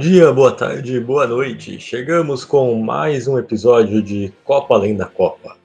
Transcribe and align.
Dia, 0.00 0.32
boa 0.32 0.50
tarde, 0.50 0.98
boa 0.98 1.26
noite. 1.26 1.78
Chegamos 1.78 2.42
com 2.42 2.74
mais 2.74 3.28
um 3.28 3.38
episódio 3.38 4.00
de 4.00 4.32
Copa 4.44 4.74
Além 4.74 4.96
da 4.96 5.04
Copa. 5.04 5.58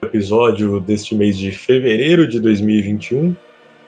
O 0.00 0.06
episódio 0.06 0.78
deste 0.78 1.16
mês 1.16 1.36
de 1.36 1.50
fevereiro 1.50 2.28
de 2.28 2.38
2021 2.38 3.34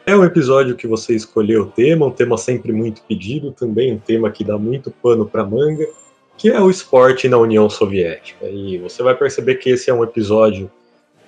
é 0.04 0.16
um 0.16 0.24
episódio 0.24 0.74
que 0.74 0.88
você 0.88 1.14
escolheu 1.14 1.62
o 1.62 1.66
tema, 1.66 2.06
um 2.06 2.10
tema 2.10 2.36
sempre 2.36 2.72
muito 2.72 3.02
pedido, 3.02 3.52
também 3.52 3.94
um 3.94 3.98
tema 3.98 4.32
que 4.32 4.42
dá 4.42 4.58
muito 4.58 4.90
pano 4.90 5.24
para 5.24 5.44
manga, 5.44 5.86
que 6.36 6.48
é 6.48 6.60
o 6.60 6.68
esporte 6.68 7.28
na 7.28 7.38
União 7.38 7.70
Soviética. 7.70 8.48
E 8.48 8.78
você 8.78 9.00
vai 9.00 9.14
perceber 9.14 9.54
que 9.54 9.70
esse 9.70 9.88
é 9.88 9.94
um 9.94 10.02
episódio 10.02 10.68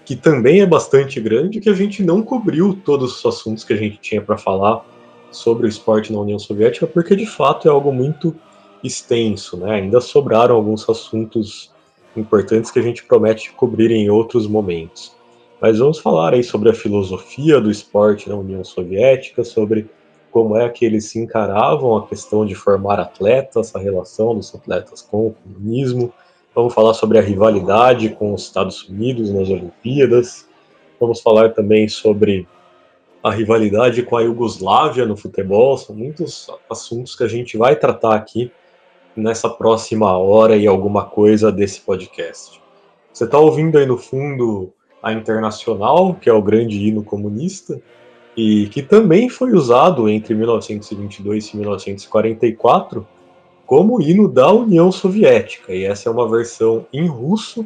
que 0.04 0.16
também 0.16 0.60
é 0.60 0.66
bastante 0.66 1.20
grande, 1.20 1.60
que 1.60 1.70
a 1.70 1.74
gente 1.74 2.02
não 2.02 2.20
cobriu 2.20 2.76
todos 2.84 3.16
os 3.16 3.24
assuntos 3.24 3.62
que 3.62 3.74
a 3.74 3.76
gente 3.76 3.98
tinha 3.98 4.20
para 4.20 4.36
falar 4.36 4.84
sobre 5.30 5.66
o 5.66 5.68
esporte 5.68 6.12
na 6.12 6.20
União 6.20 6.38
Soviética, 6.38 6.86
porque 6.86 7.14
de 7.14 7.26
fato 7.26 7.68
é 7.68 7.70
algo 7.70 7.92
muito 7.92 8.34
extenso, 8.82 9.56
né? 9.56 9.76
Ainda 9.76 10.00
sobraram 10.00 10.54
alguns 10.54 10.88
assuntos 10.88 11.70
importantes 12.16 12.70
que 12.70 12.78
a 12.78 12.82
gente 12.82 13.04
promete 13.04 13.52
cobrir 13.52 13.90
em 13.90 14.10
outros 14.10 14.46
momentos. 14.46 15.14
Mas 15.60 15.78
vamos 15.78 15.98
falar 15.98 16.34
aí 16.34 16.42
sobre 16.42 16.70
a 16.70 16.74
filosofia 16.74 17.60
do 17.60 17.70
esporte 17.70 18.28
na 18.28 18.36
União 18.36 18.64
Soviética, 18.64 19.44
sobre 19.44 19.88
como 20.30 20.56
é 20.56 20.68
que 20.68 20.84
eles 20.84 21.06
se 21.06 21.18
encaravam 21.18 21.96
a 21.96 22.06
questão 22.06 22.46
de 22.46 22.54
formar 22.54 22.98
atletas, 22.98 23.74
a 23.74 23.78
relação 23.78 24.34
dos 24.34 24.54
atletas 24.54 25.02
com 25.02 25.28
o 25.28 25.34
comunismo. 25.34 26.12
Vamos 26.54 26.72
falar 26.72 26.94
sobre 26.94 27.18
a 27.18 27.22
rivalidade 27.22 28.08
com 28.10 28.32
os 28.32 28.44
Estados 28.44 28.88
Unidos 28.88 29.30
nas 29.30 29.48
Olimpíadas. 29.48 30.48
Vamos 30.98 31.20
falar 31.20 31.50
também 31.50 31.88
sobre 31.88 32.46
a 33.22 33.30
rivalidade 33.30 34.02
com 34.02 34.16
a 34.16 34.22
Iugoslávia 34.22 35.04
no 35.04 35.16
futebol, 35.16 35.76
são 35.76 35.94
muitos 35.94 36.50
assuntos 36.68 37.14
que 37.14 37.22
a 37.22 37.28
gente 37.28 37.56
vai 37.56 37.76
tratar 37.76 38.14
aqui 38.14 38.50
nessa 39.14 39.48
próxima 39.48 40.16
hora 40.16 40.56
e 40.56 40.66
alguma 40.66 41.04
coisa 41.04 41.52
desse 41.52 41.80
podcast. 41.80 42.60
Você 43.12 43.24
está 43.24 43.38
ouvindo 43.38 43.76
aí 43.76 43.84
no 43.84 43.98
fundo 43.98 44.72
a 45.02 45.12
Internacional, 45.12 46.14
que 46.14 46.28
é 46.28 46.32
o 46.32 46.42
grande 46.42 46.78
hino 46.78 47.02
comunista, 47.02 47.80
e 48.36 48.68
que 48.68 48.82
também 48.82 49.28
foi 49.28 49.52
usado 49.52 50.08
entre 50.08 50.34
1922 50.34 51.48
e 51.48 51.56
1944 51.56 53.06
como 53.66 54.00
hino 54.00 54.26
da 54.26 54.50
União 54.50 54.90
Soviética, 54.90 55.72
e 55.72 55.84
essa 55.84 56.08
é 56.08 56.12
uma 56.12 56.28
versão 56.28 56.86
em 56.92 57.06
russo, 57.06 57.64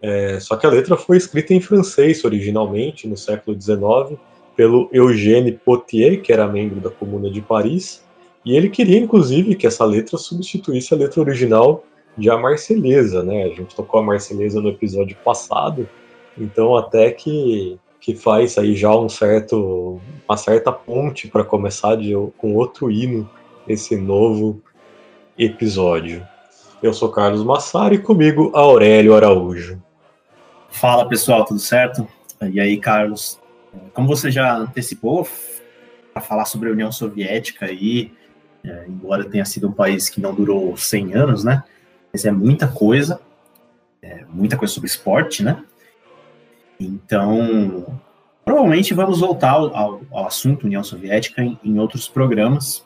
é, 0.00 0.40
só 0.40 0.56
que 0.56 0.64
a 0.64 0.70
letra 0.70 0.96
foi 0.96 1.18
escrita 1.18 1.52
em 1.52 1.60
francês 1.60 2.24
originalmente, 2.24 3.06
no 3.06 3.18
século 3.18 3.60
XIX, 3.60 4.18
pelo 4.60 4.90
Eugène 4.92 5.52
Potier, 5.52 6.20
que 6.20 6.30
era 6.30 6.46
membro 6.46 6.82
da 6.82 6.90
Comuna 6.90 7.30
de 7.30 7.40
Paris, 7.40 8.04
e 8.44 8.54
ele 8.54 8.68
queria, 8.68 8.98
inclusive, 8.98 9.54
que 9.54 9.66
essa 9.66 9.86
letra 9.86 10.18
substituísse 10.18 10.92
a 10.92 10.98
letra 10.98 11.18
original 11.22 11.82
de 12.14 12.28
A 12.28 12.36
Marselhesa, 12.36 13.22
né? 13.22 13.44
A 13.44 13.48
gente 13.48 13.74
tocou 13.74 14.00
a 14.00 14.02
Marselhesa 14.02 14.60
no 14.60 14.68
episódio 14.68 15.16
passado, 15.24 15.88
então 16.36 16.76
até 16.76 17.10
que, 17.10 17.78
que 18.02 18.14
faz 18.14 18.58
aí 18.58 18.76
já 18.76 18.94
um 18.94 19.08
certo, 19.08 19.98
uma 20.28 20.36
certa 20.36 20.70
ponte 20.70 21.26
para 21.26 21.42
começar 21.42 21.96
de, 21.96 22.12
com 22.36 22.54
outro 22.54 22.90
hino 22.90 23.26
esse 23.66 23.96
novo 23.96 24.60
episódio. 25.38 26.22
Eu 26.82 26.92
sou 26.92 27.08
Carlos 27.08 27.42
Massari 27.42 27.94
e 27.94 27.98
comigo 27.98 28.50
Aurélio 28.52 29.14
Araújo. 29.14 29.82
Fala 30.68 31.08
pessoal, 31.08 31.46
tudo 31.46 31.60
certo? 31.60 32.06
E 32.42 32.60
aí, 32.60 32.76
Carlos? 32.76 33.39
Como 33.92 34.08
você 34.08 34.30
já 34.30 34.56
antecipou, 34.56 35.26
para 36.12 36.22
falar 36.22 36.44
sobre 36.44 36.68
a 36.68 36.72
União 36.72 36.90
Soviética 36.90 37.66
aí, 37.66 38.12
é, 38.64 38.84
embora 38.86 39.24
tenha 39.24 39.44
sido 39.44 39.68
um 39.68 39.72
país 39.72 40.08
que 40.08 40.20
não 40.20 40.34
durou 40.34 40.76
100 40.76 41.14
anos, 41.14 41.44
né? 41.44 41.62
Mas 42.12 42.24
é 42.24 42.30
muita 42.30 42.68
coisa, 42.68 43.20
é, 44.02 44.24
muita 44.28 44.56
coisa 44.56 44.72
sobre 44.74 44.88
esporte, 44.88 45.42
né? 45.42 45.62
Então, 46.78 48.00
provavelmente 48.44 48.94
vamos 48.94 49.20
voltar 49.20 49.52
ao, 49.52 50.00
ao 50.10 50.26
assunto 50.26 50.64
União 50.64 50.82
Soviética 50.82 51.42
em, 51.42 51.58
em 51.62 51.78
outros 51.78 52.08
programas. 52.08 52.84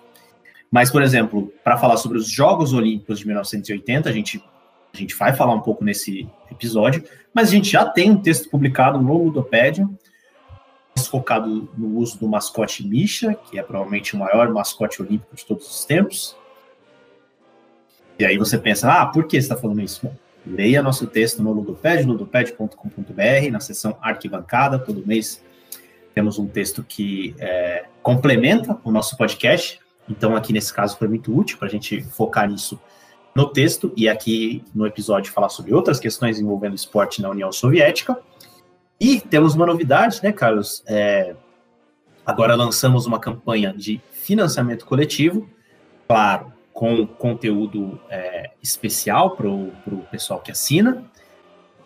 Mas, 0.70 0.90
por 0.90 1.02
exemplo, 1.02 1.52
para 1.62 1.76
falar 1.76 1.96
sobre 1.96 2.18
os 2.18 2.28
Jogos 2.28 2.72
Olímpicos 2.72 3.20
de 3.20 3.26
1980, 3.26 4.08
a 4.08 4.12
gente, 4.12 4.44
a 4.92 4.96
gente 4.96 5.14
vai 5.14 5.32
falar 5.32 5.54
um 5.54 5.60
pouco 5.60 5.84
nesse 5.84 6.28
episódio, 6.50 7.04
mas 7.32 7.48
a 7.48 7.52
gente 7.52 7.70
já 7.70 7.84
tem 7.84 8.10
um 8.10 8.20
texto 8.20 8.50
publicado 8.50 9.00
no 9.00 9.24
Ludopédia, 9.24 9.88
focado 11.06 11.68
no 11.76 11.98
uso 11.98 12.18
do 12.18 12.28
mascote 12.28 12.86
Misha, 12.86 13.34
que 13.34 13.58
é 13.58 13.62
provavelmente 13.62 14.14
o 14.14 14.18
maior 14.18 14.52
mascote 14.52 15.02
olímpico 15.02 15.34
de 15.34 15.44
todos 15.44 15.68
os 15.68 15.84
tempos. 15.84 16.36
E 18.18 18.24
aí 18.24 18.38
você 18.38 18.56
pensa, 18.56 18.92
ah, 18.92 19.06
por 19.06 19.24
que 19.24 19.36
você 19.36 19.44
está 19.44 19.56
falando 19.56 19.80
isso? 19.80 20.08
Leia 20.46 20.82
nosso 20.82 21.06
texto 21.06 21.42
no 21.42 21.52
Ludoped, 21.52 22.04
ludoped.com.br, 22.04 23.50
na 23.50 23.60
seção 23.60 23.96
arquibancada, 24.00 24.78
todo 24.78 25.06
mês 25.06 25.42
temos 26.14 26.38
um 26.38 26.46
texto 26.46 26.84
que 26.84 27.34
é, 27.38 27.86
complementa 28.02 28.78
o 28.84 28.92
nosso 28.92 29.16
podcast, 29.16 29.80
então 30.08 30.36
aqui 30.36 30.52
nesse 30.52 30.72
caso 30.72 30.96
foi 30.96 31.08
muito 31.08 31.36
útil 31.36 31.58
para 31.58 31.66
a 31.66 31.70
gente 31.70 32.02
focar 32.02 32.48
nisso 32.48 32.78
no 33.34 33.48
texto, 33.48 33.92
e 33.96 34.08
aqui 34.08 34.62
no 34.72 34.86
episódio 34.86 35.32
falar 35.32 35.48
sobre 35.48 35.74
outras 35.74 35.98
questões 35.98 36.38
envolvendo 36.38 36.76
esporte 36.76 37.20
na 37.20 37.28
União 37.28 37.50
Soviética. 37.50 38.16
E 39.00 39.20
temos 39.20 39.54
uma 39.54 39.66
novidade, 39.66 40.20
né, 40.22 40.32
Carlos? 40.32 40.82
É, 40.86 41.34
agora 42.24 42.54
lançamos 42.54 43.06
uma 43.06 43.18
campanha 43.18 43.72
de 43.72 44.00
financiamento 44.12 44.86
coletivo, 44.86 45.48
claro, 46.06 46.52
com 46.72 47.06
conteúdo 47.06 48.00
é, 48.08 48.50
especial 48.62 49.36
para 49.36 49.48
o 49.48 50.06
pessoal 50.10 50.40
que 50.40 50.50
assina. 50.50 51.04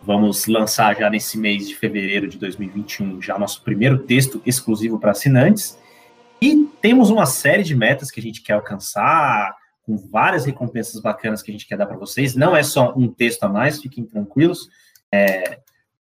Vamos 0.01 0.47
lançar 0.47 0.95
já 0.95 1.09
nesse 1.09 1.37
mês 1.37 1.67
de 1.67 1.75
fevereiro 1.75 2.27
de 2.27 2.37
2021 2.37 3.21
já 3.21 3.37
nosso 3.37 3.61
primeiro 3.63 3.99
texto 3.99 4.41
exclusivo 4.45 4.97
para 4.97 5.11
assinantes. 5.11 5.77
E 6.41 6.69
temos 6.81 7.09
uma 7.09 7.25
série 7.25 7.63
de 7.63 7.75
metas 7.75 8.09
que 8.09 8.19
a 8.19 8.23
gente 8.23 8.41
quer 8.41 8.53
alcançar, 8.53 9.53
com 9.85 9.97
várias 9.97 10.45
recompensas 10.45 11.01
bacanas 11.01 11.41
que 11.41 11.51
a 11.51 11.53
gente 11.53 11.67
quer 11.67 11.77
dar 11.77 11.85
para 11.85 11.97
vocês. 11.97 12.33
Não 12.33 12.55
é 12.55 12.63
só 12.63 12.93
um 12.95 13.07
texto 13.09 13.43
a 13.43 13.49
mais, 13.49 13.81
fiquem 13.81 14.05
tranquilos. 14.05 14.69
É, 15.11 15.59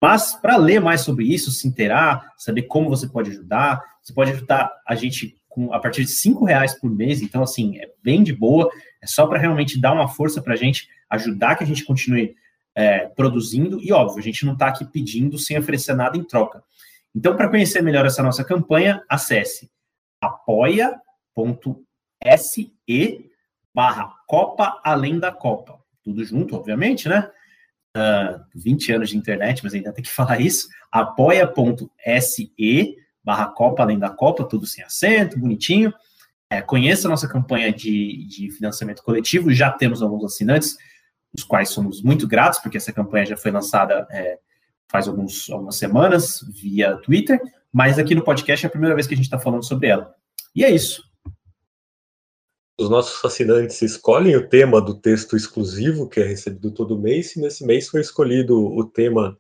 mas 0.03 0.35
para 0.35 0.57
ler 0.57 0.81
mais 0.81 1.03
sobre 1.03 1.25
isso, 1.33 1.53
se 1.53 1.69
inteirar, 1.69 2.33
saber 2.37 2.63
como 2.63 2.91
você 2.91 3.07
pode 3.07 3.31
ajudar, 3.31 3.81
você 4.03 4.13
pode 4.13 4.33
ajudar 4.33 4.69
a 4.85 4.97
gente 4.97 5.41
com, 5.49 5.73
a 5.73 5.79
partir 5.79 6.03
de 6.05 6.11
cinco 6.11 6.45
reais 6.45 6.75
por 6.75 6.91
mês. 6.91 7.23
Então, 7.23 7.41
assim, 7.41 7.79
é 7.79 7.89
bem 8.03 8.25
de 8.25 8.33
boa. 8.33 8.69
É 9.01 9.07
só 9.07 9.29
para 9.29 9.39
realmente 9.39 9.81
dar 9.81 9.93
uma 9.93 10.09
força 10.09 10.43
para 10.43 10.55
a 10.55 10.57
gente, 10.57 10.89
ajudar 11.09 11.55
que 11.55 11.63
a 11.63 11.67
gente 11.67 11.85
continue 11.85 12.35
é, 12.75 13.07
produzindo. 13.07 13.81
E, 13.81 13.93
óbvio, 13.93 14.19
a 14.19 14.23
gente 14.23 14.45
não 14.45 14.55
está 14.55 14.67
aqui 14.67 14.85
pedindo 14.85 15.39
sem 15.39 15.57
oferecer 15.57 15.95
nada 15.95 16.19
em 16.19 16.25
troca. 16.25 16.65
Então, 17.15 17.37
para 17.37 17.49
conhecer 17.49 17.81
melhor 17.81 18.05
essa 18.05 18.25
nossa 18.25 18.43
campanha, 18.43 19.05
acesse 19.09 19.71
apoia.se 20.21 21.85
barra 23.73 24.13
Copa 24.27 24.81
Além 24.83 25.21
da 25.21 25.31
Copa. 25.31 25.79
Tudo 26.03 26.25
junto, 26.25 26.57
obviamente, 26.57 27.09
né? 27.09 27.31
Uh, 27.97 28.41
20 28.55 28.93
anos 28.93 29.11
de 29.11 29.17
internet, 29.17 29.63
mas 29.63 29.75
ainda 29.75 29.93
tem 29.93 30.05
que 30.05 30.11
falar 30.11 30.41
isso, 30.41 30.69
apoia.se 30.91 32.53
barra 33.25 33.47
Copa 33.47 33.83
Além 33.83 33.99
da 33.99 34.11
Copa, 34.11 34.45
tudo 34.45 34.67
sem 34.67 34.83
acento, 34.83 35.39
bonitinho. 35.39 35.93
É, 36.51 36.61
conheça 36.61 37.09
a 37.09 37.11
nossa 37.11 37.29
campanha 37.29 37.73
de, 37.73 38.27
de 38.27 38.51
financiamento 38.51 39.03
coletivo, 39.03 39.53
já 39.53 39.71
temos 39.71 40.03
alguns 40.03 40.25
assinantes, 40.25 40.77
os 41.33 41.45
quais 41.45 41.71
somos 41.71 42.03
muito 42.03 42.29
gratos, 42.29 42.59
porque 42.59 42.77
essa 42.77 42.93
campanha 42.93 43.25
já 43.25 43.37
foi 43.37 43.51
lançada 43.51 44.07
é, 44.11 44.39
faz 44.87 45.09
alguns, 45.09 45.49
algumas 45.49 45.77
semanas 45.77 46.41
via 46.61 46.97
Twitter, 46.99 47.41
mas 47.73 47.99
aqui 47.99 48.15
no 48.15 48.23
podcast 48.23 48.67
é 48.67 48.69
a 48.69 48.71
primeira 48.71 48.95
vez 48.95 49.07
que 49.07 49.15
a 49.15 49.17
gente 49.17 49.25
está 49.25 49.39
falando 49.39 49.65
sobre 49.65 49.89
ela. 49.89 50.15
E 50.55 50.63
é 50.63 50.71
isso. 50.71 51.03
Os 52.79 52.89
nossos 52.89 53.23
assinantes 53.25 53.81
escolhem 53.83 54.37
o 54.37 54.49
tema 54.49 54.81
do 54.81 54.95
texto 54.95 55.37
exclusivo 55.37 56.09
que 56.09 56.21
é 56.21 56.25
recebido 56.25 56.71
todo 56.71 56.99
mês, 56.99 57.37
e 57.37 57.41
nesse 57.41 57.65
mês 57.67 57.89
foi 57.89 58.01
escolhido 58.01 58.59
o 58.59 58.85
tema 58.85 59.37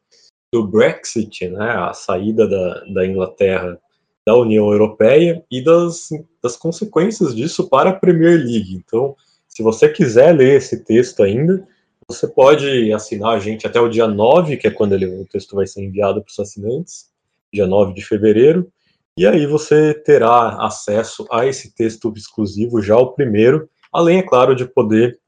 do 0.53 0.67
Brexit, 0.67 1.49
né, 1.49 1.71
a 1.71 1.95
saída 1.95 2.47
da, 2.47 2.85
da 2.93 3.07
Inglaterra 3.07 3.81
da 4.25 4.37
União 4.37 4.71
Europeia 4.71 5.45
e 5.51 5.63
das, 5.63 6.11
das 6.43 6.57
consequências 6.57 7.35
disso 7.35 7.69
para 7.69 7.91
a 7.91 7.95
Premier 7.95 8.39
League. 8.39 8.75
Então, 8.75 9.17
se 9.49 9.63
você 9.63 9.89
quiser 9.89 10.33
ler 10.37 10.59
esse 10.59 10.85
texto 10.85 11.23
ainda, 11.23 11.67
você 12.07 12.29
pode 12.29 12.93
assinar 12.93 13.35
a 13.35 13.39
gente 13.41 13.67
até 13.67 13.81
o 13.81 13.89
dia 13.89 14.07
9, 14.07 14.57
que 14.57 14.67
é 14.67 14.71
quando 14.71 14.93
ele, 14.93 15.07
o 15.07 15.27
texto 15.27 15.57
vai 15.57 15.67
ser 15.67 15.83
enviado 15.83 16.23
para 16.23 16.31
os 16.31 16.39
assinantes, 16.39 17.11
dia 17.53 17.67
9 17.67 17.95
de 17.95 18.05
fevereiro, 18.05 18.71
e 19.17 19.27
aí 19.27 19.47
você 19.47 19.93
terá 19.93 20.65
acesso 20.65 21.27
a 21.31 21.47
esse 21.47 21.75
texto 21.75 22.13
exclusivo, 22.17 22.81
já 22.81 22.97
o 22.97 23.13
primeiro, 23.13 23.69
além, 23.93 24.19
é 24.19 24.23
claro, 24.23 24.57
de 24.57 24.65
poder 24.65 25.19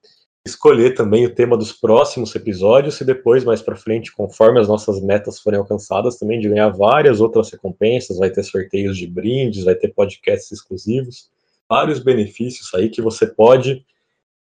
escolher 0.46 0.94
também 0.94 1.24
o 1.24 1.34
tema 1.34 1.56
dos 1.56 1.72
próximos 1.72 2.34
episódios 2.34 3.00
e 3.00 3.04
depois, 3.04 3.44
mais 3.44 3.62
para 3.62 3.76
frente, 3.76 4.12
conforme 4.12 4.60
as 4.60 4.68
nossas 4.68 5.00
metas 5.02 5.40
forem 5.40 5.58
alcançadas, 5.58 6.18
também 6.18 6.38
de 6.38 6.48
ganhar 6.48 6.68
várias 6.68 7.20
outras 7.20 7.50
recompensas, 7.50 8.18
vai 8.18 8.30
ter 8.30 8.42
sorteios 8.42 8.96
de 8.96 9.06
brindes, 9.06 9.64
vai 9.64 9.74
ter 9.74 9.88
podcasts 9.88 10.52
exclusivos, 10.52 11.30
vários 11.68 11.98
benefícios 11.98 12.74
aí 12.74 12.90
que 12.90 13.00
você 13.00 13.26
pode 13.26 13.84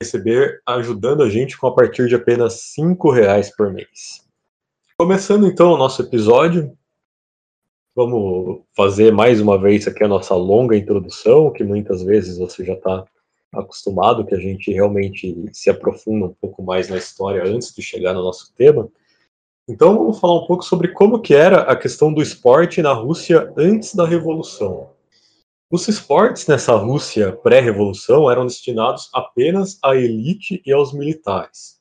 receber 0.02 0.62
ajudando 0.66 1.22
a 1.22 1.28
gente 1.28 1.58
com 1.58 1.66
a 1.66 1.75
partir 1.75 2.08
de 2.08 2.14
apenas 2.14 2.62
cinco 2.72 3.10
reais 3.10 3.54
por 3.54 3.70
mês. 3.70 4.26
Começando 4.96 5.46
então 5.46 5.72
o 5.72 5.76
nosso 5.76 6.00
episódio, 6.00 6.75
vamos 7.94 8.62
fazer 8.75 9.12
mais 9.12 9.40
uma 9.40 9.58
vez 9.58 9.87
aqui 9.87 10.04
a 10.04 10.08
nossa 10.08 10.34
longa 10.34 10.76
introdução, 10.76 11.50
que 11.50 11.64
muitas 11.64 12.02
vezes 12.02 12.38
você 12.38 12.64
já 12.64 12.75
está 12.75 13.04
acostumado, 13.52 14.25
que 14.25 14.34
a 14.34 14.38
gente 14.38 14.72
realmente 14.72 15.34
se 15.52 15.70
aprofunda 15.70 16.26
um 16.26 16.34
pouco 16.40 16.62
mais 16.62 16.88
na 16.88 16.96
história 16.96 17.44
antes 17.44 17.75
de 17.75 17.82
chegar 17.82 18.14
no 18.14 18.22
nosso 18.22 18.54
tema. 18.54 18.88
Então 19.69 19.96
vamos 19.96 20.19
falar 20.19 20.34
um 20.34 20.46
pouco 20.46 20.64
sobre 20.64 20.88
como 20.88 21.20
que 21.20 21.34
era 21.34 21.62
a 21.62 21.76
questão 21.76 22.12
do 22.12 22.22
esporte 22.22 22.81
na 22.82 22.92
Rússia 22.92 23.52
antes 23.56 23.94
da 23.94 24.06
Revolução. 24.06 24.90
Os 25.70 25.86
esportes 25.86 26.46
nessa 26.46 26.75
Rússia 26.75 27.32
pré-revolução 27.32 28.31
eram 28.31 28.46
destinados 28.46 29.08
apenas 29.12 29.78
à 29.82 29.94
elite 29.94 30.60
e 30.66 30.72
aos 30.72 30.93
militares. 30.93 31.80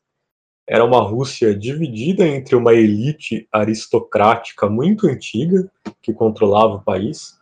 Era 0.72 0.86
uma 0.86 1.02
Rússia 1.02 1.56
dividida 1.56 2.28
entre 2.28 2.56
uma 2.56 2.76
elite 2.76 3.48
aristocrática 3.52 4.70
muito 4.70 5.08
antiga, 5.08 5.68
que 6.00 6.14
controlava 6.14 6.76
o 6.76 6.84
país, 6.84 7.40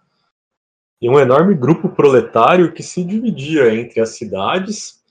e 1.01 1.09
um 1.09 1.19
enorme 1.19 1.53
grupo 1.53 1.89
proletário 1.89 2.71
que 2.71 2.81
se 2.81 3.03
dividia 3.03 3.75
entre 3.75 3.99
as 3.99 4.11
cidades 4.11 5.03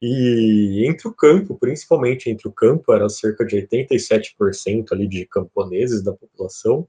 e 0.00 0.86
entre 0.88 1.08
o 1.08 1.12
campo, 1.12 1.58
principalmente 1.58 2.30
entre 2.30 2.46
o 2.46 2.52
campo, 2.52 2.92
era 2.92 3.08
cerca 3.08 3.44
de 3.44 3.56
87% 3.56 4.92
ali 4.92 5.08
de 5.08 5.26
camponeses 5.26 6.00
da 6.00 6.12
população, 6.12 6.86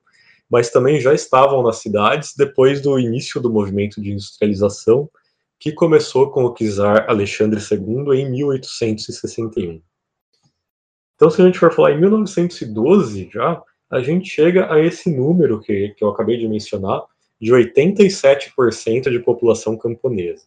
mas 0.47 0.69
também 0.69 1.01
já 1.01 1.15
estavam 1.15 1.63
nas 1.63 1.77
cidades 1.77 2.35
depois 2.37 2.79
do 2.79 2.99
início 2.99 3.41
do 3.41 3.51
movimento 3.51 3.99
de 3.99 4.11
industrialização, 4.11 5.09
que 5.59 5.71
começou 5.71 6.29
com 6.29 6.43
o 6.45 6.53
czar 6.53 7.09
Alexandre 7.09 7.59
II 7.59 8.21
em 8.21 8.29
1861. 8.29 9.81
Então, 11.15 11.29
se 11.29 11.41
a 11.41 11.45
gente 11.45 11.59
for 11.59 11.73
falar 11.73 11.93
em 11.93 11.99
1912 11.99 13.29
já, 13.31 13.61
a 13.89 13.99
gente 13.99 14.29
chega 14.29 14.71
a 14.71 14.79
esse 14.79 15.09
número 15.09 15.59
que, 15.61 15.89
que 15.89 16.03
eu 16.03 16.09
acabei 16.09 16.37
de 16.37 16.47
mencionar, 16.47 17.03
de 17.39 17.51
87% 17.51 19.09
de 19.09 19.19
população 19.19 19.77
camponesa. 19.77 20.45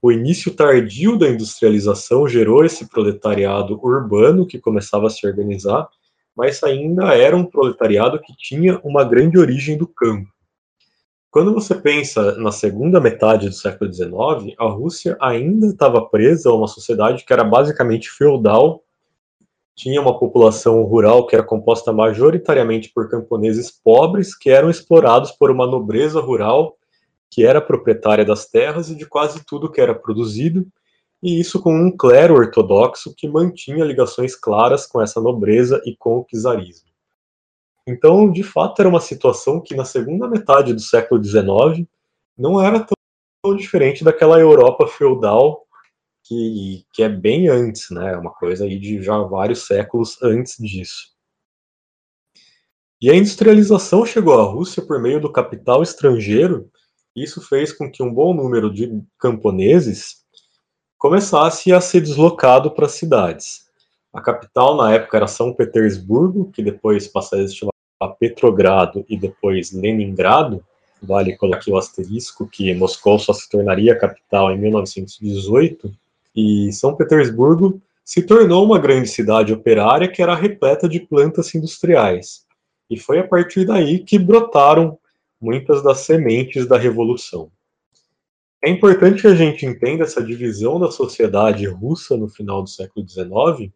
O 0.00 0.12
início 0.12 0.54
tardio 0.54 1.18
da 1.18 1.28
industrialização 1.28 2.28
gerou 2.28 2.64
esse 2.64 2.88
proletariado 2.88 3.78
urbano 3.82 4.46
que 4.46 4.58
começava 4.58 5.08
a 5.08 5.10
se 5.10 5.26
organizar 5.26 5.88
mas 6.38 6.62
ainda 6.62 7.16
era 7.16 7.36
um 7.36 7.44
proletariado 7.44 8.20
que 8.20 8.32
tinha 8.36 8.78
uma 8.84 9.02
grande 9.02 9.36
origem 9.36 9.76
do 9.76 9.88
campo. 9.88 10.30
Quando 11.32 11.52
você 11.52 11.74
pensa 11.74 12.36
na 12.36 12.52
segunda 12.52 13.00
metade 13.00 13.48
do 13.48 13.54
século 13.54 13.92
XIX, 13.92 14.54
a 14.56 14.66
Rússia 14.66 15.16
ainda 15.20 15.66
estava 15.66 16.00
presa 16.08 16.48
a 16.48 16.54
uma 16.54 16.68
sociedade 16.68 17.24
que 17.24 17.32
era 17.32 17.42
basicamente 17.42 18.08
feudal, 18.08 18.84
tinha 19.78 20.00
uma 20.00 20.18
população 20.18 20.82
rural 20.82 21.24
que 21.24 21.36
era 21.36 21.44
composta 21.44 21.92
majoritariamente 21.92 22.90
por 22.92 23.08
camponeses 23.08 23.70
pobres 23.70 24.36
que 24.36 24.50
eram 24.50 24.68
explorados 24.68 25.30
por 25.30 25.52
uma 25.52 25.68
nobreza 25.68 26.20
rural 26.20 26.76
que 27.30 27.46
era 27.46 27.60
proprietária 27.60 28.24
das 28.24 28.46
terras 28.46 28.90
e 28.90 28.96
de 28.96 29.06
quase 29.06 29.44
tudo 29.46 29.70
que 29.70 29.80
era 29.80 29.94
produzido, 29.94 30.66
e 31.22 31.38
isso 31.38 31.62
com 31.62 31.72
um 31.72 31.96
clero 31.96 32.34
ortodoxo 32.34 33.14
que 33.16 33.28
mantinha 33.28 33.84
ligações 33.84 34.34
claras 34.34 34.84
com 34.84 35.00
essa 35.00 35.20
nobreza 35.20 35.80
e 35.84 35.94
com 35.94 36.18
o 36.18 36.24
czarismo. 36.24 36.88
Então, 37.86 38.32
de 38.32 38.42
fato, 38.42 38.80
era 38.80 38.88
uma 38.88 39.00
situação 39.00 39.60
que 39.60 39.76
na 39.76 39.84
segunda 39.84 40.26
metade 40.26 40.72
do 40.72 40.80
século 40.80 41.22
XIX 41.22 41.86
não 42.36 42.60
era 42.60 42.80
tão 42.80 43.54
diferente 43.54 44.02
daquela 44.02 44.40
Europa 44.40 44.88
feudal 44.88 45.67
que, 46.28 46.84
que 46.92 47.02
é 47.02 47.08
bem 47.08 47.48
antes, 47.48 47.90
né? 47.90 48.16
Uma 48.16 48.32
coisa 48.32 48.64
aí 48.64 48.78
de 48.78 49.02
já 49.02 49.18
vários 49.18 49.66
séculos 49.66 50.22
antes 50.22 50.56
disso. 50.58 51.08
E 53.00 53.10
a 53.10 53.14
industrialização 53.14 54.04
chegou 54.04 54.38
à 54.38 54.42
Rússia 54.42 54.82
por 54.82 55.00
meio 55.00 55.20
do 55.20 55.32
capital 55.32 55.82
estrangeiro, 55.82 56.70
isso 57.22 57.40
fez 57.40 57.72
com 57.72 57.90
que 57.90 58.02
um 58.02 58.12
bom 58.12 58.32
número 58.32 58.72
de 58.72 59.02
camponeses 59.18 60.24
começasse 60.96 61.72
a 61.72 61.80
ser 61.80 62.00
deslocado 62.00 62.70
para 62.70 62.88
cidades. 62.88 63.66
A 64.12 64.20
capital 64.20 64.76
na 64.76 64.92
época 64.94 65.16
era 65.16 65.26
São 65.26 65.52
Petersburgo, 65.52 66.50
que 66.52 66.62
depois 66.62 67.08
passaria 67.08 67.44
a 67.44 67.48
se 67.48 67.56
chamar 67.56 68.14
Petrogrado 68.18 69.04
e 69.08 69.16
depois 69.16 69.72
Leningrado. 69.72 70.64
Vale 71.00 71.36
colocar 71.36 71.70
o 71.70 71.76
asterisco 71.76 72.48
que 72.48 72.74
Moscou 72.74 73.18
só 73.18 73.32
se 73.32 73.48
tornaria 73.48 73.98
capital 73.98 74.50
em 74.52 74.58
1918. 74.58 75.92
E 76.40 76.72
São 76.72 76.94
Petersburgo 76.94 77.82
se 78.04 78.22
tornou 78.22 78.64
uma 78.64 78.78
grande 78.78 79.08
cidade 79.08 79.52
operária 79.52 80.06
que 80.06 80.22
era 80.22 80.36
repleta 80.36 80.88
de 80.88 81.00
plantas 81.00 81.52
industriais. 81.52 82.46
E 82.88 82.96
foi 82.96 83.18
a 83.18 83.26
partir 83.26 83.66
daí 83.66 83.98
que 83.98 84.20
brotaram 84.20 84.96
muitas 85.40 85.82
das 85.82 85.98
sementes 85.98 86.64
da 86.64 86.78
revolução. 86.78 87.50
É 88.62 88.70
importante 88.70 89.22
que 89.22 89.26
a 89.26 89.34
gente 89.34 89.66
entenda 89.66 90.04
essa 90.04 90.22
divisão 90.22 90.78
da 90.78 90.92
sociedade 90.92 91.66
russa 91.66 92.16
no 92.16 92.28
final 92.28 92.62
do 92.62 92.68
século 92.68 93.04
XIX, 93.04 93.72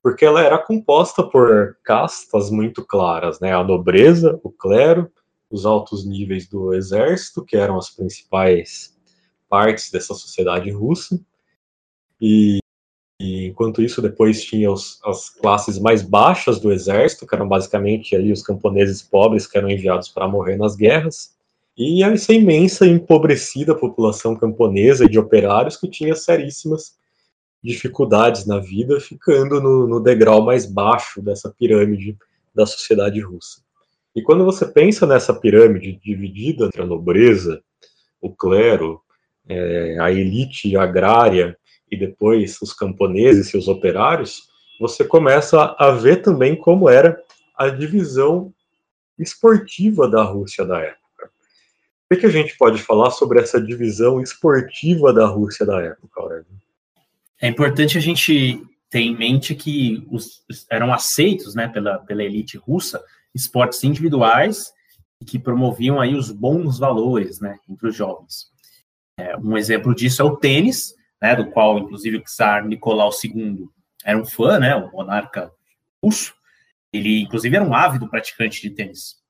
porque 0.00 0.24
ela 0.24 0.40
era 0.40 0.58
composta 0.58 1.20
por 1.24 1.76
castas 1.82 2.48
muito 2.48 2.86
claras, 2.86 3.40
né? 3.40 3.52
A 3.52 3.64
nobreza, 3.64 4.38
o 4.44 4.50
clero, 4.50 5.10
os 5.50 5.66
altos 5.66 6.06
níveis 6.06 6.48
do 6.48 6.72
exército, 6.74 7.44
que 7.44 7.56
eram 7.56 7.76
as 7.76 7.90
principais 7.90 8.96
partes 9.48 9.90
dessa 9.90 10.14
sociedade 10.14 10.70
russa, 10.70 11.20
e, 12.22 12.60
e 13.20 13.48
enquanto 13.48 13.82
isso 13.82 14.00
depois 14.00 14.44
tinha 14.44 14.70
os, 14.70 15.00
as 15.04 15.28
classes 15.28 15.76
mais 15.76 16.02
baixas 16.02 16.60
do 16.60 16.70
exército, 16.70 17.26
que 17.26 17.34
eram 17.34 17.48
basicamente 17.48 18.14
ali 18.14 18.30
os 18.30 18.42
camponeses 18.42 19.02
pobres 19.02 19.44
que 19.44 19.58
eram 19.58 19.68
enviados 19.68 20.08
para 20.08 20.28
morrer 20.28 20.56
nas 20.56 20.76
guerras, 20.76 21.34
e 21.76 22.04
essa 22.04 22.32
imensa 22.32 22.86
e 22.86 22.90
empobrecida 22.90 23.74
população 23.74 24.36
camponesa 24.36 25.04
e 25.04 25.08
de 25.08 25.18
operários 25.18 25.76
que 25.76 25.88
tinha 25.88 26.14
seríssimas 26.14 26.96
dificuldades 27.60 28.46
na 28.46 28.60
vida, 28.60 29.00
ficando 29.00 29.60
no, 29.60 29.88
no 29.88 30.00
degrau 30.00 30.42
mais 30.42 30.64
baixo 30.64 31.20
dessa 31.20 31.50
pirâmide 31.50 32.16
da 32.54 32.66
sociedade 32.66 33.18
russa. 33.20 33.62
E 34.14 34.22
quando 34.22 34.44
você 34.44 34.66
pensa 34.66 35.06
nessa 35.06 35.34
pirâmide 35.34 35.98
dividida 36.04 36.66
entre 36.66 36.82
a 36.82 36.86
nobreza, 36.86 37.62
o 38.20 38.30
clero, 38.30 39.00
é, 39.48 39.96
a 39.98 40.12
elite 40.12 40.76
agrária 40.76 41.56
e 41.92 41.96
depois 41.96 42.58
os 42.62 42.72
camponeses 42.72 43.52
e 43.52 43.58
os 43.58 43.68
operários, 43.68 44.48
você 44.80 45.04
começa 45.04 45.76
a 45.78 45.90
ver 45.90 46.22
também 46.22 46.56
como 46.56 46.88
era 46.88 47.22
a 47.54 47.68
divisão 47.68 48.52
esportiva 49.18 50.08
da 50.08 50.22
Rússia 50.22 50.64
da 50.64 50.80
época. 50.80 51.30
O 52.10 52.16
que 52.16 52.24
a 52.24 52.30
gente 52.30 52.56
pode 52.56 52.82
falar 52.82 53.10
sobre 53.10 53.40
essa 53.40 53.60
divisão 53.60 54.22
esportiva 54.22 55.12
da 55.12 55.26
Rússia 55.26 55.66
da 55.66 55.82
época, 55.82 56.20
Aurélio? 56.20 56.46
É 57.38 57.46
importante 57.46 57.98
a 57.98 58.00
gente 58.00 58.66
ter 58.88 59.00
em 59.00 59.14
mente 59.14 59.54
que 59.54 60.06
os, 60.10 60.42
eram 60.70 60.94
aceitos 60.94 61.54
né, 61.54 61.68
pela, 61.68 61.98
pela 61.98 62.22
elite 62.22 62.56
russa 62.56 63.04
esportes 63.34 63.84
individuais 63.84 64.72
que 65.26 65.38
promoviam 65.38 66.00
aí 66.00 66.14
os 66.14 66.30
bons 66.30 66.78
valores 66.78 67.38
né, 67.38 67.58
entre 67.68 67.88
os 67.88 67.94
jovens. 67.94 68.50
É, 69.18 69.36
um 69.36 69.56
exemplo 69.56 69.94
disso 69.94 70.22
é 70.22 70.24
o 70.24 70.36
tênis, 70.36 70.94
né, 71.22 71.36
do 71.36 71.46
qual, 71.50 71.78
inclusive, 71.78 72.16
o 72.16 72.24
czar 72.24 72.66
Nicolau 72.66 73.10
II 73.24 73.68
era 74.04 74.18
um 74.18 74.24
fã, 74.24 74.58
né, 74.58 74.74
o 74.74 74.90
monarca 74.90 75.52
russo. 76.02 76.34
Ele, 76.92 77.22
inclusive, 77.22 77.54
era 77.54 77.64
um 77.64 77.72
ávido 77.72 78.08
praticante 78.08 78.60
de 78.60 78.70
tênis. 78.70 79.22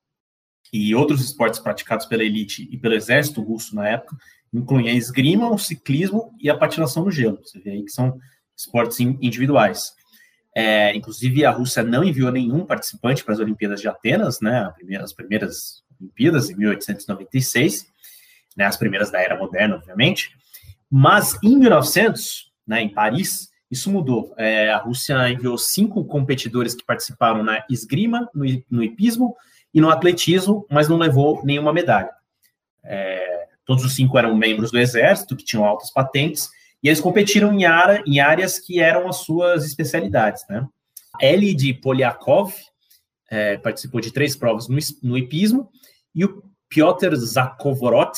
E 0.72 0.94
outros 0.94 1.20
esportes 1.20 1.60
praticados 1.60 2.06
pela 2.06 2.24
elite 2.24 2.66
e 2.72 2.78
pelo 2.78 2.94
exército 2.94 3.42
russo 3.42 3.76
na 3.76 3.86
época 3.86 4.16
incluem 4.52 4.88
a 4.88 4.92
esgrima, 4.92 5.50
o 5.50 5.58
ciclismo 5.58 6.34
e 6.40 6.48
a 6.50 6.56
patinação 6.56 7.04
no 7.04 7.10
gelo. 7.10 7.38
Você 7.42 7.58
vê 7.58 7.70
aí 7.70 7.84
que 7.84 7.90
são 7.90 8.18
esportes 8.56 9.00
individuais. 9.00 9.92
É, 10.54 10.94
inclusive, 10.94 11.44
a 11.44 11.50
Rússia 11.50 11.82
não 11.82 12.04
enviou 12.04 12.30
nenhum 12.30 12.66
participante 12.66 13.24
para 13.24 13.34
as 13.34 13.40
Olimpíadas 13.40 13.80
de 13.80 13.88
Atenas, 13.88 14.40
né, 14.40 14.70
as 15.00 15.12
primeiras 15.12 15.82
Olimpíadas, 15.98 16.50
em 16.50 16.56
1896, 16.56 17.86
né, 18.56 18.66
as 18.66 18.76
primeiras 18.76 19.10
da 19.10 19.20
era 19.20 19.38
moderna, 19.38 19.76
obviamente. 19.76 20.36
Mas 20.94 21.38
em 21.42 21.56
1900, 21.56 22.52
né, 22.66 22.82
em 22.82 22.88
Paris, 22.90 23.48
isso 23.70 23.90
mudou. 23.90 24.34
É, 24.36 24.70
a 24.70 24.76
Rússia 24.76 25.30
enviou 25.30 25.56
cinco 25.56 26.04
competidores 26.04 26.74
que 26.74 26.84
participaram 26.84 27.42
na 27.42 27.64
esgrima, 27.70 28.28
no, 28.34 28.44
no 28.70 28.84
hipismo 28.84 29.34
e 29.72 29.80
no 29.80 29.88
atletismo, 29.88 30.66
mas 30.70 30.90
não 30.90 30.98
levou 30.98 31.42
nenhuma 31.46 31.72
medalha. 31.72 32.10
É, 32.84 33.46
todos 33.64 33.82
os 33.86 33.94
cinco 33.94 34.18
eram 34.18 34.36
membros 34.36 34.70
do 34.70 34.78
exército, 34.78 35.34
que 35.34 35.46
tinham 35.46 35.64
altas 35.64 35.90
patentes, 35.90 36.50
e 36.82 36.88
eles 36.88 37.00
competiram 37.00 37.58
em, 37.58 37.64
em 38.06 38.20
áreas 38.20 38.58
que 38.58 38.78
eram 38.78 39.08
as 39.08 39.16
suas 39.16 39.64
especialidades. 39.64 40.44
Né? 40.46 40.68
Eli 41.22 41.54
de 41.54 41.72
Polyakov 41.72 42.52
é, 43.30 43.56
participou 43.56 43.98
de 43.98 44.12
três 44.12 44.36
provas 44.36 44.68
no, 44.68 44.76
no 45.02 45.16
hipismo, 45.16 45.70
e 46.14 46.22
o 46.26 46.42
Piotr 46.68 47.14
Zakovorot 47.14 48.12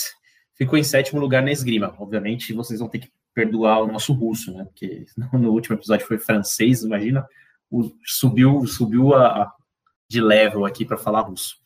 ficou 0.55 0.79
em 0.79 0.85
sétimo 0.85 1.21
lugar 1.21 1.43
na 1.43 1.53
esgrima. 1.53 1.95
Obviamente, 1.99 2.53
vocês 2.53 2.81
vão 2.81 2.89
ter 2.89 3.01
que 3.01 3.11
perdoar 3.35 3.83
o 3.83 3.87
nosso 3.87 4.13
russo, 4.13 4.53
né? 4.53 4.65
Porque 4.65 5.05
no 5.33 5.51
último 5.51 5.77
episódio 5.77 6.07
foi 6.07 6.19
francês, 6.19 6.83
imagina, 6.83 7.27
o, 7.71 7.91
subiu, 8.05 8.65
subiu 8.67 9.15
a, 9.15 9.43
a, 9.43 9.53
de 10.09 10.21
level 10.21 10.65
aqui 10.65 10.85
para 10.85 10.97
falar 10.97 11.23
russo. 11.23 11.57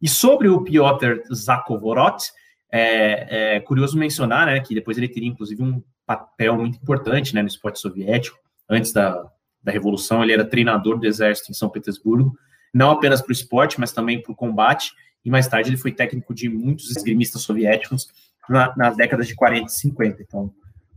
E 0.00 0.08
sobre 0.08 0.48
o 0.48 0.62
Piotr 0.62 1.22
Zakovorot, 1.34 2.32
é, 2.72 3.56
é, 3.56 3.60
curioso 3.60 3.98
mencionar, 3.98 4.46
né, 4.46 4.60
que 4.60 4.74
depois 4.74 4.96
ele 4.96 5.08
teria 5.08 5.28
inclusive 5.28 5.62
um 5.62 5.82
papel 6.06 6.56
muito 6.56 6.76
importante, 6.76 7.34
né, 7.34 7.42
no 7.42 7.48
esporte 7.48 7.80
soviético. 7.80 8.38
Antes 8.68 8.92
da, 8.92 9.28
da 9.62 9.72
revolução, 9.72 10.22
ele 10.22 10.32
era 10.32 10.44
treinador 10.44 10.98
do 10.98 11.06
exército 11.06 11.50
em 11.50 11.54
São 11.54 11.68
Petersburgo, 11.68 12.32
não 12.72 12.92
apenas 12.92 13.20
para 13.20 13.30
o 13.30 13.32
esporte, 13.32 13.80
mas 13.80 13.92
também 13.92 14.22
para 14.22 14.32
o 14.32 14.36
combate. 14.36 14.92
E 15.24 15.30
mais 15.30 15.46
tarde 15.46 15.70
ele 15.70 15.76
foi 15.76 15.92
técnico 15.92 16.34
de 16.34 16.48
muitos 16.48 16.90
esgrimistas 16.90 17.42
soviéticos 17.42 18.08
na, 18.48 18.74
nas 18.76 18.96
décadas 18.96 19.26
de 19.26 19.34
40 19.34 19.66
e 19.66 19.70
50. 19.70 20.22
Então, 20.22 20.52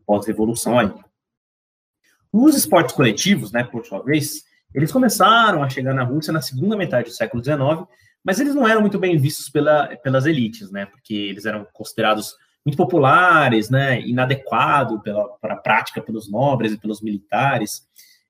pós-revolução 0.06 0.80
aí. 0.80 0.92
Os 2.32 2.56
esportes 2.56 2.96
coletivos, 2.96 3.52
né, 3.52 3.64
por 3.64 3.86
sua 3.86 4.02
vez, 4.02 4.44
eles 4.74 4.92
começaram 4.92 5.62
a 5.62 5.70
chegar 5.70 5.94
na 5.94 6.04
Rússia 6.04 6.34
na 6.34 6.42
segunda 6.42 6.76
metade 6.76 7.10
do 7.10 7.16
século 7.16 7.44
XIX, 7.44 7.88
mas 8.24 8.40
eles 8.40 8.56
não 8.56 8.68
eram 8.68 8.82
muito 8.82 8.98
bem 8.98 9.18
vistos 9.18 9.50
pela, 9.50 9.96
pelas 9.98 10.26
elites, 10.26 10.72
né, 10.72 10.86
porque 10.88 11.14
eles 11.14 11.46
eram 11.46 11.68
considerados 11.72 12.36
muito 12.66 12.78
populares, 12.78 13.70
né, 13.70 14.02
inadequado 14.02 15.00
pela, 15.02 15.28
para 15.38 15.54
a 15.54 15.58
prática 15.58 16.02
pelos 16.02 16.32
nobres 16.32 16.72
e 16.72 16.78
pelos 16.78 17.02
militares, 17.02 17.88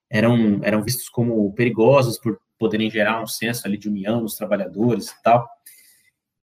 eram, 0.10 0.60
eram 0.64 0.84
vistos 0.84 1.08
como 1.08 1.54
perigosos 1.54 2.18
por 2.18 2.40
poderem 2.60 2.90
gerar 2.90 3.22
um 3.22 3.28
senso 3.28 3.66
ali 3.68 3.78
de 3.78 3.88
união 3.88 4.22
nos 4.22 4.36
trabalhadores 4.36 5.10
e 5.10 5.24
tal. 5.24 5.48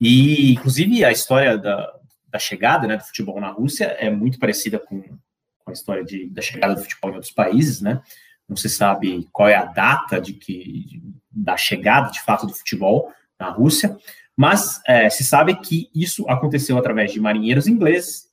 E, 0.03 0.51
inclusive, 0.51 1.05
a 1.05 1.13
história 1.13 1.57
da, 1.57 1.93
da 2.27 2.37
chegada 2.37 2.85
né, 2.85 2.97
do 2.97 3.03
futebol 3.05 3.39
na 3.39 3.49
Rússia 3.49 3.85
é 3.85 4.09
muito 4.09 4.37
parecida 4.37 4.77
com, 4.77 5.01
com 5.01 5.69
a 5.69 5.71
história 5.71 6.03
de, 6.03 6.27
da 6.29 6.41
chegada 6.41 6.75
do 6.75 6.81
futebol 6.81 7.11
em 7.11 7.13
outros 7.13 7.31
países, 7.31 7.79
né? 7.79 8.01
Não 8.47 8.57
se 8.57 8.67
sabe 8.67 9.29
qual 9.31 9.47
é 9.47 9.55
a 9.55 9.63
data 9.63 10.19
de 10.19 10.33
que 10.33 11.01
da 11.31 11.55
chegada, 11.55 12.11
de 12.11 12.21
fato, 12.21 12.45
do 12.45 12.53
futebol 12.53 13.13
na 13.39 13.49
Rússia, 13.49 13.97
mas 14.35 14.81
é, 14.85 15.09
se 15.09 15.23
sabe 15.23 15.55
que 15.55 15.89
isso 15.95 16.29
aconteceu 16.29 16.77
através 16.77 17.13
de 17.13 17.21
marinheiros 17.21 17.65
ingleses 17.65 18.27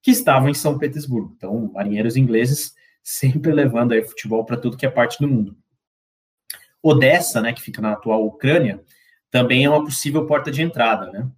que 0.00 0.12
estavam 0.12 0.48
em 0.48 0.54
São 0.54 0.78
Petersburgo. 0.78 1.34
Então, 1.36 1.72
marinheiros 1.74 2.16
ingleses 2.16 2.72
sempre 3.02 3.50
levando 3.50 3.92
aí 3.92 4.04
futebol 4.04 4.44
para 4.44 4.56
tudo 4.56 4.76
que 4.76 4.86
é 4.86 4.90
parte 4.90 5.18
do 5.18 5.26
mundo. 5.26 5.56
Odessa, 6.80 7.40
né, 7.40 7.52
que 7.52 7.60
fica 7.60 7.82
na 7.82 7.94
atual 7.94 8.24
Ucrânia, 8.24 8.80
também 9.30 9.64
é 9.64 9.70
uma 9.70 9.84
possível 9.84 10.26
porta 10.26 10.50
de 10.50 10.62
entrada, 10.62 11.10
né? 11.10 11.28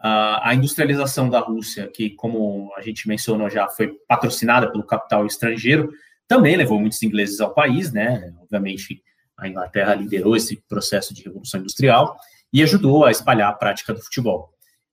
a 0.00 0.54
industrialização 0.54 1.28
da 1.28 1.40
Rússia, 1.40 1.88
que, 1.88 2.10
como 2.10 2.72
a 2.76 2.82
gente 2.82 3.08
mencionou 3.08 3.50
já, 3.50 3.68
foi 3.68 3.88
patrocinada 4.06 4.70
pelo 4.70 4.84
capital 4.84 5.26
estrangeiro, 5.26 5.92
também 6.26 6.56
levou 6.56 6.78
muitos 6.78 7.02
ingleses 7.02 7.40
ao 7.40 7.52
país, 7.52 7.92
né? 7.92 8.32
Obviamente, 8.40 9.02
a 9.36 9.48
Inglaterra 9.48 9.94
liderou 9.94 10.36
esse 10.36 10.62
processo 10.68 11.12
de 11.12 11.24
revolução 11.24 11.58
industrial 11.60 12.16
e 12.52 12.62
ajudou 12.62 13.04
a 13.04 13.10
espalhar 13.10 13.50
a 13.50 13.54
prática 13.54 13.92
do 13.92 14.00
futebol. 14.00 14.52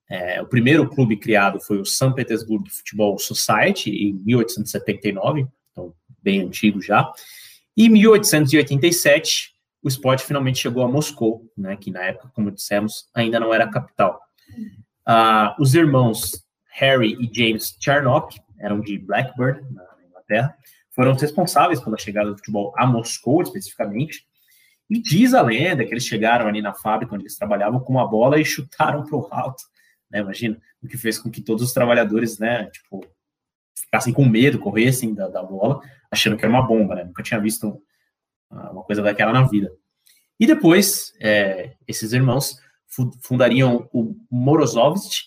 É, 0.09 0.41
o 0.41 0.47
primeiro 0.47 0.87
clube 0.87 1.17
criado 1.17 1.59
foi 1.59 1.79
o 1.79 1.85
St. 1.85 2.13
Petersburg 2.15 2.69
Football 2.69 3.17
Society, 3.19 3.89
em 3.89 4.13
1879, 4.25 5.47
então 5.71 5.93
bem 6.21 6.41
antigo 6.41 6.81
já. 6.81 7.11
E 7.75 7.85
em 7.85 7.89
1887, 7.89 9.54
o 9.85 9.87
esporte 9.87 10.25
finalmente 10.25 10.57
chegou 10.57 10.83
a 10.83 10.87
Moscou, 10.87 11.47
né, 11.55 11.75
que 11.75 11.91
na 11.91 12.01
época, 12.03 12.31
como 12.33 12.49
dissemos, 12.49 13.07
ainda 13.13 13.39
não 13.39 13.53
era 13.53 13.65
a 13.65 13.69
capital. 13.69 14.19
Uh, 15.07 15.61
os 15.61 15.75
irmãos 15.75 16.43
Harry 16.73 17.15
e 17.21 17.29
James 17.31 17.77
Charnock, 17.79 18.39
eram 18.57 18.81
de 18.81 18.97
Blackburn, 18.97 19.61
na 19.71 19.85
Inglaterra, 20.07 20.55
foram 20.89 21.13
responsáveis 21.13 21.79
pela 21.79 21.99
chegada 21.99 22.31
do 22.31 22.37
futebol 22.37 22.73
a 22.75 22.87
Moscou, 22.87 23.43
especificamente. 23.43 24.25
E 24.89 24.99
diz 24.99 25.35
a 25.35 25.43
lenda 25.43 25.85
que 25.85 25.93
eles 25.93 26.05
chegaram 26.05 26.47
ali 26.47 26.63
na 26.63 26.73
fábrica 26.73 27.13
onde 27.13 27.23
eles 27.23 27.37
trabalhavam 27.37 27.79
com 27.79 27.93
uma 27.93 28.09
bola 28.09 28.39
e 28.39 28.45
chutaram 28.45 29.03
para 29.03 29.15
o 29.15 29.27
alto. 29.29 29.63
Né, 30.09 30.19
imagina, 30.19 30.59
o 30.81 30.87
que 30.87 30.97
fez 30.97 31.19
com 31.19 31.29
que 31.29 31.41
todos 31.41 31.63
os 31.63 31.73
trabalhadores, 31.73 32.39
né, 32.39 32.65
tipo, 32.71 33.05
ficassem 33.77 34.11
com 34.11 34.25
medo, 34.25 34.57
corressem 34.57 35.13
da, 35.13 35.27
da 35.27 35.43
bola, 35.43 35.79
achando 36.09 36.37
que 36.37 36.43
era 36.43 36.51
uma 36.51 36.65
bomba, 36.65 36.95
né? 36.95 37.03
Nunca 37.03 37.21
tinha 37.21 37.39
visto 37.39 37.79
uma 38.49 38.83
coisa 38.83 39.01
daquela 39.01 39.33
na 39.33 39.47
vida. 39.47 39.71
E 40.39 40.45
depois, 40.45 41.13
é, 41.19 41.75
esses 41.87 42.13
irmãos 42.13 42.57
fundariam 43.21 43.89
o 43.93 44.15
Morozovsk, 44.29 45.25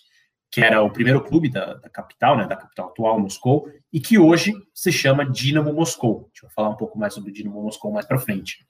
que 0.51 0.61
era 0.61 0.81
o 0.81 0.91
primeiro 0.91 1.23
clube 1.23 1.49
da, 1.49 1.75
da, 1.75 1.89
capital, 1.89 2.35
né, 2.35 2.47
da 2.47 2.55
capital 2.55 2.87
atual, 2.87 3.19
Moscou, 3.19 3.69
e 3.93 3.99
que 3.99 4.17
hoje 4.17 4.53
se 4.73 4.91
chama 4.91 5.29
Dinamo 5.29 5.71
Moscou. 5.71 6.21
A 6.21 6.27
gente 6.27 6.41
vai 6.41 6.51
falar 6.51 6.69
um 6.69 6.75
pouco 6.75 6.97
mais 6.97 7.13
sobre 7.13 7.29
o 7.29 7.33
Dinamo 7.33 7.61
Moscou 7.61 7.91
mais 7.91 8.05
para 8.05 8.17
frente. 8.17 8.65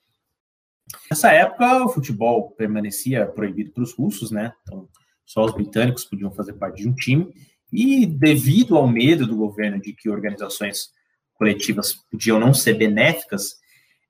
Nessa 1.10 1.32
época, 1.32 1.86
o 1.86 1.90
futebol 1.90 2.52
permanecia 2.52 3.26
proibido 3.28 3.72
para 3.72 3.84
os 3.84 3.94
russos, 3.94 4.32
né? 4.32 4.54
Então, 4.64 4.90
só 5.26 5.46
os 5.46 5.54
britânicos 5.54 6.04
podiam 6.04 6.32
fazer 6.32 6.54
parte 6.54 6.82
de 6.82 6.90
um 6.90 6.94
time. 6.94 7.32
E 7.72 8.06
devido 8.06 8.76
ao 8.76 8.88
medo 8.88 9.28
do 9.28 9.38
governo 9.38 9.80
de 9.80 9.94
que 9.94 10.10
organizações 10.10 10.90
coletivas 11.36 11.94
podiam 11.94 12.40
não 12.40 12.54
ser 12.54 12.74
benéficas, 12.74 13.60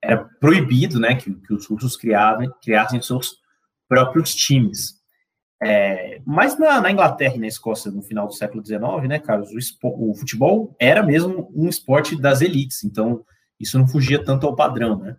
era 0.02 0.24
proibido, 0.40 0.98
né, 0.98 1.14
que, 1.14 1.32
que 1.32 1.52
os 1.52 1.66
russos 1.66 1.96
criavam, 1.96 2.50
criassem 2.62 3.00
seus 3.02 3.36
próprios 3.88 4.34
times. 4.34 5.00
É, 5.62 6.22
mas 6.24 6.58
na, 6.58 6.80
na, 6.80 6.90
Inglaterra 6.90 7.36
e 7.36 7.40
na 7.40 7.46
Escócia, 7.46 7.90
no 7.90 8.02
final 8.02 8.26
do 8.26 8.32
século 8.32 8.64
XIX, 8.64 8.80
né, 9.06 9.18
Carlos, 9.18 9.50
o, 9.50 10.10
o, 10.10 10.14
futebol 10.14 10.74
era 10.80 11.02
mesmo 11.02 11.50
um 11.54 11.68
esporte 11.68 12.18
das 12.18 12.40
elites, 12.40 12.82
então 12.82 13.22
isso 13.58 13.78
não 13.78 13.86
fugia 13.86 14.24
tanto 14.24 14.46
ao 14.46 14.56
padrão, 14.56 14.98
né? 14.98 15.16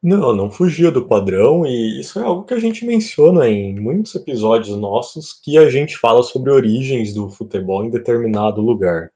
Não, 0.00 0.36
não 0.36 0.50
fugia 0.50 0.90
do 0.90 1.08
padrão, 1.08 1.66
e 1.66 1.98
isso 1.98 2.20
é 2.20 2.22
algo 2.22 2.44
que 2.44 2.52
a 2.52 2.60
gente 2.60 2.84
menciona 2.84 3.48
em 3.48 3.80
muitos 3.80 4.14
episódios 4.14 4.76
nossos 4.76 5.32
que 5.32 5.56
a 5.56 5.68
gente 5.70 5.96
fala 5.96 6.22
sobre 6.22 6.52
origens 6.52 7.14
do 7.14 7.30
futebol 7.30 7.84
em 7.84 7.90
determinado 7.90 8.60
lugar. 8.60 9.10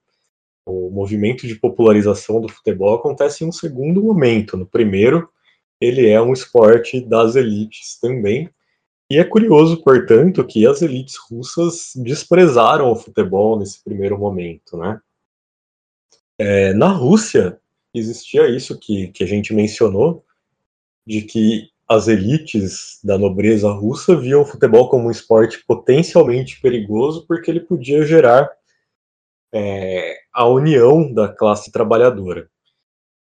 O 0.71 0.91
movimento 0.91 1.47
de 1.47 1.55
popularização 1.55 2.41
do 2.41 2.49
futebol 2.49 2.95
acontece 2.95 3.43
em 3.43 3.49
um 3.49 3.53
segundo 3.53 4.03
momento. 4.03 4.57
No 4.57 4.67
primeiro, 4.67 5.29
ele 5.81 6.07
é 6.09 6.21
um 6.21 6.33
esporte 6.33 7.01
das 7.01 7.37
elites 7.37 7.99
também. 7.99 8.51
E 9.11 9.17
é 9.17 9.25
curioso, 9.25 9.83
portanto, 9.83 10.45
que 10.45 10.67
as 10.67 10.83
elites 10.83 11.17
russas 11.17 11.93
desprezaram 11.97 12.93
o 12.93 12.97
futebol 12.97 13.59
nesse 13.59 13.83
primeiro 13.83 14.19
momento, 14.19 14.77
né? 14.77 15.01
É, 16.37 16.75
na 16.75 16.89
Rússia 16.89 17.59
existia 17.95 18.47
isso 18.49 18.79
que, 18.79 19.09
que 19.09 19.25
a 19.25 19.27
gente 19.27 19.55
mencionou, 19.55 20.23
de 21.07 21.23
que 21.23 21.71
as 21.89 22.07
elites 22.07 23.01
da 23.03 23.17
nobreza 23.17 23.71
russa 23.71 24.15
viam 24.15 24.43
o 24.43 24.47
futebol 24.47 24.91
como 24.91 25.09
um 25.09 25.11
esporte 25.11 25.65
potencialmente 25.67 26.61
perigoso 26.61 27.25
porque 27.27 27.51
ele 27.51 27.61
podia 27.61 28.05
gerar 28.05 28.51
é, 29.53 30.19
a 30.39 30.47
união 30.47 31.13
da 31.13 31.27
classe 31.29 31.73
trabalhadora. 31.73 32.49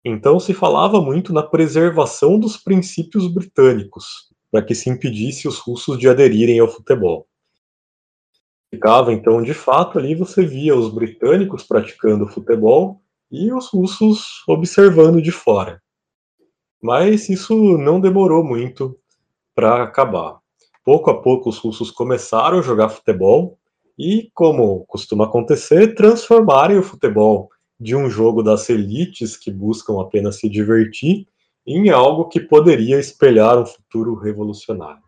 Então 0.05 0.39
se 0.39 0.55
falava 0.55 1.01
muito 1.01 1.33
na 1.33 1.43
preservação 1.43 2.39
dos 2.39 2.57
princípios 2.57 3.27
britânicos, 3.27 4.33
para 4.53 4.63
que 4.63 4.73
se 4.73 4.89
impedisse 4.89 5.49
os 5.49 5.59
russos 5.59 5.99
de 5.99 6.09
aderirem 6.09 6.61
ao 6.61 6.69
futebol. 6.69 7.27
Ficava 8.73 9.13
então, 9.13 9.43
de 9.43 9.53
fato, 9.53 9.99
ali 9.99 10.15
você 10.15 10.47
via 10.47 10.77
os 10.77 10.95
britânicos 10.95 11.65
praticando 11.65 12.29
futebol 12.29 13.03
e 13.33 13.53
os 13.53 13.67
russos 13.67 14.45
observando 14.47 15.21
de 15.21 15.33
fora. 15.33 15.83
Mas 16.81 17.29
isso 17.29 17.77
não 17.79 18.01
demorou 18.01 18.45
muito 18.45 18.97
para 19.57 19.83
acabar. 19.83 20.39
Pouco 20.85 21.11
a 21.11 21.21
pouco 21.21 21.49
os 21.49 21.59
russos 21.59 21.91
começaram 21.91 22.61
a 22.61 22.63
jogar 22.63 22.91
futebol 22.91 23.58
e, 23.99 24.31
como 24.33 24.85
costuma 24.87 25.25
acontecer, 25.25 25.95
transformarem 25.95 26.79
o 26.79 26.83
futebol 26.83 27.51
de 27.81 27.97
um 27.97 28.09
jogo 28.09 28.43
das 28.43 28.69
elites 28.71 29.37
que 29.37 29.51
buscam 29.51 30.01
apenas 30.01 30.37
se 30.37 30.49
divertir 30.49 31.27
em 31.67 31.91
algo 31.91 32.29
que 32.29 32.41
poderia 32.41 32.99
espelhar 32.99 33.59
um 33.59 33.67
futuro 33.67 34.15
revolucionário. 34.15 35.03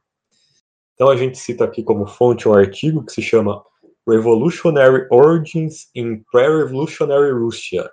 Então 0.95 1.09
a 1.09 1.17
gente 1.17 1.39
cita 1.39 1.65
aqui 1.65 1.83
como 1.83 2.07
fonte 2.07 2.49
um 2.49 2.53
artigo 2.53 3.05
que 3.05 3.13
se 3.13 3.23
chama 3.23 3.63
Revolutionary 4.07 5.07
Origins 5.11 5.89
in 5.95 6.23
Pre-Revolutionary 6.31 7.33
Russia: 7.33 7.91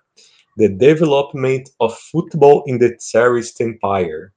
The 0.57 0.67
Development 0.67 1.63
of 1.79 1.95
Football 2.11 2.63
in 2.67 2.77
the 2.79 2.95
Tsarist 2.97 3.61
Empire, 3.61 4.31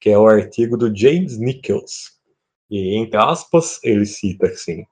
que 0.00 0.10
é 0.10 0.18
o 0.18 0.26
artigo 0.26 0.76
do 0.76 0.94
James 0.94 1.38
Nichols. 1.38 2.18
E 2.70 2.96
entre 2.96 3.16
aspas, 3.16 3.80
ele 3.82 4.04
cita 4.04 4.48
assim: 4.48 4.84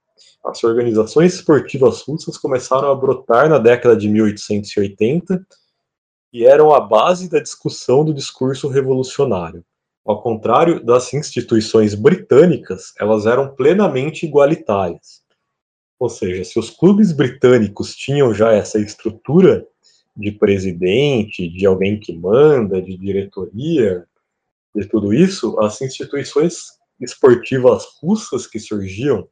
as 0.45 0.63
organizações 0.65 1.35
esportivas 1.35 2.03
russas 2.03 2.37
começaram 2.37 2.91
a 2.91 2.95
brotar 2.95 3.49
na 3.49 3.59
década 3.59 3.97
de 3.97 4.09
1880 4.09 5.47
e 6.33 6.45
eram 6.45 6.75
a 6.75 6.81
base 6.81 7.29
da 7.29 7.41
discussão 7.41 8.05
do 8.05 8.13
discurso 8.15 8.69
revolucionário. 8.69 9.65
Ao 10.05 10.23
contrário 10.23 10.85
das 10.85 11.13
instituições 11.13 11.95
britânicas, 11.95 12.93
elas 12.99 13.27
eram 13.27 13.55
plenamente 13.55 14.25
igualitárias. 14.25 15.23
Ou 15.99 16.09
seja, 16.09 16.45
se 16.45 16.59
os 16.59 16.71
clubes 16.71 17.13
britânicos 17.13 17.95
tinham 17.95 18.33
já 18.33 18.53
essa 18.53 18.79
estrutura 18.79 19.67
de 20.17 20.33
presidente, 20.33 21.49
de 21.49 21.67
alguém 21.67 21.99
que 21.99 22.17
manda, 22.17 22.81
de 22.81 22.97
diretoria, 22.97 24.05
de 24.75 24.87
tudo 24.87 25.13
isso, 25.13 25.59
as 25.61 25.81
instituições 25.83 26.79
esportivas 27.01 27.85
russas 28.01 28.47
que 28.47 28.59
surgiam 28.59 29.29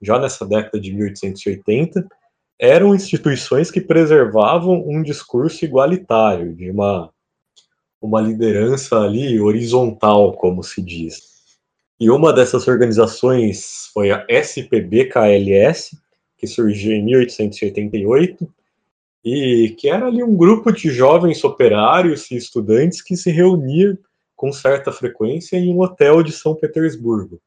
já 0.00 0.18
nessa 0.18 0.46
década 0.46 0.80
de 0.80 0.92
1880 0.94 2.06
eram 2.58 2.94
instituições 2.94 3.70
que 3.70 3.80
preservavam 3.80 4.82
um 4.86 5.02
discurso 5.02 5.64
igualitário, 5.64 6.54
de 6.54 6.70
uma, 6.70 7.10
uma 8.00 8.20
liderança 8.20 9.00
ali 9.00 9.40
horizontal, 9.40 10.32
como 10.32 10.62
se 10.62 10.82
diz. 10.82 11.38
E 12.00 12.10
uma 12.10 12.32
dessas 12.32 12.66
organizações 12.66 13.90
foi 13.92 14.10
a 14.10 14.24
SPB-KLS, 14.28 15.96
que 16.36 16.46
surgiu 16.46 16.92
em 16.92 17.04
1888, 17.04 18.48
e 19.24 19.74
que 19.78 19.88
era 19.88 20.06
ali 20.06 20.22
um 20.22 20.36
grupo 20.36 20.72
de 20.72 20.90
jovens 20.90 21.42
operários 21.44 22.30
e 22.30 22.36
estudantes 22.36 23.02
que 23.02 23.16
se 23.16 23.30
reunia 23.30 23.98
com 24.36 24.52
certa 24.52 24.92
frequência 24.92 25.56
em 25.56 25.74
um 25.74 25.80
hotel 25.80 26.22
de 26.22 26.32
São 26.32 26.54
Petersburgo. 26.54 27.40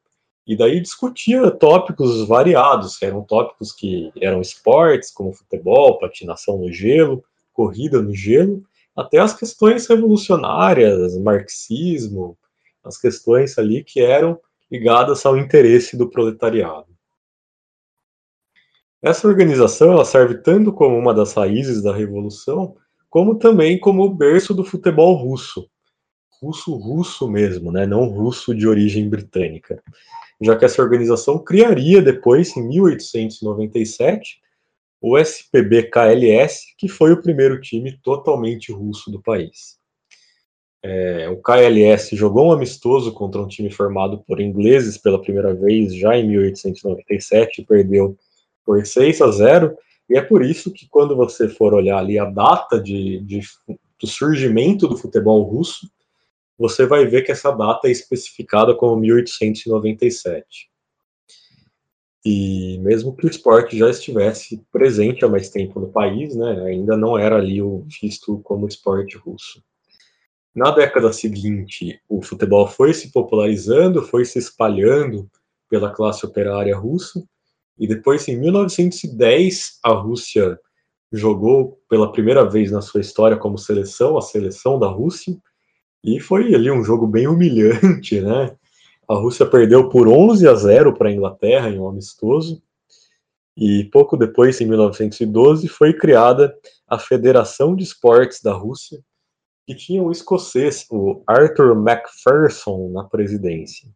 E 0.46 0.56
daí 0.56 0.80
discutia 0.80 1.50
tópicos 1.50 2.26
variados, 2.26 3.00
eram 3.00 3.22
tópicos 3.22 3.72
que 3.72 4.12
eram 4.20 4.40
esportes, 4.40 5.10
como 5.10 5.32
futebol, 5.32 5.98
patinação 5.98 6.58
no 6.58 6.72
gelo, 6.72 7.24
corrida 7.52 8.02
no 8.02 8.14
gelo, 8.14 8.64
até 8.96 9.18
as 9.18 9.34
questões 9.34 9.86
revolucionárias, 9.86 11.16
marxismo, 11.18 12.36
as 12.82 12.98
questões 12.98 13.56
ali 13.56 13.84
que 13.84 14.00
eram 14.00 14.38
ligadas 14.70 15.24
ao 15.24 15.36
interesse 15.36 15.96
do 15.96 16.10
proletariado. 16.10 16.86
Essa 19.00 19.26
organização 19.26 19.92
ela 19.92 20.04
serve 20.04 20.38
tanto 20.38 20.72
como 20.72 20.96
uma 20.96 21.12
das 21.12 21.34
raízes 21.34 21.82
da 21.82 21.92
revolução, 21.92 22.76
como 23.10 23.38
também 23.38 23.78
como 23.78 24.04
o 24.04 24.14
berço 24.14 24.54
do 24.54 24.64
futebol 24.64 25.14
russo. 25.14 25.68
Russo 26.42 26.74
russo 26.74 27.28
mesmo, 27.28 27.70
né? 27.70 27.86
não 27.86 28.08
russo 28.08 28.54
de 28.54 28.66
origem 28.66 29.08
britânica 29.08 29.80
já 30.42 30.56
que 30.56 30.64
essa 30.64 30.82
organização 30.82 31.38
criaria 31.38 32.02
depois, 32.02 32.56
em 32.56 32.66
1897, 32.66 34.40
o 35.00 35.16
SPB-KLS, 35.16 36.74
que 36.76 36.88
foi 36.88 37.12
o 37.12 37.22
primeiro 37.22 37.60
time 37.60 37.98
totalmente 38.02 38.72
russo 38.72 39.10
do 39.10 39.22
país. 39.22 39.80
É, 40.84 41.28
o 41.28 41.36
KLS 41.36 42.16
jogou 42.16 42.48
um 42.48 42.52
amistoso 42.52 43.12
contra 43.12 43.40
um 43.40 43.46
time 43.46 43.70
formado 43.70 44.18
por 44.26 44.40
ingleses 44.40 44.98
pela 44.98 45.20
primeira 45.20 45.54
vez 45.54 45.94
já 45.94 46.16
em 46.16 46.26
1897 46.26 47.60
e 47.60 47.64
perdeu 47.64 48.16
por 48.66 48.84
6 48.84 49.22
a 49.22 49.30
0. 49.30 49.76
E 50.10 50.18
é 50.18 50.22
por 50.22 50.44
isso 50.44 50.72
que 50.72 50.88
quando 50.88 51.14
você 51.14 51.48
for 51.48 51.72
olhar 51.72 51.98
ali 51.98 52.18
a 52.18 52.24
data 52.24 52.80
de, 52.80 53.20
de 53.20 53.40
do 54.00 54.08
surgimento 54.08 54.88
do 54.88 54.96
futebol 54.96 55.42
russo, 55.42 55.88
você 56.62 56.86
vai 56.86 57.04
ver 57.06 57.22
que 57.22 57.32
essa 57.32 57.50
data 57.50 57.88
é 57.88 57.90
especificada 57.90 58.72
como 58.72 58.94
1897. 59.00 60.70
E 62.24 62.78
mesmo 62.78 63.16
que 63.16 63.26
o 63.26 63.28
esporte 63.28 63.76
já 63.76 63.90
estivesse 63.90 64.64
presente 64.70 65.24
há 65.24 65.28
mais 65.28 65.50
tempo 65.50 65.80
no 65.80 65.88
país, 65.88 66.36
né, 66.36 66.64
ainda 66.64 66.96
não 66.96 67.18
era 67.18 67.34
ali 67.34 67.60
o 67.60 67.84
visto 68.00 68.38
como 68.44 68.68
esporte 68.68 69.16
russo. 69.16 69.60
Na 70.54 70.70
década 70.70 71.12
seguinte, 71.12 72.00
o 72.08 72.22
futebol 72.22 72.68
foi 72.68 72.94
se 72.94 73.10
popularizando, 73.10 74.00
foi 74.00 74.24
se 74.24 74.38
espalhando 74.38 75.28
pela 75.68 75.90
classe 75.90 76.24
operária 76.24 76.76
russa, 76.76 77.20
e 77.76 77.88
depois, 77.88 78.28
em 78.28 78.38
1910, 78.38 79.80
a 79.82 79.90
Rússia 79.90 80.60
jogou 81.10 81.80
pela 81.88 82.12
primeira 82.12 82.48
vez 82.48 82.70
na 82.70 82.80
sua 82.80 83.00
história 83.00 83.36
como 83.36 83.58
seleção, 83.58 84.16
a 84.16 84.22
seleção 84.22 84.78
da 84.78 84.86
Rússia, 84.86 85.36
e 86.04 86.18
foi 86.18 86.54
ali 86.54 86.70
um 86.70 86.82
jogo 86.82 87.06
bem 87.06 87.28
humilhante, 87.28 88.20
né? 88.20 88.56
A 89.08 89.14
Rússia 89.14 89.46
perdeu 89.46 89.88
por 89.88 90.08
11 90.08 90.48
a 90.48 90.54
0 90.54 90.94
para 90.94 91.08
a 91.08 91.12
Inglaterra 91.12 91.68
em 91.68 91.78
um 91.78 91.88
amistoso. 91.88 92.62
E 93.56 93.84
pouco 93.92 94.16
depois, 94.16 94.60
em 94.60 94.66
1912, 94.66 95.68
foi 95.68 95.92
criada 95.92 96.54
a 96.88 96.98
Federação 96.98 97.76
de 97.76 97.84
Esportes 97.84 98.40
da 98.40 98.52
Rússia, 98.52 98.98
que 99.66 99.74
tinha 99.74 100.02
o 100.02 100.10
escocês, 100.10 100.86
o 100.90 101.22
Arthur 101.26 101.74
Macpherson, 101.74 102.90
na 102.90 103.04
presidência. 103.04 103.88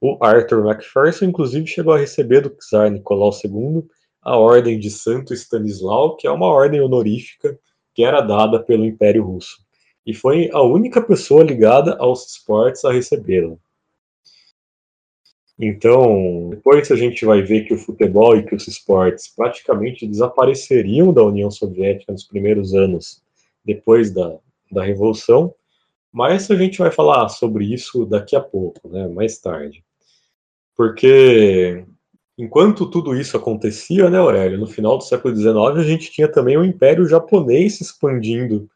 O 0.00 0.18
Arthur 0.22 0.64
Macpherson, 0.64 1.26
inclusive, 1.26 1.66
chegou 1.66 1.92
a 1.92 1.98
receber 1.98 2.40
do 2.40 2.50
czar 2.50 2.90
Nicolau 2.90 3.30
II 3.44 3.86
a 4.22 4.36
Ordem 4.36 4.78
de 4.78 4.90
Santo 4.90 5.34
Stanislau, 5.34 6.16
que 6.16 6.26
é 6.26 6.30
uma 6.30 6.46
ordem 6.46 6.80
honorífica 6.80 7.58
que 7.94 8.02
era 8.02 8.20
dada 8.20 8.62
pelo 8.62 8.84
Império 8.84 9.24
Russo 9.24 9.65
e 10.06 10.14
foi 10.14 10.48
a 10.52 10.62
única 10.62 11.02
pessoa 11.02 11.42
ligada 11.42 11.96
aos 11.98 12.30
esportes 12.30 12.84
a 12.84 12.92
recebê-la. 12.92 13.56
Então, 15.58 16.50
depois 16.50 16.90
a 16.92 16.96
gente 16.96 17.24
vai 17.24 17.42
ver 17.42 17.64
que 17.64 17.74
o 17.74 17.78
futebol 17.78 18.36
e 18.36 18.44
que 18.44 18.54
os 18.54 18.68
esportes 18.68 19.26
praticamente 19.26 20.06
desapareceriam 20.06 21.12
da 21.12 21.24
União 21.24 21.50
Soviética 21.50 22.12
nos 22.12 22.24
primeiros 22.24 22.74
anos 22.74 23.22
depois 23.64 24.12
da, 24.12 24.36
da 24.70 24.84
Revolução, 24.84 25.54
mas 26.12 26.50
a 26.50 26.56
gente 26.56 26.78
vai 26.78 26.90
falar 26.90 27.28
sobre 27.30 27.64
isso 27.64 28.04
daqui 28.06 28.36
a 28.36 28.40
pouco, 28.40 28.88
né, 28.88 29.08
mais 29.08 29.38
tarde. 29.38 29.82
Porque 30.76 31.84
enquanto 32.38 32.88
tudo 32.88 33.16
isso 33.16 33.36
acontecia, 33.36 34.10
né, 34.10 34.18
Aurélio, 34.18 34.58
no 34.58 34.66
final 34.66 34.98
do 34.98 35.04
século 35.04 35.34
XIX, 35.34 35.56
a 35.78 35.82
gente 35.82 36.12
tinha 36.12 36.30
também 36.30 36.56
o 36.56 36.64
Império 36.64 37.08
Japonês 37.08 37.78
se 37.78 37.82
expandindo 37.82 38.68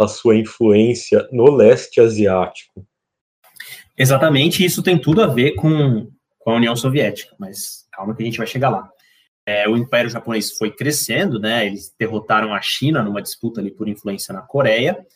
a 0.00 0.08
sua 0.08 0.36
influência 0.36 1.28
no 1.30 1.50
leste 1.50 2.00
asiático. 2.00 2.86
Exatamente, 3.96 4.64
isso 4.64 4.82
tem 4.82 4.98
tudo 4.98 5.22
a 5.22 5.26
ver 5.26 5.52
com, 5.52 6.10
com 6.38 6.50
a 6.50 6.56
União 6.56 6.74
Soviética, 6.74 7.34
mas 7.38 7.86
calma 7.92 8.14
que 8.14 8.22
a 8.22 8.26
gente 8.26 8.38
vai 8.38 8.46
chegar 8.46 8.70
lá. 8.70 8.90
É, 9.46 9.68
o 9.68 9.76
Império 9.76 10.10
Japonês 10.10 10.56
foi 10.56 10.70
crescendo, 10.70 11.38
né? 11.38 11.66
Eles 11.66 11.94
derrotaram 11.98 12.54
a 12.54 12.60
China 12.62 13.02
numa 13.02 13.22
disputa 13.22 13.60
ali 13.60 13.70
por 13.70 13.88
influência 13.88 14.32
na 14.32 14.40
Coreia, 14.40 15.06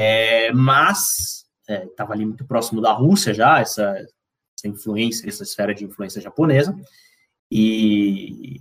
é, 0.00 0.52
mas 0.52 1.46
estava 1.68 2.12
é, 2.12 2.16
ali 2.16 2.26
muito 2.26 2.44
próximo 2.44 2.80
da 2.80 2.92
Rússia 2.92 3.32
já, 3.32 3.60
essa, 3.60 3.94
essa 3.94 4.68
influência, 4.68 5.28
essa 5.28 5.42
esfera 5.42 5.74
de 5.74 5.84
influência 5.84 6.20
japonesa, 6.20 6.76
e 7.50 8.60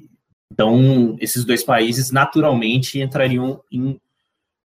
então 0.51 1.17
esses 1.19 1.43
dois 1.43 1.63
países 1.63 2.09
naturalmente 2.09 2.99
entrariam 2.99 3.61
em 3.71 3.99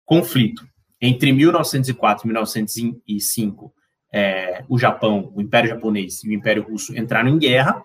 conflito. 0.05 0.67
Entre 1.01 1.33
1904 1.33 2.25
e 2.25 2.29
1905, 2.29 3.75
é, 4.12 4.64
o 4.69 4.79
Japão, 4.79 5.33
o 5.35 5.40
Império 5.40 5.71
Japonês 5.71 6.23
e 6.23 6.29
o 6.29 6.33
Império 6.33 6.62
Russo 6.62 6.97
entraram 6.97 7.29
em 7.29 7.38
guerra, 7.38 7.83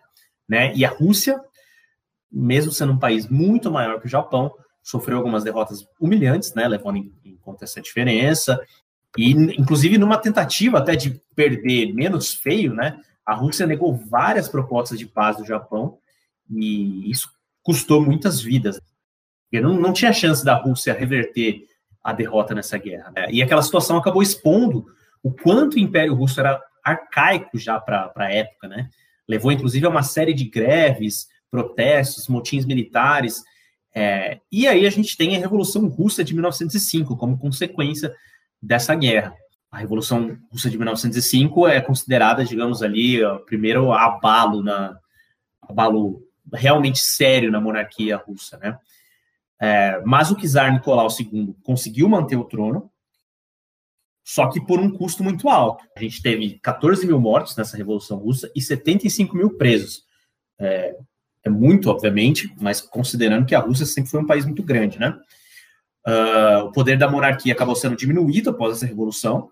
né? 0.47 0.73
E 0.75 0.85
a 0.85 0.89
Rússia, 0.89 1.41
mesmo 2.31 2.71
sendo 2.71 2.93
um 2.93 2.99
país 2.99 3.27
muito 3.27 3.71
maior 3.71 3.99
que 3.99 4.05
o 4.05 4.09
Japão, 4.09 4.53
sofreu 4.81 5.17
algumas 5.17 5.43
derrotas 5.43 5.85
humilhantes, 5.99 6.53
né, 6.53 6.67
levando 6.67 6.97
em, 6.97 7.13
em 7.23 7.35
conta 7.37 7.65
essa 7.65 7.81
diferença, 7.81 8.59
e 9.17 9.31
inclusive 9.31 9.97
numa 9.97 10.17
tentativa 10.17 10.79
até 10.79 10.95
de 10.95 11.21
perder 11.35 11.93
menos 11.93 12.33
feio, 12.33 12.73
né, 12.73 12.99
a 13.25 13.35
Rússia 13.35 13.67
negou 13.67 13.95
várias 13.95 14.47
propostas 14.47 14.97
de 14.97 15.05
paz 15.05 15.37
do 15.37 15.45
Japão, 15.45 15.99
e 16.49 17.09
isso 17.09 17.29
custou 17.61 18.01
muitas 18.01 18.41
vidas. 18.41 18.79
Não, 19.51 19.73
não 19.73 19.93
tinha 19.93 20.13
chance 20.13 20.43
da 20.43 20.55
Rússia 20.55 20.93
reverter 20.93 21.65
a 22.03 22.13
derrota 22.13 22.55
nessa 22.55 22.77
guerra. 22.77 23.11
Né? 23.15 23.27
E 23.31 23.41
aquela 23.41 23.61
situação 23.61 23.97
acabou 23.97 24.21
expondo 24.21 24.85
o 25.21 25.31
quanto 25.31 25.75
o 25.75 25.79
Império 25.79 26.13
Russo 26.13 26.39
era 26.39 26.61
arcaico 26.83 27.57
já 27.57 27.79
para 27.79 28.11
a 28.15 28.31
época, 28.31 28.67
né? 28.67 28.89
Levou, 29.27 29.51
inclusive, 29.51 29.85
a 29.85 29.89
uma 29.89 30.01
série 30.01 30.33
de 30.33 30.45
greves, 30.45 31.27
protestos, 31.51 32.27
motins 32.27 32.65
militares. 32.65 33.43
É, 33.93 34.39
e 34.51 34.67
aí 34.67 34.87
a 34.87 34.89
gente 34.89 35.15
tem 35.17 35.35
a 35.35 35.39
Revolução 35.39 35.87
Russa 35.87 36.23
de 36.23 36.33
1905 36.33 37.15
como 37.17 37.37
consequência 37.37 38.13
dessa 38.61 38.95
guerra. 38.95 39.35
A 39.71 39.77
Revolução 39.77 40.37
Russa 40.51 40.69
de 40.69 40.77
1905 40.77 41.67
é 41.67 41.79
considerada, 41.79 42.43
digamos 42.43 42.81
ali, 42.81 43.23
o 43.23 43.39
primeiro 43.39 43.91
abalo 43.91 44.63
na 44.63 44.97
abalo 45.61 46.23
realmente 46.51 46.99
sério 46.99 47.51
na 47.51 47.61
monarquia 47.61 48.17
russa, 48.17 48.57
né? 48.57 48.75
É, 49.61 50.01
mas 50.05 50.31
o 50.31 50.35
czar 50.35 50.71
Nicolau 50.71 51.07
II 51.19 51.55
conseguiu 51.63 52.07
manter 52.07 52.37
o 52.37 52.45
trono, 52.45 52.89
só 54.23 54.47
que 54.47 54.61
por 54.61 54.79
um 54.79 54.91
custo 54.91 55.23
muito 55.23 55.49
alto. 55.49 55.83
A 55.97 56.01
gente 56.01 56.21
teve 56.21 56.59
14 56.59 57.05
mil 57.05 57.19
mortos 57.19 57.55
nessa 57.55 57.75
Revolução 57.75 58.17
Russa 58.17 58.49
e 58.55 58.61
75 58.61 59.35
mil 59.35 59.57
presos. 59.57 60.03
É, 60.59 60.95
é 61.43 61.49
muito, 61.49 61.89
obviamente, 61.89 62.53
mas 62.59 62.79
considerando 62.79 63.45
que 63.45 63.55
a 63.55 63.59
Rússia 63.59 63.85
sempre 63.85 64.11
foi 64.11 64.21
um 64.21 64.27
país 64.27 64.45
muito 64.45 64.63
grande, 64.63 64.99
né? 64.99 65.17
Uh, 66.07 66.65
o 66.65 66.71
poder 66.71 66.97
da 66.97 67.09
monarquia 67.09 67.53
acabou 67.53 67.75
sendo 67.75 67.95
diminuído 67.95 68.49
após 68.49 68.77
essa 68.77 68.85
revolução. 68.85 69.49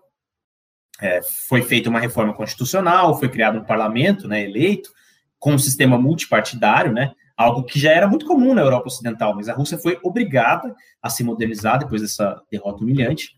É, 1.00 1.20
foi 1.48 1.62
feita 1.62 1.88
uma 1.88 2.00
reforma 2.00 2.34
constitucional, 2.34 3.18
foi 3.18 3.28
criado 3.28 3.58
um 3.58 3.64
parlamento, 3.64 4.26
né, 4.26 4.42
eleito, 4.42 4.90
com 5.38 5.54
um 5.54 5.58
sistema 5.58 5.96
multipartidário, 5.96 6.92
né, 6.92 7.12
algo 7.38 7.62
que 7.62 7.78
já 7.78 7.92
era 7.92 8.08
muito 8.08 8.26
comum 8.26 8.52
na 8.52 8.62
Europa 8.62 8.88
Ocidental, 8.88 9.32
mas 9.32 9.48
a 9.48 9.54
Rússia 9.54 9.78
foi 9.78 9.96
obrigada 10.02 10.74
a 11.00 11.08
se 11.08 11.22
modernizar 11.22 11.78
depois 11.78 12.02
dessa 12.02 12.42
derrota 12.50 12.82
humilhante. 12.82 13.30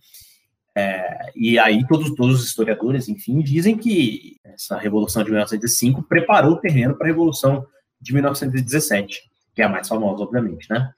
É, 0.74 1.30
e 1.36 1.58
aí 1.58 1.86
todos, 1.86 2.14
todos 2.14 2.40
os 2.40 2.46
historiadores, 2.46 3.10
enfim, 3.10 3.40
dizem 3.42 3.76
que 3.76 4.38
essa 4.42 4.78
revolução 4.78 5.22
de 5.22 5.30
1905 5.30 6.02
preparou 6.04 6.52
o 6.52 6.60
terreno 6.60 6.96
para 6.96 7.06
a 7.06 7.10
revolução 7.10 7.66
de 8.00 8.14
1917, 8.14 9.20
que 9.54 9.60
é 9.60 9.66
a 9.66 9.68
mais 9.68 9.86
famosa, 9.86 10.22
obviamente, 10.22 10.70
né? 10.70 10.90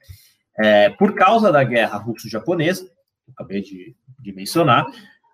É, 0.56 0.90
por 0.90 1.14
causa 1.14 1.50
da 1.50 1.64
guerra 1.64 1.96
russo-japonesa, 1.96 2.84
que 2.84 3.32
acabei 3.32 3.62
de, 3.62 3.96
de, 4.20 4.32
mencionar, 4.32 4.86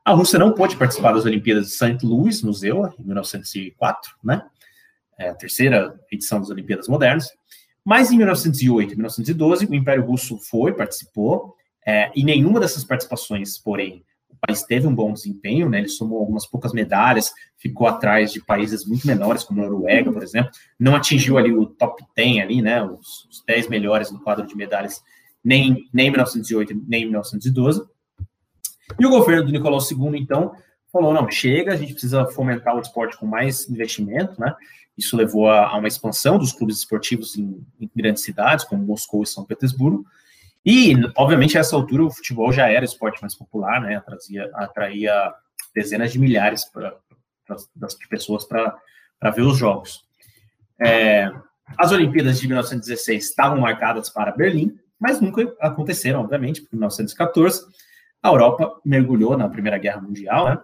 a 0.04 0.12
Rússia 0.12 0.38
não 0.38 0.54
pôde 0.54 0.76
participar 0.76 1.12
das 1.12 1.26
Olimpíadas 1.26 1.66
de 1.66 1.72
St. 1.72 1.98
Louis, 2.02 2.42
no 2.42 2.54
ZEUA, 2.54 2.94
em 2.98 3.04
1904, 3.04 4.12
né? 4.24 4.42
É 5.18 5.28
a 5.31 5.35
terceira 5.35 5.98
edição 6.11 6.38
das 6.38 6.48
Olimpíadas 6.48 6.88
Modernas. 6.88 7.28
Mas 7.88 8.12
em 8.12 8.18
1908 8.18 8.92
e 8.92 8.96
1912, 8.96 9.64
o 9.64 9.74
Império 9.74 10.05
Russo 10.05 10.37
foi, 10.37 10.74
participou, 10.74 11.55
é, 11.87 12.12
e 12.14 12.22
nenhuma 12.22 12.61
dessas 12.61 12.85
participações, 12.85 13.57
porém, 13.57 14.05
o 14.29 14.37
país 14.46 14.62
teve 14.62 14.87
um 14.87 14.94
bom 14.94 15.11
desempenho, 15.11 15.70
né? 15.70 15.79
Ele 15.79 15.88
somou 15.88 16.18
algumas 16.18 16.46
poucas 16.46 16.74
medalhas, 16.74 17.33
ficou 17.57 17.87
atrás 17.87 18.31
de 18.31 18.44
países 18.44 18.87
muito 18.87 19.07
menores, 19.07 19.42
como 19.42 19.62
a 19.62 19.64
Noruega, 19.64 20.12
por 20.12 20.22
exemplo, 20.22 20.51
não 20.79 20.94
atingiu 20.94 21.38
ali 21.38 21.51
o 21.51 21.64
top 21.64 22.05
10 22.14 22.40
ali, 22.40 22.61
né? 22.61 22.85
Os, 22.85 23.24
os 23.24 23.42
10 23.46 23.68
melhores 23.68 24.12
no 24.12 24.20
quadro 24.20 24.46
de 24.46 24.55
medalhas, 24.55 25.03
nem, 25.42 25.88
nem 25.90 26.09
em 26.09 26.11
1908, 26.11 26.85
nem 26.87 27.05
em 27.05 27.07
1912. 27.07 27.87
E 29.01 29.07
o 29.07 29.09
governo 29.09 29.46
do 29.46 29.51
Nicolau 29.51 29.81
II, 29.81 30.20
então, 30.20 30.53
falou: 30.92 31.14
não, 31.14 31.31
chega, 31.31 31.72
a 31.72 31.77
gente 31.77 31.92
precisa 31.94 32.27
fomentar 32.27 32.77
o 32.77 32.81
esporte 32.81 33.16
com 33.16 33.24
mais 33.24 33.66
investimento, 33.66 34.38
né? 34.38 34.55
Isso 34.99 35.17
levou 35.17 35.49
a, 35.49 35.69
a 35.69 35.77
uma 35.79 35.87
expansão 35.87 36.37
dos 36.37 36.53
clubes 36.53 36.79
esportivos 36.79 37.39
em, 37.39 37.65
em 37.81 37.89
grandes 37.95 38.25
cidades, 38.25 38.65
como 38.65 38.85
Moscou 38.85 39.23
e 39.23 39.27
São 39.27 39.45
Petersburgo. 39.45 40.05
E, 40.67 40.93
obviamente, 41.17 41.57
a 41.57 41.61
essa 41.61 41.77
altura 41.77 42.05
o 42.05 42.11
futebol 42.11 42.53
já 42.53 42.69
era 42.69 42.83
o 42.83 42.85
esporte 42.85 43.23
mais 43.23 43.35
popular, 43.35 43.81
né? 43.81 43.97
Atraía, 43.97 44.51
atraía 44.55 45.35
dezenas 45.73 46.13
de 46.13 46.19
milhares 46.19 46.65
pra, 46.65 46.97
pra, 47.47 47.57
de 47.57 48.09
pessoas 48.09 48.45
para 48.45 49.31
ver 49.31 49.43
os 49.43 49.57
jogos. 49.57 50.05
É, 50.81 51.33
as 51.77 51.93
Olimpíadas 51.93 52.41
de 52.41 52.49
1916 52.49 53.25
estavam 53.25 53.61
marcadas 53.61 54.11
para 54.11 54.33
Berlim, 54.33 54.77
mas 54.99 55.21
nunca 55.21 55.55
aconteceram, 55.61 56.21
obviamente, 56.21 56.61
porque 56.61 56.75
em 56.75 56.79
1914 56.79 57.65
a 58.21 58.29
Europa 58.29 58.81
mergulhou 58.85 59.37
na 59.37 59.49
Primeira 59.49 59.79
Guerra 59.79 60.01
Mundial, 60.01 60.49
né? 60.49 60.59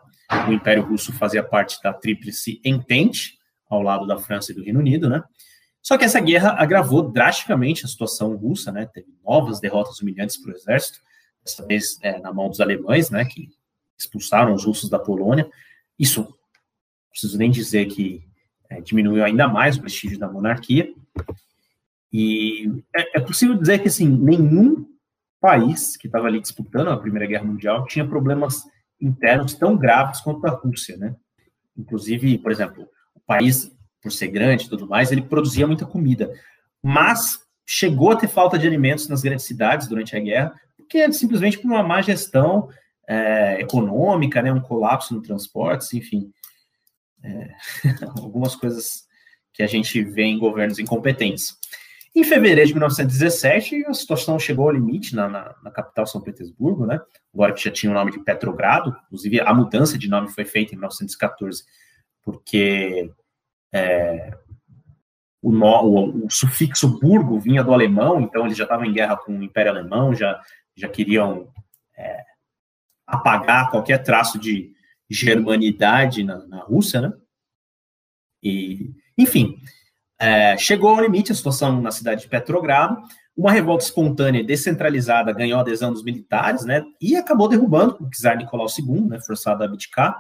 O 0.48 0.52
Império 0.52 0.82
Russo 0.82 1.12
fazia 1.12 1.42
parte 1.42 1.80
da 1.82 1.92
Tríplice 1.92 2.60
Entente, 2.64 3.38
ao 3.68 3.82
lado 3.82 4.06
da 4.06 4.18
França 4.18 4.52
e 4.52 4.54
do 4.54 4.62
Reino 4.62 4.80
Unido, 4.80 5.08
né? 5.08 5.22
Só 5.82 5.98
que 5.98 6.04
essa 6.04 6.20
guerra 6.20 6.54
agravou 6.58 7.10
drasticamente 7.10 7.84
a 7.84 7.88
situação 7.88 8.34
russa, 8.36 8.72
né? 8.72 8.86
Teve 8.86 9.08
novas 9.22 9.60
derrotas 9.60 10.00
humilhantes 10.00 10.38
para 10.38 10.52
o 10.52 10.56
exército, 10.56 11.00
dessa 11.44 11.66
vez 11.66 11.98
é, 12.00 12.18
na 12.20 12.32
mão 12.32 12.48
dos 12.48 12.60
alemães, 12.60 13.10
né? 13.10 13.24
Que 13.24 13.50
expulsaram 13.98 14.54
os 14.54 14.64
russos 14.64 14.88
da 14.88 14.98
Polônia. 14.98 15.48
Isso, 15.98 16.22
não 16.22 17.10
preciso 17.10 17.36
nem 17.36 17.50
dizer 17.50 17.86
que 17.86 18.26
é, 18.70 18.80
diminuiu 18.80 19.24
ainda 19.24 19.46
mais 19.46 19.76
o 19.76 19.80
prestígio 19.80 20.18
da 20.18 20.30
monarquia. 20.30 20.92
E 22.12 22.82
é, 22.94 23.18
é 23.18 23.20
possível 23.20 23.54
dizer 23.54 23.80
que, 23.80 23.88
assim, 23.88 24.08
nenhum 24.08 24.86
país 25.38 25.98
que 25.98 26.06
estava 26.06 26.26
ali 26.26 26.40
disputando 26.40 26.88
a 26.88 26.96
Primeira 26.96 27.26
Guerra 27.26 27.44
Mundial 27.44 27.84
tinha 27.86 28.08
problemas 28.08 28.62
internos 28.98 29.52
tão 29.54 29.76
graves 29.76 30.22
quanto 30.22 30.46
a 30.46 30.50
Rússia, 30.50 30.96
né? 30.96 31.14
Inclusive, 31.76 32.38
por 32.38 32.50
exemplo, 32.50 32.88
país 33.26 33.70
por 34.02 34.12
ser 34.12 34.28
grande 34.28 34.66
e 34.66 34.68
tudo 34.68 34.86
mais, 34.86 35.10
ele 35.10 35.22
produzia 35.22 35.66
muita 35.66 35.86
comida. 35.86 36.30
Mas 36.82 37.38
chegou 37.66 38.12
a 38.12 38.16
ter 38.16 38.28
falta 38.28 38.58
de 38.58 38.66
alimentos 38.66 39.08
nas 39.08 39.22
grandes 39.22 39.46
cidades 39.46 39.88
durante 39.88 40.14
a 40.14 40.20
guerra, 40.20 40.54
porque 40.76 41.10
simplesmente 41.12 41.58
por 41.58 41.70
uma 41.70 41.82
má 41.82 42.02
gestão 42.02 42.68
é, 43.08 43.60
econômica, 43.60 44.42
né, 44.42 44.52
um 44.52 44.60
colapso 44.60 45.14
no 45.14 45.22
transporte, 45.22 45.96
enfim. 45.96 46.30
É, 47.22 47.50
algumas 48.20 48.54
coisas 48.54 49.04
que 49.52 49.62
a 49.62 49.66
gente 49.66 50.02
vê 50.02 50.24
em 50.24 50.38
governos 50.38 50.78
incompetentes. 50.78 51.56
Em 52.14 52.22
fevereiro 52.22 52.68
de 52.68 52.74
1917, 52.74 53.86
a 53.86 53.94
situação 53.94 54.38
chegou 54.38 54.66
ao 54.66 54.74
limite 54.74 55.16
na, 55.16 55.28
na, 55.28 55.54
na, 55.62 55.70
capital 55.70 56.06
São 56.06 56.20
Petersburgo, 56.20 56.86
né? 56.86 57.00
Agora 57.32 57.52
que 57.52 57.64
já 57.64 57.72
tinha 57.72 57.90
o 57.90 57.94
nome 57.94 58.12
de 58.12 58.20
Petrogrado, 58.20 58.96
inclusive 59.06 59.40
a 59.40 59.52
mudança 59.52 59.98
de 59.98 60.08
nome 60.08 60.28
foi 60.28 60.44
feita 60.44 60.74
em 60.74 60.76
1914, 60.76 61.64
porque 62.24 63.10
é, 63.72 64.36
o, 65.42 65.50
o, 65.50 66.26
o, 66.26 66.30
sufixo 66.30 66.98
burgo 66.98 67.38
vinha 67.38 67.62
do 67.62 67.72
alemão, 67.72 68.20
então 68.20 68.46
eles 68.46 68.56
já 68.56 68.64
estavam 68.64 68.86
em 68.86 68.92
guerra 68.92 69.16
com 69.16 69.36
o 69.36 69.42
Império 69.42 69.72
Alemão, 69.72 70.14
já, 70.14 70.40
já 70.74 70.88
queriam 70.88 71.52
é, 71.96 72.24
apagar 73.06 73.70
qualquer 73.70 73.98
traço 73.98 74.38
de 74.38 74.72
germanidade 75.10 76.24
na, 76.24 76.38
na 76.46 76.60
Rússia, 76.60 77.00
né? 77.00 77.12
E, 78.42 78.90
enfim, 79.16 79.58
é, 80.18 80.56
chegou 80.56 80.90
ao 80.90 81.00
limite 81.00 81.32
a 81.32 81.34
situação 81.34 81.80
na 81.80 81.90
cidade 81.90 82.22
de 82.22 82.28
Petrogrado, 82.28 83.02
uma 83.36 83.50
revolta 83.50 83.84
espontânea 83.84 84.40
e 84.40 84.46
descentralizada 84.46 85.32
ganhou 85.32 85.58
a 85.58 85.62
adesão 85.62 85.92
dos 85.92 86.04
militares, 86.04 86.64
né, 86.64 86.82
e 87.00 87.16
acabou 87.16 87.48
derrubando 87.48 87.96
o 88.00 88.08
czar 88.10 88.36
Nicolau 88.36 88.66
II, 88.66 89.08
né, 89.08 89.20
forçado 89.20 89.62
a 89.62 89.66
abdicar. 89.66 90.16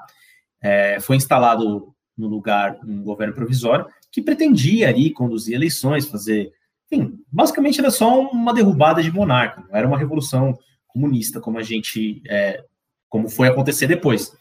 É, 0.60 0.98
foi 1.00 1.16
instalado 1.16 1.93
no 2.16 2.28
lugar 2.28 2.78
um 2.84 3.02
governo 3.02 3.34
provisório 3.34 3.86
que 4.10 4.22
pretendia 4.22 4.88
ali 4.88 5.10
conduzir 5.10 5.54
eleições, 5.54 6.06
fazer. 6.06 6.52
Enfim, 6.90 7.18
basicamente 7.30 7.80
era 7.80 7.90
só 7.90 8.20
uma 8.30 8.54
derrubada 8.54 9.02
de 9.02 9.10
monarca, 9.10 9.62
não 9.68 9.76
era 9.76 9.86
uma 9.86 9.98
revolução 9.98 10.56
comunista 10.86 11.40
como 11.40 11.58
a 11.58 11.62
gente. 11.62 12.22
É, 12.28 12.64
como 13.08 13.28
foi 13.28 13.46
acontecer 13.46 13.86
depois. 13.86 14.36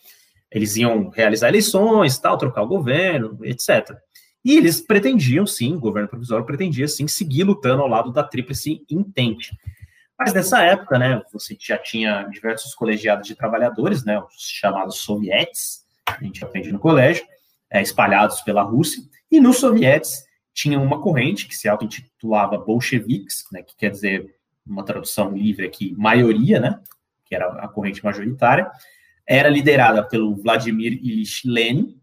Eles 0.52 0.76
iam 0.78 1.10
realizar 1.10 1.50
eleições, 1.50 2.18
tal, 2.18 2.38
trocar 2.38 2.64
o 2.64 2.68
governo, 2.68 3.38
etc. 3.44 3.96
E 4.44 4.58
eles 4.58 4.82
pretendiam, 4.82 5.46
sim, 5.46 5.76
o 5.76 5.80
governo 5.80 6.10
provisório 6.10 6.46
pretendia, 6.46 6.88
sim, 6.88 7.08
seguir 7.08 7.44
lutando 7.44 7.82
ao 7.82 7.88
lado 7.88 8.12
da 8.12 8.24
Tríplice 8.24 8.84
Entente. 8.90 9.56
Mas 10.18 10.34
nessa 10.34 10.64
época, 10.64 10.98
né, 10.98 11.22
você 11.32 11.56
já 11.60 11.78
tinha 11.78 12.24
diversos 12.24 12.74
colegiados 12.76 13.28
de 13.28 13.36
trabalhadores, 13.36 14.04
né, 14.04 14.20
os 14.20 14.48
chamados 14.50 14.98
sovietes, 14.98 15.84
a 16.08 16.24
gente 16.24 16.44
aprende 16.44 16.72
no 16.72 16.80
colégio, 16.80 17.26
é, 17.74 17.82
espalhados 17.82 18.40
pela 18.42 18.62
Rússia, 18.62 19.04
e 19.32 19.40
nos 19.40 19.58
sovietes 19.58 20.24
tinha 20.54 20.80
uma 20.80 21.02
corrente 21.02 21.48
que 21.48 21.56
se 21.56 21.68
auto-intitulava 21.68 22.58
bolcheviques, 22.60 23.46
né, 23.52 23.64
que 23.64 23.76
quer 23.76 23.90
dizer, 23.90 24.36
uma 24.66 24.86
tradução 24.86 25.36
livre 25.36 25.66
aqui, 25.66 25.94
maioria, 25.98 26.60
né, 26.60 26.80
que 27.26 27.34
era 27.34 27.48
a 27.64 27.68
corrente 27.68 28.04
majoritária, 28.04 28.70
era 29.26 29.50
liderada 29.50 30.04
pelo 30.04 30.36
Vladimir 30.36 30.94
Ilyich 30.94 31.48
Lenin, 31.48 32.00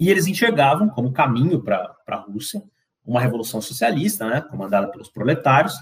e 0.00 0.10
eles 0.10 0.26
enxergavam 0.26 0.88
como 0.88 1.12
caminho 1.12 1.62
para 1.62 1.96
a 2.08 2.16
Rússia 2.16 2.62
uma 3.06 3.20
revolução 3.20 3.60
socialista, 3.60 4.28
né, 4.28 4.40
comandada 4.40 4.88
pelos 4.88 5.08
proletários, 5.08 5.74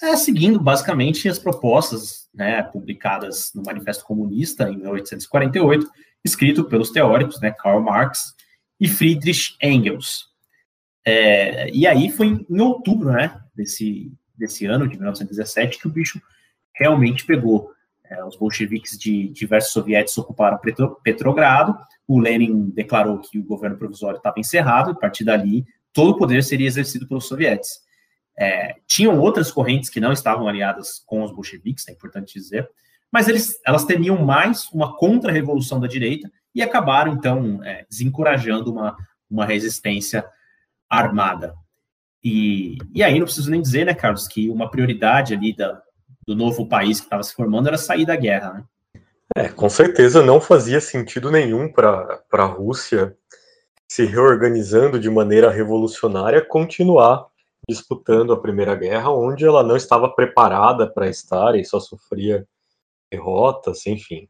é, 0.00 0.16
seguindo 0.16 0.60
basicamente 0.60 1.28
as 1.28 1.38
propostas 1.38 2.28
né, 2.32 2.62
publicadas 2.62 3.50
no 3.54 3.62
Manifesto 3.64 4.04
Comunista 4.04 4.68
em 4.70 4.76
1848, 4.76 5.86
escrito 6.24 6.64
pelos 6.64 6.90
teóricos 6.90 7.40
né, 7.40 7.50
Karl 7.50 7.82
Marx 7.82 8.34
e 8.80 8.88
Friedrich 8.88 9.56
Engels. 9.62 10.26
É, 11.04 11.70
e 11.70 11.86
aí 11.86 12.10
foi 12.10 12.44
em 12.48 12.60
outubro 12.60 13.10
né, 13.10 13.40
desse, 13.54 14.12
desse 14.36 14.66
ano, 14.66 14.86
de 14.86 14.96
1917, 14.96 15.78
que 15.78 15.88
o 15.88 15.90
bicho 15.90 16.20
realmente 16.74 17.24
pegou. 17.24 17.72
É, 18.04 18.24
os 18.24 18.36
bolcheviques 18.36 18.96
de 18.96 19.28
diversos 19.28 19.72
soviéticos 19.72 20.16
ocuparam 20.16 20.58
Petrogrado, 21.02 21.76
o 22.06 22.18
Lenin 22.18 22.70
declarou 22.70 23.18
que 23.18 23.38
o 23.38 23.44
governo 23.44 23.76
provisório 23.76 24.16
estava 24.16 24.40
encerrado, 24.40 24.90
e 24.90 24.92
a 24.92 24.96
partir 24.96 25.24
dali 25.24 25.66
todo 25.92 26.12
o 26.12 26.16
poder 26.16 26.42
seria 26.42 26.66
exercido 26.66 27.06
pelos 27.06 27.26
soviéticos. 27.26 27.80
É, 28.38 28.76
tinham 28.86 29.18
outras 29.18 29.50
correntes 29.50 29.90
que 29.90 30.00
não 30.00 30.12
estavam 30.12 30.46
aliadas 30.46 31.02
com 31.04 31.24
os 31.24 31.32
bolcheviques, 31.32 31.88
é 31.88 31.92
importante 31.92 32.38
dizer, 32.38 32.68
mas 33.10 33.26
eles, 33.26 33.58
elas 33.66 33.84
temiam 33.84 34.24
mais 34.24 34.68
uma 34.72 34.96
contra-revolução 34.96 35.80
da 35.80 35.88
direita 35.88 36.30
e 36.54 36.62
acabaram, 36.62 37.12
então, 37.12 37.62
é, 37.64 37.84
desencorajando 37.90 38.70
uma, 38.70 38.96
uma 39.30 39.44
resistência 39.44 40.24
armada. 40.88 41.54
E, 42.22 42.76
e 42.94 43.02
aí 43.02 43.18
não 43.18 43.26
preciso 43.26 43.50
nem 43.50 43.62
dizer, 43.62 43.86
né, 43.86 43.94
Carlos, 43.94 44.28
que 44.28 44.48
uma 44.50 44.70
prioridade 44.70 45.34
ali 45.34 45.54
da, 45.54 45.80
do 46.26 46.36
novo 46.36 46.68
país 46.68 47.00
que 47.00 47.06
estava 47.06 47.22
se 47.22 47.34
formando 47.34 47.68
era 47.68 47.78
sair 47.78 48.04
da 48.04 48.16
guerra, 48.16 48.52
né? 48.52 48.64
É, 49.36 49.48
com 49.48 49.68
certeza 49.68 50.22
não 50.22 50.40
fazia 50.40 50.80
sentido 50.80 51.30
nenhum 51.30 51.70
para 51.70 52.22
a 52.32 52.44
Rússia 52.44 53.16
se 53.86 54.04
reorganizando 54.04 54.98
de 54.98 55.08
maneira 55.08 55.50
revolucionária 55.50 56.44
continuar 56.44 57.26
disputando 57.68 58.32
a 58.32 58.40
Primeira 58.40 58.74
Guerra, 58.74 59.10
onde 59.10 59.44
ela 59.44 59.62
não 59.62 59.76
estava 59.76 60.08
preparada 60.08 60.90
para 60.90 61.08
estar 61.08 61.54
e 61.54 61.64
só 61.64 61.78
sofria 61.78 62.46
derrotas, 63.12 63.86
enfim. 63.86 64.28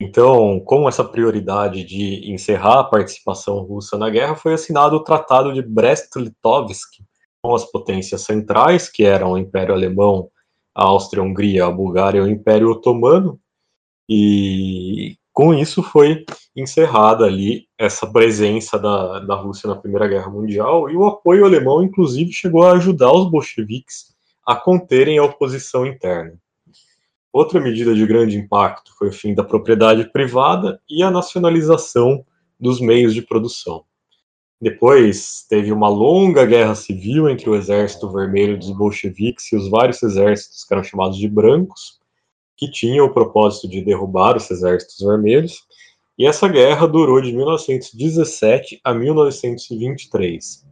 Então, 0.00 0.58
com 0.60 0.88
essa 0.88 1.04
prioridade 1.04 1.84
de 1.84 2.30
encerrar 2.30 2.80
a 2.80 2.84
participação 2.84 3.60
russa 3.60 3.96
na 3.96 4.10
guerra, 4.10 4.34
foi 4.34 4.54
assinado 4.54 4.96
o 4.96 5.04
Tratado 5.04 5.52
de 5.52 5.62
Brest-Litovsk 5.62 7.02
com 7.42 7.54
as 7.54 7.64
potências 7.70 8.22
centrais, 8.22 8.88
que 8.88 9.04
eram 9.04 9.32
o 9.32 9.38
Império 9.38 9.74
Alemão, 9.74 10.30
a 10.74 10.84
Áustria-Hungria, 10.84 11.66
a 11.66 11.70
Bulgária 11.70 12.18
e 12.18 12.22
o 12.22 12.28
Império 12.28 12.70
Otomano, 12.70 13.38
e 14.08 15.16
com 15.34 15.52
isso 15.52 15.82
foi 15.82 16.24
encerrada 16.54 17.24
ali 17.24 17.66
essa 17.76 18.06
presença 18.06 18.78
da, 18.78 19.18
da 19.18 19.34
Rússia 19.34 19.68
na 19.68 19.74
Primeira 19.74 20.06
Guerra 20.06 20.30
Mundial, 20.30 20.88
e 20.88 20.96
o 20.96 21.04
apoio 21.04 21.44
alemão, 21.44 21.82
inclusive, 21.82 22.32
chegou 22.32 22.62
a 22.62 22.72
ajudar 22.74 23.12
os 23.12 23.28
bolcheviques 23.28 24.14
a 24.46 24.54
conterem 24.54 25.18
a 25.18 25.24
oposição 25.24 25.84
interna. 25.84 26.38
Outra 27.32 27.60
medida 27.60 27.92
de 27.92 28.06
grande 28.06 28.38
impacto 28.38 28.96
foi 28.96 29.08
o 29.08 29.12
fim 29.12 29.34
da 29.34 29.42
propriedade 29.42 30.04
privada 30.12 30.80
e 30.88 31.02
a 31.02 31.10
nacionalização 31.10 32.24
dos 32.60 32.80
meios 32.80 33.12
de 33.12 33.20
produção. 33.20 33.84
Depois 34.60 35.44
teve 35.48 35.72
uma 35.72 35.88
longa 35.88 36.46
guerra 36.46 36.76
civil 36.76 37.28
entre 37.28 37.50
o 37.50 37.56
Exército 37.56 38.08
Vermelho 38.12 38.56
dos 38.56 38.70
bolcheviques 38.70 39.50
e 39.50 39.56
os 39.56 39.68
vários 39.68 40.00
exércitos 40.00 40.62
que 40.64 40.72
eram 40.72 40.84
chamados 40.84 41.18
de 41.18 41.28
brancos, 41.28 41.98
que 42.56 42.70
tinham 42.70 43.06
o 43.06 43.12
propósito 43.12 43.68
de 43.68 43.82
derrubar 43.82 44.36
os 44.36 44.50
exércitos 44.50 44.98
vermelhos, 44.98 45.62
e 46.16 46.26
essa 46.26 46.46
guerra 46.46 46.86
durou 46.86 47.20
de 47.20 47.32
1917 47.32 48.80
a 48.84 48.94
1923. 48.94 50.64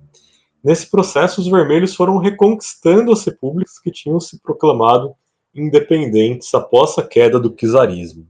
Nesse 0.62 0.88
processo, 0.88 1.40
os 1.40 1.49
vermelhos 1.49 1.95
foram 1.95 2.18
reconquistando 2.18 3.11
as 3.11 3.25
repúblicas 3.25 3.81
que 3.81 3.90
tinham 3.90 4.21
se 4.21 4.40
proclamado 4.40 5.14
independentes 5.53 6.55
após 6.55 6.97
a 6.97 7.03
queda 7.03 7.40
do 7.40 7.51
czarismo. 7.51 8.27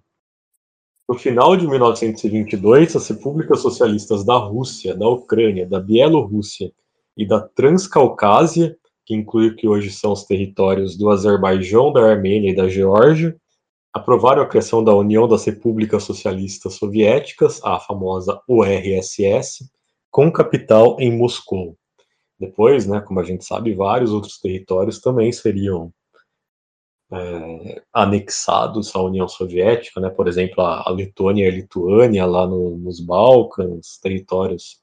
No 1.06 1.18
final 1.18 1.54
de 1.56 1.68
1922, 1.68 2.96
as 2.96 3.08
repúblicas 3.08 3.60
socialistas 3.60 4.24
da 4.24 4.36
Rússia, 4.36 4.94
da 4.94 5.06
Ucrânia, 5.06 5.66
da 5.66 5.78
Bielorrússia 5.78 6.72
e 7.14 7.26
da 7.26 7.40
Transcaucásia, 7.40 8.76
que 9.04 9.14
inclui 9.14 9.48
o 9.48 9.56
que 9.56 9.68
hoje 9.68 9.90
são 9.90 10.12
os 10.12 10.24
territórios 10.24 10.96
do 10.96 11.10
Azerbaijão, 11.10 11.92
da 11.92 12.02
Armênia 12.08 12.50
e 12.50 12.56
da 12.56 12.66
Geórgia, 12.68 13.36
aprovaram 13.92 14.42
a 14.42 14.48
criação 14.48 14.82
da 14.82 14.94
União 14.94 15.28
das 15.28 15.44
Repúblicas 15.44 16.04
Socialistas 16.04 16.74
Soviéticas, 16.74 17.60
a 17.62 17.78
famosa 17.78 18.40
URSS, 18.48 19.70
com 20.10 20.32
capital 20.32 20.96
em 20.98 21.16
Moscou. 21.16 21.76
Depois, 22.38 22.86
né, 22.86 23.00
como 23.00 23.20
a 23.20 23.22
gente 23.22 23.44
sabe, 23.44 23.74
vários 23.74 24.12
outros 24.12 24.40
territórios 24.40 25.00
também 25.00 25.30
seriam 25.30 25.92
é, 27.12 27.82
anexados 27.92 28.94
à 28.96 29.02
União 29.02 29.28
Soviética, 29.28 30.00
né, 30.00 30.08
por 30.08 30.26
exemplo, 30.26 30.62
a, 30.62 30.90
Letônia 30.90 31.44
e 31.44 31.48
a 31.48 31.54
Lituânia 31.54 32.24
lá 32.24 32.46
no, 32.46 32.78
nos 32.78 32.98
Balcãs, 33.00 33.98
territórios 34.02 34.80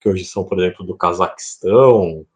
que 0.00 0.08
hoje 0.08 0.24
são, 0.24 0.44
por 0.44 0.58
exemplo, 0.58 0.84
do 0.84 0.96
Cazaquistão, 0.96 2.26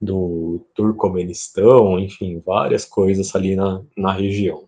do 0.00 0.66
Turcomenistão, 0.74 1.98
enfim, 1.98 2.40
várias 2.44 2.84
coisas 2.84 3.34
ali 3.34 3.56
na, 3.56 3.82
na 3.96 4.12
região. 4.12 4.67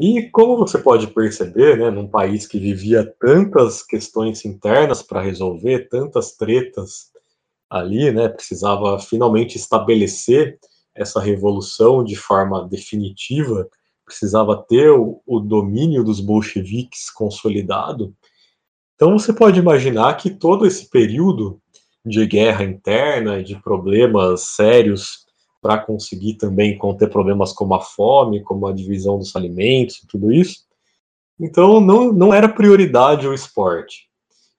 E 0.00 0.28
como 0.30 0.56
você 0.56 0.78
pode 0.78 1.08
perceber, 1.08 1.76
né, 1.76 1.90
num 1.90 2.06
país 2.06 2.46
que 2.46 2.58
vivia 2.58 3.04
tantas 3.18 3.82
questões 3.82 4.44
internas 4.44 5.02
para 5.02 5.20
resolver, 5.20 5.88
tantas 5.88 6.36
tretas 6.36 7.10
ali, 7.68 8.12
né, 8.12 8.28
precisava 8.28 8.98
finalmente 9.00 9.56
estabelecer 9.56 10.58
essa 10.94 11.20
revolução 11.20 12.04
de 12.04 12.14
forma 12.14 12.66
definitiva, 12.68 13.68
precisava 14.04 14.56
ter 14.56 14.90
o, 14.90 15.20
o 15.26 15.40
domínio 15.40 16.04
dos 16.04 16.20
bolcheviques 16.20 17.10
consolidado. 17.10 18.14
Então 18.94 19.18
você 19.18 19.32
pode 19.32 19.58
imaginar 19.58 20.16
que 20.16 20.30
todo 20.30 20.64
esse 20.64 20.88
período 20.88 21.60
de 22.04 22.24
guerra 22.26 22.64
interna, 22.64 23.42
de 23.42 23.60
problemas 23.60 24.42
sérios 24.42 25.27
para 25.60 25.78
conseguir 25.78 26.34
também 26.34 26.78
conter 26.78 27.10
problemas 27.10 27.52
como 27.52 27.74
a 27.74 27.80
fome, 27.80 28.42
como 28.42 28.66
a 28.66 28.72
divisão 28.72 29.18
dos 29.18 29.34
alimentos, 29.34 30.04
tudo 30.08 30.32
isso. 30.32 30.66
Então 31.38 31.80
não, 31.80 32.12
não 32.12 32.34
era 32.34 32.48
prioridade 32.48 33.26
o 33.26 33.34
esporte. 33.34 34.08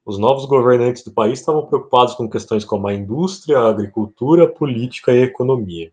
Os 0.06 0.18
novos 0.18 0.46
governantes 0.46 1.04
do 1.04 1.12
país 1.12 1.40
estavam 1.40 1.66
preocupados 1.66 2.16
com 2.16 2.30
questões 2.30 2.66
como 2.66 2.88
a 2.88 2.94
indústria, 2.94 3.60
a 3.60 3.70
agricultura, 3.70 4.46
a 4.46 4.48
política 4.48 5.12
e 5.14 5.22
a 5.22 5.26
economia. 5.26 5.92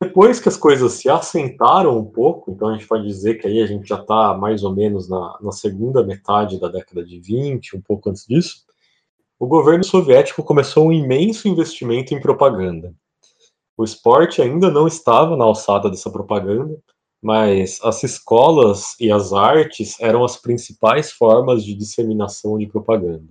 Depois 0.00 0.40
que 0.40 0.48
as 0.48 0.56
coisas 0.56 0.94
se 0.94 1.08
assentaram 1.08 1.96
um 1.96 2.04
pouco, 2.04 2.50
então 2.50 2.68
a 2.68 2.72
gente 2.72 2.88
pode 2.88 3.06
dizer 3.06 3.36
que 3.36 3.46
aí 3.46 3.62
a 3.62 3.66
gente 3.66 3.88
já 3.88 4.00
está 4.00 4.34
mais 4.36 4.64
ou 4.64 4.74
menos 4.74 5.08
na, 5.08 5.38
na, 5.40 5.52
segunda 5.52 6.02
metade 6.02 6.58
da 6.58 6.66
década 6.68 7.04
de 7.04 7.20
20, 7.20 7.76
um 7.76 7.80
pouco 7.80 8.10
antes 8.10 8.26
disso, 8.26 8.64
o 9.38 9.46
governo 9.46 9.84
soviético 9.84 10.42
começou 10.42 10.88
um 10.88 10.92
imenso 10.92 11.46
investimento 11.46 12.14
em 12.14 12.20
propaganda. 12.20 12.92
O 13.76 13.84
esporte 13.84 14.42
ainda 14.42 14.70
não 14.70 14.86
estava 14.86 15.36
na 15.36 15.44
alçada 15.44 15.88
dessa 15.88 16.10
propaganda, 16.10 16.78
mas 17.22 17.80
as 17.82 18.02
escolas 18.02 18.94
e 19.00 19.10
as 19.10 19.32
artes 19.32 19.98
eram 20.00 20.24
as 20.24 20.36
principais 20.36 21.12
formas 21.12 21.64
de 21.64 21.74
disseminação 21.74 22.58
de 22.58 22.66
propaganda. 22.66 23.28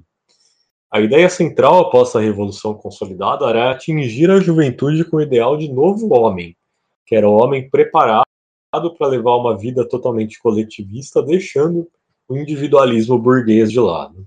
A 0.90 1.00
ideia 1.00 1.30
central 1.30 1.80
após 1.80 2.16
a 2.16 2.20
Revolução 2.20 2.74
Consolidada 2.74 3.46
era 3.46 3.72
atingir 3.72 4.30
a 4.30 4.40
juventude 4.40 5.06
com 5.06 5.18
o 5.18 5.22
ideal 5.22 5.56
de 5.56 5.72
novo 5.72 6.14
homem, 6.14 6.56
que 7.06 7.16
era 7.16 7.30
o 7.30 7.34
homem 7.34 7.70
preparado 7.70 8.26
para 8.98 9.08
levar 9.08 9.36
uma 9.36 9.58
vida 9.58 9.88
totalmente 9.88 10.40
coletivista, 10.40 11.22
deixando 11.22 11.88
o 12.28 12.38
individualismo 12.38 13.18
burguês 13.18 13.72
de 13.72 13.80
lado. 13.80 14.26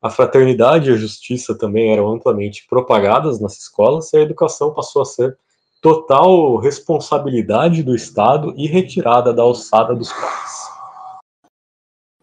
A 0.00 0.10
fraternidade 0.10 0.90
e 0.90 0.92
a 0.92 0.96
justiça 0.96 1.56
também 1.56 1.92
eram 1.92 2.12
amplamente 2.12 2.66
propagadas 2.68 3.40
nas 3.40 3.56
escolas 3.58 4.12
e 4.12 4.18
a 4.18 4.20
educação 4.20 4.72
passou 4.72 5.02
a 5.02 5.06
ser 5.06 5.38
total 5.80 6.56
responsabilidade 6.56 7.82
do 7.82 7.94
Estado 7.94 8.52
e 8.56 8.66
retirada 8.66 9.32
da 9.32 9.42
alçada 9.42 9.94
dos 9.94 10.12
pais. 10.12 10.66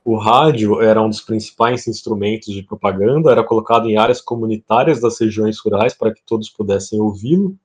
O 0.05 0.17
rádio 0.17 0.81
era 0.81 1.01
um 1.01 1.09
dos 1.09 1.21
principais 1.21 1.87
instrumentos 1.87 2.53
de 2.53 2.61
propaganda, 2.61 3.31
era 3.31 3.43
colocado 3.43 3.89
em 3.89 3.95
áreas 3.95 4.19
comunitárias 4.19 4.99
das 4.99 5.17
regiões 5.17 5.57
rurais 5.59 5.93
para 5.93 6.13
que 6.13 6.21
todos 6.25 6.49
pudessem 6.49 6.99
ouvi-lo, 6.99 7.57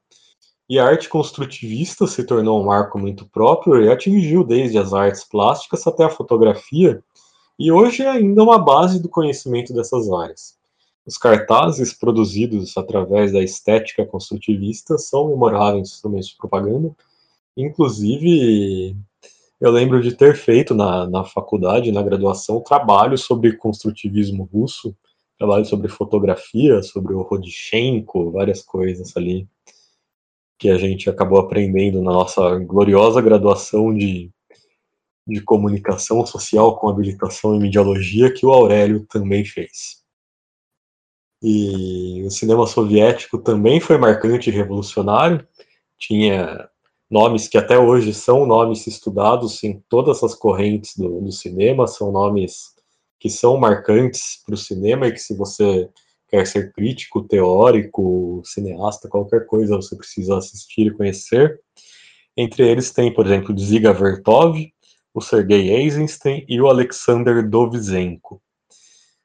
e 0.68 0.78
a 0.78 0.86
arte 0.86 1.08
construtivista 1.08 2.06
se 2.06 2.22
tornou 2.24 2.60
um 2.60 2.66
marco 2.66 2.98
muito 2.98 3.26
próprio 3.26 3.82
e 3.82 3.90
atingiu 3.90 4.44
desde 4.44 4.78
as 4.78 4.92
artes 4.92 5.24
plásticas 5.24 5.84
até 5.86 6.04
a 6.04 6.10
fotografia, 6.10 7.02
e 7.58 7.72
hoje 7.72 8.02
é 8.02 8.08
ainda 8.08 8.42
uma 8.42 8.58
base 8.58 9.02
do 9.02 9.08
conhecimento 9.08 9.72
dessas 9.72 10.10
áreas. 10.10 10.56
Os 11.04 11.16
cartazes 11.16 11.92
produzidos 11.92 12.76
através 12.76 13.32
da 13.32 13.42
estética 13.42 14.04
construtivista 14.04 14.98
são 14.98 15.28
memoráveis 15.28 15.88
instrumentos 15.88 16.28
de 16.28 16.36
propaganda. 16.36 16.94
Inclusive, 17.56 18.94
eu 19.60 19.70
lembro 19.70 20.02
de 20.02 20.14
ter 20.14 20.36
feito 20.36 20.74
na, 20.74 21.08
na 21.08 21.24
faculdade, 21.24 21.90
na 21.90 22.02
graduação, 22.02 22.60
trabalho 22.60 23.16
sobre 23.16 23.56
construtivismo 23.56 24.48
russo, 24.52 24.94
trabalho 25.38 25.64
sobre 25.64 25.88
fotografia, 25.88 26.82
sobre 26.82 27.14
o 27.14 27.22
Rodchenko, 27.22 28.30
várias 28.30 28.62
coisas 28.62 29.16
ali 29.16 29.48
que 30.58 30.68
a 30.68 30.76
gente 30.76 31.08
acabou 31.08 31.38
aprendendo 31.38 32.02
na 32.02 32.12
nossa 32.12 32.58
gloriosa 32.58 33.20
graduação 33.20 33.94
de, 33.94 34.30
de 35.28 35.42
comunicação 35.42 36.24
social 36.24 36.78
com 36.78 36.88
habilitação 36.88 37.54
em 37.54 37.60
mediologia, 37.60 38.32
que 38.32 38.46
o 38.46 38.50
Aurélio 38.50 39.06
também 39.06 39.44
fez. 39.44 40.02
E 41.42 42.22
o 42.24 42.30
cinema 42.30 42.66
soviético 42.66 43.38
também 43.38 43.78
foi 43.78 43.98
marcante 43.98 44.48
e 44.48 44.52
revolucionário, 44.52 45.46
tinha 45.98 46.68
nomes 47.10 47.46
que 47.46 47.58
até 47.58 47.78
hoje 47.78 48.12
são 48.14 48.46
nomes 48.46 48.86
estudados 48.86 49.62
em 49.62 49.82
todas 49.88 50.22
as 50.22 50.34
correntes 50.34 50.96
do, 50.96 51.20
do 51.20 51.32
cinema, 51.32 51.86
são 51.86 52.10
nomes 52.10 52.74
que 53.20 53.28
são 53.28 53.56
marcantes 53.56 54.42
para 54.44 54.54
o 54.54 54.58
cinema 54.58 55.06
e 55.06 55.12
que 55.12 55.18
se 55.18 55.34
você 55.34 55.88
quer 56.28 56.46
ser 56.46 56.72
crítico, 56.72 57.26
teórico, 57.26 58.42
cineasta, 58.44 59.08
qualquer 59.08 59.46
coisa 59.46 59.76
você 59.76 59.96
precisa 59.96 60.36
assistir 60.36 60.86
e 60.86 60.90
conhecer. 60.90 61.60
Entre 62.36 62.68
eles 62.68 62.92
tem, 62.92 63.12
por 63.12 63.26
exemplo, 63.26 63.58
Ziga 63.58 63.92
Vertov, 63.92 64.56
o 65.18 65.20
Sergei 65.20 65.70
Eisenstein 65.70 66.44
e 66.48 66.60
o 66.60 66.68
Alexander 66.68 67.46
Dovzhenko. 67.48 68.40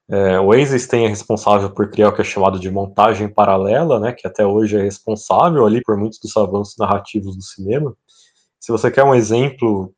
É, 0.09 0.39
o 0.39 0.53
Eisenstein 0.53 1.05
é 1.05 1.07
responsável 1.07 1.69
por 1.69 1.89
criar 1.89 2.09
o 2.09 2.13
que 2.13 2.21
é 2.21 2.25
chamado 2.25 2.59
de 2.59 2.69
montagem 2.69 3.29
paralela, 3.29 3.99
né, 3.99 4.11
que 4.11 4.27
até 4.27 4.45
hoje 4.45 4.77
é 4.77 4.81
responsável 4.81 5.65
ali 5.65 5.81
por 5.81 5.97
muitos 5.97 6.19
dos 6.19 6.35
avanços 6.35 6.75
narrativos 6.77 7.35
do 7.35 7.41
cinema. 7.41 7.95
Se 8.59 8.71
você 8.71 8.91
quer 8.91 9.03
um 9.03 9.15
exemplo 9.15 9.93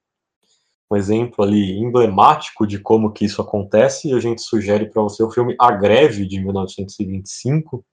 um 0.92 0.96
exemplo 0.96 1.44
ali 1.44 1.80
emblemático 1.80 2.68
de 2.68 2.78
como 2.78 3.12
que 3.12 3.26
isso 3.26 3.42
acontece, 3.42 4.14
a 4.14 4.20
gente 4.20 4.42
sugere 4.42 4.86
para 4.88 5.02
você 5.02 5.24
o 5.24 5.32
filme 5.32 5.56
A 5.60 5.72
Greve, 5.72 6.28
de 6.28 6.40
1925, 6.40 7.84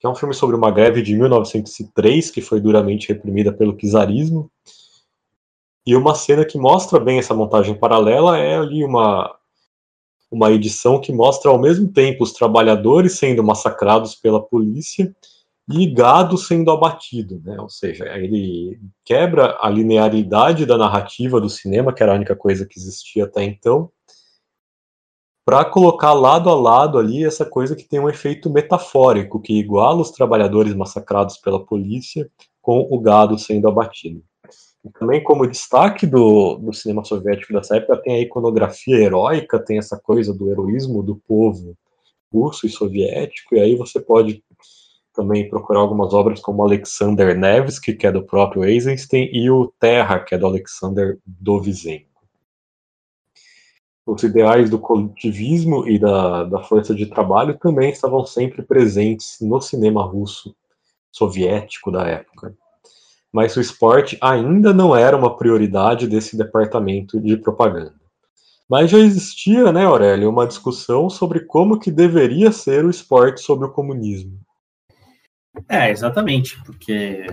que 0.00 0.06
é 0.06 0.08
um 0.08 0.14
filme 0.14 0.32
sobre 0.32 0.56
uma 0.56 0.70
greve 0.70 1.02
de 1.02 1.14
1903, 1.14 2.30
que 2.30 2.40
foi 2.40 2.60
duramente 2.60 3.08
reprimida 3.08 3.52
pelo 3.52 3.76
czarismo, 3.76 4.50
e 5.88 5.96
uma 5.96 6.14
cena 6.14 6.44
que 6.44 6.58
mostra 6.58 7.00
bem 7.00 7.18
essa 7.18 7.32
montagem 7.32 7.74
paralela 7.74 8.36
é 8.36 8.58
ali 8.58 8.84
uma, 8.84 9.34
uma 10.30 10.52
edição 10.52 11.00
que 11.00 11.10
mostra 11.10 11.50
ao 11.50 11.58
mesmo 11.58 11.90
tempo 11.90 12.22
os 12.22 12.34
trabalhadores 12.34 13.16
sendo 13.16 13.42
massacrados 13.42 14.14
pela 14.14 14.38
polícia 14.38 15.16
e 15.66 15.86
gado 15.86 16.36
sendo 16.36 16.70
abatido, 16.70 17.40
né? 17.42 17.58
Ou 17.58 17.70
seja, 17.70 18.04
ele 18.18 18.78
quebra 19.02 19.56
a 19.62 19.70
linearidade 19.70 20.66
da 20.66 20.76
narrativa 20.76 21.40
do 21.40 21.48
cinema, 21.48 21.90
que 21.90 22.02
era 22.02 22.12
a 22.12 22.16
única 22.16 22.36
coisa 22.36 22.66
que 22.66 22.78
existia 22.78 23.24
até 23.24 23.42
então, 23.42 23.90
para 25.42 25.64
colocar 25.64 26.12
lado 26.12 26.50
a 26.50 26.54
lado 26.54 26.98
ali 26.98 27.24
essa 27.24 27.46
coisa 27.46 27.74
que 27.74 27.88
tem 27.88 27.98
um 27.98 28.10
efeito 28.10 28.50
metafórico, 28.50 29.40
que 29.40 29.54
iguala 29.54 30.02
os 30.02 30.10
trabalhadores 30.10 30.74
massacrados 30.74 31.38
pela 31.38 31.64
polícia 31.64 32.30
com 32.60 32.86
o 32.90 33.00
gado 33.00 33.38
sendo 33.38 33.66
abatido. 33.66 34.22
E 34.84 34.90
também 34.90 35.22
como 35.22 35.46
destaque 35.46 36.06
do, 36.06 36.56
do 36.56 36.72
cinema 36.72 37.04
soviético 37.04 37.52
dessa 37.52 37.76
época 37.76 38.02
tem 38.02 38.14
a 38.14 38.20
iconografia 38.20 38.96
heróica, 38.96 39.58
tem 39.58 39.78
essa 39.78 39.98
coisa 39.98 40.32
do 40.32 40.50
heroísmo 40.50 41.02
do 41.02 41.16
povo 41.16 41.76
russo 42.32 42.66
e 42.66 42.70
soviético, 42.70 43.54
e 43.54 43.60
aí 43.60 43.74
você 43.74 44.00
pode 44.00 44.42
também 45.14 45.48
procurar 45.48 45.80
algumas 45.80 46.14
obras 46.14 46.40
como 46.40 46.62
Alexander 46.62 47.36
Nevsky, 47.36 47.94
que 47.94 48.06
é 48.06 48.12
do 48.12 48.22
próprio 48.22 48.64
Eisenstein, 48.64 49.28
e 49.32 49.50
o 49.50 49.72
Terra, 49.80 50.20
que 50.20 50.34
é 50.34 50.38
do 50.38 50.46
Alexander 50.46 51.18
Dovzhenko. 51.26 52.06
Os 54.06 54.22
ideais 54.22 54.70
do 54.70 54.78
coletivismo 54.78 55.88
e 55.88 55.98
da, 55.98 56.44
da 56.44 56.62
força 56.62 56.94
de 56.94 57.06
trabalho 57.06 57.58
também 57.58 57.90
estavam 57.90 58.24
sempre 58.24 58.62
presentes 58.62 59.38
no 59.40 59.60
cinema 59.60 60.04
russo 60.04 60.54
soviético 61.10 61.90
da 61.90 62.06
época. 62.06 62.56
Mas 63.32 63.56
o 63.56 63.60
esporte 63.60 64.16
ainda 64.20 64.72
não 64.72 64.96
era 64.96 65.16
uma 65.16 65.36
prioridade 65.36 66.06
desse 66.06 66.36
departamento 66.36 67.20
de 67.20 67.36
propaganda. 67.36 67.94
Mas 68.68 68.90
já 68.90 68.98
existia, 68.98 69.72
né, 69.72 69.84
Aurélio, 69.84 70.28
uma 70.28 70.46
discussão 70.46 71.08
sobre 71.08 71.40
como 71.40 71.78
que 71.78 71.90
deveria 71.90 72.52
ser 72.52 72.84
o 72.84 72.90
esporte 72.90 73.40
sob 73.40 73.64
o 73.64 73.70
comunismo. 73.70 74.38
É, 75.68 75.90
exatamente, 75.90 76.62
porque, 76.64 77.26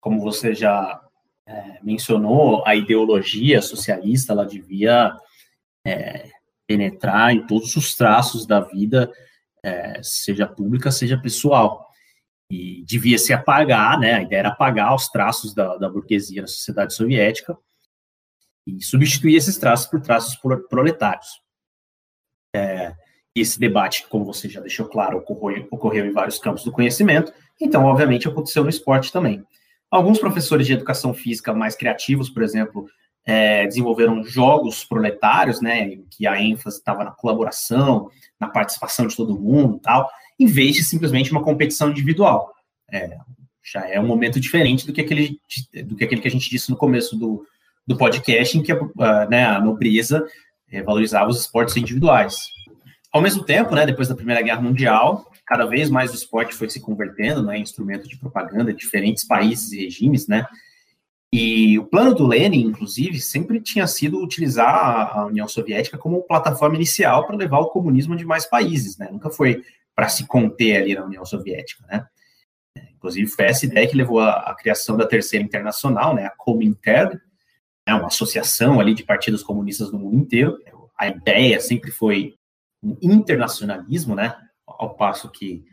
como 0.00 0.20
você 0.20 0.54
já 0.54 1.00
é, 1.46 1.78
mencionou, 1.82 2.62
a 2.66 2.74
ideologia 2.74 3.62
socialista 3.62 4.32
ela 4.32 4.44
devia 4.44 5.16
é, 5.84 6.28
penetrar 6.66 7.32
em 7.32 7.46
todos 7.46 7.74
os 7.76 7.94
traços 7.94 8.44
da 8.46 8.60
vida, 8.60 9.10
é, 9.62 10.00
seja 10.02 10.46
pública, 10.46 10.90
seja 10.90 11.16
pessoal. 11.16 11.85
E 12.50 12.84
devia 12.84 13.18
se 13.18 13.32
apagar, 13.32 13.98
né? 13.98 14.14
A 14.14 14.22
ideia 14.22 14.40
era 14.40 14.48
apagar 14.50 14.94
os 14.94 15.08
traços 15.08 15.52
da, 15.52 15.76
da 15.76 15.88
burguesia 15.88 16.42
na 16.42 16.48
sociedade 16.48 16.94
soviética 16.94 17.56
e 18.66 18.82
substituir 18.82 19.36
esses 19.36 19.56
traços 19.56 19.86
por 19.86 20.00
traços 20.00 20.36
proletários. 20.68 21.40
É, 22.54 22.94
esse 23.34 23.60
debate, 23.60 24.06
como 24.08 24.24
você 24.24 24.48
já 24.48 24.60
deixou 24.60 24.88
claro, 24.88 25.18
ocorreu, 25.18 25.68
ocorreu 25.70 26.06
em 26.06 26.12
vários 26.12 26.38
campos 26.38 26.64
do 26.64 26.72
conhecimento, 26.72 27.32
então, 27.60 27.84
obviamente, 27.84 28.26
aconteceu 28.26 28.62
no 28.62 28.70
esporte 28.70 29.12
também. 29.12 29.44
Alguns 29.90 30.18
professores 30.18 30.66
de 30.66 30.72
educação 30.72 31.14
física 31.14 31.52
mais 31.52 31.76
criativos, 31.76 32.28
por 32.28 32.42
exemplo, 32.42 32.86
é, 33.24 33.66
desenvolveram 33.66 34.24
jogos 34.24 34.84
proletários, 34.84 35.60
né, 35.60 35.80
em 35.80 36.06
que 36.10 36.26
a 36.26 36.40
ênfase 36.40 36.78
estava 36.78 37.04
na 37.04 37.10
colaboração, 37.10 38.10
na 38.38 38.48
participação 38.48 39.06
de 39.06 39.16
todo 39.16 39.38
mundo, 39.38 39.80
tal, 39.80 40.08
em 40.38 40.46
vez 40.46 40.74
de 40.76 40.84
simplesmente 40.84 41.32
uma 41.32 41.42
competição 41.42 41.90
individual. 41.90 42.52
É, 42.90 43.16
já 43.72 43.88
é 43.88 44.00
um 44.00 44.06
momento 44.06 44.38
diferente 44.38 44.86
do 44.86 44.92
que 44.92 45.00
aquele, 45.00 45.40
do 45.84 45.96
que 45.96 46.04
aquele 46.04 46.20
que 46.20 46.28
a 46.28 46.30
gente 46.30 46.48
disse 46.48 46.70
no 46.70 46.76
começo 46.76 47.16
do, 47.16 47.44
do 47.86 47.96
podcast, 47.96 48.56
em 48.56 48.62
que 48.62 48.72
a, 48.72 49.26
né, 49.28 49.44
a 49.44 49.60
nobreza 49.60 50.24
é, 50.70 50.82
valorizava 50.82 51.30
os 51.30 51.40
esportes 51.40 51.76
individuais. 51.76 52.36
Ao 53.12 53.20
mesmo 53.20 53.42
tempo, 53.44 53.74
né, 53.74 53.86
depois 53.86 54.08
da 54.08 54.14
Primeira 54.14 54.42
Guerra 54.42 54.60
Mundial, 54.60 55.30
cada 55.46 55.64
vez 55.64 55.88
mais 55.88 56.12
o 56.12 56.14
esporte 56.14 56.54
foi 56.54 56.68
se 56.68 56.80
convertendo 56.80 57.42
né, 57.42 57.58
em 57.58 57.62
instrumento 57.62 58.08
de 58.08 58.18
propaganda 58.18 58.72
de 58.72 58.78
diferentes 58.78 59.24
países 59.26 59.72
e 59.72 59.84
regimes, 59.84 60.26
né? 60.28 60.44
E 61.32 61.78
o 61.78 61.84
plano 61.84 62.14
do 62.14 62.26
Lenin, 62.26 62.66
inclusive, 62.66 63.20
sempre 63.20 63.60
tinha 63.60 63.86
sido 63.86 64.22
utilizar 64.22 65.10
a 65.16 65.26
União 65.26 65.48
Soviética 65.48 65.98
como 65.98 66.22
plataforma 66.22 66.76
inicial 66.76 67.26
para 67.26 67.36
levar 67.36 67.58
o 67.58 67.68
comunismo 67.68 68.14
a 68.14 68.16
demais 68.16 68.46
países, 68.46 68.96
né? 68.96 69.08
Nunca 69.10 69.28
foi 69.28 69.62
para 69.96 70.08
se 70.08 70.26
conter 70.26 70.76
ali 70.76 70.94
na 70.94 71.04
União 71.04 71.24
Soviética, 71.24 71.84
né? 71.88 72.06
Inclusive 72.94 73.28
foi 73.28 73.46
essa 73.46 73.64
ideia 73.66 73.88
que 73.88 73.96
levou 73.96 74.20
à, 74.20 74.54
criação 74.54 74.96
da 74.96 75.06
Terceira 75.06 75.44
Internacional, 75.44 76.14
né? 76.14 76.26
A 76.26 76.30
Comintern, 76.30 77.18
né, 77.88 77.94
uma 77.94 78.06
associação 78.06 78.78
ali 78.78 78.94
de 78.94 79.02
partidos 79.02 79.42
comunistas 79.42 79.90
do 79.90 79.98
mundo 79.98 80.16
inteiro. 80.16 80.58
A 80.96 81.08
ideia 81.08 81.58
sempre 81.58 81.90
foi 81.90 82.34
um 82.82 82.96
internacionalismo, 83.02 84.14
né? 84.14 84.36
ao 84.66 84.94
passo 84.94 85.30
que 85.30 85.64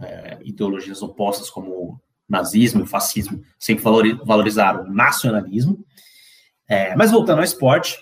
é, 0.00 0.38
ideologias 0.42 1.02
opostas 1.02 1.50
como 1.50 2.00
nazismo 2.28 2.82
e 2.82 2.86
fascismo 2.86 3.42
sempre 3.58 3.84
valorizaram 4.24 4.84
o 4.84 4.92
nacionalismo. 4.92 5.84
É, 6.68 6.94
mas 6.96 7.10
voltando 7.10 7.38
ao 7.38 7.44
esporte, 7.44 7.98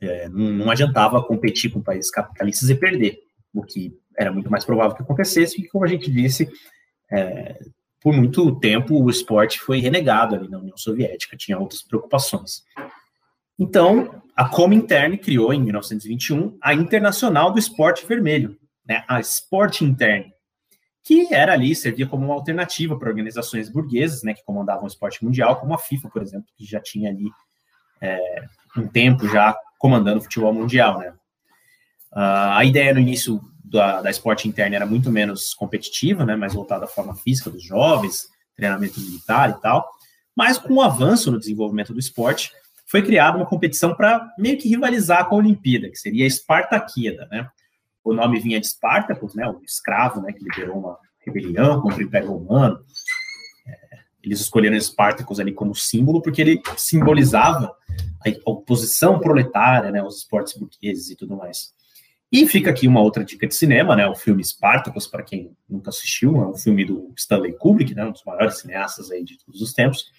é, 0.00 0.28
não, 0.28 0.52
não, 0.52 0.70
adiantava 0.70 1.24
competir 1.24 1.70
com 1.70 1.82
países 1.82 2.10
capitalistas 2.10 2.68
e 2.68 2.74
perder, 2.74 3.18
o 3.54 3.62
que 3.62 3.98
era 4.18 4.32
muito 4.32 4.50
mais 4.50 4.64
provável 4.64 4.96
que 4.96 5.02
acontecesse, 5.02 5.60
e 5.60 5.68
como 5.68 5.84
a 5.84 5.88
gente 5.88 6.10
disse, 6.10 6.48
é, 7.10 7.58
por 8.00 8.14
muito 8.14 8.58
tempo 8.58 9.02
o 9.02 9.10
esporte 9.10 9.58
foi 9.60 9.78
renegado 9.80 10.34
ali 10.34 10.48
na 10.48 10.58
União 10.58 10.76
Soviética, 10.76 11.36
tinha 11.36 11.58
outras 11.58 11.82
preocupações. 11.82 12.62
Então, 13.58 14.22
a 14.34 14.48
Comintern 14.48 15.16
criou, 15.16 15.52
em 15.52 15.62
1921, 15.62 16.58
a 16.62 16.74
Internacional 16.74 17.50
do 17.50 17.58
Esporte 17.58 18.06
Vermelho, 18.06 18.56
né, 18.86 19.02
a 19.08 19.18
Sport 19.20 19.80
Interne, 19.80 20.32
que 21.02 21.32
era 21.32 21.52
ali, 21.52 21.74
servia 21.74 22.06
como 22.06 22.24
uma 22.26 22.34
alternativa 22.34 22.98
para 22.98 23.08
organizações 23.08 23.70
burguesas, 23.70 24.22
né, 24.22 24.34
que 24.34 24.44
comandavam 24.44 24.84
o 24.84 24.88
esporte 24.88 25.24
mundial, 25.24 25.58
como 25.58 25.72
a 25.72 25.78
FIFA, 25.78 26.08
por 26.10 26.22
exemplo, 26.22 26.46
que 26.56 26.64
já 26.64 26.80
tinha 26.80 27.10
ali 27.10 27.30
é, 28.00 28.44
um 28.76 28.86
tempo 28.86 29.26
já 29.28 29.56
comandando 29.78 30.18
o 30.18 30.22
futebol 30.22 30.52
mundial, 30.52 30.98
né. 30.98 31.12
Uh, 32.12 32.54
a 32.54 32.64
ideia 32.64 32.94
no 32.94 33.00
início 33.00 33.40
da, 33.68 34.02
da 34.02 34.10
esporte 34.10 34.48
interna 34.48 34.76
era 34.76 34.86
muito 34.86 35.10
menos 35.10 35.52
competitiva, 35.54 36.24
né, 36.24 36.36
mais 36.36 36.54
voltada 36.54 36.84
à 36.84 36.88
forma 36.88 37.14
física 37.14 37.50
dos 37.50 37.62
jovens, 37.62 38.28
treinamento 38.54 39.00
militar 39.00 39.50
e 39.50 39.60
tal, 39.60 39.88
mas 40.34 40.58
com 40.58 40.74
o 40.74 40.82
avanço 40.82 41.30
no 41.30 41.38
desenvolvimento 41.38 41.92
do 41.92 41.98
esporte, 41.98 42.52
foi 42.86 43.02
criada 43.02 43.36
uma 43.36 43.46
competição 43.46 43.94
para 43.94 44.32
meio 44.38 44.56
que 44.58 44.68
rivalizar 44.68 45.28
com 45.28 45.34
a 45.34 45.38
Olimpíada, 45.38 45.90
que 45.90 45.96
seria 45.96 46.24
a 46.24 46.28
Espartaquida, 46.28 47.26
né? 47.30 47.50
o 48.06 48.14
nome 48.14 48.38
vinha 48.38 48.60
de 48.60 48.66
Espartacus, 48.66 49.34
né, 49.34 49.48
o 49.48 49.60
escravo, 49.64 50.20
né, 50.20 50.32
que 50.32 50.44
liderou 50.44 50.78
uma 50.78 50.96
rebelião 51.24 51.80
contra 51.80 51.98
o 51.98 52.02
Império 52.02 52.28
Romano. 52.28 52.78
É, 53.66 53.98
eles 54.22 54.40
escolheram 54.40 54.76
Espartacus 54.76 55.40
ali 55.40 55.52
como 55.52 55.74
símbolo 55.74 56.22
porque 56.22 56.40
ele 56.40 56.62
simbolizava 56.76 57.74
a 58.24 58.50
oposição 58.50 59.18
proletária, 59.18 59.90
né, 59.90 60.02
os 60.02 60.18
esportes 60.18 60.56
burgueses 60.56 61.10
e 61.10 61.16
tudo 61.16 61.36
mais. 61.36 61.74
E 62.30 62.46
fica 62.46 62.70
aqui 62.70 62.88
uma 62.88 63.00
outra 63.00 63.24
dica 63.24 63.46
de 63.46 63.54
cinema, 63.54 63.94
né? 63.94 64.06
O 64.08 64.14
filme 64.14 64.42
Spartacus, 64.42 65.06
para 65.06 65.22
quem 65.22 65.56
nunca 65.68 65.90
assistiu, 65.90 66.36
é 66.36 66.46
um 66.46 66.56
filme 66.56 66.84
do 66.84 67.12
Stanley 67.16 67.52
Kubrick, 67.56 67.94
né? 67.94 68.04
Um 68.04 68.12
dos 68.12 68.24
maiores 68.24 68.58
cineastas 68.58 69.10
aí 69.10 69.22
de 69.22 69.38
todos 69.38 69.60
os 69.60 69.72
tempos. 69.72 70.10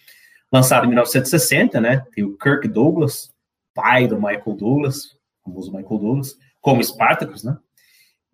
Lançado 0.52 0.86
em 0.86 0.90
1960, 0.90 1.82
né? 1.82 2.06
Tem 2.14 2.24
o 2.24 2.38
Kirk 2.38 2.68
Douglas, 2.70 3.34
pai 3.74 4.08
do 4.08 4.16
Michael 4.16 4.56
Douglas, 4.56 5.18
famoso 5.44 5.72
Michael 5.72 6.00
Douglas, 6.00 6.38
como 6.62 6.84
Spartacus, 6.84 7.44
né? 7.44 7.58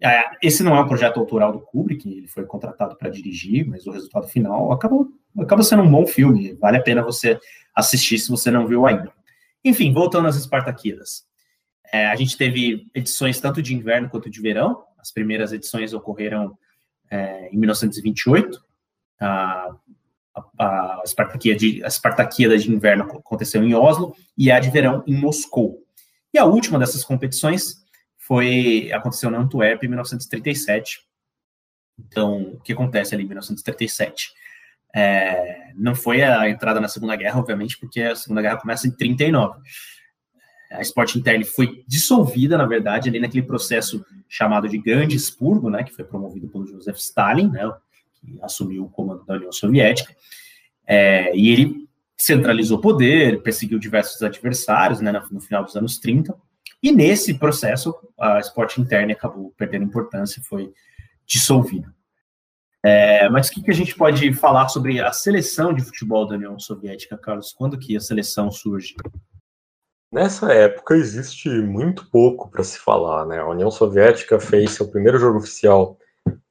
É, 0.01 0.23
esse 0.41 0.63
não 0.63 0.75
é 0.75 0.81
um 0.81 0.87
projeto 0.87 1.19
autoral 1.19 1.51
do 1.51 1.61
Kubrick, 1.61 2.09
ele 2.09 2.27
foi 2.27 2.45
contratado 2.45 2.95
para 2.95 3.09
dirigir, 3.09 3.65
mas 3.65 3.87
o 3.87 3.91
resultado 3.91 4.27
final 4.27 4.71
acabou, 4.71 5.07
acaba 5.39 5.63
sendo 5.63 5.81
um 5.81 5.89
bom 5.89 6.05
filme. 6.05 6.53
Vale 6.55 6.77
a 6.77 6.81
pena 6.81 7.01
você 7.01 7.39
assistir 7.73 8.19
se 8.19 8.29
você 8.29 8.51
não 8.51 8.67
viu 8.67 8.85
ainda. 8.85 9.11
Enfim, 9.63 9.93
voltando 9.93 10.27
às 10.27 10.35
Espartaquidas. 10.35 11.25
É, 11.93 12.07
a 12.07 12.15
gente 12.15 12.35
teve 12.35 12.87
edições 12.95 13.39
tanto 13.39 13.61
de 13.61 13.75
inverno 13.75 14.09
quanto 14.09 14.27
de 14.27 14.41
verão. 14.41 14.83
As 14.97 15.11
primeiras 15.11 15.53
edições 15.53 15.93
ocorreram 15.93 16.57
é, 17.07 17.49
em 17.53 17.57
1928. 17.57 18.59
A, 19.21 19.75
a, 20.33 20.43
a, 20.57 21.01
Espartaquia 21.05 21.55
de, 21.55 21.83
de 21.83 22.71
inverno 22.73 23.03
aconteceu 23.03 23.63
em 23.63 23.75
Oslo 23.75 24.15
e 24.35 24.51
a 24.51 24.59
de 24.59 24.71
verão 24.71 25.03
em 25.05 25.15
Moscou. 25.15 25.85
E 26.33 26.39
a 26.39 26.45
última 26.45 26.79
dessas 26.79 27.03
competições 27.03 27.85
foi 28.17 28.91
aconteceu 28.91 29.29
na 29.29 29.37
Antuérpia 29.37 29.85
em 29.85 29.89
1937. 29.89 30.99
Então, 31.99 32.53
o 32.53 32.59
que 32.61 32.73
acontece 32.73 33.13
ali 33.13 33.23
em 33.23 33.27
1937? 33.27 34.33
É, 34.95 35.71
não 35.75 35.93
foi 35.93 36.23
a 36.23 36.49
entrada 36.49 36.81
na 36.81 36.87
Segunda 36.87 37.15
Guerra, 37.15 37.39
obviamente, 37.39 37.77
porque 37.77 38.01
a 38.01 38.15
Segunda 38.15 38.41
Guerra 38.41 38.57
começa 38.57 38.87
em 38.87 38.91
39. 38.91 39.59
A 40.73 40.81
Sport 40.81 41.15
Interne 41.15 41.45
foi 41.45 41.83
dissolvida, 41.87 42.57
na 42.57 42.65
verdade, 42.65 43.09
ali 43.09 43.19
naquele 43.19 43.45
processo 43.45 44.03
chamado 44.27 44.67
de 44.67 44.77
Grande 44.77 45.15
Expurgo, 45.15 45.69
né, 45.69 45.83
que 45.83 45.93
foi 45.93 46.03
promovido 46.03 46.47
pelo 46.47 46.65
Joseph 46.65 46.97
Stalin, 46.97 47.49
né, 47.49 47.71
que 48.15 48.39
assumiu 48.41 48.85
o 48.85 48.89
comando 48.89 49.23
da 49.25 49.35
União 49.35 49.51
Soviética, 49.51 50.15
é, 50.85 51.35
e 51.35 51.49
ele 51.49 51.87
centralizou 52.17 52.79
poder, 52.79 53.41
perseguiu 53.43 53.77
diversos 53.77 54.21
adversários, 54.21 54.99
né, 54.99 55.11
no, 55.31 55.39
final 55.39 55.63
dos 55.63 55.75
anos 55.75 55.99
30, 55.99 56.35
e 56.81 56.91
nesse 56.91 57.35
processo, 57.35 57.95
a 58.19 58.39
esporte 58.39 58.81
interna 58.81 59.13
acabou 59.13 59.53
perdendo 59.57 59.85
importância 59.85 60.39
e 60.39 60.43
foi 60.43 60.73
dissolvida. 61.25 61.93
É, 62.85 63.29
mas 63.29 63.47
o 63.47 63.51
que, 63.51 63.63
que, 63.63 63.71
a 63.71 63.73
gente 63.73 63.95
pode 63.95 64.33
falar 64.33 64.67
sobre 64.67 64.99
a 64.99 65.13
seleção 65.13 65.73
de 65.73 65.81
futebol 65.81 66.27
da 66.27 66.35
União 66.35 66.59
Soviética, 66.59 67.17
Carlos? 67.17 67.53
Quando 67.53 67.79
que 67.79 67.95
a 67.95 68.01
seleção 68.01 68.51
surge? 68.51 68.95
Nessa 70.13 70.53
época 70.53 70.95
existe 70.95 71.49
muito 71.49 72.07
pouco 72.11 72.47
para 72.47 72.63
se 72.63 72.77
falar, 72.77 73.25
né? 73.25 73.39
A 73.39 73.47
União 73.47 73.71
Soviética 73.71 74.39
fez 74.39 74.69
seu 74.69 74.87
primeiro 74.87 75.17
jogo 75.17 75.39
oficial 75.39 75.97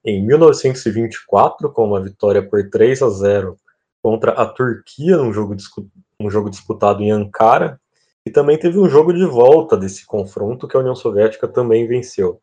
em 0.04 0.26
1924 0.26 1.72
com 1.72 1.86
uma 1.86 2.02
vitória 2.02 2.42
por 2.42 2.68
3 2.68 3.00
a 3.02 3.08
0 3.08 3.56
contra 4.02 4.32
a 4.32 4.46
Turquia 4.46 5.16
num 5.16 5.32
jogo, 5.32 5.54
um 6.18 6.28
jogo 6.28 6.50
disputado 6.50 7.04
em 7.04 7.12
Ankara, 7.12 7.80
e 8.26 8.32
também 8.32 8.58
teve 8.58 8.80
um 8.80 8.90
jogo 8.90 9.12
de 9.12 9.24
volta 9.24 9.76
desse 9.76 10.04
confronto 10.04 10.66
que 10.66 10.76
a 10.76 10.80
União 10.80 10.96
Soviética 10.96 11.46
também 11.46 11.86
venceu. 11.86 12.42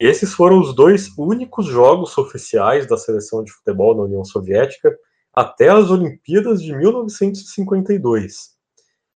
Esses 0.00 0.32
foram 0.32 0.58
os 0.58 0.74
dois 0.74 1.10
únicos 1.18 1.66
jogos 1.66 2.16
oficiais 2.16 2.86
da 2.86 2.96
seleção 2.96 3.44
de 3.44 3.52
futebol 3.52 3.94
na 3.94 4.04
União 4.04 4.24
Soviética 4.24 4.96
até 5.34 5.68
as 5.68 5.90
Olimpíadas 5.90 6.62
de 6.62 6.74
1952. 6.74 8.55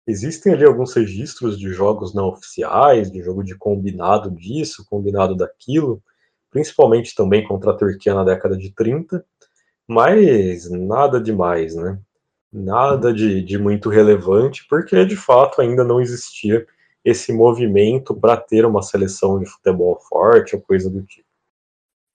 Existem 0.07 0.53
ali 0.53 0.65
alguns 0.65 0.93
registros 0.95 1.59
de 1.59 1.73
jogos 1.73 2.15
não 2.15 2.29
oficiais, 2.29 3.11
de 3.11 3.23
jogo 3.23 3.43
de 3.43 3.57
combinado 3.57 4.31
disso, 4.31 4.87
combinado 4.89 5.35
daquilo, 5.35 6.03
principalmente 6.51 7.15
também 7.15 7.47
contra 7.47 7.73
a 7.73 7.77
Turquia 7.77 8.15
na 8.15 8.25
década 8.25 8.57
de 8.57 8.71
30, 8.71 9.25
mas 9.89 10.71
nada 10.71 11.21
demais, 11.21 11.75
né? 11.75 11.99
nada 12.57 13.13
de, 13.13 13.43
de 13.43 13.59
muito 13.59 13.89
relevante, 13.89 14.67
porque 14.69 15.05
de 15.05 15.17
fato 15.17 15.61
ainda 15.61 15.85
não 15.85 16.01
existia 16.01 16.67
esse 17.05 17.33
movimento 17.33 18.15
para 18.15 18.37
ter 18.37 18.65
uma 18.65 18.83
seleção 18.83 19.39
de 19.39 19.47
futebol 19.47 19.97
forte 20.09 20.57
ou 20.57 20.63
coisa 20.63 20.91
do 20.91 21.03
tipo. 21.03 21.27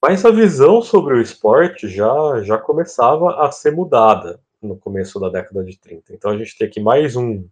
Mas 0.02 0.24
a 0.24 0.30
visão 0.30 0.82
sobre 0.82 1.14
o 1.14 1.20
esporte 1.20 1.88
já, 1.88 2.42
já 2.42 2.58
começava 2.58 3.46
a 3.46 3.52
ser 3.52 3.70
mudada 3.70 4.40
no 4.60 4.76
começo 4.76 5.18
da 5.20 5.28
década 5.28 5.64
de 5.64 5.78
30. 5.78 6.12
Então 6.12 6.30
a 6.32 6.36
gente 6.36 6.58
tem 6.58 6.66
aqui 6.66 6.80
mais 6.80 7.14
um, 7.14 7.46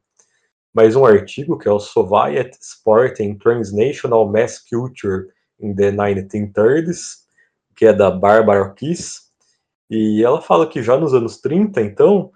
mais 0.72 0.94
um 0.94 1.04
artigo 1.04 1.58
que 1.58 1.68
é 1.68 1.72
o 1.72 1.80
Soviet 1.80 2.56
Sport 2.60 3.20
and 3.20 3.34
Transnational 3.36 4.30
Mass 4.30 4.58
Culture 4.58 5.26
in 5.58 5.74
the 5.74 5.90
1930s, 5.90 7.18
que 7.74 7.86
é 7.86 7.92
da 7.92 8.10
Barbara 8.10 8.70
Kiss, 8.74 9.22
e 9.90 10.22
ela 10.22 10.40
fala 10.40 10.68
que 10.68 10.82
já 10.82 10.96
nos 10.96 11.12
anos 11.12 11.38
30, 11.38 11.80
então, 11.80 12.30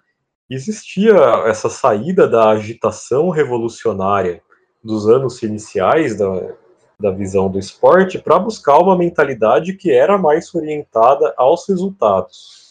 existia 0.51 1.15
essa 1.47 1.69
saída 1.69 2.27
da 2.27 2.51
agitação 2.51 3.31
revolucionária 3.31 4.43
dos 4.83 5.09
anos 5.09 5.43
iniciais 5.43 6.19
da, 6.19 6.55
da 6.99 7.11
visão 7.11 7.49
do 7.49 7.59
esporte 7.59 8.19
para 8.19 8.39
buscar 8.39 8.79
uma 8.79 8.99
mentalidade 8.99 9.75
que 9.75 9.93
era 9.93 10.19
mais 10.19 10.53
orientada 10.55 11.33
aos 11.37 11.69
resultados. 11.69 12.64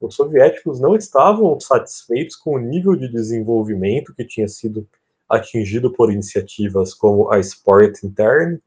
Os 0.00 0.14
soviéticos 0.14 0.80
não 0.80 0.96
estavam 0.96 1.60
satisfeitos 1.60 2.34
com 2.34 2.54
o 2.54 2.58
nível 2.58 2.96
de 2.96 3.06
desenvolvimento 3.06 4.14
que 4.14 4.24
tinha 4.24 4.48
sido 4.48 4.88
atingido 5.28 5.92
por 5.92 6.10
iniciativas 6.10 6.94
como 6.94 7.30
a 7.30 7.38
Sport 7.38 8.02
Interne 8.02 8.58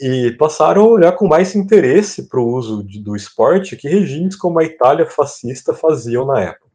e 0.00 0.32
passaram 0.32 0.82
a 0.82 0.88
olhar 0.88 1.12
com 1.12 1.28
mais 1.28 1.54
interesse 1.54 2.28
para 2.28 2.40
o 2.40 2.48
uso 2.48 2.82
de, 2.82 2.98
do 2.98 3.14
esporte 3.14 3.76
que 3.76 3.88
regimes 3.88 4.34
como 4.34 4.58
a 4.58 4.64
Itália 4.64 5.06
fascista 5.06 5.74
faziam 5.74 6.26
na 6.26 6.40
época. 6.40 6.72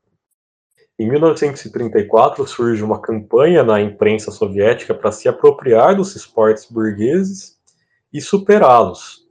Em 1.00 1.10
1934 1.10 2.48
surge 2.48 2.84
uma 2.84 3.02
campanha 3.02 3.64
na 3.64 3.82
imprensa 3.82 4.32
soviética 4.32 4.96
para 4.96 5.12
se 5.12 5.28
apropriar 5.28 5.96
dos 5.96 6.16
esportes 6.16 6.66
burgueses 6.66 7.58
e 8.14 8.22
superá-los. 8.22 9.27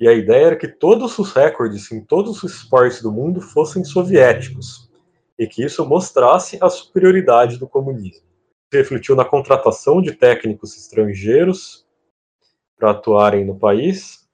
E 0.00 0.08
a 0.08 0.14
ideia 0.14 0.46
era 0.46 0.56
que 0.56 0.66
todos 0.66 1.18
os 1.18 1.30
recordes 1.32 1.92
em 1.92 2.00
todos 2.02 2.42
os 2.42 2.54
esportes 2.54 3.02
do 3.02 3.12
mundo 3.12 3.42
fossem 3.42 3.84
soviéticos 3.84 4.90
e 5.38 5.46
que 5.46 5.62
isso 5.62 5.84
mostrasse 5.84 6.56
a 6.58 6.70
superioridade 6.70 7.58
do 7.58 7.68
comunismo. 7.68 8.26
Refletiu 8.72 9.14
na 9.14 9.26
contratação 9.26 10.00
de 10.00 10.12
técnicos 10.12 10.74
estrangeiros 10.74 11.86
para 12.78 12.92
atuarem 12.92 13.44
no 13.44 13.58
país 13.58 14.26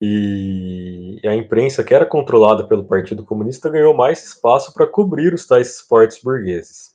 e 0.00 1.20
a 1.26 1.34
imprensa, 1.34 1.84
que 1.84 1.94
era 1.94 2.06
controlada 2.06 2.66
pelo 2.66 2.84
Partido 2.84 3.22
Comunista, 3.22 3.68
ganhou 3.68 3.92
mais 3.92 4.24
espaço 4.24 4.72
para 4.72 4.86
cobrir 4.86 5.34
os 5.34 5.46
tais 5.46 5.76
esportes 5.76 6.22
burgueses. 6.22 6.94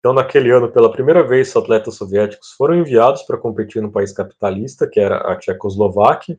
Então, 0.00 0.12
naquele 0.12 0.50
ano, 0.50 0.72
pela 0.72 0.90
primeira 0.90 1.22
vez, 1.22 1.54
atletas 1.54 1.94
soviéticos 1.94 2.50
foram 2.50 2.74
enviados 2.74 3.22
para 3.22 3.38
competir 3.38 3.80
no 3.80 3.92
país 3.92 4.12
capitalista, 4.12 4.88
que 4.88 4.98
era 4.98 5.18
a 5.18 5.36
Tchecoslováquia, 5.36 6.36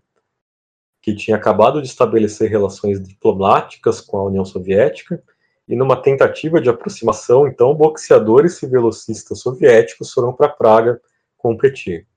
que 1.03 1.13
tinha 1.13 1.35
acabado 1.35 1.81
de 1.81 1.87
estabelecer 1.89 2.49
relações 2.49 3.03
diplomáticas 3.03 3.99
com 3.99 4.17
a 4.17 4.23
União 4.23 4.45
Soviética, 4.45 5.21
e 5.67 5.75
numa 5.75 6.01
tentativa 6.01 6.61
de 6.61 6.69
aproximação, 6.69 7.45
então, 7.45 7.75
boxeadores 7.75 8.63
e 8.63 8.67
velocistas 8.67 9.39
soviéticos 9.39 10.13
foram 10.13 10.31
para 10.33 10.47
Praga 10.47 11.01
competir. 11.37 12.07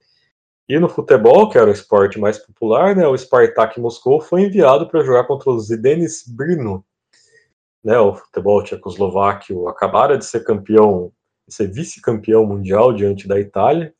E 0.69 0.79
no 0.79 0.89
futebol, 0.89 1.49
que 1.49 1.59
era 1.59 1.69
o 1.69 1.73
esporte 1.73 2.19
mais 2.19 2.39
popular, 2.39 2.95
né, 2.95 3.07
o 3.07 3.17
Spartak 3.17 3.81
Moscou 3.81 4.21
foi 4.21 4.43
enviado 4.43 4.89
para 4.89 5.03
jogar 5.03 5.25
contra 5.25 5.51
o 5.51 5.59
Zidenis 5.59 6.25
Brno. 6.27 6.85
Né, 7.83 7.99
o 7.99 8.15
futebol 8.15 8.63
tchecoslováquio 8.63 9.69
acabara 9.69 10.17
de 10.17 10.25
ser 10.25 10.45
campeão, 10.45 11.13
ser 11.49 11.69
vice-campeão 11.69 12.47
mundial 12.47 12.93
diante 12.93 13.27
da 13.27 13.39
Itália. 13.39 13.93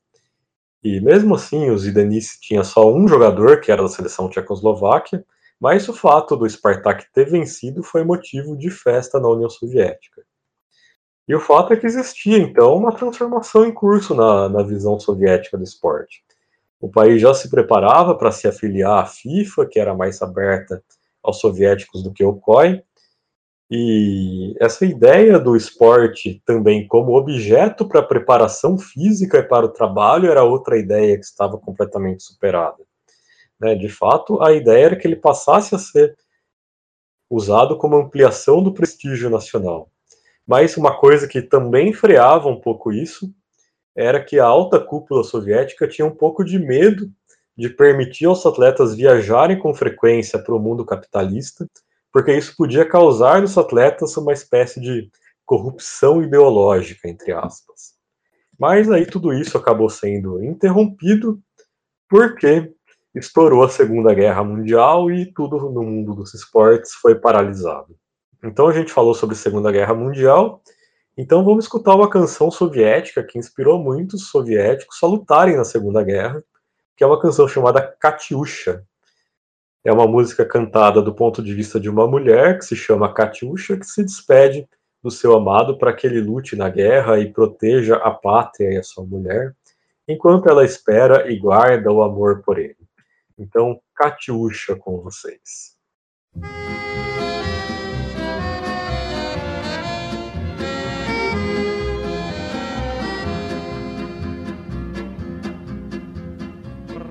E 0.87 1.01
mesmo 1.01 1.35
assim, 1.35 1.69
o 1.69 1.77
Zidenis 1.77 2.39
tinha 2.41 2.63
só 2.63 2.95
um 2.95 3.09
jogador, 3.09 3.61
que 3.61 3.73
era 3.73 3.83
da 3.83 3.89
seleção 3.89 4.29
tchecoslováquia, 4.29 5.27
mas 5.59 5.89
o 5.89 5.93
fato 5.93 6.37
do 6.37 6.49
Spartak 6.49 7.07
ter 7.13 7.29
vencido 7.29 7.83
foi 7.83 8.05
motivo 8.05 8.57
de 8.57 8.71
festa 8.71 9.19
na 9.19 9.29
União 9.29 9.51
Soviética. 9.51 10.23
E 11.27 11.35
o 11.35 11.41
fato 11.41 11.73
é 11.73 11.77
que 11.77 11.87
existia, 11.87 12.39
então, 12.39 12.77
uma 12.77 12.95
transformação 12.95 13.67
em 13.67 13.75
curso 13.75 14.15
na, 14.15 14.49
na 14.49 14.63
visão 14.63 14.97
soviética 15.01 15.59
do 15.59 15.65
esporte. 15.65 16.23
O 16.81 16.89
país 16.89 17.21
já 17.21 17.35
se 17.35 17.51
preparava 17.51 18.15
para 18.15 18.31
se 18.31 18.47
afiliar 18.47 19.03
à 19.03 19.07
FIFA, 19.07 19.67
que 19.67 19.81
era 19.81 19.93
mais 19.93 20.23
aberta 20.23 20.81
aos 21.21 21.41
soviéticos 21.41 22.05
do 22.05 22.13
que 22.13 22.23
ao 22.23 22.37
COI, 22.37 22.81
e 23.71 24.55
essa 24.61 24.87
ideia 24.87 25.41
do 25.41 25.57
esporte 25.57 26.41
também 26.47 26.87
como 26.87 27.17
objeto 27.17 27.87
para 27.87 28.03
preparação 28.03 28.79
física 28.79 29.39
e 29.39 29.43
para 29.43 29.67
o 29.67 29.73
trabalho 29.73 30.31
era 30.31 30.45
outra 30.45 30.79
ideia 30.79 31.19
que 31.19 31.25
estava 31.25 31.59
completamente 31.59 32.23
superada. 32.23 32.85
Né? 33.59 33.75
De 33.75 33.89
fato, 33.89 34.41
a 34.41 34.53
ideia 34.53 34.87
era 34.87 34.97
que 34.97 35.07
ele 35.07 35.17
passasse 35.17 35.75
a 35.75 35.79
ser 35.79 36.17
usado 37.29 37.77
como 37.77 37.97
ampliação 37.97 38.63
do 38.63 38.73
prestígio 38.73 39.29
nacional. 39.29 39.91
Mas 40.47 40.77
uma 40.77 40.97
coisa 40.97 41.27
que 41.27 41.43
também 41.43 41.93
freava 41.93 42.49
um 42.49 42.61
pouco 42.61 42.93
isso 42.93 43.35
era 43.97 44.23
que 44.23 44.39
a 44.39 44.45
alta 44.45 44.79
cúpula 44.79 45.25
soviética 45.25 45.89
tinha 45.89 46.07
um 46.07 46.15
pouco 46.15 46.45
de 46.45 46.57
medo 46.57 47.11
de 47.57 47.69
permitir 47.69 48.27
aos 48.27 48.45
atletas 48.47 48.95
viajarem 48.95 49.59
com 49.59 49.75
frequência 49.75 50.39
para 50.39 50.55
o 50.55 50.59
mundo 50.61 50.85
capitalista, 50.85 51.67
porque 52.17 52.33
isso 52.33 52.57
podia 52.57 52.89
causar 52.89 53.43
nos 53.43 53.59
atletas 53.59 54.17
uma 54.17 54.33
espécie 54.33 54.81
de 54.81 55.11
corrupção 55.45 56.23
ideológica, 56.23 57.11
entre 57.11 57.31
aspas. 57.31 57.93
Mas 58.59 58.91
aí 58.91 59.05
tudo 59.05 59.35
isso 59.35 59.59
acabou 59.59 59.91
sendo 59.91 60.43
interrompido 60.43 61.39
porque 62.09 62.73
estourou 63.15 63.63
a 63.63 63.69
Segunda 63.69 64.15
Guerra 64.15 64.43
Mundial 64.43 65.11
e 65.11 65.31
tudo 65.31 65.59
no 65.71 65.83
mundo 65.83 66.15
dos 66.15 66.33
esportes 66.33 66.95
foi 66.95 67.17
paralisado. 67.17 67.95
Então 68.43 68.67
a 68.67 68.73
gente 68.73 68.91
falou 68.91 69.13
sobre 69.13 69.35
a 69.37 69.39
Segunda 69.39 69.71
Guerra 69.71 69.93
Mundial, 69.93 70.63
então 71.19 71.45
vamos 71.45 71.67
escutar 71.67 71.95
uma 71.95 72.09
canção 72.09 72.51
soviética 72.51 73.23
que 73.23 73.39
inspirou 73.39 73.79
muitos 73.79 74.31
soviéticos 74.31 74.97
a 75.03 75.07
lutarem 75.07 75.55
na 75.55 75.65
Segunda 75.65 76.03
Guerra, 76.03 76.43
que 76.97 77.05
é 77.05 77.07
uma 77.07 77.21
canção 77.21 77.47
chamada 77.47 77.83
Katyusha. 78.01 78.87
É 79.86 79.92
uma 79.92 80.06
música 80.08 80.46
cantada 80.46 81.02
do 81.02 81.14
ponto 81.14 81.42
de 81.42 81.54
vista 81.54 81.80
de 81.80 81.90
uma 81.90 82.08
mulher 82.08 82.60
que 82.60 82.66
se 82.66 82.76
chama 82.76 83.14
Katyusha, 83.14 83.78
que 83.78 83.86
se 83.86 84.04
despede 84.04 84.68
do 85.02 85.10
seu 85.10 85.36
amado 85.36 85.78
para 85.78 85.92
que 85.92 86.06
ele 86.06 86.22
lute 86.22 86.56
na 86.56 86.70
guerra 86.70 87.20
e 87.20 87.34
proteja 87.34 87.96
a 87.96 88.12
pátria 88.12 88.74
e 88.74 88.78
a 88.78 88.84
sua 88.84 89.04
mulher, 89.04 89.56
enquanto 90.08 90.48
ela 90.48 90.64
espera 90.64 91.32
e 91.32 91.38
guarda 91.38 91.92
o 91.92 92.04
amor 92.04 92.44
por 92.44 92.60
ele. 92.60 92.78
Então, 93.38 93.82
Katyusha 93.96 94.76
com 94.76 95.02
vocês. 95.02 95.76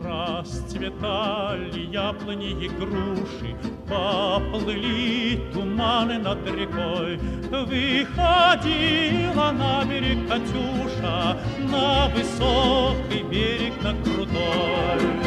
Расцветали 0.04 1.73
яблони 1.95 2.51
и 2.65 2.67
груши, 2.67 3.55
Поплыли 3.87 5.39
туманы 5.53 6.17
над 6.17 6.45
рекой. 6.47 7.17
Выходила 7.69 9.51
на 9.51 9.85
берег 9.85 10.27
Катюша, 10.27 11.37
На 11.71 12.09
высокий 12.09 13.23
берег, 13.31 13.73
на 13.83 13.93
крутой. 14.03 15.25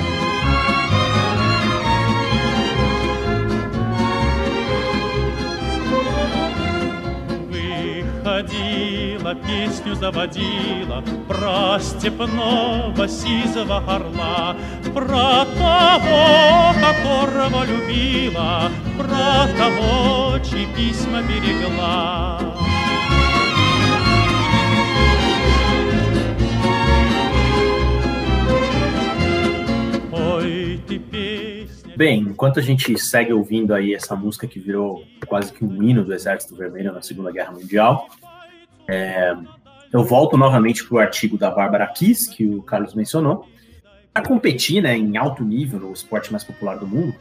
ходила, 9.28 9.36
песню 9.36 9.96
заводила 9.96 11.04
Про 11.28 11.80
степного 11.80 13.08
сизого 13.08 13.78
орла, 13.78 14.56
Про 14.94 15.46
того, 15.58 16.74
которого 16.80 17.66
любила, 17.66 18.72
Про 18.98 19.48
того, 19.58 20.40
чьи 20.40 20.68
письма 20.76 21.22
берегла. 21.22 22.40
Ой, 30.12 30.80
ты 30.88 31.02
Bem, 31.96 32.22
enquanto 32.22 32.60
a 32.60 32.64
gente 32.64 32.98
segue 32.98 33.32
ouvindo 33.34 33.72
aí 33.72 33.94
essa 33.94 34.16
música 34.16 34.48
que 34.48 34.60
virou 34.60 35.04
quase 35.28 35.54
que 35.54 35.64
um 35.64 35.84
hino 35.84 36.04
do 36.04 36.12
Exército 36.12 36.56
Vermelho 36.56 36.92
na 36.92 37.04
Segunda 37.04 37.32
Guerra 37.32 37.52
Mundial, 37.52 38.10
é, 38.89 39.37
eu 39.93 40.03
volto 40.05 40.37
novamente 40.37 40.85
para 40.85 40.97
o 40.97 40.99
artigo 40.99 41.37
da 41.37 41.51
Bárbara 41.51 41.87
Kiss, 41.87 42.29
que 42.31 42.47
o 42.47 42.63
Carlos 42.63 42.95
mencionou. 42.95 43.47
Para 44.13 44.27
competir 44.27 44.83
né, 44.83 44.97
em 44.97 45.17
alto 45.17 45.45
nível 45.45 45.79
no 45.81 45.93
esporte 45.93 46.33
mais 46.33 46.43
popular 46.43 46.79
do 46.79 46.87
mundo, 46.87 47.15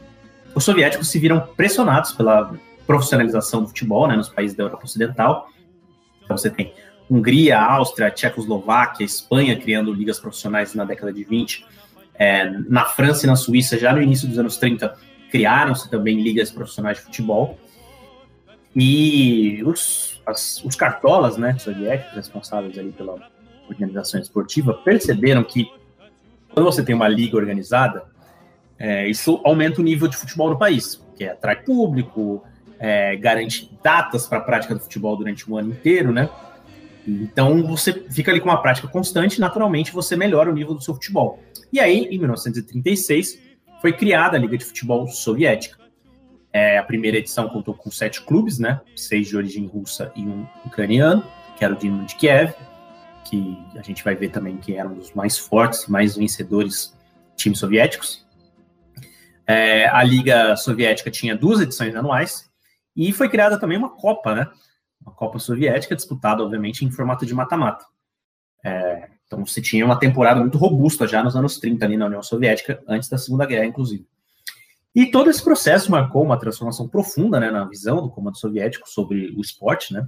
os 0.54 0.64
soviéticos 0.64 1.08
se 1.10 1.18
viram 1.18 1.40
pressionados 1.56 2.12
pela 2.12 2.52
profissionalização 2.86 3.62
do 3.62 3.68
futebol 3.68 4.08
né, 4.08 4.16
nos 4.16 4.28
países 4.28 4.56
da 4.56 4.64
Europa 4.64 4.84
Ocidental. 4.84 5.48
Então 6.24 6.36
você 6.36 6.50
tem 6.50 6.72
Hungria, 7.08 7.60
Áustria, 7.60 8.10
Tchecoslováquia, 8.10 9.04
Espanha 9.04 9.56
criando 9.56 9.92
ligas 9.92 10.18
profissionais 10.18 10.74
na 10.74 10.84
década 10.84 11.12
de 11.12 11.22
20 11.22 11.64
é, 12.18 12.50
na 12.68 12.84
França 12.84 13.24
e 13.24 13.28
na 13.28 13.36
Suíça, 13.36 13.78
já 13.78 13.92
no 13.92 14.02
início 14.02 14.26
dos 14.26 14.38
anos 14.38 14.56
30, 14.56 14.92
criaram-se 15.30 15.88
também 15.88 16.20
ligas 16.20 16.50
profissionais 16.50 16.98
de 16.98 17.04
futebol. 17.04 17.56
E 18.74 19.62
os, 19.64 20.17
as, 20.28 20.62
os 20.64 20.76
cartolas 20.76 21.36
né, 21.36 21.56
soviéticos, 21.58 22.14
responsáveis 22.14 22.78
ali 22.78 22.92
pela 22.92 23.16
organização 23.68 24.20
esportiva, 24.20 24.74
perceberam 24.74 25.42
que 25.42 25.70
quando 26.52 26.66
você 26.66 26.82
tem 26.82 26.94
uma 26.94 27.08
liga 27.08 27.36
organizada, 27.36 28.04
é, 28.78 29.08
isso 29.08 29.40
aumenta 29.44 29.80
o 29.80 29.84
nível 29.84 30.08
de 30.08 30.16
futebol 30.16 30.50
no 30.50 30.58
país, 30.58 31.02
que 31.16 31.24
atrai 31.24 31.56
público, 31.56 32.44
é, 32.78 33.16
garante 33.16 33.70
datas 33.82 34.26
para 34.26 34.38
a 34.38 34.40
prática 34.40 34.74
do 34.74 34.80
futebol 34.80 35.16
durante 35.16 35.50
o 35.50 35.56
ano 35.56 35.70
inteiro, 35.70 36.12
né? 36.12 36.28
Então 37.06 37.62
você 37.66 37.92
fica 38.10 38.30
ali 38.30 38.38
com 38.38 38.48
uma 38.48 38.60
prática 38.60 38.86
constante, 38.86 39.40
naturalmente 39.40 39.92
você 39.92 40.14
melhora 40.14 40.50
o 40.50 40.54
nível 40.54 40.74
do 40.74 40.82
seu 40.82 40.94
futebol. 40.94 41.42
E 41.72 41.80
aí, 41.80 42.04
em 42.10 42.18
1936, 42.18 43.38
foi 43.80 43.92
criada 43.92 44.36
a 44.36 44.40
Liga 44.40 44.56
de 44.58 44.64
Futebol 44.64 45.06
Soviética. 45.08 45.77
É, 46.58 46.76
a 46.76 46.82
primeira 46.82 47.16
edição 47.16 47.48
contou 47.48 47.72
com 47.72 47.88
sete 47.88 48.20
clubes, 48.20 48.58
né? 48.58 48.80
Seis 48.96 49.28
de 49.28 49.36
origem 49.36 49.64
russa 49.64 50.10
e 50.16 50.22
um 50.22 50.44
ucraniano, 50.66 51.24
que 51.56 51.64
era 51.64 51.72
o 51.72 51.76
Dinamo 51.76 52.04
de 52.04 52.16
Kiev, 52.16 52.52
que 53.24 53.56
a 53.76 53.82
gente 53.82 54.02
vai 54.02 54.16
ver 54.16 54.30
também 54.30 54.56
que 54.56 54.74
era 54.74 54.88
um 54.88 54.94
dos 54.94 55.12
mais 55.12 55.38
fortes 55.38 55.84
e 55.84 55.90
mais 55.92 56.16
vencedores 56.16 56.92
times 57.36 57.60
soviéticos. 57.60 58.26
É, 59.46 59.86
a 59.86 60.02
Liga 60.02 60.56
Soviética 60.56 61.12
tinha 61.12 61.36
duas 61.36 61.60
edições 61.60 61.94
anuais 61.94 62.50
e 62.96 63.12
foi 63.12 63.28
criada 63.28 63.56
também 63.60 63.78
uma 63.78 63.94
Copa, 63.94 64.34
né? 64.34 64.50
Uma 65.00 65.12
Copa 65.12 65.38
Soviética 65.38 65.94
disputada, 65.94 66.42
obviamente, 66.42 66.84
em 66.84 66.90
formato 66.90 67.24
de 67.24 67.34
mata-mata. 67.34 67.84
É, 68.64 69.10
então 69.28 69.46
você 69.46 69.62
tinha 69.62 69.86
uma 69.86 69.96
temporada 69.96 70.40
muito 70.40 70.58
robusta 70.58 71.06
já 71.06 71.22
nos 71.22 71.36
anos 71.36 71.60
30 71.60 71.84
ali 71.84 71.96
na 71.96 72.06
União 72.06 72.22
Soviética, 72.22 72.82
antes 72.88 73.08
da 73.08 73.16
Segunda 73.16 73.46
Guerra, 73.46 73.66
inclusive. 73.66 74.04
E 74.94 75.10
todo 75.10 75.30
esse 75.30 75.42
processo 75.42 75.90
marcou 75.90 76.24
uma 76.24 76.38
transformação 76.38 76.88
profunda 76.88 77.38
né, 77.38 77.50
na 77.50 77.64
visão 77.64 78.02
do 78.02 78.10
comando 78.10 78.38
soviético 78.38 78.88
sobre 78.88 79.30
o 79.36 79.40
esporte. 79.40 79.92
Né? 79.92 80.06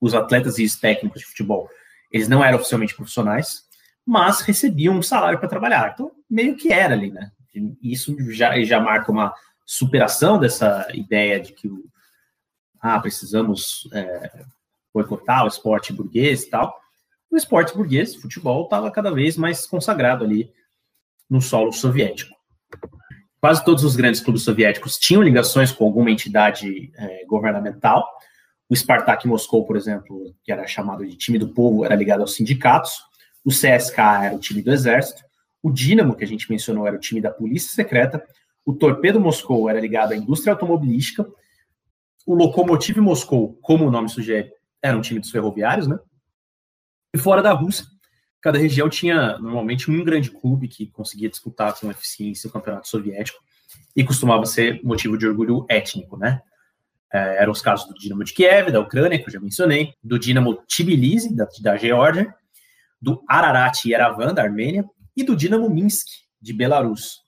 Os 0.00 0.14
atletas 0.14 0.58
e 0.58 0.64
os 0.64 0.76
técnicos 0.76 1.20
de 1.20 1.26
futebol, 1.26 1.68
eles 2.12 2.28
não 2.28 2.44
eram 2.44 2.58
oficialmente 2.58 2.94
profissionais, 2.94 3.64
mas 4.06 4.40
recebiam 4.40 4.94
um 4.94 5.02
salário 5.02 5.38
para 5.38 5.48
trabalhar. 5.48 5.92
Então, 5.94 6.12
meio 6.28 6.56
que 6.56 6.72
era 6.72 6.94
ali, 6.94 7.10
né? 7.10 7.30
E 7.54 7.92
isso 7.92 8.16
já, 8.32 8.60
já 8.62 8.80
marca 8.80 9.10
uma 9.10 9.34
superação 9.66 10.38
dessa 10.38 10.86
ideia 10.94 11.40
de 11.40 11.52
que 11.52 11.68
ah, 12.80 12.98
precisamos 13.00 13.88
é, 13.92 14.44
boicotar 14.94 15.44
o 15.44 15.48
esporte 15.48 15.92
burguês 15.92 16.44
e 16.44 16.50
tal 16.50 16.80
o 17.30 17.36
esporte 17.36 17.74
burguês, 17.74 18.16
futebol, 18.16 18.64
estava 18.64 18.90
cada 18.90 19.10
vez 19.12 19.36
mais 19.36 19.64
consagrado 19.64 20.24
ali 20.24 20.52
no 21.28 21.40
solo 21.40 21.72
soviético. 21.72 22.34
Quase 23.40 23.64
todos 23.64 23.84
os 23.84 23.96
grandes 23.96 24.20
clubes 24.20 24.42
soviéticos 24.42 24.98
tinham 24.98 25.22
ligações 25.22 25.72
com 25.72 25.84
alguma 25.84 26.10
entidade 26.10 26.92
é, 26.94 27.24
governamental. 27.26 28.06
O 28.68 28.76
Spartak 28.76 29.26
Moscou, 29.26 29.66
por 29.66 29.76
exemplo, 29.76 30.34
que 30.44 30.52
era 30.52 30.66
chamado 30.66 31.06
de 31.06 31.16
time 31.16 31.38
do 31.38 31.48
povo, 31.48 31.84
era 31.84 31.94
ligado 31.94 32.20
aos 32.20 32.34
sindicatos. 32.34 32.92
O 33.44 33.50
CSKA 33.50 34.26
era 34.26 34.36
o 34.36 34.38
time 34.38 34.60
do 34.62 34.70
exército. 34.70 35.22
O 35.62 35.70
Dinamo, 35.70 36.14
que 36.14 36.22
a 36.24 36.26
gente 36.26 36.50
mencionou, 36.50 36.86
era 36.86 36.96
o 36.96 37.00
time 37.00 37.20
da 37.20 37.30
polícia 37.30 37.74
secreta. 37.74 38.22
O 38.64 38.74
Torpedo 38.74 39.18
Moscou 39.18 39.68
era 39.70 39.80
ligado 39.80 40.12
à 40.12 40.16
indústria 40.16 40.52
automobilística. 40.52 41.26
O 42.26 42.34
Lokomotiv 42.34 42.98
Moscou, 42.98 43.58
como 43.62 43.86
o 43.86 43.90
nome 43.90 44.08
sugere, 44.10 44.52
era 44.82 44.96
um 44.96 45.00
time 45.00 45.18
dos 45.18 45.30
ferroviários, 45.30 45.86
né? 45.86 45.98
E 47.14 47.18
fora 47.18 47.42
da 47.42 47.52
Rússia, 47.52 47.86
cada 48.40 48.58
região 48.58 48.88
tinha 48.88 49.38
normalmente 49.38 49.90
um 49.90 50.02
grande 50.04 50.30
clube 50.30 50.68
que 50.68 50.86
conseguia 50.86 51.28
disputar 51.28 51.74
com 51.78 51.90
eficiência 51.90 52.48
o 52.48 52.52
campeonato 52.52 52.88
soviético 52.88 53.38
e 53.94 54.04
costumava 54.04 54.46
ser 54.46 54.80
motivo 54.82 55.18
de 55.18 55.26
orgulho 55.26 55.66
étnico, 55.68 56.16
né? 56.16 56.40
É, 57.12 57.42
eram 57.42 57.52
os 57.52 57.60
casos 57.60 57.88
do 57.88 57.94
Dinamo 57.94 58.22
de 58.22 58.32
Kiev, 58.32 58.70
da 58.70 58.80
Ucrânia, 58.80 59.18
que 59.18 59.28
eu 59.28 59.32
já 59.32 59.40
mencionei, 59.40 59.94
do 60.02 60.18
Dinamo 60.18 60.62
Tbilisi, 60.68 61.34
da, 61.34 61.46
da 61.60 61.76
Geórgia, 61.76 62.32
do 63.02 63.22
Ararat 63.28 63.84
Yerevan, 63.84 64.32
da 64.32 64.42
Armênia, 64.42 64.84
e 65.16 65.24
do 65.24 65.34
Dinamo 65.34 65.68
Minsk, 65.68 66.06
de 66.40 66.52
Belarus. 66.52 67.18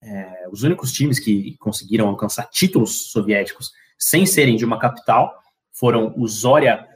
É, 0.00 0.48
os 0.52 0.62
únicos 0.62 0.92
times 0.92 1.18
que 1.18 1.56
conseguiram 1.58 2.08
alcançar 2.08 2.48
títulos 2.48 3.10
soviéticos 3.10 3.72
sem 3.98 4.24
serem 4.24 4.56
de 4.56 4.64
uma 4.64 4.78
capital 4.78 5.34
foram 5.72 6.14
o 6.16 6.28
Zoria 6.28 6.86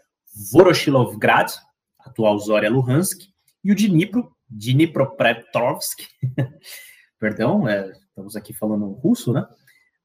Voroshilovgrad, 0.52 1.52
atual 1.98 2.38
Zoria 2.38 2.70
Luhansk, 2.70 3.20
e 3.68 3.72
o 3.72 3.74
Dnipro, 3.74 4.32
Dnipropetrovsk, 4.48 5.98
perdão, 7.20 7.68
é, 7.68 7.92
estamos 8.08 8.34
aqui 8.34 8.54
falando 8.54 8.86
russo, 8.92 9.30
né? 9.30 9.46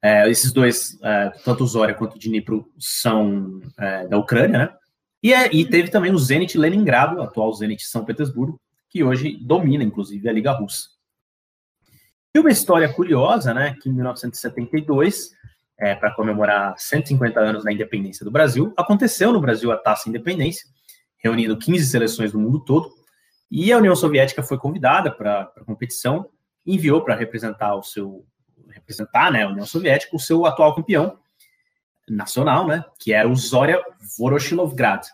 É, 0.01 0.29
esses 0.29 0.51
dois, 0.51 0.99
é, 1.01 1.29
tanto 1.45 1.63
o 1.63 1.67
Zoria 1.67 1.95
quanto 1.95 2.15
o 2.15 2.19
Dnipro, 2.19 2.69
são 2.77 3.61
é, 3.79 4.05
da 4.05 4.17
Ucrânia, 4.17 4.59
né? 4.59 4.69
E, 5.23 5.33
é, 5.33 5.49
e, 5.55 5.65
teve 5.65 5.89
também 5.89 6.11
o 6.11 6.17
Zenit 6.17 6.57
Leningrado, 6.57 7.21
atual 7.21 7.53
Zenit 7.53 7.85
São 7.85 8.03
Petersburgo, 8.03 8.59
que 8.89 9.01
hoje 9.01 9.37
domina, 9.37 9.81
inclusive, 9.81 10.27
a 10.27 10.33
Liga 10.33 10.51
Russa. 10.51 10.89
E 12.35 12.39
uma 12.39 12.51
história 12.51 12.91
curiosa, 12.91 13.53
né, 13.53 13.77
que 13.81 13.87
em 13.87 13.93
1972, 13.93 15.29
é, 15.79 15.95
para 15.95 16.13
comemorar 16.13 16.77
150 16.77 17.39
anos 17.39 17.63
da 17.63 17.71
independência 17.71 18.25
do 18.25 18.31
Brasil, 18.31 18.73
aconteceu 18.75 19.31
no 19.31 19.39
Brasil 19.39 19.71
a 19.71 19.77
Taça 19.77 20.09
Independência, 20.09 20.67
reunindo 21.23 21.57
15 21.57 21.85
seleções 21.85 22.33
do 22.33 22.39
mundo 22.39 22.59
todo, 22.59 22.91
e 23.55 23.71
a 23.71 23.77
União 23.77 23.95
Soviética 23.95 24.41
foi 24.41 24.57
convidada 24.57 25.11
para 25.11 25.41
a 25.41 25.63
competição, 25.63 26.27
enviou 26.65 27.03
para 27.03 27.13
representar 27.13 27.75
o 27.75 27.83
seu 27.83 28.25
representar, 28.67 29.31
né, 29.31 29.43
a 29.43 29.47
União 29.47 29.63
Soviética, 29.63 30.15
o 30.15 30.19
seu 30.19 30.43
atual 30.47 30.73
campeão 30.73 31.19
nacional, 32.09 32.65
né, 32.65 32.83
que 32.97 33.13
era 33.13 33.29
o 33.29 33.35
Zorya 33.35 33.79
Voroshilovgrad. 34.17 35.05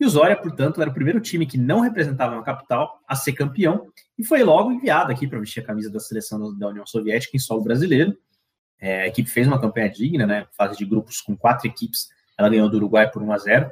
E 0.00 0.06
o 0.06 0.08
Zorya, 0.08 0.34
portanto, 0.34 0.80
era 0.80 0.88
o 0.88 0.94
primeiro 0.94 1.20
time 1.20 1.44
que 1.44 1.58
não 1.58 1.80
representava 1.80 2.34
uma 2.34 2.42
capital 2.42 3.02
a 3.06 3.14
ser 3.14 3.34
campeão 3.34 3.86
e 4.18 4.24
foi 4.24 4.42
logo 4.42 4.72
enviado 4.72 5.12
aqui 5.12 5.28
para 5.28 5.38
vestir 5.38 5.60
a 5.60 5.66
camisa 5.66 5.90
da 5.90 6.00
seleção 6.00 6.56
da 6.56 6.68
União 6.68 6.86
Soviética 6.86 7.36
em 7.36 7.38
solo 7.38 7.62
brasileiro. 7.62 8.16
É, 8.80 9.02
a 9.02 9.06
equipe 9.08 9.28
fez 9.28 9.46
uma 9.46 9.60
campanha 9.60 9.90
digna, 9.90 10.26
né? 10.26 10.46
Fase 10.56 10.78
de 10.78 10.86
grupos 10.86 11.20
com 11.20 11.36
quatro 11.36 11.68
equipes. 11.68 12.08
Ela 12.38 12.48
ganhou 12.48 12.70
do 12.70 12.78
Uruguai 12.78 13.10
por 13.10 13.22
1 13.22 13.30
a 13.30 13.38
0 13.38 13.70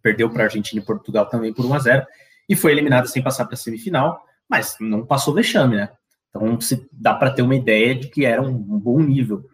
perdeu 0.00 0.30
para 0.30 0.44
a 0.44 0.46
Argentina 0.46 0.80
e 0.80 0.84
Portugal 0.84 1.26
também 1.26 1.52
por 1.52 1.66
1 1.66 1.74
a 1.74 1.78
0 1.78 2.06
e 2.48 2.56
foi 2.56 2.72
eliminada 2.72 3.06
sem 3.06 3.22
passar 3.22 3.44
para 3.44 3.54
a 3.54 3.56
semifinal, 3.58 4.24
mas 4.48 4.76
não 4.80 5.04
passou 5.04 5.34
vexame, 5.34 5.76
né? 5.76 5.90
Então 6.30 6.60
se 6.60 6.88
dá 6.92 7.14
para 7.14 7.30
ter 7.30 7.42
uma 7.42 7.54
ideia 7.54 7.94
de 7.94 8.08
que 8.08 8.24
era 8.24 8.40
um, 8.40 8.48
um 8.48 8.78
bom 8.78 9.00
nível 9.00 9.44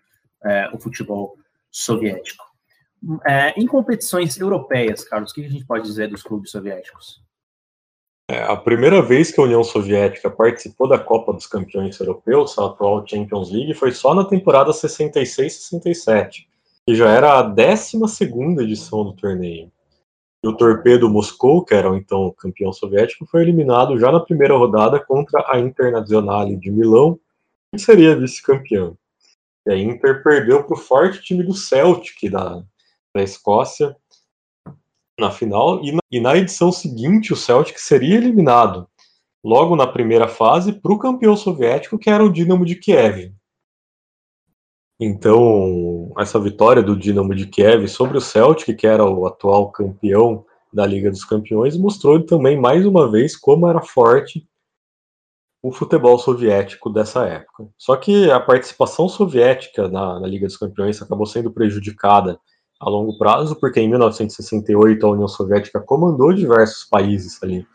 é, 0.44 0.68
o 0.72 0.78
futebol 0.78 1.36
soviético. 1.70 2.44
É, 3.26 3.50
em 3.60 3.66
competições 3.66 4.38
europeias, 4.38 5.04
Carlos, 5.04 5.30
o 5.30 5.34
que 5.34 5.44
a 5.44 5.48
gente 5.48 5.66
pode 5.66 5.84
dizer 5.84 6.08
dos 6.08 6.22
clubes 6.22 6.50
soviéticos? 6.50 7.22
É, 8.30 8.42
a 8.42 8.56
primeira 8.56 9.02
vez 9.02 9.30
que 9.30 9.38
a 9.38 9.44
União 9.44 9.62
Soviética 9.62 10.30
participou 10.30 10.88
da 10.88 10.98
Copa 10.98 11.32
dos 11.34 11.46
Campeões 11.46 12.00
Europeus, 12.00 12.58
a 12.58 12.64
atual 12.64 13.06
Champions 13.06 13.50
League, 13.50 13.74
foi 13.74 13.92
só 13.92 14.14
na 14.14 14.24
temporada 14.24 14.70
66-67, 14.70 16.46
que 16.86 16.94
já 16.94 17.10
era 17.10 17.38
a 17.38 17.42
12 17.42 17.98
edição 18.62 19.04
do 19.04 19.12
torneio. 19.12 19.70
E 20.44 20.46
o 20.46 20.54
Torpedo 20.54 21.08
Moscou, 21.08 21.64
que 21.64 21.74
era 21.74 21.90
o 21.90 21.96
então 21.96 22.30
campeão 22.36 22.70
soviético, 22.70 23.24
foi 23.24 23.40
eliminado 23.40 23.98
já 23.98 24.12
na 24.12 24.20
primeira 24.20 24.54
rodada 24.54 25.00
contra 25.00 25.42
a 25.50 25.58
Internazionale 25.58 26.54
de 26.54 26.70
Milão, 26.70 27.18
que 27.72 27.78
seria 27.78 28.14
vice-campeão. 28.14 28.94
E 29.66 29.72
a 29.72 29.78
Inter 29.78 30.22
perdeu 30.22 30.62
para 30.62 30.74
o 30.74 30.78
forte 30.78 31.22
time 31.22 31.42
do 31.42 31.54
Celtic 31.54 32.30
da, 32.30 32.62
da 33.14 33.22
Escócia 33.22 33.96
na 35.18 35.30
final, 35.30 35.82
e 35.82 35.92
na, 35.92 36.00
e 36.12 36.20
na 36.20 36.36
edição 36.36 36.70
seguinte 36.70 37.32
o 37.32 37.36
Celtic 37.36 37.78
seria 37.78 38.16
eliminado, 38.16 38.86
logo 39.42 39.74
na 39.74 39.86
primeira 39.86 40.28
fase, 40.28 40.74
para 40.74 40.92
o 40.92 40.98
campeão 40.98 41.38
soviético, 41.38 41.98
que 41.98 42.10
era 42.10 42.22
o 42.22 42.30
Dinamo 42.30 42.66
de 42.66 42.74
Kiev. 42.74 43.32
Então, 44.98 46.12
essa 46.18 46.38
vitória 46.38 46.82
do 46.82 46.96
Dinamo 46.96 47.34
de 47.34 47.46
Kiev 47.46 47.88
sobre 47.88 48.16
o 48.16 48.20
Celtic, 48.20 48.76
que 48.76 48.86
era 48.86 49.04
o 49.04 49.26
atual 49.26 49.72
campeão 49.72 50.44
da 50.72 50.86
Liga 50.86 51.10
dos 51.10 51.24
Campeões, 51.24 51.76
mostrou 51.76 52.24
também 52.24 52.60
mais 52.60 52.86
uma 52.86 53.10
vez 53.10 53.36
como 53.36 53.68
era 53.68 53.80
forte 53.80 54.46
o 55.62 55.72
futebol 55.72 56.18
soviético 56.18 56.90
dessa 56.90 57.26
época. 57.26 57.66
Só 57.78 57.96
que 57.96 58.30
a 58.30 58.38
participação 58.38 59.08
soviética 59.08 59.88
na, 59.88 60.20
na 60.20 60.26
Liga 60.26 60.46
dos 60.46 60.56
Campeões 60.56 61.00
acabou 61.00 61.26
sendo 61.26 61.50
prejudicada 61.50 62.38
a 62.78 62.88
longo 62.88 63.16
prazo, 63.16 63.56
porque 63.56 63.80
em 63.80 63.88
1968 63.88 65.06
a 65.06 65.10
União 65.10 65.28
Soviética 65.28 65.80
comandou 65.80 66.32
diversos 66.32 66.84
países 66.84 67.42
ali 67.42 67.66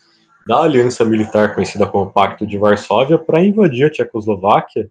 da 0.46 0.62
aliança 0.62 1.04
militar 1.04 1.56
conhecida 1.56 1.88
como 1.88 2.12
Pacto 2.12 2.46
de 2.46 2.58
Varsóvia 2.58 3.18
para 3.18 3.44
invadir 3.44 3.86
a 3.86 3.90
Tchecoslováquia 3.90 4.90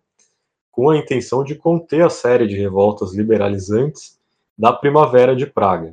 com 0.79 0.91
a 0.91 0.97
intenção 0.97 1.43
de 1.43 1.57
conter 1.57 2.07
a 2.07 2.09
série 2.09 2.47
de 2.47 2.55
revoltas 2.55 3.13
liberalizantes 3.13 4.17
da 4.57 4.73
Primavera 4.73 5.35
de 5.35 5.45
Praga. 5.45 5.93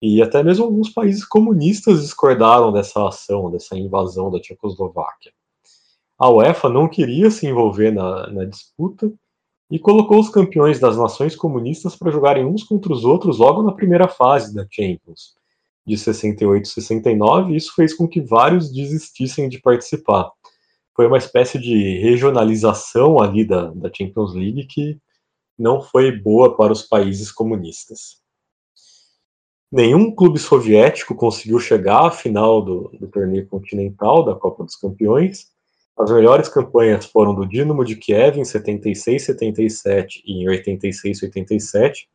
E 0.00 0.22
até 0.22 0.44
mesmo 0.44 0.64
alguns 0.64 0.90
países 0.90 1.24
comunistas 1.24 2.00
discordaram 2.00 2.70
dessa 2.70 3.08
ação, 3.08 3.50
dessa 3.50 3.76
invasão 3.76 4.30
da 4.30 4.38
Tchecoslováquia. 4.38 5.32
A 6.16 6.30
UEFA 6.30 6.68
não 6.68 6.86
queria 6.86 7.32
se 7.32 7.48
envolver 7.48 7.90
na, 7.90 8.28
na 8.28 8.44
disputa 8.44 9.12
e 9.68 9.76
colocou 9.76 10.20
os 10.20 10.28
campeões 10.28 10.78
das 10.78 10.96
nações 10.96 11.34
comunistas 11.34 11.96
para 11.96 12.12
jogarem 12.12 12.46
uns 12.46 12.62
contra 12.62 12.92
os 12.92 13.04
outros 13.04 13.38
logo 13.38 13.60
na 13.60 13.72
primeira 13.72 14.06
fase 14.06 14.54
da 14.54 14.64
Champions, 14.70 15.34
de 15.84 15.98
68 15.98 16.64
e 16.64 16.68
69, 16.68 17.52
e 17.52 17.56
isso 17.56 17.74
fez 17.74 17.92
com 17.92 18.06
que 18.06 18.20
vários 18.20 18.72
desistissem 18.72 19.48
de 19.48 19.60
participar. 19.60 20.30
Foi 21.00 21.06
uma 21.06 21.16
espécie 21.16 21.58
de 21.58 21.98
regionalização 21.98 23.22
ali 23.22 23.42
da, 23.42 23.68
da 23.68 23.90
Champions 23.90 24.34
League 24.34 24.66
que 24.66 24.98
não 25.58 25.80
foi 25.80 26.12
boa 26.12 26.54
para 26.54 26.74
os 26.74 26.82
países 26.82 27.32
comunistas. 27.32 28.18
Nenhum 29.72 30.14
clube 30.14 30.38
soviético 30.38 31.14
conseguiu 31.14 31.58
chegar 31.58 32.08
à 32.08 32.10
final 32.10 32.60
do, 32.60 32.90
do 33.00 33.08
torneio 33.08 33.46
continental 33.46 34.22
da 34.22 34.34
Copa 34.34 34.62
dos 34.62 34.76
Campeões, 34.76 35.46
as 35.98 36.10
melhores 36.10 36.50
campanhas 36.50 37.06
foram 37.06 37.34
do 37.34 37.48
Dinamo 37.48 37.82
de 37.82 37.96
Kiev 37.96 38.38
em 38.38 38.44
76, 38.44 39.24
77 39.24 40.22
e 40.26 40.42
em 40.42 40.48
86, 40.50 41.22
87, 41.22 42.10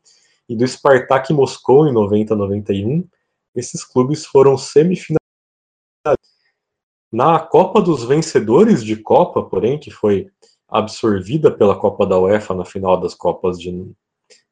e 0.47 0.55
do 0.55 0.67
Spartak 0.67 1.33
Moscou 1.33 1.87
em 1.87 1.91
90, 1.91 2.35
91. 2.35 3.03
Esses 3.55 3.83
clubes 3.83 4.27
foram 4.27 4.55
semifinalistas. 4.55 5.24
Na 7.15 7.39
Copa 7.39 7.81
dos 7.81 8.03
Vencedores 8.03 8.83
de 8.83 8.97
Copa, 8.97 9.41
porém, 9.41 9.79
que 9.79 9.89
foi 9.89 10.27
absorvida 10.67 11.49
pela 11.49 11.73
Copa 11.73 12.05
da 12.05 12.19
UEFA 12.19 12.53
na 12.53 12.65
final 12.65 12.99
das 12.99 13.13
Copas 13.15 13.57
de 13.57 13.71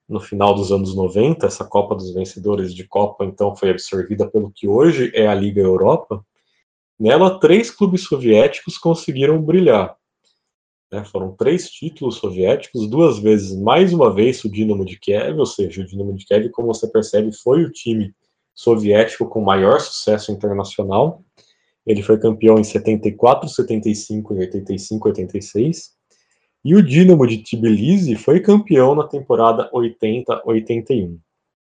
no 0.07 0.22
final 0.22 0.55
dos 0.55 0.72
anos 0.72 0.95
90, 0.95 1.45
essa 1.45 1.66
Copa 1.66 1.93
dos 1.93 2.14
Vencedores 2.14 2.74
de 2.74 2.88
Copa 2.88 3.26
então 3.26 3.53
foi 3.53 3.70
absorvida 3.70 4.30
pelo 4.30 4.49
que 4.49 4.66
hoje 4.66 5.11
é 5.14 5.28
a 5.28 5.36
Liga 5.36 5.59
Europa. 5.59 6.26
Nela, 6.97 7.38
três 7.38 7.70
clubes 7.70 8.05
soviéticos 8.05 8.78
conseguiram 8.78 9.41
brilhar. 9.41 9.97
Né? 10.89 11.03
Foram 11.03 11.36
três 11.36 11.70
títulos 11.70 12.16
soviéticos, 12.16 12.88
duas 12.88 13.20
vezes, 13.20 13.53
mais 13.59 13.91
uma 13.91 14.09
vez, 14.09 14.41
o 14.45 14.49
Dinamo 14.49 14.86
de 14.86 14.97
Kiev, 14.97 15.38
ou 15.38 15.45
seja, 15.45 15.82
o 15.82 15.86
Dinamo 15.86 16.14
de 16.16 16.26
Kiev, 16.26 16.49
como 16.51 16.74
você 16.74 16.88
percebe, 16.88 17.36
foi 17.36 17.66
o 17.66 17.72
time 17.74 18.16
soviético 18.55 19.28
com 19.28 19.41
maior 19.41 19.82
sucesso 19.82 20.32
internacional. 20.32 21.22
Ele 21.86 22.02
foi 22.02 22.18
campeão 22.18 22.58
em 22.58 22.64
74, 22.64 23.50
75 23.50 24.34
e 24.34 24.40
85, 24.40 25.08
86. 25.10 25.92
E 26.64 26.76
o 26.76 26.82
Dinamo 26.82 27.28
de 27.28 27.40
Tbilisi 27.40 28.16
foi 28.16 28.40
campeão 28.40 28.96
na 28.96 29.06
temporada 29.06 29.70
80-81. 29.74 31.16
A 31.16 31.20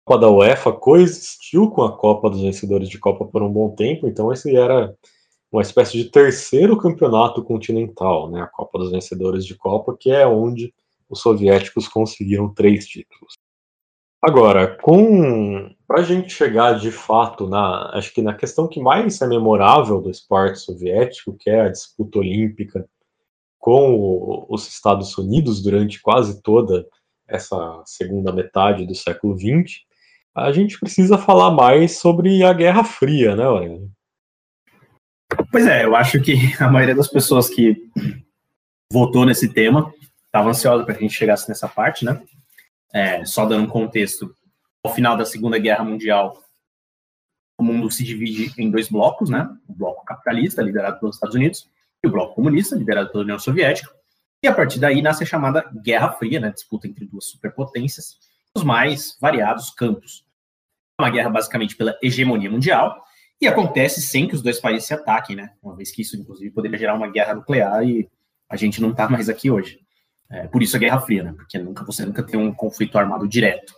Copa 0.03 0.19
da 0.19 0.29
UEFA 0.29 0.73
coexistiu 0.73 1.69
com 1.69 1.83
a 1.83 1.95
Copa 1.95 2.29
dos 2.29 2.41
Vencedores 2.41 2.89
de 2.89 2.99
Copa 2.99 3.25
por 3.25 3.41
um 3.41 3.51
bom 3.51 3.69
tempo, 3.69 4.07
então 4.07 4.33
esse 4.33 4.53
era 4.55 4.93
uma 5.51 5.61
espécie 5.61 5.97
de 5.97 6.05
terceiro 6.05 6.77
campeonato 6.77 7.43
continental, 7.43 8.29
né, 8.29 8.41
a 8.41 8.47
Copa 8.47 8.79
dos 8.79 8.91
Vencedores 8.91 9.45
de 9.45 9.55
Copa, 9.55 9.95
que 9.97 10.11
é 10.11 10.25
onde 10.25 10.73
os 11.09 11.21
soviéticos 11.21 11.87
conseguiram 11.87 12.53
três 12.53 12.87
títulos. 12.87 13.37
Agora, 14.21 14.77
com 14.77 15.73
para 15.87 16.01
a 16.01 16.03
gente 16.03 16.33
chegar 16.33 16.79
de 16.79 16.89
fato 16.89 17.49
na, 17.49 17.91
acho 17.93 18.13
que 18.13 18.21
na 18.21 18.33
questão 18.33 18.67
que 18.67 18.79
mais 18.79 19.19
é 19.21 19.27
memorável 19.27 19.99
do 19.99 20.09
esporte 20.09 20.59
soviético, 20.59 21.35
que 21.37 21.49
é 21.49 21.61
a 21.61 21.69
disputa 21.69 22.19
olímpica 22.19 22.87
com 23.59 23.95
o, 23.95 24.45
os 24.49 24.67
Estados 24.69 25.17
Unidos 25.17 25.61
durante 25.61 26.01
quase 26.01 26.41
toda 26.41 26.85
essa 27.27 27.81
segunda 27.85 28.31
metade 28.31 28.85
do 28.85 28.95
século 28.95 29.37
XX, 29.37 29.81
a 30.33 30.51
gente 30.51 30.79
precisa 30.79 31.17
falar 31.17 31.51
mais 31.51 31.97
sobre 31.97 32.41
a 32.43 32.53
Guerra 32.53 32.85
Fria, 32.85 33.35
né, 33.35 33.43
Aurélio? 33.43 33.91
Pois 35.51 35.67
é, 35.67 35.83
eu 35.83 35.95
acho 35.95 36.21
que 36.21 36.35
a 36.59 36.69
maioria 36.69 36.95
das 36.95 37.07
pessoas 37.07 37.49
que 37.49 37.75
votou 38.91 39.25
nesse 39.25 39.51
tema 39.51 39.93
estava 40.25 40.49
ansiosa 40.49 40.85
para 40.85 40.93
que 40.93 40.99
a 40.99 41.03
gente 41.03 41.17
chegasse 41.17 41.49
nessa 41.49 41.67
parte, 41.67 42.05
né? 42.05 42.21
É, 42.93 43.23
só 43.25 43.45
dando 43.45 43.63
um 43.63 43.69
contexto, 43.69 44.35
ao 44.83 44.93
final 44.93 45.15
da 45.15 45.25
Segunda 45.25 45.57
Guerra 45.57 45.83
Mundial, 45.83 46.43
o 47.57 47.63
mundo 47.63 47.89
se 47.91 48.03
divide 48.03 48.53
em 48.57 48.69
dois 48.69 48.89
blocos, 48.89 49.29
né? 49.29 49.49
O 49.67 49.73
bloco 49.73 50.03
capitalista, 50.03 50.61
liderado 50.61 50.99
pelos 50.99 51.15
Estados 51.15 51.35
Unidos, 51.35 51.69
e 52.03 52.07
o 52.07 52.11
bloco 52.11 52.35
comunista, 52.35 52.75
liderado 52.75 53.11
pela 53.11 53.23
União 53.23 53.37
Soviética. 53.37 53.89
E 54.43 54.47
a 54.47 54.53
partir 54.53 54.79
daí 54.79 55.01
nasce 55.01 55.23
a 55.23 55.27
chamada 55.27 55.69
Guerra 55.83 56.11
Fria, 56.13 56.39
né? 56.39 56.51
Disputa 56.51 56.87
entre 56.87 57.05
duas 57.05 57.25
superpotências, 57.25 58.17
os 58.55 58.63
mais 58.63 59.17
variados 59.21 59.69
campos. 59.69 60.25
Uma 60.99 61.09
guerra 61.11 61.29
basicamente 61.29 61.75
pela 61.75 61.97
hegemonia 62.01 62.49
mundial, 62.49 63.03
e 63.41 63.47
acontece 63.47 64.01
sem 64.01 64.27
que 64.27 64.35
os 64.35 64.41
dois 64.43 64.59
países 64.59 64.87
se 64.87 64.93
ataquem, 64.93 65.35
né? 65.35 65.51
Uma 65.63 65.75
vez 65.75 65.91
que 65.91 66.03
isso, 66.03 66.15
inclusive, 66.15 66.51
poderia 66.51 66.77
gerar 66.77 66.93
uma 66.93 67.09
guerra 67.09 67.33
nuclear 67.33 67.83
e 67.83 68.07
a 68.47 68.55
gente 68.55 68.79
não 68.79 68.91
está 68.91 69.09
mais 69.09 69.29
aqui 69.29 69.49
hoje. 69.49 69.80
É, 70.31 70.47
por 70.47 70.63
isso 70.63 70.75
a 70.75 70.79
Guerra 70.79 71.01
Fria, 71.01 71.23
né? 71.23 71.33
Porque 71.33 71.57
nunca, 71.59 71.83
você 71.83 72.05
nunca 72.05 72.23
tem 72.23 72.39
um 72.39 72.53
conflito 72.53 72.97
armado 72.97 73.27
direto. 73.27 73.73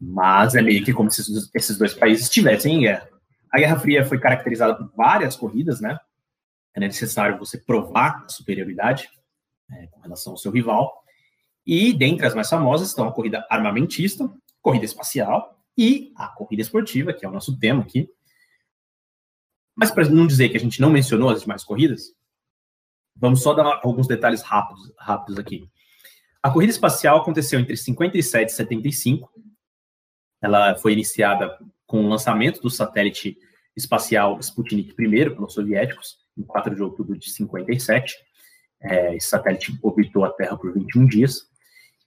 Mas 0.00 0.54
é 0.54 0.62
meio 0.62 0.84
que 0.84 0.92
como 0.92 1.10
se 1.10 1.22
esses 1.54 1.78
dois 1.78 1.94
países 1.94 2.24
estivessem 2.24 2.76
em 2.76 2.80
guerra. 2.80 3.08
A 3.52 3.58
Guerra 3.58 3.78
Fria 3.78 4.04
foi 4.04 4.18
caracterizada 4.18 4.74
por 4.74 4.90
várias 4.96 5.36
corridas, 5.36 5.80
né? 5.80 5.98
É 6.74 6.80
necessário 6.80 7.38
você 7.38 7.58
provar 7.58 8.24
a 8.24 8.28
superioridade. 8.28 9.08
é, 9.70 9.86
com 9.88 10.00
relação 10.00 10.32
ao 10.32 10.38
seu 10.38 10.50
rival. 10.50 11.02
E 11.66 11.92
dentre 11.92 12.26
as 12.26 12.34
mais 12.34 12.48
famosas 12.48 12.88
estão 12.88 13.08
a 13.08 13.12
corrida 13.12 13.44
armamentista, 13.50 14.30
corrida 14.62 14.84
espacial 14.84 15.58
e 15.76 16.12
a 16.16 16.28
corrida 16.28 16.62
esportiva, 16.62 17.12
que 17.12 17.24
é 17.24 17.28
o 17.28 17.32
nosso 17.32 17.58
tema 17.58 17.82
aqui. 17.82 18.08
Mas 19.74 19.90
para 19.90 20.08
não 20.08 20.26
dizer 20.26 20.48
que 20.48 20.56
a 20.56 20.60
gente 20.60 20.80
não 20.80 20.90
mencionou 20.90 21.28
as 21.30 21.42
demais 21.42 21.64
corridas, 21.64 22.12
vamos 23.16 23.42
só 23.42 23.54
dar 23.54 23.80
alguns 23.82 24.06
detalhes 24.06 24.42
rápidos, 24.42 24.92
rápidos 24.98 25.38
aqui. 25.38 25.68
A 26.42 26.50
corrida 26.50 26.70
espacial 26.70 27.18
aconteceu 27.18 27.58
entre 27.58 27.76
57 27.76 28.50
e 28.50 28.52
75. 28.52 29.30
Ela 30.40 30.76
foi 30.76 30.92
iniciada 30.92 31.58
com 31.86 32.04
o 32.04 32.08
lançamento 32.08 32.60
do 32.60 32.70
satélite 32.70 33.36
espacial 33.76 34.38
Sputnik 34.40 34.94
I 34.98 35.30
pelos 35.30 35.54
soviéticos, 35.54 36.18
em 36.36 36.42
4 36.42 36.74
de 36.74 36.82
outubro 36.82 37.16
de 37.18 37.30
57. 37.30 38.14
É, 38.80 39.16
esse 39.16 39.28
satélite 39.28 39.78
orbitou 39.82 40.24
a 40.24 40.30
Terra 40.30 40.56
por 40.56 40.72
21 40.72 41.06
dias. 41.06 41.42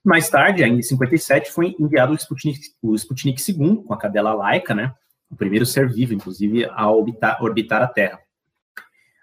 Mais 0.02 0.30
tarde, 0.30 0.64
ainda 0.64 0.78
em 0.78 0.82
57, 0.82 1.50
foi 1.50 1.76
enviado 1.78 2.12
o 2.12 2.16
Sputnik, 2.16 2.58
o 2.80 2.94
Sputnik 2.94 3.42
II, 3.46 3.84
com 3.84 3.92
a 3.92 3.98
cadela 3.98 4.32
Laika, 4.32 4.74
né? 4.74 4.94
O 5.28 5.36
primeiro 5.36 5.66
ser 5.66 5.88
vivo, 5.92 6.14
inclusive, 6.14 6.64
a 6.64 6.90
orbitar, 6.90 7.42
orbitar 7.42 7.82
a 7.82 7.86
Terra. 7.86 8.18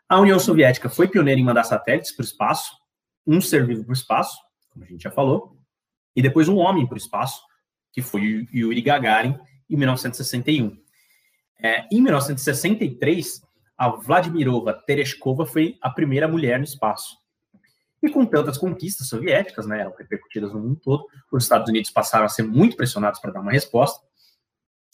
A 0.09 0.19
União 0.19 0.39
Soviética 0.39 0.89
foi 0.89 1.07
pioneira 1.07 1.39
em 1.39 1.43
mandar 1.43 1.65
satélites 1.65 2.13
para 2.13 2.23
o 2.23 2.25
espaço, 2.25 2.77
um 3.25 3.41
ser 3.41 3.65
vivo 3.65 3.83
para 3.83 3.91
o 3.91 3.93
espaço, 3.93 4.37
como 4.69 4.85
a 4.85 4.87
gente 4.87 5.03
já 5.03 5.11
falou, 5.11 5.57
e 6.15 6.21
depois 6.21 6.47
um 6.47 6.55
homem 6.57 6.87
para 6.87 6.95
o 6.95 6.97
espaço, 6.97 7.41
que 7.91 8.01
foi 8.01 8.47
Yuri 8.53 8.81
Gagarin, 8.81 9.37
em 9.69 9.75
1961. 9.75 10.77
É, 11.61 11.85
em 11.91 12.01
1963, 12.01 13.41
a 13.77 13.89
Vladimirova 13.89 14.73
Tereshkova 14.73 15.45
foi 15.45 15.77
a 15.81 15.89
primeira 15.89 16.27
mulher 16.27 16.57
no 16.57 16.63
espaço. 16.63 17.17
E 18.01 18.09
com 18.09 18.25
tantas 18.25 18.57
conquistas 18.57 19.09
soviéticas, 19.09 19.67
né, 19.67 19.91
repercutidas 19.97 20.53
no 20.53 20.59
mundo 20.59 20.79
todo, 20.81 21.05
os 21.31 21.43
Estados 21.43 21.67
Unidos 21.67 21.89
passaram 21.89 22.25
a 22.25 22.29
ser 22.29 22.43
muito 22.43 22.77
pressionados 22.77 23.19
para 23.19 23.31
dar 23.31 23.41
uma 23.41 23.51
resposta. 23.51 24.06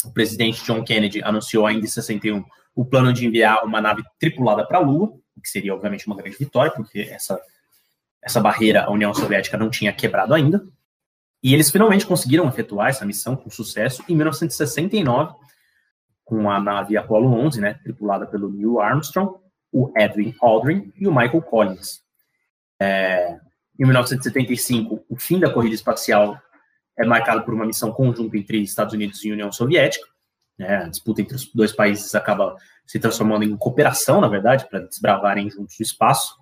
O 0.05 0.11
presidente 0.11 0.63
John 0.63 0.83
Kennedy 0.83 1.21
anunciou 1.23 1.65
ainda 1.65 1.85
em 1.85 1.89
61 1.89 2.43
o 2.75 2.85
plano 2.85 3.13
de 3.13 3.25
enviar 3.25 3.63
uma 3.63 3.79
nave 3.79 4.03
tripulada 4.19 4.65
para 4.65 4.79
a 4.79 4.81
Lua, 4.81 5.13
o 5.35 5.41
que 5.41 5.49
seria 5.49 5.73
obviamente 5.73 6.07
uma 6.07 6.15
grande 6.15 6.37
vitória, 6.37 6.71
porque 6.71 7.01
essa, 7.01 7.39
essa 8.21 8.39
barreira 8.39 8.85
a 8.85 8.91
União 8.91 9.13
Soviética 9.13 9.57
não 9.57 9.69
tinha 9.69 9.93
quebrado 9.93 10.33
ainda. 10.33 10.65
E 11.41 11.53
eles 11.53 11.69
finalmente 11.69 12.05
conseguiram 12.05 12.47
efetuar 12.47 12.89
essa 12.89 13.05
missão 13.05 13.35
com 13.35 13.49
sucesso 13.49 14.03
em 14.07 14.15
1969, 14.15 15.35
com 16.23 16.49
a 16.49 16.59
nave 16.59 16.95
Apollo 16.95 17.33
11, 17.33 17.59
né, 17.59 17.73
tripulada 17.83 18.25
pelo 18.25 18.49
Neil 18.49 18.79
Armstrong, 18.79 19.37
o 19.71 19.91
Edwin 19.97 20.33
Aldrin 20.41 20.93
e 20.95 21.07
o 21.07 21.13
Michael 21.13 21.41
Collins. 21.41 22.01
É, 22.79 23.37
em 23.77 23.85
1975, 23.85 25.03
o 25.09 25.17
fim 25.17 25.39
da 25.39 25.51
corrida 25.51 25.75
espacial 25.75 26.39
é 26.97 27.05
marcado 27.05 27.43
por 27.43 27.53
uma 27.53 27.65
missão 27.65 27.91
conjunta 27.91 28.37
entre 28.37 28.61
Estados 28.61 28.93
Unidos 28.93 29.23
e 29.23 29.31
União 29.31 29.51
Soviética. 29.51 30.05
Né, 30.57 30.83
a 30.83 30.89
disputa 30.89 31.21
entre 31.21 31.35
os 31.35 31.51
dois 31.53 31.71
países 31.71 32.13
acaba 32.13 32.55
se 32.85 32.99
transformando 32.99 33.43
em 33.43 33.57
cooperação, 33.57 34.21
na 34.21 34.27
verdade, 34.27 34.67
para 34.69 34.79
desbravarem 34.81 35.49
juntos 35.49 35.79
o 35.79 35.83
espaço. 35.83 36.35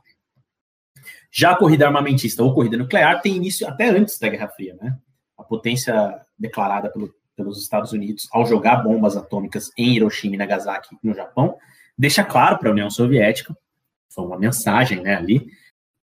Já 1.32 1.52
a 1.52 1.58
corrida 1.58 1.88
armamentista 1.88 2.44
ou 2.44 2.54
corrida 2.54 2.78
nuclear 2.78 3.22
tem 3.22 3.36
início 3.36 3.68
até 3.68 3.90
antes 3.90 4.20
da 4.20 4.28
Guerra 4.28 4.50
Fria. 4.50 4.76
Né? 4.82 4.98
A 5.38 5.44
potência 5.44 6.20
declarada 6.38 6.90
pelo, 6.90 7.14
pelos 7.36 7.62
Estados 7.62 7.94
Unidos 7.94 8.28
ao 8.32 8.46
jogar 8.46 8.78
bombas 8.78 9.16
atômicas 9.16 9.72
em 9.78 9.96
Hiroshima 9.96 10.36
e 10.36 10.38
Nagasaki, 10.38 10.98
no 11.02 11.14
Japão, 11.14 11.58
deixa 11.98 12.24
claro 12.24 12.58
para 12.58 12.70
a 12.70 12.72
União 12.72 12.90
Soviética, 12.90 13.56
foi 14.14 14.26
uma 14.26 14.38
mensagem 14.38 15.02
né, 15.02 15.16
ali, 15.16 15.48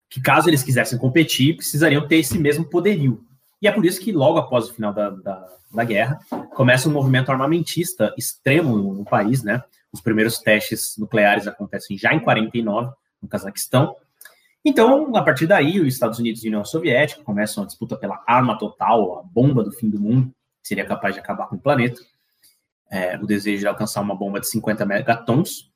que 0.09 0.21
caso 0.21 0.49
eles 0.49 0.63
quisessem 0.63 0.99
competir, 0.99 1.57
precisariam 1.57 2.07
ter 2.07 2.17
esse 2.17 2.39
mesmo 2.39 2.65
poderio. 2.65 3.25
E 3.63 3.69
é 3.69 3.71
por 3.71 3.87
isso 3.87 4.01
que, 4.01 4.11
logo 4.11 4.39
após 4.39 4.69
o 4.69 4.75
final 4.75 4.93
da, 4.93 5.09
da, 5.11 5.49
da 5.73 5.85
guerra, 5.85 6.19
começa 6.57 6.89
um 6.89 6.93
movimento 6.93 7.31
armamentista 7.31 8.13
extremo 8.19 8.77
no, 8.77 8.93
no, 8.93 9.05
país, 9.05 9.45
né? 9.45 9.63
Os 9.93 10.01
primeiros 10.01 10.41
testes 10.41 10.97
nucleares 10.99 11.47
acontecem 11.47 11.97
já 11.97 12.13
em 12.13 12.19
49, 12.19 12.93
no 13.23 13.29
Cazaquistão. 13.29 13.95
Então, 14.65 15.15
a 15.15 15.23
partir 15.23 15.47
daí, 15.47 15.79
os 15.79 15.87
Estados 15.87 16.19
Unidos 16.19 16.43
e 16.43 16.49
a 16.49 16.51
União 16.51 16.65
Soviética 16.65 17.23
começam 17.23 17.63
a 17.63 17.67
disputa 17.67 17.97
pela 17.97 18.21
arma 18.27 18.59
total, 18.59 19.21
a 19.21 19.23
bomba 19.23 19.63
do 19.63 19.71
fim 19.71 19.89
do 19.89 20.01
mundo, 20.01 20.35
que 20.61 20.67
seria 20.67 20.85
capaz 20.85 21.15
de 21.15 21.21
acabar 21.21 21.47
com 21.47 21.55
o 21.55 21.61
planeta. 21.61 22.01
É, 22.91 23.17
o 23.17 23.27
desejo 23.27 23.61
de 23.61 23.67
alcançar 23.69 24.01
uma 24.01 24.17
bomba 24.17 24.41
de 24.41 24.49
50 24.49 24.85
megatons, 24.85 25.71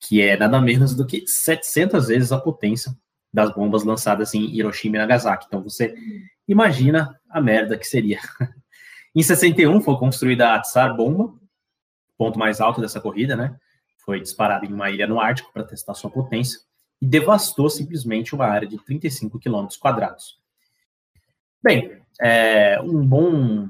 que 0.00 0.22
é 0.22 0.38
nada 0.38 0.58
menos 0.58 0.94
do 0.94 1.06
que 1.06 1.26
700 1.26 2.08
vezes 2.08 2.32
a 2.32 2.40
potência 2.40 2.96
das 3.32 3.54
bombas 3.54 3.84
lançadas 3.84 4.34
em 4.34 4.44
Hiroshima 4.54 4.96
e 4.96 4.98
Nagasaki. 4.98 5.46
Então 5.46 5.62
você 5.62 5.94
imagina 6.48 7.18
a 7.28 7.40
merda 7.40 7.78
que 7.78 7.86
seria. 7.86 8.18
em 9.14 9.22
61 9.22 9.80
foi 9.80 9.96
construída 9.96 10.54
a 10.54 10.60
Tsar 10.60 10.96
Bomba, 10.96 11.32
ponto 12.18 12.38
mais 12.38 12.60
alto 12.60 12.80
dessa 12.80 13.00
corrida, 13.00 13.36
né? 13.36 13.56
Foi 13.98 14.20
disparada 14.20 14.66
em 14.66 14.72
uma 14.72 14.90
ilha 14.90 15.06
no 15.06 15.20
Ártico 15.20 15.52
para 15.52 15.64
testar 15.64 15.94
sua 15.94 16.10
potência 16.10 16.60
e 17.00 17.06
devastou 17.06 17.70
simplesmente 17.70 18.34
uma 18.34 18.46
área 18.46 18.68
de 18.68 18.76
35 18.78 19.38
quilômetros 19.38 19.78
quadrados. 19.78 20.38
Bem, 21.62 22.00
é, 22.20 22.80
um 22.82 23.06
bom, 23.06 23.68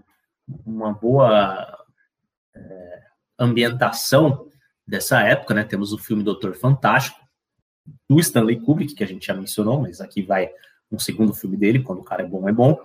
uma 0.64 0.92
boa 0.92 1.84
é, 2.54 3.02
ambientação 3.38 4.48
dessa 4.86 5.20
época, 5.22 5.54
né? 5.54 5.64
Temos 5.64 5.92
o 5.92 5.98
filme 5.98 6.24
Doutor 6.24 6.54
Fantástico, 6.54 7.20
do 8.08 8.18
Stanley 8.20 8.60
Kubrick, 8.60 8.94
que 8.94 9.04
a 9.04 9.06
gente 9.06 9.26
já 9.26 9.34
mencionou, 9.34 9.80
mas 9.80 10.00
aqui 10.00 10.22
vai 10.22 10.50
um 10.90 10.98
segundo 10.98 11.32
filme 11.32 11.56
dele, 11.56 11.82
quando 11.82 12.00
o 12.00 12.04
cara 12.04 12.22
é 12.22 12.26
bom, 12.26 12.48
é 12.48 12.52
bom. 12.52 12.78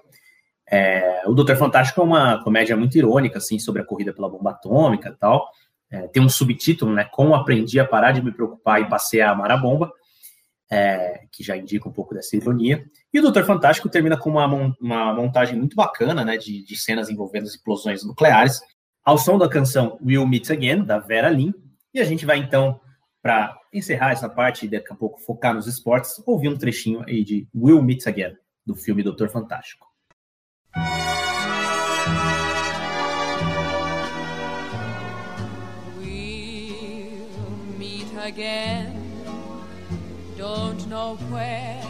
É, 0.70 1.24
o 1.26 1.34
Doutor 1.34 1.56
Fantástico 1.56 2.02
é 2.02 2.04
uma 2.04 2.44
comédia 2.44 2.76
muito 2.76 2.98
irônica, 2.98 3.38
assim, 3.38 3.60
sobre 3.60 3.82
a 3.82 3.86
corrida 3.86 4.14
pela 4.14 4.30
bomba 4.30 4.52
atômica 4.52 5.10
e 5.10 5.16
tal. 5.16 5.48
É, 5.92 6.08
tem 6.08 6.22
um 6.22 6.30
subtítulo, 6.30 6.94
né, 6.94 7.06
Como 7.06 7.36
aprendi 7.36 7.80
a 7.80 7.86
parar 7.86 8.12
de 8.12 8.22
me 8.22 8.32
preocupar 8.32 8.82
e 8.82 8.90
passei 8.90 9.22
a 9.22 9.32
amar 9.32 9.52
a 9.52 9.58
bomba, 9.58 9.92
é, 10.72 11.22
que 11.32 11.44
já 11.44 11.56
indica 11.56 11.88
um 11.88 11.92
pouco 11.92 12.14
dessa 12.14 12.36
ironia. 12.36 12.84
E 13.14 13.20
o 13.20 13.22
Doutor 13.22 13.44
Fantástico 13.46 13.90
termina 13.90 14.18
com 14.18 14.32
uma, 14.32 14.46
uma 14.80 15.14
montagem 15.14 15.58
muito 15.58 15.76
bacana, 15.76 16.26
né, 16.26 16.38
de, 16.38 16.66
de 16.66 16.76
cenas 16.76 17.10
envolvendo 17.10 17.46
explosões 17.46 18.04
nucleares, 18.04 18.60
ao 19.04 19.18
som 19.18 19.38
da 19.38 19.48
canção 19.48 20.00
We'll 20.04 20.28
Meet 20.28 20.50
Again, 20.50 20.84
da 20.84 20.98
Vera 20.98 21.30
Lynn. 21.30 21.54
E 21.94 22.00
a 22.00 22.04
gente 22.04 22.26
vai, 22.26 22.40
então, 22.40 22.80
para 23.22 23.56
encerrar 23.78 24.12
essa 24.12 24.30
parte 24.30 24.66
e 24.66 24.70
daqui 24.70 24.92
a 24.92 24.96
pouco 24.96 25.20
focar 25.20 25.54
nos 25.54 25.68
esportes, 25.68 26.22
ouvir 26.26 26.50
um 26.50 26.58
trechinho 26.58 27.04
aí 27.08 27.24
de 27.24 27.48
Will 27.54 27.82
Meet 27.82 28.08
Again, 28.08 28.38
do 28.66 28.76
filme 28.76 29.04
Doutor 29.04 29.30
Fantástico. 29.30 29.88
We'll 35.98 37.78
meet 37.78 38.08
again. 38.24 38.94
Don't 40.38 40.88
know 40.88 41.18
where, 41.32 41.82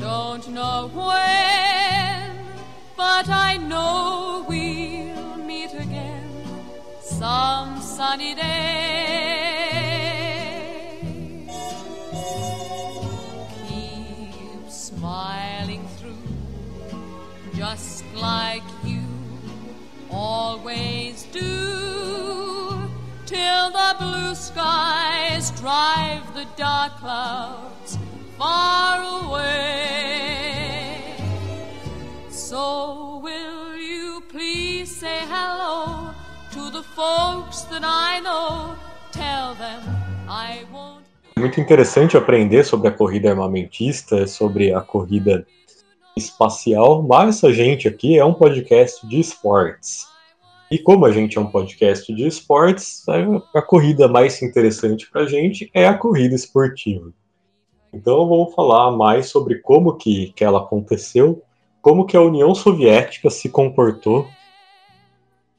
don't 0.00 0.48
know 0.48 0.88
when, 0.88 2.36
but 2.96 3.28
I 3.28 3.58
know 3.58 4.44
we'll 4.48 5.36
meet 5.46 5.72
again 5.72 6.28
some 7.00 7.80
sunny 7.80 8.34
day. 8.34 9.31
Like 18.22 18.62
you 18.84 19.02
always 20.08 21.24
do, 21.32 22.78
till 23.26 23.70
the 23.80 23.96
blue 23.98 24.34
skies 24.36 25.50
drive 25.60 26.22
the 26.32 26.46
dark 26.56 26.92
clouds 26.98 27.98
far 28.38 29.02
away. 29.24 31.16
So, 32.30 33.18
will 33.24 33.76
you 33.76 34.22
please 34.28 34.94
say 34.94 35.18
hello 35.26 36.14
to 36.52 36.70
the 36.70 36.84
folks 36.94 37.62
that 37.62 37.82
I 37.82 38.20
know? 38.20 38.76
Tell 39.10 39.54
them 39.54 39.82
I 40.28 40.64
won't. 40.72 41.02
Muito 41.36 41.60
interessante 41.60 42.16
aprender 42.16 42.64
sobre 42.64 42.86
a 42.88 42.92
corrida 42.92 43.30
armamentista, 43.30 44.28
sobre 44.28 44.72
a 44.72 44.80
corrida 44.80 45.44
espacial, 46.16 47.02
mas 47.02 47.42
a 47.44 47.52
gente 47.52 47.88
aqui 47.88 48.18
é 48.18 48.24
um 48.24 48.34
podcast 48.34 49.06
de 49.06 49.20
esportes. 49.20 50.06
E 50.70 50.78
como 50.78 51.04
a 51.04 51.12
gente 51.12 51.36
é 51.36 51.40
um 51.40 51.50
podcast 51.50 52.14
de 52.14 52.26
esportes, 52.26 53.04
a, 53.54 53.60
corrida 53.60 54.08
mais 54.08 54.40
interessante 54.40 55.08
para 55.10 55.22
a 55.22 55.26
gente 55.26 55.70
é 55.74 55.86
a 55.86 55.96
corrida 55.96 56.34
esportiva. 56.34 57.12
Então 57.92 58.26
vamos 58.26 58.54
falar 58.54 58.90
mais 58.90 59.26
sobre 59.26 59.56
como 59.56 59.96
que, 59.96 60.32
que 60.34 60.42
ela 60.42 60.60
aconteceu, 60.60 61.42
como 61.82 62.06
que 62.06 62.16
a 62.16 62.22
União 62.22 62.54
Soviética 62.54 63.28
se 63.28 63.50
comportou 63.50 64.26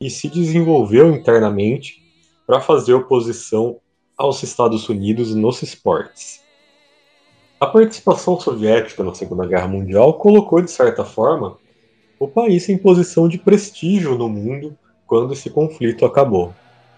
e 0.01 0.10
se 0.10 0.28
desenvolveu 0.28 1.14
internamente 1.14 2.01
para 2.45 2.60
fazer 2.60 2.93
oposição 2.93 3.80
aos 4.18 4.41
Estados 4.41 4.89
Unidos 4.89 5.34
nos 5.36 5.62
esportes. 5.62 6.43
A 7.60 7.66
participação 7.66 8.39
soviética 8.39 9.04
na 9.04 9.14
Segunda 9.14 9.45
Guerra 9.45 9.68
Mundial 9.68 10.14
colocou, 10.16 10.62
de 10.62 10.70
certa 10.70 11.06
forma, 11.06 11.58
o 12.20 12.28
país 12.28 12.68
em 12.70 12.78
posição 12.78 13.28
de 13.28 13.38
prestígio 13.38 14.18
no 14.18 14.30
mundo 14.30 14.78
quando 15.06 15.34
esse 15.34 15.49
conflito 15.49 16.06
acabou. 16.06 16.54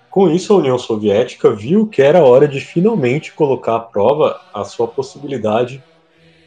Com 0.09 0.29
isso, 0.29 0.53
a 0.53 0.57
União 0.57 0.79
Soviética 0.79 1.53
viu 1.53 1.87
que 1.87 2.01
era 2.01 2.23
hora 2.23 2.47
de 2.47 2.61
finalmente 2.61 3.33
colocar 3.33 3.75
à 3.75 3.79
prova 3.79 4.39
a 4.53 4.63
sua 4.63 4.87
possibilidade 4.87 5.83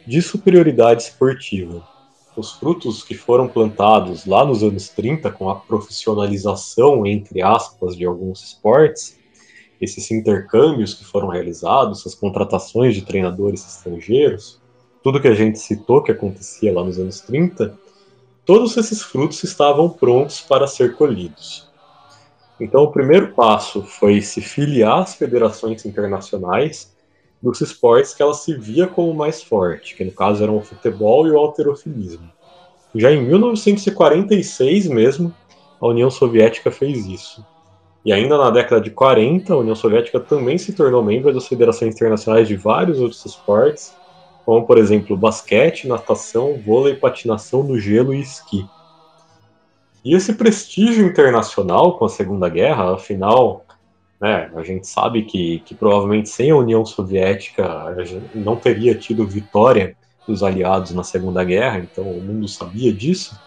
de 0.06 0.22
superioridade 0.22 1.02
esportiva. 1.02 1.86
Os 2.34 2.52
frutos 2.52 3.02
que 3.02 3.14
foram 3.14 3.46
plantados 3.46 4.24
lá 4.24 4.44
nos 4.44 4.62
anos 4.62 4.88
30 4.88 5.30
com 5.32 5.50
a 5.50 5.56
profissionalização, 5.56 7.04
entre 7.04 7.42
aspas, 7.42 7.94
de 7.94 8.06
alguns 8.06 8.42
esportes, 8.42 9.17
esses 9.80 10.10
intercâmbios 10.10 10.94
que 10.94 11.04
foram 11.04 11.28
realizados, 11.28 12.00
essas 12.00 12.14
contratações 12.14 12.94
de 12.94 13.02
treinadores 13.02 13.66
estrangeiros, 13.66 14.60
tudo 15.02 15.20
que 15.20 15.28
a 15.28 15.34
gente 15.34 15.58
citou 15.58 16.02
que 16.02 16.12
acontecia 16.12 16.72
lá 16.72 16.82
nos 16.82 16.98
anos 16.98 17.20
30, 17.20 17.78
todos 18.44 18.76
esses 18.76 19.02
frutos 19.02 19.42
estavam 19.44 19.88
prontos 19.88 20.40
para 20.40 20.66
ser 20.66 20.96
colhidos. 20.96 21.68
Então, 22.60 22.82
o 22.82 22.90
primeiro 22.90 23.32
passo 23.34 23.82
foi 23.82 24.20
se 24.20 24.40
filiar 24.40 24.98
às 24.98 25.14
federações 25.14 25.84
internacionais 25.86 26.92
dos 27.40 27.60
esportes 27.60 28.14
que 28.14 28.22
ela 28.22 28.34
se 28.34 28.56
via 28.56 28.88
como 28.88 29.14
mais 29.14 29.42
forte, 29.42 29.94
que 29.94 30.04
no 30.04 30.10
caso 30.10 30.42
eram 30.42 30.56
o 30.56 30.62
futebol 30.62 31.26
e 31.26 31.30
o 31.30 31.38
alterofilismo. 31.38 32.28
Já 32.94 33.12
em 33.12 33.22
1946 33.22 34.88
mesmo, 34.88 35.32
a 35.80 35.86
União 35.86 36.10
Soviética 36.10 36.70
fez 36.70 37.06
isso. 37.06 37.46
E 38.04 38.12
ainda 38.12 38.38
na 38.38 38.50
década 38.50 38.80
de 38.80 38.90
40, 38.90 39.52
a 39.52 39.56
União 39.56 39.74
Soviética 39.74 40.20
também 40.20 40.56
se 40.56 40.72
tornou 40.72 41.02
membro 41.02 41.32
das 41.32 41.46
federações 41.46 41.94
internacionais 41.94 42.48
de 42.48 42.56
vários 42.56 43.00
outros 43.00 43.24
esportes, 43.24 43.94
como 44.44 44.66
por 44.66 44.78
exemplo 44.78 45.16
basquete, 45.16 45.86
natação, 45.86 46.58
vôlei, 46.64 46.94
patinação 46.94 47.62
no 47.62 47.78
gelo 47.78 48.14
e 48.14 48.20
esqui. 48.20 48.66
E 50.04 50.14
esse 50.14 50.32
prestígio 50.32 51.06
internacional 51.06 51.98
com 51.98 52.04
a 52.04 52.08
Segunda 52.08 52.48
Guerra, 52.48 52.94
afinal, 52.94 53.66
né, 54.20 54.50
a 54.54 54.62
gente 54.62 54.86
sabe 54.86 55.22
que, 55.22 55.58
que 55.60 55.74
provavelmente 55.74 56.28
sem 56.28 56.50
a 56.50 56.56
União 56.56 56.84
Soviética 56.86 57.94
não 58.34 58.56
teria 58.56 58.94
tido 58.94 59.26
vitória 59.26 59.96
dos 60.26 60.42
aliados 60.42 60.92
na 60.92 61.02
Segunda 61.02 61.42
Guerra, 61.42 61.78
então 61.78 62.04
o 62.04 62.22
mundo 62.22 62.46
sabia 62.48 62.92
disso, 62.92 63.38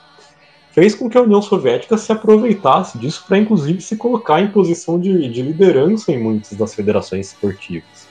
fez 0.72 0.96
com 0.96 1.10
que 1.10 1.18
a 1.18 1.22
União 1.22 1.42
Soviética 1.42 1.98
se 1.98 2.12
aproveitasse 2.12 2.98
disso 2.98 3.26
para, 3.28 3.38
inclusive, 3.38 3.82
se 3.82 3.98
colocar 3.98 4.42
em 4.42 4.52
posição 4.52 5.00
de, 5.00 5.30
de 5.30 5.42
liderança 5.42 6.12
em 6.12 6.22
muitas 6.22 6.58
das 6.58 6.74
federações 6.74 7.28
esportivas. 7.28 8.08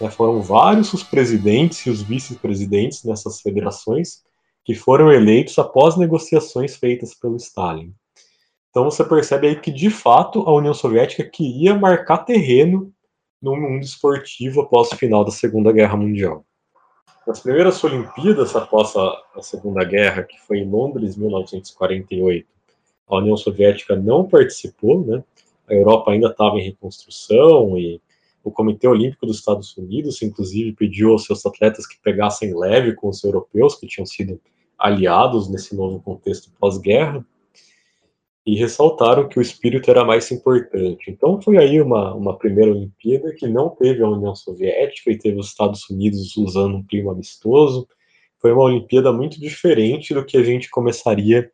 Né, 0.00 0.10
foram 0.10 0.40
vários 0.40 0.92
os 0.94 1.02
presidentes 1.02 1.84
e 1.86 1.90
os 1.90 2.02
vice-presidentes 2.02 3.04
nessas 3.04 3.40
federações 3.40 4.22
que 4.64 4.74
foram 4.74 5.12
eleitos 5.12 5.58
após 5.58 5.96
negociações 5.96 6.76
feitas 6.76 7.14
pelo 7.14 7.36
Stalin. 7.36 7.92
Então 8.70 8.84
você 8.84 9.04
percebe 9.04 9.48
aí 9.48 9.56
que, 9.56 9.70
de 9.70 9.90
fato, 9.90 10.42
a 10.42 10.52
União 10.54 10.72
Soviética 10.72 11.24
queria 11.24 11.74
marcar 11.74 12.18
terreno 12.18 12.92
no 13.42 13.56
mundo 13.56 13.82
esportivo 13.82 14.60
após 14.60 14.92
o 14.92 14.96
final 14.96 15.24
da 15.24 15.32
Segunda 15.32 15.72
Guerra 15.72 15.96
Mundial. 15.96 16.44
Nas 17.30 17.38
primeiras 17.38 17.84
Olimpíadas 17.84 18.56
após 18.56 18.92
a, 18.96 19.22
Segunda 19.40 19.84
Guerra, 19.84 20.24
que 20.24 20.36
foi 20.40 20.58
em 20.58 20.68
Londres, 20.68 21.16
1948, 21.16 22.44
a 23.06 23.16
União 23.18 23.36
Soviética 23.36 23.94
não 23.94 24.26
participou, 24.26 25.06
né? 25.06 25.22
A 25.68 25.72
Europa 25.72 26.10
ainda 26.10 26.26
estava 26.26 26.58
em 26.58 26.64
reconstrução 26.64 27.78
e 27.78 28.02
o 28.42 28.50
Comitê 28.50 28.88
Olímpico 28.88 29.26
dos 29.26 29.38
Estados 29.38 29.76
Unidos, 29.76 30.20
inclusive, 30.22 30.72
pediu 30.72 31.12
aos 31.12 31.24
seus 31.24 31.46
atletas 31.46 31.86
que 31.86 32.00
pegassem 32.02 32.52
leve 32.52 32.94
com 32.94 33.08
os 33.08 33.22
europeus 33.22 33.76
que 33.76 33.86
tinham 33.86 34.06
sido 34.06 34.40
aliados 34.76 35.48
nesse 35.48 35.72
novo 35.76 36.00
contexto 36.00 36.50
pós-guerra 36.58 37.24
e 38.46 38.56
ressaltaram 38.56 39.28
que 39.28 39.38
o 39.38 39.42
espírito 39.42 39.90
era 39.90 40.04
mais 40.04 40.30
importante. 40.30 41.10
Então 41.10 41.40
foi 41.40 41.58
aí 41.58 41.80
uma, 41.80 42.14
uma 42.14 42.38
primeira 42.38 42.70
Olimpíada 42.70 43.34
que 43.34 43.46
não 43.46 43.70
teve 43.70 44.02
a 44.02 44.08
União 44.08 44.34
Soviética 44.34 45.10
e 45.10 45.18
teve 45.18 45.38
os 45.38 45.48
Estados 45.48 45.88
Unidos 45.90 46.36
usando 46.36 46.76
um 46.76 46.84
clima 46.84 47.12
amistoso. 47.12 47.86
Foi 48.38 48.52
uma 48.52 48.64
Olimpíada 48.64 49.12
muito 49.12 49.38
diferente 49.38 50.14
do 50.14 50.24
que 50.24 50.36
a 50.36 50.42
gente 50.42 50.70
começaria 50.70 51.50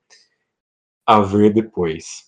a 1.05 1.21
ver 1.21 1.53
depois. 1.53 2.27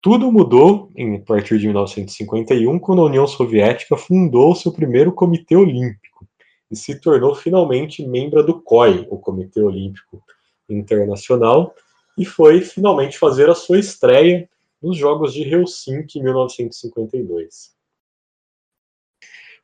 Tudo 0.00 0.32
mudou 0.32 0.90
em, 0.96 1.16
a 1.16 1.20
partir 1.20 1.58
de 1.58 1.66
1951, 1.66 2.76
quando 2.80 3.02
a 3.02 3.06
União 3.06 3.26
Soviética 3.26 3.96
fundou 3.96 4.54
seu 4.54 4.72
primeiro 4.72 5.12
Comitê 5.12 5.54
Olímpico 5.54 6.26
e 6.68 6.74
se 6.74 7.00
tornou 7.00 7.36
finalmente 7.36 8.04
membro 8.04 8.42
do 8.44 8.60
COI, 8.60 9.06
o 9.10 9.18
Comitê 9.18 9.60
Olímpico 9.60 10.20
Internacional, 10.68 11.72
e 12.16 12.24
foi 12.24 12.60
finalmente 12.60 13.18
fazer 13.18 13.48
a 13.48 13.54
sua 13.54 13.78
estreia 13.78 14.48
nos 14.82 14.96
Jogos 14.96 15.32
de 15.32 15.42
Helsinki 15.42 16.18
em 16.18 16.22
1952. 16.22 17.72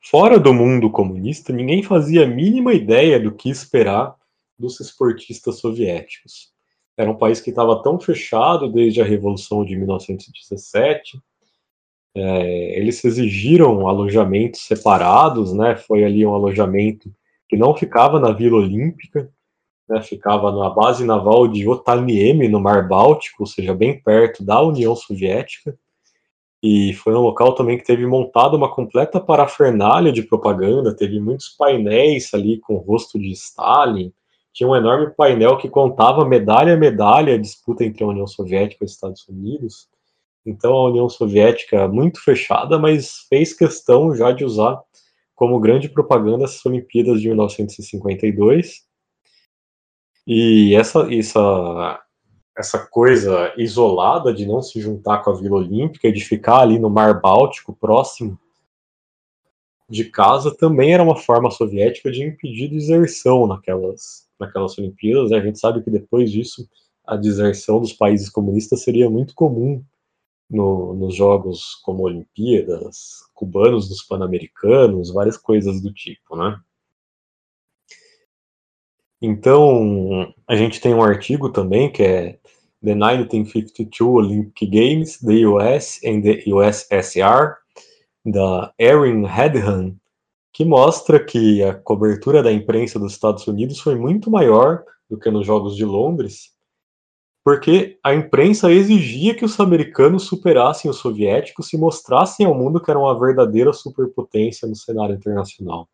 Fora 0.01 0.39
do 0.39 0.53
mundo 0.53 0.89
comunista, 0.89 1.51
ninguém 1.51 1.83
fazia 1.83 2.23
a 2.23 2.27
mínima 2.27 2.73
ideia 2.73 3.19
do 3.19 3.33
que 3.33 3.49
esperar 3.49 4.15
dos 4.57 4.79
esportistas 4.79 5.59
soviéticos. 5.59 6.51
Era 6.97 7.11
um 7.11 7.17
país 7.17 7.39
que 7.39 7.49
estava 7.49 7.81
tão 7.81 7.99
fechado 7.99 8.69
desde 8.71 9.01
a 9.01 9.05
Revolução 9.05 9.63
de 9.63 9.75
1917. 9.75 11.21
É, 12.15 12.79
eles 12.79 13.03
exigiram 13.05 13.87
alojamentos 13.87 14.61
separados, 14.61 15.53
né? 15.53 15.75
Foi 15.75 16.03
ali 16.03 16.25
um 16.25 16.33
alojamento 16.33 17.13
que 17.47 17.55
não 17.55 17.75
ficava 17.75 18.19
na 18.19 18.31
Vila 18.31 18.57
Olímpica, 18.57 19.31
né? 19.89 20.01
ficava 20.01 20.51
na 20.51 20.69
base 20.69 21.03
naval 21.03 21.47
de 21.47 21.67
Otaniemi, 21.67 22.47
no 22.47 22.59
Mar 22.59 22.87
Báltico, 22.87 23.43
ou 23.43 23.47
seja, 23.47 23.73
bem 23.73 23.99
perto 23.99 24.43
da 24.43 24.61
União 24.61 24.95
Soviética. 24.95 25.77
E 26.61 26.93
foi 26.93 27.13
um 27.15 27.21
local 27.21 27.53
também 27.53 27.77
que 27.77 27.85
teve 27.85 28.05
montado 28.05 28.55
uma 28.55 28.69
completa 28.69 29.19
parafernália 29.19 30.11
de 30.11 30.21
propaganda, 30.21 30.95
teve 30.95 31.19
muitos 31.19 31.49
painéis 31.49 32.33
ali 32.33 32.59
com 32.59 32.75
o 32.75 32.79
rosto 32.79 33.17
de 33.17 33.31
Stalin, 33.31 34.13
tinha 34.51 34.67
um 34.67 34.75
enorme 34.75 35.11
painel 35.11 35.57
que 35.57 35.69
contava 35.69 36.25
medalha 36.25 36.73
a 36.73 36.77
medalha 36.77 37.35
a 37.35 37.37
disputa 37.37 37.85
entre 37.85 38.03
a 38.03 38.07
União 38.07 38.27
Soviética 38.27 38.83
e 38.83 38.85
os 38.85 38.91
Estados 38.91 39.25
Unidos. 39.29 39.87
Então 40.45 40.73
a 40.73 40.89
União 40.89 41.07
Soviética, 41.07 41.87
muito 41.87 42.21
fechada, 42.21 42.77
mas 42.77 43.25
fez 43.29 43.53
questão 43.53 44.13
já 44.13 44.31
de 44.31 44.43
usar 44.43 44.81
como 45.33 45.59
grande 45.61 45.87
propaganda 45.87 46.43
as 46.43 46.65
Olimpíadas 46.65 47.21
de 47.21 47.29
1952. 47.29 48.88
E 50.31 50.75
essa, 50.75 51.11
essa, 51.11 52.03
essa 52.55 52.85
coisa 52.85 53.51
isolada 53.57 54.31
de 54.31 54.45
não 54.45 54.61
se 54.61 54.79
juntar 54.79 55.23
com 55.23 55.31
a 55.31 55.33
Vila 55.33 55.57
Olímpica, 55.57 56.11
de 56.11 56.23
ficar 56.23 56.59
ali 56.59 56.77
no 56.77 56.87
Mar 56.87 57.19
Báltico, 57.19 57.73
próximo 57.73 58.39
de 59.89 60.05
casa, 60.05 60.55
também 60.55 60.93
era 60.93 61.01
uma 61.01 61.15
forma 61.15 61.49
soviética 61.49 62.11
de 62.11 62.23
impedir 62.23 62.67
deserção 62.67 63.47
naquelas, 63.47 64.29
naquelas 64.39 64.77
Olimpíadas. 64.77 65.31
Né? 65.31 65.37
A 65.39 65.43
gente 65.43 65.57
sabe 65.57 65.81
que 65.81 65.89
depois 65.89 66.31
disso 66.31 66.69
a 67.03 67.15
deserção 67.15 67.81
dos 67.81 67.93
países 67.93 68.29
comunistas 68.29 68.83
seria 68.83 69.09
muito 69.09 69.33
comum 69.33 69.83
no, 70.47 70.93
nos 70.93 71.15
jogos 71.15 71.73
como 71.83 72.03
Olimpíadas, 72.03 73.23
cubanos 73.33 73.89
dos 73.89 74.03
Pan-Americanos, 74.03 75.11
várias 75.11 75.37
coisas 75.37 75.81
do 75.81 75.91
tipo, 75.91 76.35
né? 76.35 76.61
Então, 79.21 80.33
a 80.47 80.55
gente 80.55 80.79
tem 80.79 80.93
um 80.93 81.03
artigo 81.03 81.49
também 81.49 81.91
que 81.91 82.03
é 82.03 82.39
The 82.81 82.95
1952 82.95 84.01
Olympic 84.01 84.65
Games, 84.67 85.19
the 85.19 85.45
US 85.45 85.99
and 86.05 86.21
the 86.21 86.43
USSR, 86.47 87.57
da 88.25 88.73
Erin 88.79 89.25
Hedhan, 89.25 89.95
que 90.53 90.63
mostra 90.63 91.23
que 91.23 91.61
a 91.63 91.73
cobertura 91.73 92.41
da 92.41 92.51
imprensa 92.51 92.97
dos 92.97 93.13
Estados 93.13 93.45
Unidos 93.47 93.79
foi 93.79 93.95
muito 93.95 94.31
maior 94.31 94.83
do 95.09 95.17
que 95.17 95.29
nos 95.29 95.45
Jogos 95.45 95.75
de 95.75 95.83
Londres, 95.83 96.53
porque 97.43 97.97
a 98.03 98.13
imprensa 98.13 98.71
exigia 98.71 99.33
que 99.33 99.43
os 99.43 99.59
americanos 99.59 100.23
superassem 100.23 100.89
os 100.89 100.97
soviéticos 100.97 101.73
e 101.73 101.77
mostrassem 101.77 102.45
ao 102.45 102.53
mundo 102.53 102.81
que 102.81 102.91
eram 102.91 103.01
uma 103.01 103.19
verdadeira 103.19 103.73
superpotência 103.73 104.67
no 104.67 104.75
cenário 104.75 105.15
internacional. 105.15 105.89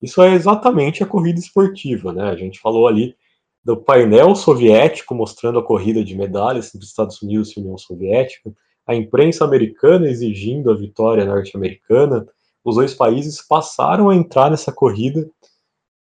Isso 0.00 0.22
é 0.22 0.32
exatamente 0.34 1.02
a 1.02 1.06
corrida 1.06 1.38
esportiva, 1.38 2.12
né? 2.12 2.30
A 2.30 2.36
gente 2.36 2.60
falou 2.60 2.86
ali 2.86 3.16
do 3.64 3.76
painel 3.76 4.34
soviético 4.34 5.14
mostrando 5.14 5.58
a 5.58 5.64
corrida 5.64 6.02
de 6.04 6.16
medalhas 6.16 6.74
entre 6.74 6.86
Estados 6.86 7.20
Unidos 7.20 7.56
e 7.56 7.60
União 7.60 7.76
Soviética, 7.76 8.52
a 8.86 8.94
imprensa 8.94 9.44
americana 9.44 10.08
exigindo 10.08 10.70
a 10.70 10.74
vitória 10.74 11.24
norte-americana, 11.26 12.26
os 12.64 12.76
dois 12.76 12.94
países 12.94 13.42
passaram 13.46 14.08
a 14.08 14.16
entrar 14.16 14.50
nessa 14.50 14.72
corrida 14.72 15.28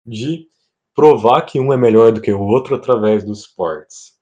de 0.06 0.46
provar 0.94 1.42
que 1.42 1.60
um 1.60 1.74
é 1.74 1.78
melhor 1.78 2.12
do 2.12 2.22
que 2.22 2.32
o 2.32 2.42
outro 2.42 2.76
através 2.76 3.24
dos 3.24 3.42
esportes. 3.42 4.14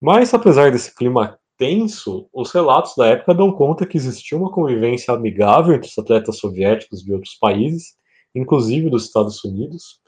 Mas, 0.00 0.32
apesar 0.32 0.70
desse 0.70 0.94
clima 0.94 1.38
tenso, 1.58 2.28
os 2.32 2.52
relatos 2.52 2.94
da 2.96 3.06
época 3.06 3.34
dão 3.34 3.50
conta 3.52 3.86
que 3.86 3.96
existia 3.96 4.36
uma 4.36 4.50
convivência 4.50 5.12
amigável 5.12 5.74
entre 5.74 5.88
os 5.88 5.98
atletas 5.98 6.38
soviéticos 6.38 7.02
de 7.02 7.12
outros 7.12 7.34
países 7.34 7.94
inclusive 8.36 8.90
dos 8.90 9.04
Estados 9.04 9.42
Unidos. 9.42 10.00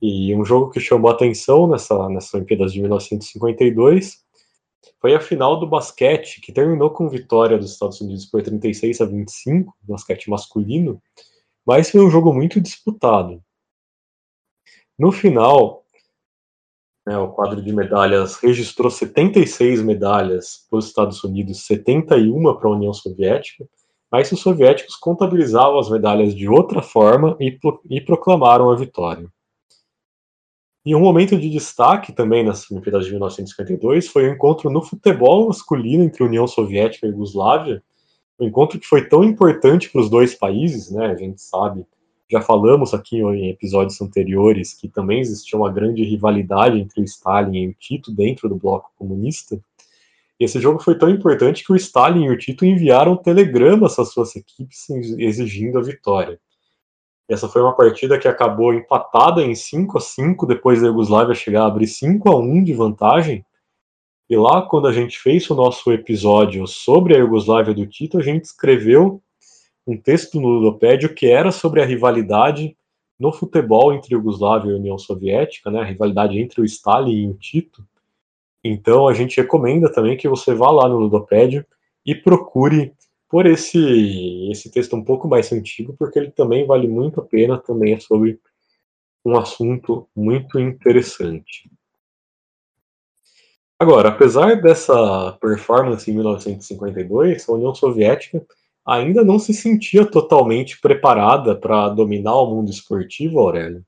E 0.00 0.34
um 0.34 0.44
jogo 0.44 0.70
que 0.70 0.80
chamou 0.80 1.10
atenção 1.10 1.66
nessa, 1.68 2.08
nessa 2.08 2.36
Olimpíadas 2.36 2.72
de 2.72 2.80
1952 2.80 4.24
foi 4.98 5.14
a 5.14 5.20
final 5.20 5.60
do 5.60 5.66
basquete, 5.66 6.40
que 6.40 6.52
terminou 6.52 6.90
com 6.90 7.08
vitória 7.08 7.58
dos 7.58 7.72
Estados 7.72 8.00
Unidos 8.00 8.26
por 8.26 8.42
36 8.42 9.00
a 9.00 9.04
25, 9.04 9.74
basquete 9.82 10.30
masculino, 10.30 11.02
mas 11.64 11.90
foi 11.90 12.00
um 12.00 12.10
jogo 12.10 12.32
muito 12.32 12.60
disputado. 12.60 13.42
No 14.98 15.12
final, 15.12 15.84
né, 17.06 17.16
o 17.18 17.28
quadro 17.28 17.62
de 17.62 17.72
medalhas 17.72 18.36
registrou 18.36 18.90
76 18.90 19.82
medalhas 19.82 20.66
para 20.68 20.78
os 20.78 20.86
Estados 20.86 21.22
Unidos, 21.24 21.66
71 21.66 22.42
para 22.56 22.68
a 22.68 22.72
União 22.72 22.92
Soviética, 22.92 23.66
mas 24.10 24.32
os 24.32 24.40
soviéticos 24.40 24.96
contabilizavam 24.96 25.78
as 25.78 25.88
medalhas 25.88 26.34
de 26.34 26.48
outra 26.48 26.82
forma 26.82 27.36
e, 27.38 27.58
e 27.88 28.00
proclamaram 28.00 28.70
a 28.70 28.76
vitória. 28.76 29.28
E 30.84 30.94
um 30.94 31.00
momento 31.00 31.38
de 31.38 31.50
destaque 31.50 32.10
também 32.10 32.42
nas 32.42 32.70
Olimpíadas 32.70 33.04
de 33.04 33.10
1952 33.10 34.08
foi 34.08 34.26
o 34.26 34.32
encontro 34.32 34.70
no 34.70 34.82
futebol 34.82 35.46
masculino 35.46 36.02
entre 36.02 36.24
União 36.24 36.46
Soviética 36.46 37.06
e 37.06 37.10
Yugoslávia, 37.10 37.82
um 38.38 38.46
encontro 38.46 38.80
que 38.80 38.86
foi 38.86 39.06
tão 39.06 39.22
importante 39.22 39.90
para 39.90 40.00
os 40.00 40.08
dois 40.08 40.34
países, 40.34 40.90
né? 40.90 41.08
A 41.08 41.14
gente 41.14 41.42
sabe, 41.42 41.84
já 42.30 42.40
falamos 42.40 42.94
aqui 42.94 43.18
em 43.18 43.50
episódios 43.50 44.00
anteriores 44.00 44.72
que 44.72 44.88
também 44.88 45.20
existia 45.20 45.58
uma 45.58 45.70
grande 45.70 46.02
rivalidade 46.02 46.80
entre 46.80 47.02
o 47.02 47.04
Stalin 47.04 47.58
e 47.58 47.68
o 47.68 47.74
Tito 47.74 48.10
dentro 48.10 48.48
do 48.48 48.56
bloco 48.56 48.90
comunista. 48.96 49.60
Esse 50.40 50.58
jogo 50.58 50.78
foi 50.78 50.96
tão 50.96 51.10
importante 51.10 51.62
que 51.62 51.70
o 51.70 51.76
Stalin 51.76 52.24
e 52.24 52.30
o 52.30 52.38
Tito 52.38 52.64
enviaram 52.64 53.14
telegramas 53.14 53.98
às 53.98 54.10
suas 54.10 54.34
equipes 54.34 54.88
exigindo 55.18 55.78
a 55.78 55.82
vitória. 55.82 56.40
Essa 57.28 57.46
foi 57.46 57.60
uma 57.60 57.76
partida 57.76 58.18
que 58.18 58.26
acabou 58.26 58.72
empatada 58.72 59.42
em 59.42 59.54
5 59.54 59.98
a 59.98 60.00
5 60.00 60.46
depois 60.46 60.80
da 60.80 60.88
Yugoslávia 60.88 61.34
chegar 61.34 61.64
a 61.64 61.66
abrir 61.66 61.86
5 61.86 62.30
a 62.30 62.36
1 62.36 62.64
de 62.64 62.72
vantagem. 62.72 63.44
E 64.30 64.36
lá, 64.36 64.62
quando 64.62 64.88
a 64.88 64.92
gente 64.92 65.18
fez 65.18 65.48
o 65.50 65.54
nosso 65.54 65.92
episódio 65.92 66.66
sobre 66.66 67.14
a 67.14 67.18
Yugoslávia 67.18 67.74
do 67.74 67.86
Tito, 67.86 68.18
a 68.18 68.22
gente 68.22 68.44
escreveu 68.44 69.22
um 69.86 69.96
texto 69.96 70.40
no 70.40 70.48
Ludopédio 70.48 71.14
que 71.14 71.26
era 71.26 71.52
sobre 71.52 71.82
a 71.82 71.84
rivalidade 71.84 72.76
no 73.18 73.30
futebol 73.30 73.92
entre 73.92 74.14
Yugoslávia 74.14 74.70
e 74.70 74.74
União 74.74 74.96
Soviética, 74.96 75.70
né, 75.70 75.80
a 75.80 75.84
rivalidade 75.84 76.38
entre 76.38 76.62
o 76.62 76.64
Stalin 76.64 77.26
e 77.26 77.28
o 77.28 77.34
Tito. 77.34 77.84
Então 78.62 79.08
a 79.08 79.14
gente 79.14 79.40
recomenda 79.40 79.90
também 79.90 80.16
que 80.16 80.28
você 80.28 80.54
vá 80.54 80.70
lá 80.70 80.88
no 80.88 80.98
Ludopédio 80.98 81.64
e 82.04 82.14
procure 82.14 82.92
por 83.28 83.46
esse, 83.46 84.50
esse 84.50 84.70
texto 84.70 84.96
um 84.96 85.04
pouco 85.04 85.28
mais 85.28 85.52
antigo, 85.52 85.94
porque 85.98 86.18
ele 86.18 86.30
também 86.30 86.66
vale 86.66 86.88
muito 86.88 87.20
a 87.20 87.24
pena, 87.24 87.58
também 87.58 87.94
é 87.94 88.00
sobre 88.00 88.40
um 89.24 89.36
assunto 89.38 90.08
muito 90.14 90.58
interessante. 90.58 91.70
Agora, 93.78 94.10
apesar 94.10 94.60
dessa 94.60 95.32
performance 95.40 96.10
em 96.10 96.14
1952, 96.14 97.48
a 97.48 97.52
União 97.52 97.74
Soviética 97.74 98.44
ainda 98.84 99.24
não 99.24 99.38
se 99.38 99.54
sentia 99.54 100.04
totalmente 100.04 100.80
preparada 100.80 101.54
para 101.54 101.88
dominar 101.88 102.34
o 102.34 102.54
mundo 102.54 102.70
esportivo, 102.70 103.38
Aurélio. 103.38 103.84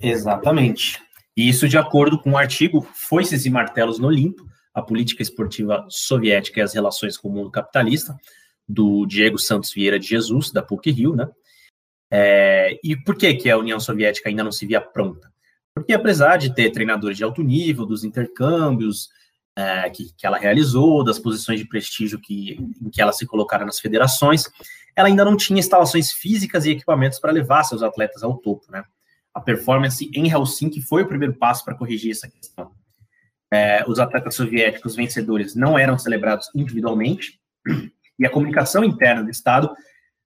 Exatamente. 0.00 1.02
E 1.36 1.48
isso 1.48 1.68
de 1.68 1.76
acordo 1.76 2.18
com 2.18 2.32
o 2.32 2.36
artigo 2.36 2.86
Foices 2.94 3.44
e 3.44 3.50
Martelos 3.50 3.98
no 3.98 4.08
Olimpo, 4.08 4.46
a 4.72 4.82
política 4.82 5.22
esportiva 5.22 5.86
soviética 5.88 6.60
e 6.60 6.62
as 6.62 6.74
relações 6.74 7.16
com 7.16 7.28
o 7.28 7.32
mundo 7.32 7.50
capitalista, 7.50 8.16
do 8.68 9.06
Diego 9.06 9.38
Santos 9.38 9.72
Vieira 9.72 9.98
de 9.98 10.06
Jesus, 10.06 10.50
da 10.50 10.62
PUC-Rio, 10.62 11.14
né? 11.14 11.28
É, 12.10 12.78
e 12.82 12.96
por 12.96 13.16
que, 13.16 13.34
que 13.34 13.50
a 13.50 13.58
União 13.58 13.78
Soviética 13.80 14.28
ainda 14.28 14.44
não 14.44 14.52
se 14.52 14.66
via 14.66 14.80
pronta? 14.80 15.32
Porque 15.74 15.92
apesar 15.92 16.36
de 16.36 16.54
ter 16.54 16.70
treinadores 16.70 17.16
de 17.16 17.24
alto 17.24 17.42
nível, 17.42 17.84
dos 17.84 18.04
intercâmbios 18.04 19.08
é, 19.56 19.90
que, 19.90 20.12
que, 20.16 20.26
ela 20.26 20.38
realizou, 20.38 21.04
das 21.04 21.18
posições 21.18 21.58
de 21.58 21.66
prestígio 21.66 22.20
que, 22.20 22.56
em 22.80 22.90
que 22.90 23.02
ela 23.02 23.12
se 23.12 23.26
colocara 23.26 23.64
nas 23.64 23.80
federações, 23.80 24.44
ela 24.94 25.08
ainda 25.08 25.24
não 25.24 25.36
tinha 25.36 25.58
instalações 25.58 26.12
físicas 26.12 26.64
e 26.64 26.70
equipamentos 26.70 27.18
para 27.18 27.32
levar 27.32 27.64
seus 27.64 27.82
atletas 27.82 28.22
ao 28.22 28.38
topo, 28.38 28.70
né? 28.70 28.84
A 29.34 29.40
performance 29.40 30.08
em 30.14 30.30
Helsinki 30.30 30.80
foi 30.80 31.02
o 31.02 31.08
primeiro 31.08 31.34
passo 31.34 31.64
para 31.64 31.74
corrigir 31.74 32.12
essa 32.12 32.28
questão. 32.28 32.72
É, 33.52 33.84
os 33.88 33.98
atletas 33.98 34.34
soviéticos 34.34 34.94
vencedores 34.94 35.54
não 35.54 35.78
eram 35.78 35.98
celebrados 35.98 36.48
individualmente, 36.54 37.40
e 38.18 38.24
a 38.24 38.30
comunicação 38.30 38.84
interna 38.84 39.24
do 39.24 39.30
Estado 39.30 39.74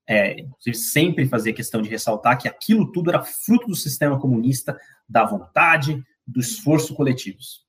é, 0.09 0.37
sempre 0.73 1.27
fazia 1.27 1.53
questão 1.53 1.83
de 1.83 1.89
ressaltar 1.89 2.39
que 2.39 2.49
aquilo 2.49 2.91
tudo 2.93 3.11
era 3.11 3.23
fruto 3.23 3.67
do 3.67 3.77
sistema 3.77 4.19
comunista, 4.19 4.79
da 5.09 5.25
vontade, 5.25 6.03
do 6.27 6.41
esforço 6.41 6.95
coletivos. 6.95 7.67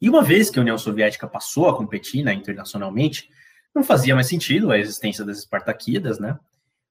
E 0.00 0.08
uma 0.08 0.22
vez 0.22 0.48
que 0.48 0.58
a 0.58 0.62
União 0.62 0.78
Soviética 0.78 1.26
passou 1.26 1.68
a 1.68 1.76
competir 1.76 2.24
né, 2.24 2.32
internacionalmente, 2.32 3.28
não 3.74 3.82
fazia 3.82 4.14
mais 4.14 4.28
sentido 4.28 4.70
a 4.70 4.78
existência 4.78 5.24
das 5.24 5.38
Espartaquidas, 5.38 6.18
né? 6.18 6.38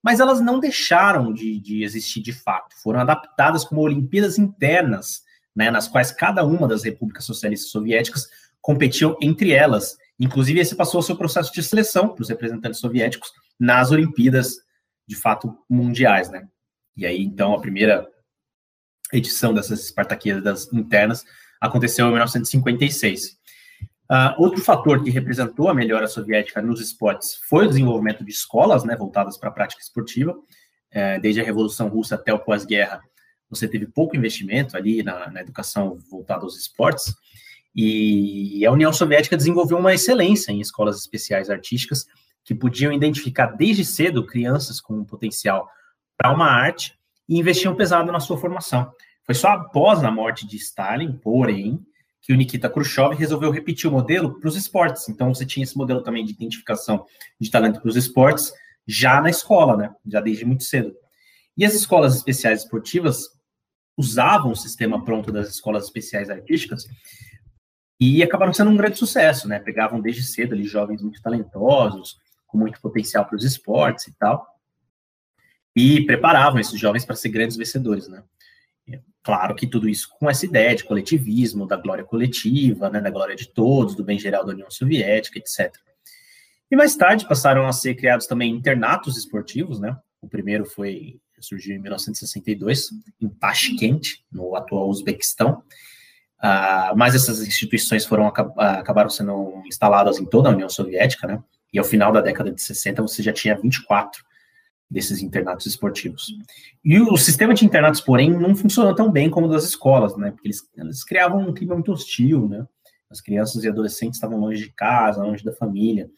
Mas 0.08 0.22
elas 0.22 0.40
não 0.40 0.58
deixaram 0.58 1.34
de, 1.34 1.60
de 1.60 1.84
existir 1.84 2.22
de 2.22 2.32
fato, 2.32 2.74
foram 2.82 3.02
adaptadas 3.02 3.66
como 3.66 3.82
Olimpíadas 3.82 4.38
internas, 4.38 5.22
né, 5.54 5.70
nas 5.70 5.90
quais 5.90 6.14
cada 6.14 6.46
uma 6.46 6.66
das 6.66 6.82
repúblicas 6.86 7.26
socialistas 7.26 7.72
soviéticas 7.72 8.30
competiam 8.62 9.18
entre 9.22 9.52
elas. 9.52 9.98
Inclusive, 10.18 10.62
esse 10.62 10.78
passou 10.78 11.02
o 11.02 11.18
processo 11.18 11.52
de 11.52 11.62
seleção 11.62 12.08
para 12.08 12.22
os 12.22 12.30
representantes 12.30 12.80
soviéticos 12.80 13.34
nas 13.60 13.92
Olimpíadas, 13.92 14.56
de 15.06 15.18
fato, 15.18 15.54
mundiais, 15.70 16.32
né? 16.32 16.48
E 16.96 17.06
aí, 17.06 17.22
então, 17.22 17.54
a 17.54 17.60
primeira 17.60 18.08
edição 19.12 19.54
dessas 19.54 19.82
Espartaquidas 19.82 20.72
internas 20.72 21.26
aconteceu 21.60 22.08
em 22.08 22.12
1956. 22.12 23.37
Uh, 24.10 24.42
outro 24.42 24.62
fator 24.62 25.04
que 25.04 25.10
representou 25.10 25.68
a 25.70 25.74
melhora 25.74 26.08
soviética 26.08 26.62
nos 26.62 26.80
esportes 26.80 27.36
foi 27.50 27.66
o 27.66 27.68
desenvolvimento 27.68 28.24
de 28.24 28.32
escolas 28.32 28.86
né, 28.86 28.96
voltadas 28.96 29.38
para 29.38 29.50
a 29.50 29.52
prática 29.52 29.82
esportiva. 29.82 30.32
Uh, 30.32 31.22
desde 31.22 31.42
a 31.42 31.44
Revolução 31.44 31.90
Russa 31.90 32.16
até 32.16 32.34
o 32.34 32.40
pós-guerra, 32.40 33.02
você 33.50 33.68
teve 33.68 33.86
pouco 33.86 34.16
investimento 34.16 34.78
ali 34.78 35.04
na, 35.04 35.30
na, 35.30 35.42
educação 35.42 35.98
voltada 36.10 36.44
aos 36.44 36.58
esportes. 36.58 37.14
E 37.76 38.66
a 38.66 38.72
União 38.72 38.92
Soviética 38.92 39.38
desenvolveu 39.38 39.78
uma 39.78 39.94
excelência 39.94 40.52
em 40.52 40.62
escolas 40.62 40.98
especiais 40.98 41.50
artísticas 41.50 42.06
que 42.44 42.56
podiam 42.56 42.92
identificar 42.94 43.48
desde 43.48 43.84
cedo 43.84 44.26
crianças 44.26 44.80
com 44.80 45.04
potencial 45.04 45.70
para 46.18 46.34
uma 46.34 46.48
arte 46.48 46.98
e 47.28 47.38
investiam 47.38 47.76
pesado 47.76 48.12
na 48.12 48.20
sua 48.20 48.38
formação. 48.38 48.90
Foi 49.26 49.36
só 49.36 49.50
após 49.50 50.04
a 50.04 50.10
morte 50.10 50.48
de 50.48 50.56
Stalin, 50.56 51.12
porém, 51.12 51.86
que 52.22 52.34
o 52.34 52.36
Nikita 52.36 52.70
Khrushchev 52.70 53.16
resolveu 53.16 53.52
repetir 53.52 53.90
o 53.90 53.94
modelo 53.94 54.40
para 54.40 54.50
os 54.50 54.56
esportes. 54.56 55.08
Então, 55.10 55.34
você 55.34 55.46
tinha 55.46 55.64
esse 55.64 55.78
modelo 55.78 56.02
também 56.02 56.26
de 56.26 56.32
identificação 56.34 57.06
de 57.40 57.50
talento 57.50 57.80
para 57.80 57.90
os 57.90 57.96
esportes 57.96 58.52
já 58.88 59.22
na 59.22 59.30
escola, 59.30 59.78
né? 59.78 59.94
Já 60.06 60.22
desde 60.22 60.46
muito 60.46 60.64
cedo. 60.64 60.94
E 61.58 61.66
as 61.66 61.74
escolas 61.74 62.16
especiais 62.16 62.62
esportivas 62.62 63.30
usavam 63.98 64.52
o 64.52 64.56
sistema 64.56 65.04
pronto 65.04 65.32
das 65.32 65.50
escolas 65.50 65.86
especiais 65.86 66.30
artísticas 66.30 66.86
e 68.00 68.22
acabaram 68.22 68.54
sendo 68.54 68.70
um 68.70 68.78
grande 68.78 68.98
sucesso, 68.98 69.48
né? 69.48 69.60
Pegavam 69.60 70.00
desde 70.00 70.24
cedo 70.24 70.54
ali 70.54 70.64
jovens 70.64 71.02
muito 71.02 71.22
talentosos, 71.22 72.18
com 72.46 72.58
muito 72.58 72.80
potencial 72.80 73.26
para 73.26 73.36
os 73.36 73.44
esportes 73.44 74.08
e 74.08 74.14
tal, 74.14 74.48
e 75.76 76.06
preparavam 76.06 76.60
esses 76.60 76.80
jovens 76.80 77.06
para 77.06 77.16
ser 77.16 77.30
grandes 77.30 77.58
vencedores, 77.58 78.08
né? 78.08 78.24
Claro 79.24 79.56
que 79.56 79.68
tudo 79.68 79.90
isso 79.90 80.08
com 80.18 80.30
essa 80.30 80.46
ideia 80.46 80.74
de 80.74 80.86
coletivismo, 80.86 81.68
da 81.68 81.76
glória 81.76 82.04
coletiva, 82.04 82.90
né, 82.90 83.02
da 83.02 83.10
glória 83.10 83.36
de 83.36 83.50
todos, 83.50 83.94
do 83.94 84.04
bem 84.04 84.18
geral 84.18 84.46
da 84.46 84.54
União 84.54 84.72
Soviética, 84.72 85.38
etc. 85.38 85.76
E 86.72 86.76
mais 86.76 86.96
tarde 86.96 87.28
passaram 87.28 87.68
a 87.68 87.74
ser 87.74 87.96
criados 87.96 88.26
também 88.26 88.52
internatos 88.52 89.18
esportivos, 89.18 89.80
né? 89.80 89.98
O 90.22 90.28
primeiro 90.30 90.66
foi 90.66 91.20
surgiu 91.40 91.76
em 91.76 91.80
1962 91.80 92.90
em 93.22 93.30
Tashkent, 93.30 94.24
no 94.32 94.56
atual 94.56 94.90
Uzbequistão. 94.90 95.64
Uh, 96.40 96.96
mas 96.96 97.16
essas 97.16 97.46
instituições 97.46 98.06
foram 98.06 98.28
acabaram 98.28 99.10
sendo 99.10 99.62
instaladas 99.66 100.20
em 100.20 100.26
toda 100.26 100.50
a 100.50 100.52
União 100.52 100.70
Soviética, 100.70 101.28
né? 101.28 101.44
E 101.74 101.80
ao 101.80 101.86
final 101.86 102.12
da 102.12 102.22
década 102.22 102.52
de 102.52 102.62
60 102.62 103.02
você 103.02 103.22
já 103.22 103.34
tinha 103.34 103.60
24 103.60 104.24
desses 104.90 105.22
internatos 105.22 105.66
esportivos. 105.66 106.34
E 106.84 107.00
o 107.00 107.18
sistema 107.18 107.54
de 107.54 107.66
internatos, 107.66 108.00
porém, 108.00 108.32
não 108.32 108.56
funcionou 108.56 108.96
tão 108.96 109.12
bem 109.12 109.30
como 109.30 109.48
o 109.48 109.50
das 109.50 109.66
escolas, 109.66 110.16
né? 110.16 110.32
Porque 110.32 110.48
eles, 110.48 110.62
eles 110.78 111.04
criavam 111.04 111.42
um 111.42 111.54
clima 111.54 111.74
muito 111.74 111.92
hostil, 111.92 112.48
né? 112.48 112.66
As 113.10 113.22
crianças 113.22 113.64
e 113.64 113.70
adolescentes 113.70 114.18
estavam 114.18 114.40
longe 114.40 114.64
de 114.64 114.74
casa, 114.74 115.24
longe 115.24 115.44
da 115.44 115.54
família. 115.54 116.10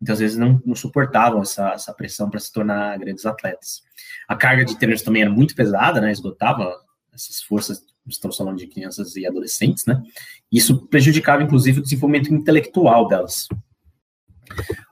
Muitas 0.00 0.18
vezes 0.18 0.36
não, 0.36 0.60
não 0.64 0.74
suportavam 0.74 1.42
essa, 1.42 1.70
essa 1.70 1.92
pressão 1.92 2.28
para 2.28 2.40
se 2.40 2.52
tornar 2.52 2.98
grandes 2.98 3.24
atletas. 3.24 3.82
A 4.28 4.36
carga 4.36 4.64
de 4.64 4.76
treinos 4.76 5.02
também 5.02 5.22
era 5.22 5.30
muito 5.30 5.54
pesada, 5.54 6.00
né? 6.00 6.10
Esgotava 6.10 6.80
essas 7.12 7.42
forças, 7.42 7.84
estamos 8.08 8.36
falando 8.36 8.58
de 8.58 8.66
crianças 8.66 9.16
e 9.16 9.26
adolescentes, 9.26 9.84
né? 9.86 10.02
Isso 10.50 10.86
prejudicava, 10.86 11.42
inclusive, 11.42 11.80
o 11.80 11.82
desenvolvimento 11.82 12.32
intelectual 12.32 13.06
delas. 13.06 13.48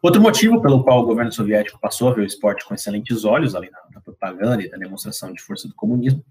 Outro 0.02 0.20
motivo 0.20 0.60
pelo 0.60 0.82
qual 0.82 1.00
o 1.00 1.06
governo 1.06 1.32
soviético 1.32 1.78
passou 1.78 2.08
a 2.08 2.14
ver 2.14 2.22
o 2.22 2.26
esporte 2.26 2.64
com 2.64 2.74
excelentes 2.74 3.24
olhos, 3.24 3.54
além 3.54 3.70
da, 3.70 3.80
da 3.94 4.00
propaganda 4.00 4.62
e 4.62 4.70
da 4.70 4.78
demonstração 4.78 5.32
de 5.32 5.42
força 5.42 5.68
do 5.68 5.74
comunismo, 5.74 6.24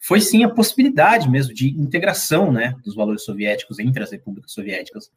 foi 0.00 0.20
sim 0.20 0.42
a 0.42 0.48
possibilidade 0.48 1.30
mesmo 1.30 1.54
de 1.54 1.68
integração 1.68 2.50
né, 2.52 2.74
dos 2.84 2.94
valores 2.94 3.24
soviéticos 3.24 3.78
entre 3.78 4.02
as 4.02 4.10
repúblicas 4.10 4.52
soviéticas, 4.52 5.10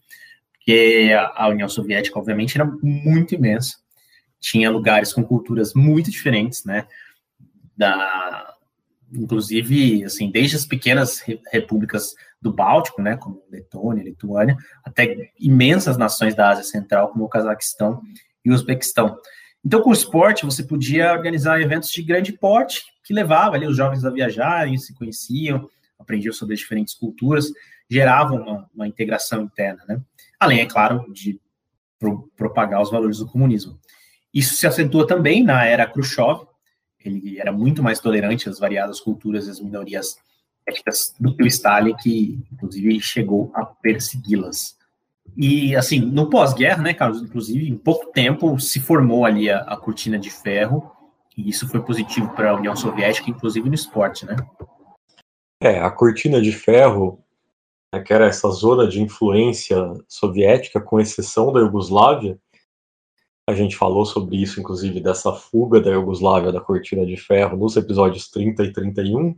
porque 0.53 1.11
a 1.35 1.47
União 1.47 1.69
Soviética, 1.69 2.17
obviamente, 2.17 2.55
era 2.55 2.65
muito 2.81 3.35
imensa, 3.35 3.77
tinha 4.39 4.69
lugares 4.69 5.11
com 5.11 5.23
culturas 5.23 5.73
muito 5.73 6.11
diferentes, 6.11 6.63
né, 6.65 6.87
da, 7.75 8.44
inclusive, 9.15 10.03
assim, 10.03 10.29
desde 10.29 10.55
as 10.55 10.65
pequenas 10.65 11.23
repúblicas 11.51 12.13
do 12.41 12.53
Báltico, 12.53 13.01
né, 13.01 13.17
como 13.17 13.43
Letônia, 13.49 14.03
Lituânia, 14.03 14.55
até 14.83 15.31
imensas 15.39 15.97
nações 15.97 16.35
da 16.35 16.49
Ásia 16.49 16.63
Central, 16.63 17.09
como 17.09 17.25
o 17.25 17.29
Cazaquistão 17.29 18.01
e 18.43 18.51
o 18.51 18.53
Uzbequistão. 18.53 19.17
Então, 19.65 19.81
com 19.81 19.89
o 19.89 19.93
esporte, 19.93 20.45
você 20.45 20.63
podia 20.63 21.11
organizar 21.11 21.59
eventos 21.59 21.89
de 21.89 22.03
grande 22.03 22.33
porte, 22.33 22.83
que 23.03 23.13
levava 23.13 23.55
ali 23.55 23.65
os 23.65 23.75
jovens 23.75 24.05
a 24.05 24.11
viajarem, 24.11 24.77
se 24.77 24.93
conheciam, 24.93 25.67
aprendiam 25.97 26.33
sobre 26.33 26.55
diferentes 26.55 26.93
culturas, 26.93 27.51
geravam 27.89 28.41
uma, 28.41 28.69
uma 28.73 28.87
integração 28.87 29.43
interna, 29.43 29.83
né? 29.87 30.01
Além, 30.39 30.59
é 30.59 30.65
claro, 30.65 31.11
de 31.11 31.39
pro, 31.97 32.29
propagar 32.35 32.81
os 32.81 32.91
valores 32.91 33.17
do 33.19 33.27
comunismo. 33.27 33.79
Isso 34.33 34.55
se 34.55 34.67
acentua 34.67 35.07
também 35.07 35.43
na 35.43 35.65
era 35.65 35.87
Khrushchev, 35.87 36.45
ele 37.07 37.39
era 37.39 37.51
muito 37.51 37.81
mais 37.83 37.99
tolerante 37.99 38.49
às 38.49 38.59
variadas 38.59 38.99
culturas 38.99 39.47
e 39.47 39.51
às 39.51 39.59
minorias 39.59 40.17
étnicas 40.65 41.13
do 41.19 41.35
que 41.35 41.43
o 41.43 41.47
Stalin, 41.47 41.95
que 41.95 42.39
inclusive 42.51 42.99
chegou 42.99 43.51
a 43.53 43.65
persegui-las. 43.65 44.75
E, 45.35 45.75
assim, 45.75 45.99
no 45.99 46.29
pós-guerra, 46.29 46.81
né, 46.81 46.93
Carlos, 46.93 47.21
inclusive, 47.21 47.67
em 47.67 47.77
pouco 47.77 48.11
tempo 48.11 48.59
se 48.59 48.79
formou 48.79 49.25
ali 49.25 49.49
a, 49.49 49.59
a 49.59 49.77
cortina 49.77 50.17
de 50.17 50.29
ferro, 50.29 50.91
e 51.37 51.49
isso 51.49 51.67
foi 51.67 51.81
positivo 51.81 52.29
para 52.29 52.51
a 52.51 52.55
União 52.55 52.75
Soviética, 52.75 53.29
inclusive 53.29 53.67
no 53.67 53.75
esporte, 53.75 54.25
né? 54.25 54.35
É, 55.61 55.79
a 55.79 55.91
cortina 55.91 56.41
de 56.41 56.51
ferro, 56.51 57.19
né, 57.93 58.01
que 58.01 58.13
era 58.13 58.27
essa 58.27 58.49
zona 58.49 58.87
de 58.87 59.01
influência 59.01 59.77
soviética, 60.07 60.79
com 60.79 60.99
exceção 60.99 61.51
da 61.51 61.59
Iugoslávia, 61.59 62.39
a 63.47 63.53
gente 63.53 63.75
falou 63.75 64.05
sobre 64.05 64.37
isso, 64.37 64.59
inclusive, 64.59 64.99
dessa 64.99 65.31
fuga 65.33 65.79
da 65.79 65.91
Iugoslávia 65.91 66.51
da 66.51 66.59
cortina 66.59 67.05
de 67.05 67.15
ferro 67.17 67.57
nos 67.57 67.77
episódios 67.77 68.29
30 68.29 68.63
e 68.63 68.73
31, 68.73 69.35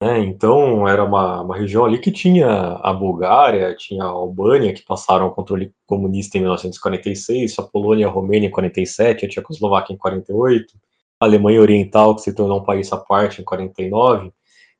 né? 0.00 0.20
Então, 0.20 0.86
era 0.86 1.04
uma, 1.04 1.42
uma 1.42 1.56
região 1.56 1.84
ali 1.84 1.98
que 1.98 2.12
tinha 2.12 2.48
a 2.48 2.92
Bulgária, 2.92 3.74
tinha 3.74 4.04
a 4.04 4.06
Albânia, 4.06 4.72
que 4.72 4.84
passaram 4.84 5.24
ao 5.24 5.34
controle 5.34 5.74
comunista 5.86 6.38
em 6.38 6.40
1946, 6.40 7.58
a 7.58 7.64
Polônia 7.64 8.04
e 8.04 8.06
a 8.06 8.10
Romênia 8.10 8.46
em 8.46 8.50
47, 8.50 9.26
a 9.26 9.28
Tchecoslováquia 9.28 9.94
em 9.94 9.98
48, 9.98 10.74
a 11.20 11.24
Alemanha 11.24 11.60
Oriental, 11.60 12.14
que 12.14 12.22
se 12.22 12.32
tornou 12.32 12.60
um 12.60 12.64
país 12.64 12.92
à 12.92 12.96
parte 12.96 13.42
em 13.42 13.44
49. 13.44 14.32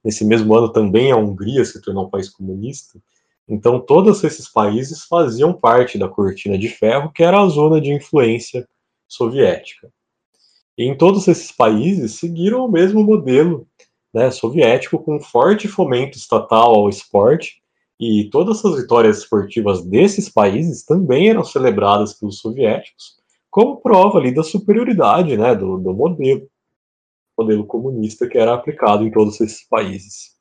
Nesse 0.05 0.25
mesmo 0.25 0.55
ano 0.55 0.73
também 0.73 1.11
a 1.11 1.17
Hungria 1.17 1.65
se 1.65 1.83
tornou 1.83 2.07
um 2.07 2.11
país 2.11 2.29
comunista. 2.29 3.01
Então, 3.49 3.81
todos 3.81 4.23
esses 4.25 4.49
países 4.49 5.05
faziam 5.05 5.53
parte 5.53 5.97
da 5.97 6.09
cortina 6.09 6.59
de 6.59 6.69
ferro, 6.69 7.11
que 7.13 7.23
era 7.23 7.41
a 7.41 7.49
zona 7.49 7.81
de 7.81 7.93
influência 7.93 8.69
soviética. 9.09 9.91
E 10.77 10.85
em 10.85 10.97
todos 10.97 11.27
esses 11.27 11.51
países 11.51 12.19
seguiram 12.19 12.65
o 12.65 12.71
mesmo 12.71 13.03
modelo 13.03 13.67
né, 14.13 14.31
soviético 14.31 14.99
com 14.99 15.21
forte 15.21 15.67
fomento 15.67 16.19
estatal 16.19 16.75
ao 16.75 16.89
esporte, 16.89 17.63
e 17.99 18.29
todas 18.31 18.65
as 18.65 18.77
vitórias 18.77 19.19
esportivas 19.19 19.85
desses 19.85 20.29
países 20.29 20.85
também 20.85 21.31
eram 21.31 21.43
celebradas 21.43 22.15
pelos 22.15 22.39
soviéticos 22.39 23.19
como 23.51 23.81
prova 23.81 24.19
ali 24.19 24.33
da 24.33 24.45
superioridade 24.45 25.37
né, 25.37 25.55
do, 25.55 25.79
do 25.79 25.93
modelo, 25.93 26.49
modelo 27.37 27.67
comunista 27.67 28.29
que 28.29 28.39
era 28.39 28.55
aplicado 28.55 29.05
em 29.05 29.11
todos 29.11 29.41
esses 29.41 29.67
países. 29.67 30.38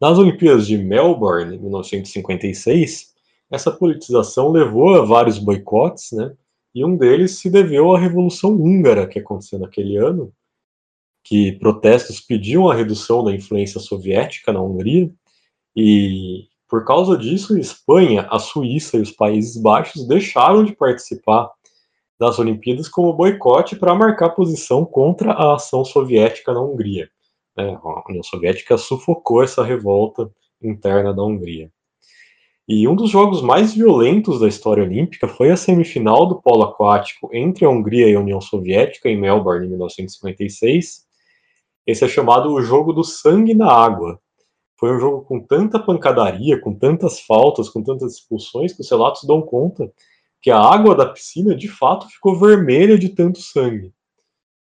Nas 0.00 0.16
Olimpíadas 0.16 0.66
de 0.66 0.78
Melbourne, 0.78 1.56
em 1.56 1.58
1956, 1.58 3.14
essa 3.50 3.70
politização 3.72 4.50
levou 4.50 4.94
a 4.94 5.04
vários 5.04 5.38
boicotes, 5.38 6.12
né, 6.12 6.32
e 6.74 6.84
um 6.84 6.96
deles 6.96 7.38
se 7.38 7.50
deveu 7.50 7.94
à 7.94 7.98
Revolução 7.98 8.52
Húngara, 8.52 9.08
que 9.08 9.18
aconteceu 9.18 9.58
naquele 9.58 9.96
ano, 9.96 10.32
que 11.24 11.52
protestos 11.52 12.20
pediam 12.20 12.68
a 12.68 12.74
redução 12.74 13.24
da 13.24 13.32
influência 13.32 13.80
soviética 13.80 14.52
na 14.52 14.62
Hungria, 14.62 15.10
e 15.74 16.46
por 16.68 16.84
causa 16.84 17.16
disso, 17.16 17.54
a 17.54 17.58
Espanha, 17.58 18.28
a 18.30 18.38
Suíça 18.38 18.98
e 18.98 19.00
os 19.00 19.10
Países 19.10 19.60
Baixos 19.60 20.06
deixaram 20.06 20.62
de 20.62 20.76
participar 20.76 21.50
das 22.20 22.38
Olimpíadas 22.38 22.88
como 22.88 23.12
boicote 23.14 23.74
para 23.74 23.94
marcar 23.94 24.30
posição 24.30 24.84
contra 24.84 25.32
a 25.32 25.54
ação 25.54 25.84
soviética 25.84 26.52
na 26.52 26.60
Hungria. 26.60 27.08
É, 27.58 27.74
a 27.74 28.04
União 28.08 28.22
Soviética 28.22 28.78
sufocou 28.78 29.42
essa 29.42 29.64
revolta 29.64 30.30
interna 30.62 31.12
da 31.12 31.22
Hungria. 31.22 31.70
E 32.68 32.86
um 32.86 32.94
dos 32.94 33.10
jogos 33.10 33.40
mais 33.40 33.74
violentos 33.74 34.38
da 34.38 34.46
história 34.46 34.84
olímpica 34.84 35.26
foi 35.26 35.50
a 35.50 35.56
semifinal 35.56 36.26
do 36.26 36.40
polo 36.40 36.64
aquático 36.64 37.30
entre 37.32 37.64
a 37.64 37.70
Hungria 37.70 38.08
e 38.08 38.14
a 38.14 38.20
União 38.20 38.40
Soviética 38.40 39.08
em 39.08 39.18
Melbourne 39.18 39.66
em 39.66 39.70
1956, 39.70 41.08
esse 41.88 42.04
é 42.04 42.08
chamado 42.08 42.52
o 42.52 42.60
jogo 42.60 42.92
do 42.92 43.02
sangue 43.02 43.54
na 43.54 43.72
água. 43.72 44.20
Foi 44.76 44.94
um 44.94 45.00
jogo 45.00 45.24
com 45.24 45.40
tanta 45.40 45.78
pancadaria, 45.78 46.60
com 46.60 46.74
tantas 46.74 47.18
faltas, 47.20 47.70
com 47.70 47.82
tantas 47.82 48.12
expulsões, 48.12 48.74
que 48.74 48.82
os 48.82 48.90
relatos 48.90 49.24
dão 49.24 49.40
conta 49.40 49.90
que 50.42 50.50
a 50.50 50.60
água 50.60 50.94
da 50.94 51.06
piscina 51.06 51.56
de 51.56 51.66
fato 51.66 52.06
ficou 52.08 52.38
vermelha 52.38 52.98
de 52.98 53.08
tanto 53.08 53.40
sangue. 53.40 53.90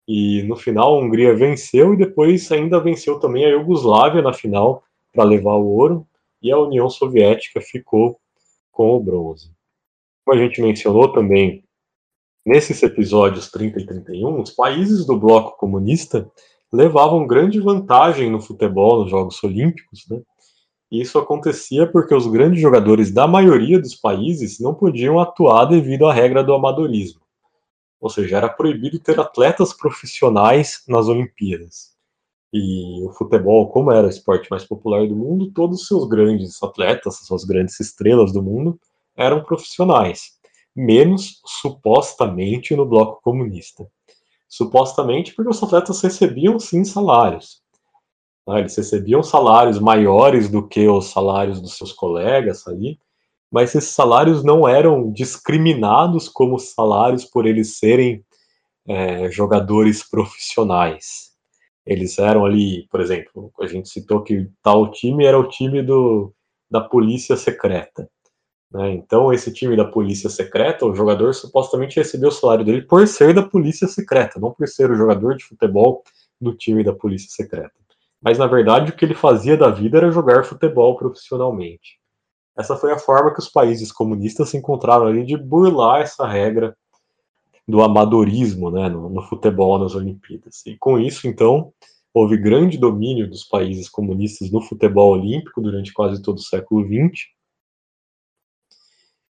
E 0.08 0.43
no 0.43 0.56
final 0.56 0.95
a 0.95 0.99
Hungria 0.99 1.36
venceu 1.36 1.93
e 1.93 1.97
depois 1.97 2.52
ainda 2.52 2.80
venceu 2.80 3.20
também 3.20 3.45
a 3.45 3.49
Iugoslávia 3.49 4.22
na 4.22 4.34
final 4.34 4.84
para 5.14 5.24
levar 5.24 5.56
o 5.56 5.68
ouro 5.68 6.08
e 6.41 6.52
a 6.52 6.58
União 6.58 6.89
Soviética 6.89 7.62
ficou 7.62 8.20
com 8.72 8.95
o 8.95 8.99
bronze. 8.99 9.52
Como 10.26 10.38
a 10.38 10.41
gente 10.41 10.62
mencionou 10.62 11.12
também 11.12 11.64
nesses 12.45 12.82
episódios 12.82 13.49
30 13.52 13.80
e 13.80 13.86
31, 13.86 14.41
os 14.41 14.52
países 14.52 15.06
do 15.06 15.18
bloco 15.18 15.58
comunista 15.58 16.30
levavam 16.74 17.28
grande 17.28 17.60
vantagem 17.60 18.30
no 18.30 18.41
futebol, 18.41 19.02
nos 19.02 19.12
Jogos 19.12 19.43
Olímpicos, 19.43 20.08
né? 20.10 20.22
E 20.91 21.02
isso 21.02 21.18
acontecia 21.18 21.88
porque 21.88 22.14
os 22.14 22.28
grandes 22.28 22.61
jogadores 22.61 23.11
da 23.11 23.26
maioria 23.26 23.80
dos 23.80 23.95
países 23.95 24.60
não 24.60 24.73
podiam 24.73 25.19
atuar 25.19 25.65
devido 25.65 26.06
à 26.06 26.14
regra 26.14 26.44
do 26.44 26.53
amadorismo. 26.53 27.20
Ou 28.02 28.10
seja, 28.10 28.38
era 28.38 28.49
proibido 28.49 28.99
ter 28.99 29.19
atletas 29.19 29.73
profissionais 29.73 30.84
nas 30.88 31.07
Olimpíadas. 31.07 31.91
E 32.52 33.06
o 33.06 33.11
futebol, 33.11 33.69
como 33.69 33.91
era 33.91 34.07
o 34.07 34.10
esporte 34.10 34.49
mais 34.49 34.65
popular 34.65 35.07
do 35.07 35.15
mundo, 35.15 35.52
todos 35.53 35.82
os 35.82 35.88
seus 35.88 36.10
grandes 36.10 36.61
atletas, 36.61 37.19
suas 37.19 37.45
grandes 37.45 37.80
estrelas 37.80 38.34
do 38.34 38.44
mundo, 38.44 38.78
eram 39.15 39.44
profissionais, 39.44 40.32
menos 40.76 41.40
supostamente 41.45 42.76
no 42.76 42.86
bloco 42.86 43.22
comunista 43.22 43.88
supostamente 44.52 45.34
porque 45.34 45.49
os 45.49 45.64
atletas 45.64 46.02
recebiam 46.02 46.60
sim 46.60 46.84
salários. 46.84 47.61
Né? 48.45 48.60
Eles 48.60 48.76
recebiam 48.76 49.23
salários 49.23 49.80
maiores 49.80 50.49
do 50.49 50.68
que 50.68 50.86
os 50.90 51.10
salários 51.10 51.61
dos 51.61 51.78
seus 51.78 51.94
colegas 51.94 52.68
ali, 52.68 52.99
mas 53.52 53.76
esses 53.76 53.91
salários 53.91 54.44
não 54.44 54.68
eram 54.68 55.11
discriminados 55.11 56.30
como 56.30 56.57
salários 56.57 57.26
por 57.26 57.45
eles 57.45 57.78
serem 57.78 58.23
é, 58.88 59.30
jogadores 59.30 60.07
profissionais. 60.10 61.32
Eles 61.86 62.18
eram 62.18 62.45
ali, 62.45 62.88
por 62.90 63.02
exemplo, 63.02 63.52
a 63.60 63.68
gente 63.68 63.90
citou 63.90 64.23
que 64.23 64.48
tal 64.64 64.91
time 64.91 65.26
era 65.26 65.38
o 65.38 65.49
time 65.49 65.82
do, 65.82 66.34
da 66.69 66.80
polícia 66.80 67.36
secreta. 67.36 68.10
Né? 68.72 68.94
Então, 68.94 69.34
esse 69.34 69.52
time 69.52 69.76
da 69.76 69.86
polícia 69.86 70.30
secreta, 70.30 70.86
o 70.86 70.95
jogador 70.95 71.34
supostamente 71.34 71.98
recebeu 71.98 72.30
o 72.30 72.32
salário 72.32 72.64
dele 72.64 72.84
por 72.84 73.06
ser 73.07 73.34
da 73.34 73.44
polícia 73.44 73.88
secreta, 73.88 74.40
não 74.40 74.53
por 74.53 74.68
ser 74.68 74.90
o 74.90 74.95
jogador 74.95 75.36
de 75.36 75.44
futebol 75.44 76.03
do 76.40 76.56
time 76.56 76.84
da 76.84 76.94
polícia 76.94 77.30
secreta. 77.30 77.73
Mas, 78.22 78.38
na 78.38 78.48
verdade, 78.48 78.91
o 78.91 78.95
que 78.95 79.03
ele 79.03 79.15
fazia 79.15 79.57
da 79.57 79.69
vida 79.69 79.98
era 79.98 80.11
jogar 80.11 80.45
futebol 80.45 80.95
profissionalmente. 80.95 82.01
Essa 82.57 82.76
foi 82.76 82.91
a 82.91 82.99
forma 82.99 83.34
que 83.34 83.40
os 83.40 83.49
países 83.49 83.91
comunistas 83.91 84.49
se 84.49 84.57
encontraram 84.57 85.06
ali 85.06 85.26
de 85.26 85.38
burlar 85.38 86.02
essa 86.02 86.28
regra 86.28 86.76
do 87.68 87.82
amadorismo 87.82 88.69
né, 88.69 88.90
no, 88.90 89.10
no 89.10 89.22
futebol 89.23 89.80
nas 89.80 89.95
Olimpíadas. 89.95 90.65
E 90.65 90.78
com 90.78 90.99
isso, 90.99 91.28
então, 91.28 91.73
houve 92.14 92.38
grande 92.38 92.78
domínio 92.78 93.30
dos 93.30 93.44
países 93.44 93.88
comunistas 93.88 94.52
no 94.52 94.61
futebol 94.61 95.14
olímpico 95.14 95.61
durante 95.61 95.94
quase 95.94 96.22
todo 96.22 96.38
o 96.38 96.44
século 96.44 96.86
XX 96.86 97.30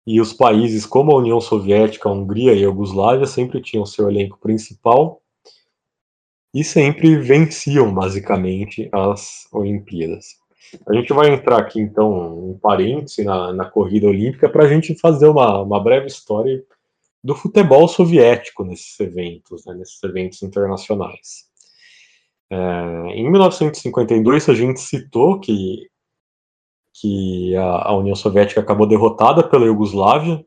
e 0.06 0.22
os 0.22 0.34
países 0.34 0.86
como 0.86 1.12
a 1.12 1.18
União 1.18 1.42
Soviética, 1.42 2.08
a 2.08 2.12
Hungria 2.12 2.54
e 2.54 2.60
a 2.60 2.62
Iugoslávia 2.62 3.26
sempre 3.26 3.62
tinham 3.62 3.86
seu 3.86 4.08
elenco 4.10 4.38
principal 4.40 5.22
e 6.54 6.64
sempre 6.64 7.18
venciam 7.18 7.94
basicamente 7.94 8.88
as 8.92 9.48
Olimpíadas. 9.52 10.38
A 10.88 10.94
gente 10.94 11.14
vai 11.14 11.34
entrar 11.34 11.60
aqui, 11.60 11.80
então, 11.80 12.50
um 12.50 12.58
parêntese 12.58 13.24
na, 13.24 13.54
na 13.54 13.66
corrida 13.66 14.08
olímpica 14.08 14.50
para 14.50 14.66
a 14.66 14.68
gente 14.68 14.96
fazer 15.00 15.28
uma, 15.28 15.62
uma 15.62 15.82
breve 15.82 16.08
história 16.08 16.64
do 17.24 17.34
futebol 17.34 17.88
soviético 17.88 18.64
nesses 18.64 19.00
eventos, 19.00 19.66
né, 19.66 19.74
nesses 19.74 20.02
eventos 20.04 20.44
internacionais. 20.44 21.46
É, 22.52 22.58
em 23.16 23.30
1952, 23.30 24.48
a 24.48 24.54
gente 24.54 24.80
citou 24.80 25.40
que, 25.40 25.90
que 26.94 27.56
a, 27.56 27.90
a, 27.90 27.98
União 27.98 28.16
Soviética 28.16 28.62
acabou 28.62 28.86
derrotada 28.86 29.44
pela 29.48 29.66
Iugoslávia, 29.66 30.46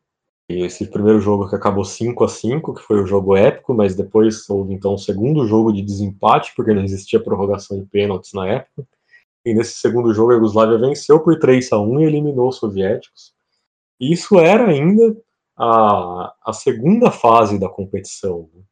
esse 0.48 0.86
primeiro 0.86 1.20
jogo 1.20 1.48
que 1.48 1.56
acabou 1.56 1.84
5 1.84 2.24
a 2.24 2.28
5 2.28 2.74
que 2.74 2.82
foi 2.82 3.02
o 3.02 3.06
jogo 3.06 3.36
épico, 3.36 3.74
mas 3.74 3.94
depois 3.94 4.48
houve 4.48 4.72
então 4.72 4.94
um 4.94 4.98
segundo 4.98 5.46
jogo 5.46 5.72
de 5.72 5.82
desempate, 5.82 6.52
porque 6.56 6.72
não 6.72 6.82
existia 6.82 7.22
prorrogação 7.22 7.78
de 7.78 7.84
pênaltis 7.86 8.32
na 8.32 8.48
época. 8.48 8.86
E 9.48 9.54
nesse 9.54 9.78
segundo 9.78 10.12
jogo 10.12 10.32
a 10.32 10.34
Iugoslávia 10.34 10.76
venceu 10.76 11.20
por 11.20 11.38
3 11.38 11.72
a 11.72 11.78
1 11.78 12.00
e 12.00 12.04
eliminou 12.04 12.48
os 12.48 12.56
soviéticos. 12.56 13.32
E 13.98 14.12
isso 14.12 14.38
era 14.38 14.68
ainda 14.68 15.16
a, 15.56 16.34
a 16.44 16.52
segunda 16.52 17.10
fase 17.10 17.58
da 17.58 17.66
competição. 17.66 18.50
Né? 18.54 18.62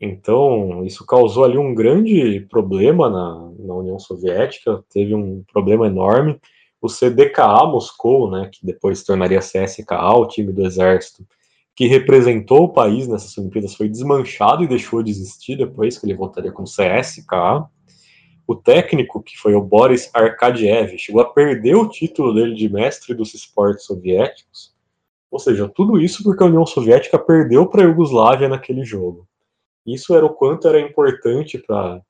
Então, 0.00 0.82
isso 0.86 1.04
causou 1.04 1.44
ali 1.44 1.58
um 1.58 1.74
grande 1.74 2.40
problema 2.48 3.10
na, 3.10 3.52
na 3.58 3.74
União 3.74 3.98
Soviética, 3.98 4.82
teve 4.88 5.14
um 5.14 5.44
problema 5.52 5.86
enorme. 5.86 6.40
O 6.80 6.88
CDKA 6.88 7.66
Moscou, 7.66 8.30
né, 8.30 8.48
que 8.50 8.64
depois 8.64 9.00
se 9.00 9.06
tornaria 9.06 9.40
CSKA, 9.40 10.16
o 10.16 10.26
time 10.26 10.52
do 10.52 10.64
exército, 10.64 11.26
que 11.76 11.86
representou 11.86 12.64
o 12.64 12.72
país 12.72 13.06
nessas 13.06 13.36
Olimpíadas, 13.36 13.74
foi 13.74 13.90
desmanchado 13.90 14.64
e 14.64 14.68
deixou 14.68 15.02
de 15.02 15.10
existir 15.10 15.56
depois, 15.56 15.98
que 15.98 16.06
ele 16.06 16.14
voltaria 16.14 16.50
com 16.50 16.64
CSKA. 16.64 17.68
O 18.48 18.56
técnico, 18.56 19.22
que 19.22 19.36
foi 19.36 19.54
o 19.54 19.60
Boris 19.60 20.10
Arkadiev, 20.14 20.96
chegou 20.96 21.20
a 21.20 21.30
perder 21.30 21.74
o 21.74 21.86
título 21.86 22.32
dele 22.32 22.54
de 22.54 22.66
mestre 22.66 23.12
dos 23.12 23.34
esportes 23.34 23.84
soviéticos. 23.84 24.74
Ou 25.30 25.38
seja, 25.38 25.68
tudo 25.68 26.00
isso 26.00 26.22
porque 26.24 26.42
a 26.42 26.46
União 26.46 26.64
Soviética 26.64 27.18
perdeu 27.18 27.66
para 27.66 27.82
a 27.82 27.84
Iugoslávia 27.84 28.48
naquele 28.48 28.86
jogo. 28.86 29.28
Isso 29.84 30.16
era 30.16 30.24
o 30.24 30.32
quanto 30.32 30.66
era 30.66 30.80
importante 30.80 31.58
para 31.58 32.02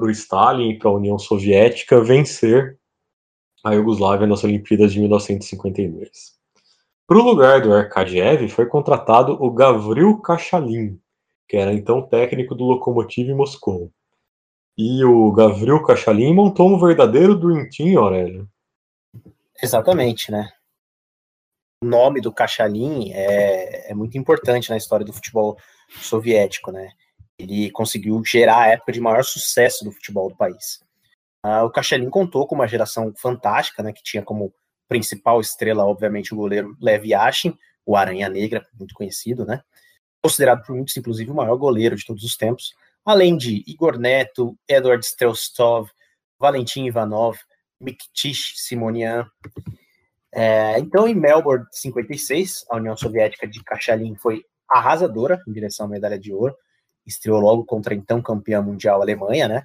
o 0.00 0.10
Stalin 0.10 0.70
e 0.70 0.78
para 0.78 0.88
a 0.90 0.94
União 0.94 1.16
Soviética 1.20 2.02
vencer 2.02 2.76
a 3.62 3.74
Iugoslávia 3.74 4.26
nas 4.26 4.42
Olimpíadas 4.42 4.92
de 4.92 4.98
1952. 4.98 6.36
Para 7.06 7.16
o 7.16 7.22
lugar 7.22 7.62
do 7.62 7.72
Arkadiev 7.72 8.48
foi 8.48 8.66
contratado 8.66 9.38
o 9.40 9.52
Gavril 9.52 10.18
Kachalin, 10.18 11.00
que 11.46 11.56
era 11.56 11.72
então 11.72 12.02
técnico 12.02 12.56
do 12.56 12.64
Lokomotiv 12.64 13.32
Moscou. 13.34 13.92
E 14.78 15.04
o 15.04 15.32
Gavril 15.32 15.82
Kachalin 15.82 16.32
montou 16.32 16.68
um 16.68 16.78
verdadeiro 16.78 17.34
Dream 17.34 17.68
Team, 17.68 18.00
Aurélio. 18.00 18.48
Exatamente, 19.60 20.30
né? 20.30 20.48
o 21.82 21.86
nome 21.86 22.20
do 22.20 22.32
Cachalin 22.32 23.12
é, 23.12 23.90
é 23.90 23.94
muito 23.94 24.18
importante 24.18 24.70
na 24.70 24.76
história 24.76 25.06
do 25.06 25.12
futebol 25.12 25.56
soviético, 25.88 26.72
né? 26.72 26.90
Ele 27.38 27.70
conseguiu 27.70 28.20
gerar 28.24 28.62
a 28.62 28.66
época 28.68 28.92
de 28.92 29.00
maior 29.00 29.22
sucesso 29.22 29.84
do 29.84 29.92
futebol 29.92 30.28
do 30.28 30.36
país. 30.36 30.82
Uh, 31.46 31.64
o 31.64 31.70
Cachalin 31.70 32.10
contou 32.10 32.46
com 32.46 32.56
uma 32.56 32.66
geração 32.66 33.12
fantástica, 33.16 33.82
né? 33.82 33.92
Que 33.92 34.02
tinha 34.02 34.22
como 34.22 34.52
principal 34.88 35.40
estrela, 35.40 35.86
obviamente, 35.86 36.34
o 36.34 36.36
goleiro 36.36 36.76
Lev 36.80 37.06
Yashin, 37.06 37.56
o 37.86 37.96
Aranha 37.96 38.28
Negra, 38.28 38.66
muito 38.76 38.94
conhecido, 38.94 39.46
né? 39.46 39.62
Considerado 40.20 40.66
por 40.66 40.74
muitos, 40.74 40.96
inclusive, 40.96 41.30
o 41.30 41.34
maior 41.34 41.56
goleiro 41.56 41.94
de 41.94 42.04
todos 42.04 42.24
os 42.24 42.36
tempos. 42.36 42.74
Além 43.04 43.36
de 43.36 43.64
Igor 43.66 43.98
Neto, 43.98 44.58
Edward 44.68 45.04
Strelstov, 45.04 45.90
Valentim 46.38 46.84
Ivanov, 46.84 47.38
Miktish 47.80 48.54
Simonian, 48.56 49.26
é, 50.32 50.78
então, 50.78 51.08
em 51.08 51.14
Melbourne 51.14 51.66
56, 51.72 52.66
a 52.70 52.76
União 52.76 52.96
Soviética 52.96 53.46
de 53.46 53.62
Kachalin 53.62 54.14
foi 54.14 54.44
arrasadora 54.68 55.42
em 55.48 55.52
direção 55.52 55.86
à 55.86 55.88
medalha 55.88 56.18
de 56.18 56.32
ouro. 56.32 56.54
Estreou 57.06 57.40
logo 57.40 57.64
contra 57.64 57.94
a 57.94 57.96
então 57.96 58.20
campeã 58.20 58.60
mundial 58.60 59.00
Alemanha, 59.00 59.48
né? 59.48 59.62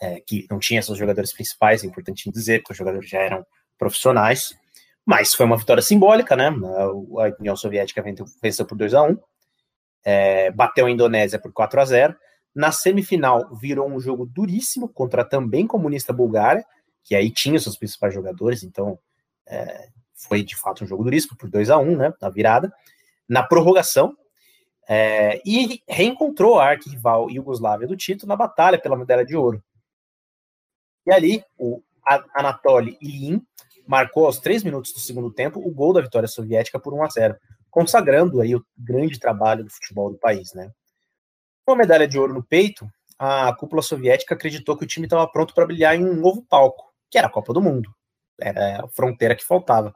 É, 0.00 0.20
que 0.20 0.46
não 0.50 0.58
tinha 0.58 0.82
seus 0.82 0.98
jogadores 0.98 1.32
principais, 1.32 1.82
é 1.82 1.86
importante 1.86 2.30
dizer, 2.30 2.58
porque 2.58 2.72
os 2.72 2.78
jogadores 2.78 3.08
já 3.08 3.20
eram 3.20 3.46
profissionais. 3.78 4.54
Mas 5.06 5.34
foi 5.34 5.46
uma 5.46 5.56
vitória 5.56 5.82
simbólica, 5.82 6.36
né? 6.36 6.48
A 6.48 7.34
União 7.40 7.56
Soviética 7.56 8.04
venceu 8.42 8.66
por 8.66 8.76
2 8.76 8.94
a 8.94 9.02
1 9.02 9.18
é, 10.04 10.50
bateu 10.50 10.86
a 10.86 10.90
Indonésia 10.90 11.38
por 11.38 11.52
4 11.52 11.80
a 11.80 11.84
0 11.84 12.16
Na 12.54 12.70
semifinal, 12.70 13.54
virou 13.56 13.88
um 13.88 13.98
jogo 13.98 14.24
duríssimo 14.24 14.88
contra 14.88 15.22
a 15.22 15.24
também 15.24 15.66
comunista 15.66 16.12
Bulgária, 16.12 16.64
que 17.02 17.14
aí 17.14 17.30
tinha 17.30 17.58
seus 17.58 17.76
principais 17.76 18.14
jogadores, 18.14 18.62
então 18.62 18.98
é, 19.46 19.88
foi 20.14 20.42
de 20.42 20.56
fato 20.56 20.84
um 20.84 20.86
jogo 20.86 21.04
duríssimo, 21.04 21.36
por 21.36 21.50
2 21.50 21.68
a 21.70 21.78
1 21.78 21.96
né, 21.96 22.14
na 22.20 22.30
virada, 22.30 22.72
na 23.28 23.42
prorrogação, 23.42 24.16
é, 24.88 25.40
e 25.44 25.82
reencontrou 25.88 26.58
a 26.58 26.70
arquirrival 26.70 27.30
Iugoslávia 27.30 27.88
do 27.88 27.96
título 27.96 28.28
na 28.28 28.36
batalha 28.36 28.78
pela 28.78 28.96
medalha 28.96 29.24
de 29.24 29.36
ouro. 29.36 29.62
E 31.06 31.12
ali, 31.12 31.44
o 31.58 31.82
Anatoly 32.34 32.96
Ilyin 33.00 33.42
marcou 33.86 34.26
aos 34.26 34.38
três 34.38 34.62
minutos 34.62 34.92
do 34.92 35.00
segundo 35.00 35.30
tempo 35.30 35.60
o 35.60 35.70
gol 35.70 35.92
da 35.92 36.00
vitória 36.00 36.28
soviética 36.28 36.78
por 36.78 36.94
1 36.94 37.02
a 37.02 37.08
0, 37.08 37.36
consagrando 37.70 38.40
aí 38.40 38.54
o 38.54 38.64
grande 38.76 39.18
trabalho 39.18 39.64
do 39.64 39.70
futebol 39.70 40.10
do 40.10 40.18
país, 40.18 40.54
né? 40.54 40.70
Com 41.64 41.72
a 41.72 41.76
medalha 41.76 42.06
de 42.06 42.18
ouro 42.18 42.34
no 42.34 42.42
peito, 42.42 42.86
a 43.18 43.52
cúpula 43.54 43.82
soviética 43.82 44.34
acreditou 44.34 44.76
que 44.76 44.84
o 44.84 44.88
time 44.88 45.06
estava 45.06 45.26
pronto 45.26 45.54
para 45.54 45.66
brilhar 45.66 45.94
em 45.94 46.04
um 46.04 46.14
novo 46.14 46.42
palco, 46.42 46.92
que 47.10 47.18
era 47.18 47.26
a 47.26 47.30
Copa 47.30 47.52
do 47.52 47.62
Mundo 47.62 47.94
era 48.40 48.84
a 48.84 48.88
fronteira 48.88 49.34
que 49.34 49.44
faltava. 49.44 49.94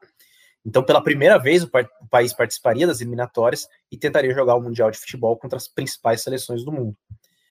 Então, 0.65 0.83
pela 0.83 1.03
primeira 1.03 1.39
vez, 1.39 1.63
o, 1.63 1.67
o, 1.67 2.09
país 2.09 2.33
participaria 2.33 2.87
das 2.87 3.01
eliminatórias 3.01 3.67
e 3.91 3.97
tentaria 3.97 4.35
jogar 4.35 4.55
o 4.57 4.61
Mundial 4.61 4.91
de 4.91 4.99
Futebol 4.99 5.37
contra 5.37 5.57
as 5.57 5.69
principais 5.69 6.23
seleções 6.23 6.65
do 6.65 6.73
mundo. 6.73 6.97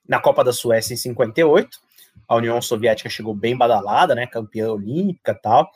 Na 0.08 0.20
Copa 0.20 0.44
da 0.44 0.54
Suécia, 0.54 0.94
em 0.94 0.98
58, 0.98 1.80
a 2.28 2.36
União 2.36 2.62
Soviética 2.62 3.10
chegou 3.10 3.34
bem 3.34 3.58
badalada, 3.58 4.14
né, 4.14 4.28
campeã 4.28 4.72
olímpica 4.72 5.34
tal, 5.34 5.70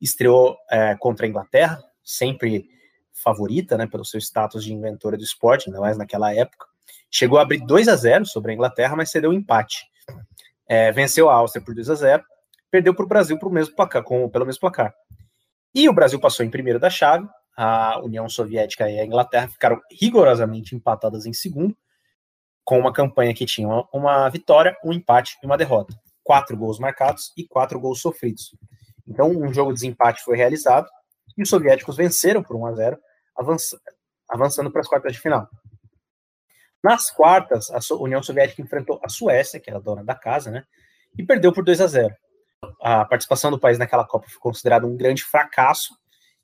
estreou 0.00 0.56
é, 0.70 0.96
contra 0.96 1.26
a 1.26 1.28
Inglaterra, 1.28 1.82
sempre 2.02 2.68
favorita, 3.12 3.76
né, 3.76 3.86
pelo 3.86 4.04
seu 4.04 4.18
status 4.18 4.64
de 4.64 4.72
inventora 4.72 5.16
do 5.16 5.24
esporte, 5.24 5.68
ainda 5.68 5.80
mais 5.80 5.98
naquela 5.98 6.34
época. 6.34 6.66
Chegou 7.10 7.38
a 7.38 7.42
abrir 7.42 7.64
2 7.64 7.88
a 7.88 7.96
0 7.96 8.26
sobre 8.26 8.52
a 8.52 8.54
Inglaterra, 8.54 8.96
mas 8.96 9.10
cedeu 9.10 9.30
um 9.30 9.34
empate. 9.34 9.84
É, 10.68 10.90
venceu 10.92 11.30
a 11.30 11.34
Áustria 11.34 11.64
por 11.64 11.74
2 11.74 11.90
a 11.90 11.94
0 11.94 12.24
perdeu 12.70 12.94
para 12.94 13.04
o 13.04 13.08
Brasil 13.08 13.38
pro 13.38 13.50
mesmo 13.50 13.74
placar, 13.74 14.02
com, 14.02 14.28
pelo 14.28 14.44
mesmo 14.44 14.60
placar. 14.60 14.94
E 15.74 15.88
o 15.88 15.92
Brasil 15.92 16.20
passou 16.20 16.44
em 16.44 16.50
primeiro 16.50 16.78
da 16.78 16.90
chave, 16.90 17.26
a 17.56 18.00
União 18.00 18.28
Soviética 18.28 18.90
e 18.90 19.00
a 19.00 19.04
Inglaterra 19.04 19.48
ficaram 19.48 19.80
rigorosamente 19.90 20.74
empatadas 20.74 21.24
em 21.24 21.32
segundo, 21.32 21.76
com 22.64 22.78
uma 22.78 22.92
campanha 22.92 23.32
que 23.32 23.46
tinha 23.46 23.66
uma, 23.66 23.88
uma 23.92 24.28
vitória, 24.28 24.76
um 24.84 24.92
empate 24.92 25.38
e 25.42 25.46
uma 25.46 25.56
derrota. 25.56 25.94
Quatro 26.22 26.56
gols 26.56 26.78
marcados 26.78 27.32
e 27.36 27.46
quatro 27.46 27.80
gols 27.80 28.00
sofridos. 28.00 28.54
Então, 29.06 29.30
um 29.30 29.54
jogo 29.54 29.72
de 29.72 29.80
desempate 29.80 30.22
foi 30.22 30.36
realizado 30.36 30.88
e 31.36 31.42
os 31.42 31.48
soviéticos 31.48 31.96
venceram 31.96 32.42
por 32.42 32.56
1 32.56 32.66
a 32.66 32.72
0, 32.74 32.98
avançando, 33.36 33.82
avançando 34.28 34.70
para 34.70 34.80
as 34.80 34.88
quartas 34.88 35.12
de 35.12 35.20
final. 35.20 35.48
Nas 36.82 37.10
quartas, 37.10 37.70
a 37.70 37.94
União 37.94 38.22
Soviética 38.22 38.62
enfrentou 38.62 39.00
a 39.02 39.08
Suécia, 39.08 39.58
que 39.58 39.68
era 39.68 39.78
a 39.78 39.82
dona 39.82 40.04
da 40.04 40.14
casa, 40.14 40.50
né, 40.50 40.64
e 41.18 41.24
perdeu 41.24 41.52
por 41.52 41.64
2 41.64 41.80
a 41.80 41.86
0 41.86 42.14
a 42.80 43.04
participação 43.04 43.50
do 43.50 43.58
país 43.58 43.78
naquela 43.78 44.06
Copa 44.06 44.28
foi 44.28 44.40
considerada 44.40 44.86
um 44.86 44.96
grande 44.96 45.22
fracasso 45.22 45.94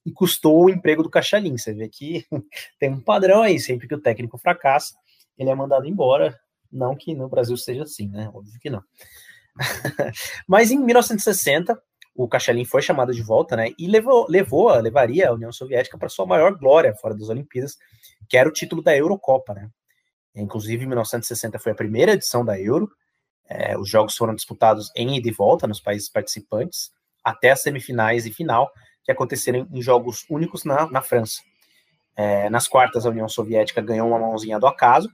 e 0.04 0.12
custou 0.12 0.64
o 0.64 0.70
emprego 0.70 1.02
do 1.02 1.10
Cachalin. 1.10 1.56
Você 1.56 1.72
vê 1.72 1.88
que 1.88 2.26
tem 2.78 2.90
um 2.90 3.00
padrão 3.00 3.42
aí, 3.42 3.58
sempre 3.58 3.88
que 3.88 3.94
o 3.94 4.00
técnico 4.00 4.38
fracassa, 4.38 4.94
ele 5.38 5.50
é 5.50 5.54
mandado 5.54 5.86
embora. 5.86 6.38
Não 6.70 6.96
que 6.96 7.14
no 7.14 7.28
Brasil 7.28 7.56
seja 7.56 7.82
assim, 7.82 8.08
né? 8.08 8.30
Óbvio 8.32 8.58
que 8.58 8.70
não. 8.70 8.82
Mas 10.48 10.70
em 10.70 10.78
1960, 10.78 11.80
o 12.14 12.26
Cachalin 12.26 12.64
foi 12.64 12.80
chamado 12.80 13.12
de 13.12 13.22
volta, 13.22 13.56
né? 13.56 13.72
E 13.78 13.86
levou, 13.86 14.26
levou 14.28 14.74
levaria 14.80 15.28
a 15.28 15.32
União 15.32 15.52
Soviética 15.52 15.98
para 15.98 16.08
sua 16.08 16.26
maior 16.26 16.56
glória 16.56 16.94
fora 16.94 17.14
das 17.14 17.28
Olimpíadas, 17.28 17.76
que 18.28 18.36
era 18.36 18.48
o 18.48 18.52
título 18.52 18.82
da 18.82 18.96
Eurocopa, 18.96 19.54
né? 19.54 19.68
Inclusive, 20.34 20.86
1960 20.86 21.58
foi 21.58 21.72
a 21.72 21.74
primeira 21.74 22.12
edição 22.12 22.44
da 22.44 22.58
Euro, 22.58 22.90
é, 23.48 23.76
os 23.76 23.88
jogos 23.88 24.16
foram 24.16 24.34
disputados 24.34 24.90
em 24.96 25.16
ida 25.16 25.28
e 25.28 25.32
volta 25.32 25.66
nos 25.66 25.80
países 25.80 26.08
participantes, 26.08 26.90
até 27.22 27.50
as 27.50 27.62
semifinais 27.62 28.24
e 28.24 28.32
final, 28.32 28.70
que 29.04 29.12
aconteceram 29.12 29.68
em 29.70 29.82
jogos 29.82 30.24
únicos 30.30 30.64
na, 30.64 30.90
na 30.90 31.02
França. 31.02 31.42
É, 32.16 32.48
nas 32.50 32.66
quartas, 32.66 33.04
a 33.04 33.10
União 33.10 33.28
Soviética 33.28 33.80
ganhou 33.80 34.08
uma 34.08 34.18
mãozinha 34.18 34.58
do 34.58 34.66
acaso, 34.66 35.10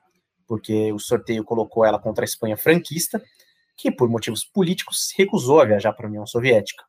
porque 0.47 0.93
o 0.93 0.99
sorteio 0.99 1.45
colocou 1.45 1.85
ela 1.85 1.99
contra 1.99 2.24
a 2.24 2.27
Espanha 2.27 2.57
franquista, 2.57 3.23
que, 3.77 3.90
por 3.90 4.09
motivos 4.09 4.45
políticos, 4.45 5.12
recusou 5.16 5.61
a 5.61 5.65
viajar 5.65 5.93
para 5.93 6.07
a 6.07 6.09
União 6.09 6.27
Soviética. 6.27 6.85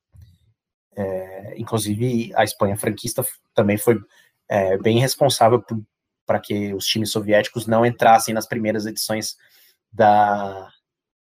É, 0.95 1.55
inclusive, 1.57 2.31
a 2.35 2.43
Espanha 2.43 2.77
franquista 2.77 3.23
também 3.53 3.77
foi 3.77 3.99
é, 4.47 4.77
bem 4.77 4.99
responsável 4.99 5.63
para 6.29 6.39
que 6.39 6.75
os 6.75 6.85
times 6.85 7.09
soviéticos 7.09 7.65
não 7.65 7.83
entrassem 7.83 8.35
nas 8.35 8.45
primeiras 8.45 8.85
edições 8.85 9.35
da, 9.91 10.69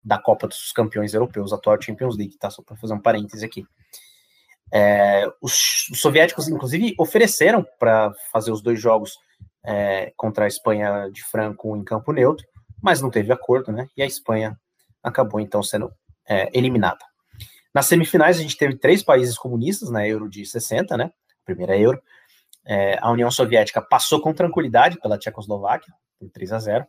da 0.02 0.16
Copa 0.16 0.48
dos 0.48 0.72
Campeões 0.72 1.12
Europeus, 1.12 1.52
atual 1.52 1.78
Champions 1.78 2.16
League, 2.16 2.38
tá? 2.38 2.48
Só 2.48 2.62
para 2.62 2.78
fazer 2.78 2.94
um 2.94 2.98
parêntese 2.98 3.44
aqui. 3.44 3.66
É, 4.72 5.30
os, 5.42 5.86
os, 5.90 6.00
soviéticos, 6.00 6.48
inclusive, 6.48 6.94
ofereceram 6.98 7.62
para 7.78 8.10
fazer 8.32 8.50
os 8.50 8.62
dois 8.62 8.80
jogos 8.80 9.18
é, 9.62 10.14
contra 10.16 10.46
a 10.46 10.48
Espanha 10.48 11.10
de 11.12 11.22
Franco 11.24 11.76
em 11.76 11.84
campo 11.84 12.10
neutro, 12.10 12.46
mas 12.82 13.02
não 13.02 13.10
teve 13.10 13.30
acordo, 13.30 13.70
né? 13.70 13.86
E 13.94 14.02
a 14.02 14.06
Espanha 14.06 14.58
acabou 15.02 15.40
então 15.40 15.62
sendo 15.62 15.92
é, 16.26 16.48
eliminada. 16.58 17.04
Nas 17.74 17.84
semifinais, 17.84 18.38
a 18.38 18.40
gente 18.40 18.56
teve 18.56 18.78
três 18.78 19.02
países 19.02 19.36
comunistas 19.36 19.90
na 19.90 20.08
Euro 20.08 20.26
de 20.26 20.46
60, 20.46 20.96
né? 20.96 21.12
Primeira 21.44 21.76
Euro. 21.76 22.00
É, 22.66 22.98
a 23.00 23.10
União 23.10 23.30
Soviética 23.30 23.80
passou 23.80 24.20
com 24.20 24.34
tranquilidade 24.34 24.98
pela 25.00 25.16
Tchecoslováquia, 25.16 25.94
por 26.18 26.28
3 26.30 26.52
a 26.52 26.58
0. 26.58 26.86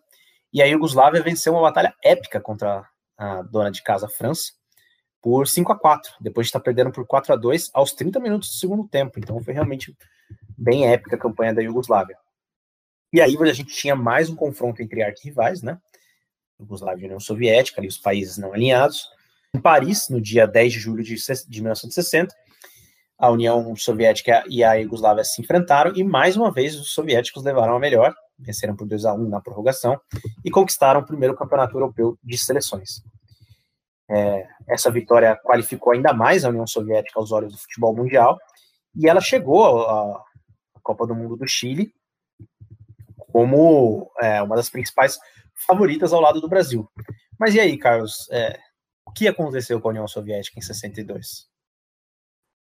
E 0.52 0.62
a 0.62 0.66
Iugoslávia 0.66 1.22
venceu 1.22 1.54
uma 1.54 1.62
batalha 1.62 1.94
épica 2.04 2.42
contra 2.42 2.84
a 3.18 3.42
dona 3.44 3.70
de 3.70 3.84
casa 3.84 4.08
França 4.08 4.54
por 5.22 5.48
5 5.48 5.72
a 5.72 5.78
4, 5.78 6.14
depois 6.22 6.46
de 6.46 6.50
estar 6.50 6.60
perdendo 6.60 6.92
por 6.92 7.06
4 7.06 7.34
a 7.34 7.36
2 7.36 7.70
aos 7.74 7.92
30 7.92 8.20
minutos 8.20 8.50
do 8.50 8.56
segundo 8.56 8.88
tempo. 8.88 9.20
Então 9.20 9.42
foi 9.44 9.54
realmente 9.54 9.96
bem 10.58 10.88
épica 10.88 11.16
a 11.16 11.20
campanha 11.20 11.54
da 11.54 11.62
Iugoslávia. 11.62 12.18
E 13.12 13.22
aí 13.22 13.36
a 13.40 13.54
gente 13.54 13.76
tinha 13.76 13.96
mais 13.96 14.30
um 14.30 14.36
confronto 14.36 14.82
entre 14.82 15.04
arquirrivais, 15.04 15.62
né? 15.62 15.78
Iugoslávia 16.60 17.04
e 17.04 17.06
União 17.06 17.20
Soviética, 17.20 17.80
ali 17.80 17.88
os 17.88 17.98
países 17.98 18.38
não 18.38 18.54
alinhados. 18.54 19.08
Em 19.54 19.60
Paris, 19.60 20.10
no 20.10 20.20
dia 20.20 20.48
10 20.48 20.74
de 20.74 20.80
julho 20.80 21.04
de, 21.04 21.16
de 21.16 21.62
1960, 21.62 22.36
a 23.18 23.30
União 23.32 23.76
Soviética 23.76 24.44
e 24.48 24.64
a 24.64 24.74
Iugoslávia 24.74 25.24
se 25.24 25.42
enfrentaram 25.42 25.94
e 25.96 26.04
mais 26.04 26.38
uma 26.38 26.52
vez 26.52 26.76
os 26.76 26.92
soviéticos 26.94 27.44
levaram 27.44 27.76
a 27.76 27.80
melhor, 27.80 28.14
venceram 28.38 28.76
por 28.76 28.88
2 28.88 29.06
a 29.06 29.14
1 29.14 29.30
na 29.30 29.42
prorrogação 29.42 30.00
e 30.46 30.52
conquistaram 30.52 31.00
o 31.00 31.06
primeiro 31.06 31.36
campeonato 31.36 31.76
europeu 31.76 32.18
de 32.24 32.38
seleções. 32.38 33.02
É, 34.10 34.48
essa 34.70 34.92
vitória 34.92 35.36
qualificou 35.44 35.94
ainda 35.94 36.14
mais 36.14 36.46
a 36.46 36.50
União 36.50 36.68
Soviética 36.68 37.20
aos 37.20 37.32
olhos 37.32 37.54
do 37.54 37.58
futebol 37.58 37.96
mundial 37.96 38.38
e 38.96 39.08
ela 39.08 39.20
chegou 39.20 39.82
à 39.82 40.24
Copa 40.84 41.08
do 41.08 41.16
Mundo 41.16 41.36
do 41.36 41.48
Chile 41.48 41.92
como 43.32 44.12
é, 44.22 44.42
uma 44.42 44.56
das 44.56 44.70
principais 44.70 45.20
favoritas 45.66 46.14
ao 46.14 46.22
lado 46.22 46.40
do 46.40 46.48
Brasil. 46.48 46.90
Mas 47.40 47.54
e 47.56 47.60
aí, 47.60 47.78
Carlos? 47.78 48.28
É, 48.32 48.58
o 49.06 49.12
que 49.12 49.28
aconteceu 49.28 49.82
com 49.82 49.90
a 49.90 49.92
União 49.92 50.08
Soviética 50.08 50.58
em 50.58 50.62
62? 50.62 51.48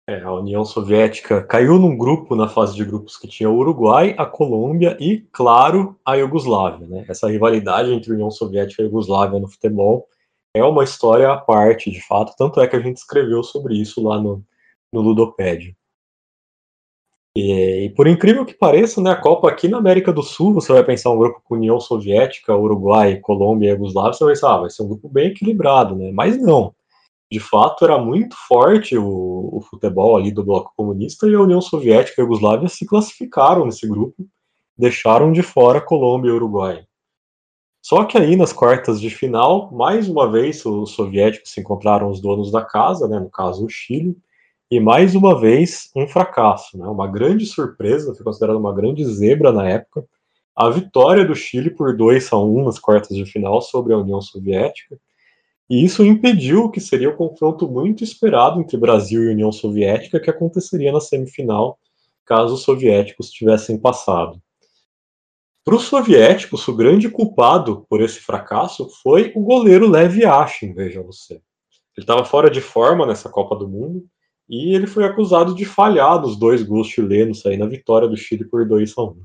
É, 0.09 0.21
a 0.21 0.33
União 0.33 0.65
Soviética 0.65 1.45
caiu 1.45 1.79
num 1.79 1.97
grupo 1.97 2.35
na 2.35 2.49
fase 2.49 2.75
de 2.75 2.85
grupos 2.85 3.17
que 3.17 3.29
tinha 3.29 3.49
o 3.49 3.57
Uruguai, 3.57 4.17
a 4.19 4.27
Colômbia 4.27 4.97
e, 4.99 5.21
claro, 5.31 5.97
a 6.05 6.15
Iugoslávia. 6.15 6.89
Né? 6.89 7.05
Essa 7.09 7.31
rivalidade 7.31 7.93
entre 7.93 8.13
União 8.13 8.31
Soviética 8.31 8.83
e 8.83 8.87
Iugoslávia 8.87 9.39
no 9.39 9.49
futebol 9.49 10.09
é 10.55 10.65
uma 10.65 10.83
história 10.83 11.31
à 11.31 11.37
parte, 11.39 11.89
de 11.91 12.05
fato, 12.05 12.35
tanto 12.37 12.61
é 12.61 12.67
que 12.67 12.75
a 12.75 12.81
gente 12.81 12.97
escreveu 12.97 13.45
sobre 13.45 13.75
isso 13.81 14.03
lá 14.03 14.21
no, 14.21 14.45
no 14.93 15.01
Ludopédio. 15.01 15.75
E, 17.37 17.85
e, 17.85 17.91
por 17.91 18.09
incrível 18.09 18.45
que 18.45 18.55
pareça, 18.55 19.01
né, 19.01 19.11
a 19.13 19.17
Copa 19.17 19.49
aqui 19.49 19.69
na 19.69 19.79
América 19.79 20.13
do 20.13 20.23
Sul, 20.23 20.53
você 20.53 20.73
vai 20.73 20.85
pensar 20.85 21.11
um 21.13 21.19
grupo 21.19 21.41
com 21.45 21.55
União 21.55 21.79
Soviética, 21.79 22.57
Uruguai, 22.57 23.21
Colômbia 23.21 23.69
e 23.69 23.71
Iugoslávia, 23.71 24.13
você 24.15 24.25
vai 24.25 24.35
pensar, 24.35 24.55
ah, 24.55 24.61
vai 24.63 24.71
ser 24.71 24.83
um 24.83 24.89
grupo 24.89 25.09
bem 25.09 25.29
equilibrado, 25.29 25.95
né? 25.95 26.11
Mas 26.13 26.37
não 26.37 26.75
de 27.33 27.41
fato 27.41 27.83
era 27.87 27.97
muito 27.97 28.37
forte 28.47 28.95
o, 28.99 29.49
o, 29.51 29.63
futebol 29.63 30.19
ali 30.19 30.31
do 30.31 30.45
bloco 30.45 30.71
comunista 30.77 31.27
e 31.27 31.35
a 31.35 31.41
União 31.41 31.63
Soviética 31.63 32.21
e 32.21 32.21
a 32.21 32.25
Iugoslávia 32.25 32.69
se 32.69 32.85
classificaram 32.85 33.65
nesse 33.65 33.89
grupo, 33.89 34.27
deixaram 34.77 35.33
de 35.33 35.43
fora 35.43 35.81
Colômbia 35.81 36.29
e 36.29 36.33
Uruguai. 36.33 36.85
Só 37.81 38.05
que 38.05 38.19
aí 38.19 38.37
nas 38.37 38.53
quartas 38.53 39.01
de 39.01 39.09
final, 39.09 39.73
mais 39.73 40.11
uma 40.11 40.31
vez 40.31 40.63
os 40.67 40.91
soviéticos 40.91 41.53
se 41.53 41.61
encontraram 41.63 42.11
os 42.11 42.21
donos 42.21 42.53
da 42.53 42.63
casa, 42.63 43.09
né, 43.09 43.19
no 43.19 43.31
caso 43.31 43.65
o 43.65 43.71
Chile, 43.71 44.15
e 44.71 44.79
mais 44.79 45.15
uma 45.15 45.41
vez 45.41 45.91
um 45.97 46.07
fracasso, 46.07 46.77
né, 46.77 46.87
uma 46.87 47.09
grande 47.09 47.47
surpresa, 47.47 48.15
foi 48.15 48.25
considerada 48.25 48.59
uma 48.59 48.75
grande 48.75 49.07
zebra 49.07 49.51
na 49.51 49.67
época, 49.67 50.05
a 50.55 50.69
vitória 50.69 51.25
do 51.25 51.35
Chile 51.35 51.71
por 51.71 51.97
2 51.97 52.31
a 52.31 52.37
1 52.37 52.65
nas 52.65 52.79
quartas 52.79 53.17
de 53.17 53.25
final 53.25 53.63
sobre 53.63 53.95
a 53.95 53.99
União 53.99 54.21
Soviética, 54.21 55.01
e 55.73 55.83
isso 55.83 56.05
impediu 56.05 56.65
o 56.65 56.71
que 56.71 56.83
seria 56.83 57.09
o 57.09 57.17
confronto 57.17 57.67
muito 57.67 58.05
esperado 58.05 58.61
entre 58.61 58.77
Brasil 58.77 59.25
e 59.25 59.33
União 59.33 59.51
Soviética, 59.51 60.21
que 60.21 60.29
aconteceria 60.29 60.93
na 60.93 61.01
semifinal, 61.01 61.79
caso 62.27 62.53
os 62.53 62.61
soviéticos 62.61 63.31
tivessem 63.31 63.79
passado. 63.79 64.39
Para 65.65 65.75
os 65.75 65.85
soviéticos, 65.85 66.69
o 66.69 66.77
grande 66.77 67.09
culpado 67.09 67.87
por 67.89 68.03
esse 68.03 68.21
fracasso 68.21 68.87
foi 69.03 69.33
o 69.35 69.41
goleiro 69.41 69.89
Lev 69.89 70.19
Yashin, 70.19 70.75
veja 70.75 71.03
você. 71.03 71.37
Ele 71.37 71.43
estava 71.97 72.23
fora 72.23 72.51
de 72.51 72.61
forma 72.61 73.07
nessa 73.07 73.31
Copa 73.31 73.57
do 73.57 73.67
Mundo 73.67 74.05
e 74.47 74.75
ele 74.75 74.87
foi 74.87 75.05
acusado 75.05 75.55
de 75.55 75.65
falhar 75.65 76.21
nos 76.21 76.39
dois 76.39 76.63
gols 76.63 76.89
chilenos 76.89 77.47
aí 77.47 77.57
na 77.57 77.65
vitória 77.65 78.07
do 78.07 78.17
Chile 78.19 78.45
por 78.45 78.69
2 78.69 78.93
a 78.99 79.05
1. 79.05 79.23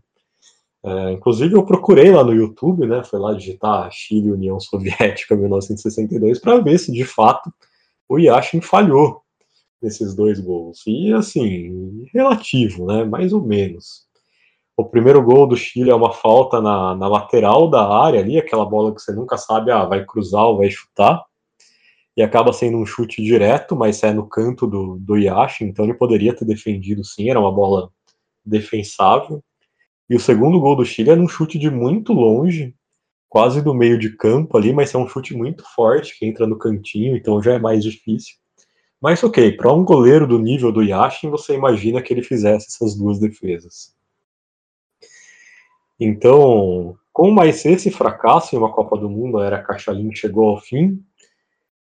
É, 0.84 1.12
inclusive, 1.12 1.56
eu 1.56 1.66
procurei 1.66 2.12
lá 2.12 2.24
no 2.24 2.34
YouTube, 2.34 2.86
né? 2.88 3.04
Foi 3.04 3.20
lá 3.20 3.34
digitar 3.34 3.90
Chile 3.92 4.32
União 4.32 4.60
Soviética 4.60 5.36
1962 5.38 6.40
para 6.40 6.60
ver 6.60 6.78
se 6.78 6.92
de 6.92 7.04
fato 7.04 7.52
o 8.08 8.18
Yashin 8.18 8.62
falhou 8.62 9.22
nesses 9.82 10.16
dois 10.16 10.40
gols. 10.40 10.84
E 10.88 11.14
assim, 11.14 12.06
relativo, 12.14 12.86
né? 12.86 13.04
Mais 13.04 13.34
ou 13.34 13.42
menos. 13.42 14.08
O 14.76 14.86
primeiro 14.86 15.24
gol 15.24 15.48
do 15.48 15.58
Chile 15.58 15.90
é 15.90 15.96
uma 15.96 16.14
falta 16.14 16.62
na, 16.62 16.96
na 16.96 17.08
lateral 17.08 17.68
da 17.68 17.88
área 17.88 18.20
ali, 18.20 18.38
aquela 18.38 18.66
bola 18.66 18.94
que 18.94 19.02
você 19.02 19.12
nunca 19.12 19.36
sabe, 19.36 19.72
ah, 19.72 19.86
vai 19.86 20.06
cruzar 20.06 20.46
ou 20.46 20.58
vai 20.58 20.70
chutar. 20.70 21.26
E 22.16 22.22
acaba 22.22 22.54
sendo 22.54 22.78
um 22.78 22.86
chute 22.86 23.22
direto, 23.24 23.76
mas 23.76 24.02
é 24.04 24.12
no 24.14 24.28
canto 24.28 24.68
do, 24.68 24.98
do 25.00 25.18
Yashin, 25.18 25.66
então 25.66 25.86
ele 25.86 25.94
poderia 25.96 26.36
ter 26.36 26.46
defendido 26.46 27.04
sim, 27.04 27.30
era 27.30 27.40
uma 27.40 27.52
bola 27.52 27.90
defensável. 28.46 29.44
E 30.10 30.16
o 30.16 30.20
segundo 30.20 30.60
gol 30.60 30.76
do 30.76 30.86
Chile 30.86 31.10
é 31.10 31.16
num 31.16 31.28
chute 31.28 31.60
de 31.60 31.70
muito 31.70 32.14
longe, 32.14 32.74
quase 33.28 33.62
do 33.62 33.74
meio 33.74 34.00
de 34.00 34.16
campo 34.16 34.58
ali, 34.58 34.72
mas 34.72 34.94
é 34.94 34.98
um 34.98 35.08
chute 35.08 35.36
muito 35.36 35.64
forte 35.76 36.18
que 36.18 36.26
entra 36.26 36.48
no 36.48 36.58
cantinho, 36.58 37.16
então 37.16 37.42
já 37.42 37.54
é 37.54 37.60
mais 37.60 37.84
difícil. 37.84 38.36
Mas 39.02 39.24
ok, 39.24 39.52
para 39.52 39.72
um 39.72 39.84
goleiro 39.84 40.26
do 40.26 40.40
nível 40.40 40.72
do 40.72 40.82
Yashin, 40.82 41.30
você 41.30 41.54
imagina 41.54 42.02
que 42.02 42.14
ele 42.14 42.24
fizesse 42.24 42.68
essas 42.68 42.96
duas 42.96 43.20
defesas. 43.20 43.96
Então, 46.00 46.98
com 47.12 47.32
mais 47.32 47.66
esse 47.66 47.92
fracasso 47.92 48.56
em 48.56 48.60
uma 48.60 48.72
Copa 48.72 48.98
do 48.98 49.10
Mundo, 49.10 49.40
a 49.40 49.46
era 49.46 49.62
Cachalin 49.62 50.14
chegou 50.14 50.50
ao 50.50 50.62
fim. 50.62 51.04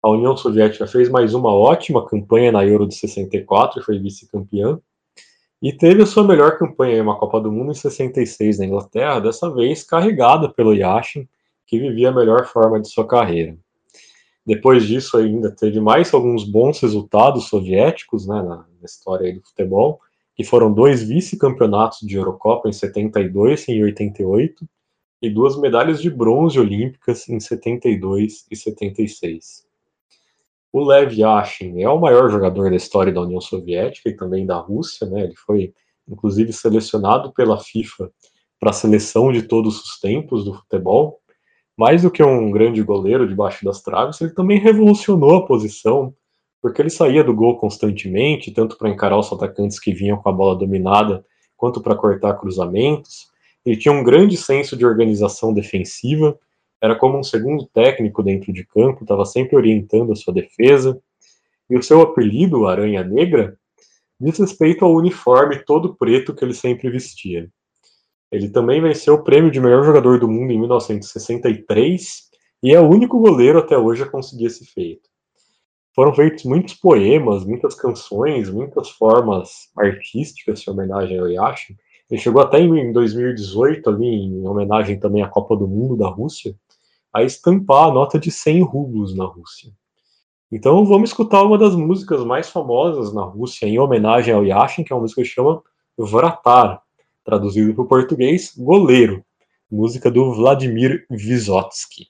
A 0.01 0.09
União 0.09 0.35
Soviética 0.35 0.87
fez 0.87 1.09
mais 1.09 1.33
uma 1.33 1.53
ótima 1.53 2.07
campanha 2.07 2.51
na 2.51 2.65
Euro 2.65 2.87
de 2.87 2.95
64 2.95 3.79
e 3.79 3.83
foi 3.83 3.99
vice-campeã. 3.99 4.79
E 5.61 5.73
teve 5.73 6.02
a 6.02 6.06
sua 6.06 6.23
melhor 6.23 6.57
campanha 6.57 6.98
em 6.98 7.02
uma 7.02 7.18
Copa 7.18 7.41
do 7.41 7.52
Mundo 7.52 7.72
em 7.72 7.76
66 7.76 8.60
na 8.60 8.65
Inglaterra, 8.65 9.19
dessa 9.19 9.53
vez 9.53 9.84
carregada 9.84 10.48
pelo 10.48 10.73
Yashin, 10.73 11.27
que 11.68 11.77
vivia 11.77 12.10
a 12.10 12.14
melhor 12.14 12.45
forma 12.45 12.80
de 12.80 12.88
sua 12.90 13.06
carreira. 13.06 13.57
Depois 14.45 14.88
disso, 14.88 15.18
ainda 15.18 15.52
teve 15.52 15.80
mais 15.80 16.14
alguns 16.14 16.44
bons 16.44 16.80
resultados 16.80 17.49
soviéticos 17.49 18.26
né, 18.26 18.41
na, 18.41 18.65
história 18.84 19.34
do 19.34 19.41
futebol, 19.41 19.99
que 20.34 20.44
foram 20.44 20.73
dois 20.73 21.03
vice-campeonatos 21.03 21.99
de 22.02 22.15
Eurocopa 22.15 22.69
em 22.69 22.73
72 22.73 23.68
e 23.68 23.73
em 23.73 23.84
88, 23.84 24.68
e 25.22 25.30
duas 25.30 25.60
medalhas 25.60 26.02
de 26.02 26.10
bronze 26.10 26.57
olímpicas 26.57 27.27
em 27.27 27.40
72 27.40 28.48
e 28.49 28.56
76. 28.56 29.68
O 30.71 30.83
Lev 30.83 31.13
Yashin 31.13 31.81
é 31.81 31.89
o 31.89 31.99
maior 31.99 32.29
jogador 32.29 32.69
da 32.69 32.75
história 32.75 33.11
da 33.11 33.21
União 33.21 33.41
Soviética 33.41 34.09
e 34.09 34.15
também 34.15 34.45
da 34.45 34.57
Rússia, 34.57 35.07
né? 35.07 35.23
Ele 35.23 35.35
foi, 35.35 35.73
inclusive, 36.07 36.53
selecionado 36.53 37.33
pela 37.33 37.57
FIFA 37.57 38.11
para 38.59 38.69
a 38.69 38.73
seleção 38.73 39.31
de 39.31 39.43
todos 39.43 39.81
os 39.81 39.99
tempos 39.99 40.45
do 40.45 40.53
futebol. 40.53 41.19
Mais 41.75 42.03
do 42.03 42.11
que 42.11 42.21
um 42.21 42.51
grande 42.51 42.83
goleiro 42.83 43.27
debaixo 43.27 43.65
das 43.65 43.81
traves, 43.81 44.21
ele 44.21 44.31
também 44.31 44.59
revolucionou 44.59 45.37
a 45.37 45.47
posição, 45.47 46.13
porque 46.61 46.81
ele 46.81 46.89
saía 46.89 47.23
do 47.23 47.33
gol 47.33 47.57
constantemente, 47.57 48.51
tanto 48.51 48.77
para 48.77 48.89
encarar 48.89 49.17
os 49.17 49.31
atacantes 49.31 49.79
que 49.79 49.93
vinham 49.93 50.17
com 50.17 50.29
a 50.29 50.33
bola 50.33 50.55
dominada, 50.55 51.25
quanto 51.57 51.81
para 51.81 51.95
cortar 51.95 52.35
cruzamentos. 52.35 53.29
Ele 53.65 53.77
tinha 53.77 53.93
um 53.93 54.03
grande 54.03 54.37
senso 54.37 54.77
de 54.77 54.85
organização 54.85 55.53
defensiva 55.53 56.37
era 56.81 56.95
como 56.95 57.18
um 57.18 57.23
segundo 57.23 57.65
técnico 57.68 58.23
dentro 58.23 58.53
de 58.53 58.65
campo, 58.65 59.03
estava 59.03 59.26
sempre 59.26 59.56
orientando 59.56 60.11
a 60.11 60.15
sua 60.15 60.34
defesa. 60.34 60.99
E 61.69 61.77
o 61.77 61.84
seu 61.84 62.01
apelido, 62.01 62.68
Aranha 62.68 63.03
Negra, 63.03 63.57
diz 64.19 64.39
respeito 64.39 64.84
ao 64.84 64.95
uniforme 64.95 65.64
todo 65.64 65.95
preto 65.95 66.34
que 66.34 66.43
ele 66.43 66.53
sempre 66.53 66.89
vestia. 66.89 67.49
Ele 68.31 68.49
também 68.49 68.81
venceu 68.81 69.15
o 69.15 69.23
prêmio 69.23 69.51
de 69.51 69.60
melhor 69.60 69.84
jogador 69.84 70.19
do 70.19 70.27
mundo 70.27 70.51
em 70.51 70.60
1963 70.60 72.30
e 72.61 72.73
é 72.73 72.80
o 72.80 72.88
único 72.88 73.19
goleiro 73.19 73.60
até 73.60 73.77
hoje 73.77 74.03
a 74.03 74.10
conseguir 74.10 74.45
esse 74.45 74.65
feito. 74.65 75.10
Foram 75.95 76.14
feitos 76.14 76.43
muitos 76.45 76.76
poemas, 76.76 77.43
muitas 77.43 77.76
canções, 77.76 78.49
muitas 78.49 78.89
formas 78.89 79.69
artísticas 79.77 80.65
em 80.65 80.72
homenagem 80.72 81.18
ao 81.18 81.27
Yashin. 81.27 81.76
Ele 82.10 82.22
chegou 82.22 82.41
até 82.41 82.60
em 82.60 82.91
2018, 82.91 83.89
ali, 83.89 84.07
em 84.07 84.47
homenagem 84.47 84.99
também 84.99 85.23
à 85.23 85.27
Copa 85.27 85.56
do 85.56 85.68
Mundo 85.68 85.97
da 85.97 86.07
Rússia, 86.07 86.56
a 87.12 87.22
estampar 87.22 87.88
a 87.88 87.92
nota 87.92 88.18
de 88.18 88.30
100 88.30 88.62
rublos 88.62 89.14
na 89.16 89.24
Rússia. 89.24 89.72
Então 90.51 90.84
vamos 90.84 91.10
escutar 91.10 91.42
uma 91.42 91.56
das 91.56 91.74
músicas 91.74 92.24
mais 92.24 92.48
famosas 92.48 93.12
na 93.12 93.22
Rússia 93.22 93.66
em 93.66 93.78
homenagem 93.78 94.34
ao 94.34 94.44
Yashin, 94.44 94.84
que 94.84 94.92
é 94.92 94.96
uma 94.96 95.02
música 95.02 95.22
que 95.22 95.28
chama 95.28 95.62
Vratar, 95.96 96.82
traduzido 97.24 97.72
para 97.74 97.84
o 97.84 97.88
português, 97.88 98.55
Goleiro, 98.56 99.24
música 99.70 100.10
do 100.10 100.32
Vladimir 100.34 101.06
Vysotsky. 101.10 102.09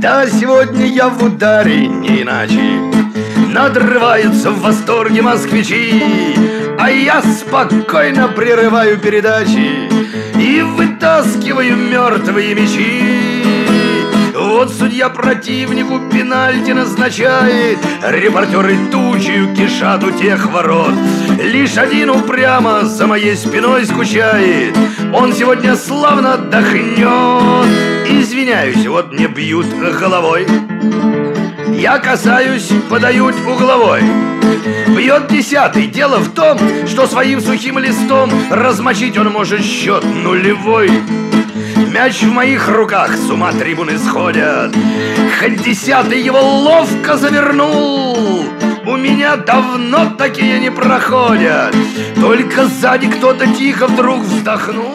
Да, 0.00 0.26
сегодня 0.26 0.86
я 0.86 1.08
в 1.08 1.22
ударе, 1.22 1.86
не 1.86 2.22
иначе 2.22 2.75
Надрываются 3.57 4.51
в 4.51 4.61
восторге 4.61 5.23
москвичи 5.23 6.35
А 6.79 6.91
я 6.91 7.23
спокойно 7.23 8.27
прерываю 8.27 8.99
передачи 8.99 9.89
И 10.39 10.61
вытаскиваю 10.61 11.75
мертвые 11.75 12.53
мечи. 12.53 13.43
Вот 14.35 14.71
судья 14.71 15.09
противнику 15.09 15.99
пенальти 16.11 16.69
назначает 16.69 17.79
Репортеры 18.03 18.77
тучью 18.91 19.55
кишат 19.55 20.03
у 20.03 20.11
тех 20.11 20.45
ворот. 20.51 20.93
Лишь 21.41 21.77
один 21.77 22.11
упрямо 22.11 22.85
за 22.85 23.07
моей 23.07 23.35
спиной 23.35 23.87
скучает 23.87 24.77
Он 25.15 25.33
сегодня 25.33 25.75
славно 25.75 26.35
отдохнет 26.35 27.96
Извиняюсь, 28.47 28.87
вот 28.87 29.11
мне 29.11 29.27
бьют 29.27 29.65
головой. 29.99 30.47
Я 31.73 31.99
касаюсь, 31.99 32.71
подают 32.89 33.35
угловой. 33.45 34.01
Бьет 34.95 35.27
десятый, 35.27 35.87
дело 35.87 36.19
в 36.19 36.33
том, 36.33 36.57
что 36.87 37.07
своим 37.07 37.41
сухим 37.41 37.77
листом 37.77 38.31
Размочить 38.49 39.17
он 39.17 39.31
может 39.31 39.61
счет 39.65 40.01
нулевой. 40.05 40.89
Мяч 41.91 42.23
в 42.23 42.31
моих 42.31 42.69
руках, 42.69 43.17
с 43.17 43.29
ума 43.29 43.51
трибуны 43.51 43.97
сходят. 43.97 44.73
Хоть 45.41 45.61
десятый 45.61 46.21
его 46.21 46.39
ловко 46.39 47.17
завернул. 47.17 48.45
У 48.85 48.95
меня 48.95 49.35
давно 49.35 50.15
такие 50.17 50.61
не 50.61 50.71
проходят. 50.71 51.75
Только 52.15 52.67
сзади 52.67 53.11
кто-то 53.11 53.45
тихо 53.47 53.87
вдруг 53.87 54.21
вздохнул. 54.21 54.93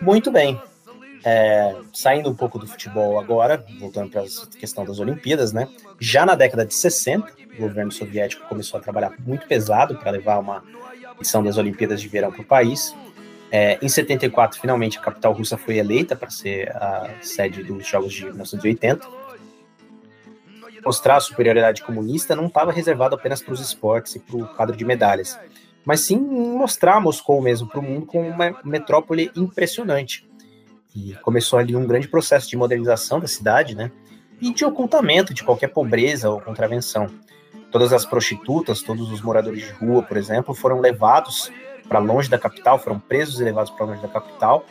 Muito 0.00 0.32
bem. 0.32 0.56
É, 1.24 1.74
saindo 1.92 2.30
um 2.30 2.34
pouco 2.34 2.58
do 2.58 2.66
futebol 2.66 3.18
agora, 3.18 3.64
voltando 3.80 4.10
para 4.10 4.22
a 4.22 4.58
questão 4.58 4.84
das 4.84 4.98
Olimpíadas, 5.00 5.52
né? 5.52 5.68
Já 5.98 6.24
na 6.24 6.34
década 6.34 6.64
de 6.64 6.74
60, 6.74 7.32
o 7.58 7.62
governo 7.62 7.90
soviético 7.90 8.46
começou 8.48 8.78
a 8.78 8.82
trabalhar 8.82 9.12
muito 9.18 9.46
pesado 9.46 9.96
para 9.96 10.10
levar 10.10 10.38
uma 10.38 10.62
edição 11.18 11.42
das 11.42 11.56
Olimpíadas 11.56 12.00
de 12.00 12.08
verão 12.08 12.30
para 12.30 12.42
o 12.42 12.44
país. 12.44 12.94
É, 13.50 13.78
em 13.82 13.88
74, 13.88 14.60
finalmente, 14.60 14.98
a 14.98 15.00
capital 15.00 15.32
russa 15.32 15.56
foi 15.56 15.78
eleita 15.78 16.14
para 16.14 16.30
ser 16.30 16.70
a 16.76 17.10
sede 17.20 17.62
dos 17.62 17.86
Jogos 17.86 18.12
de 18.12 18.24
1980. 18.24 19.08
Mostrar 20.84 21.16
a 21.16 21.20
superioridade 21.20 21.82
comunista 21.82 22.36
não 22.36 22.46
estava 22.46 22.70
reservado 22.70 23.14
apenas 23.14 23.42
para 23.42 23.54
os 23.54 23.60
esportes 23.60 24.14
e 24.14 24.20
para 24.20 24.36
o 24.36 24.46
quadro 24.48 24.76
de 24.76 24.84
medalhas, 24.84 25.38
mas 25.84 26.00
sim 26.00 26.18
mostrar 26.18 27.00
Moscou 27.00 27.40
mesmo 27.40 27.66
para 27.68 27.80
o 27.80 27.82
mundo 27.82 28.06
como 28.06 28.28
uma 28.28 28.60
metrópole 28.64 29.30
impressionante. 29.34 30.27
E 30.94 31.14
começou 31.22 31.58
ali 31.58 31.76
um 31.76 31.86
grande 31.86 32.08
processo 32.08 32.48
de 32.48 32.56
modernização 32.56 33.20
da 33.20 33.26
cidade, 33.26 33.74
né? 33.74 33.90
E 34.40 34.52
de 34.52 34.64
ocultamento 34.64 35.34
de 35.34 35.44
qualquer 35.44 35.68
pobreza 35.68 36.30
ou 36.30 36.40
contravenção. 36.40 37.08
Todas 37.70 37.92
as 37.92 38.06
prostitutas, 38.06 38.82
todos 38.82 39.10
os 39.12 39.20
moradores 39.20 39.64
de 39.64 39.70
rua, 39.72 40.02
por 40.02 40.16
exemplo, 40.16 40.54
foram 40.54 40.80
levados 40.80 41.50
para 41.88 41.98
longe 41.98 42.28
da 42.28 42.38
capital, 42.38 42.78
foram 42.78 42.98
presos 42.98 43.40
e 43.40 43.44
levados 43.44 43.70
para 43.70 43.86
longe 43.86 44.00
da 44.00 44.08
capital. 44.08 44.64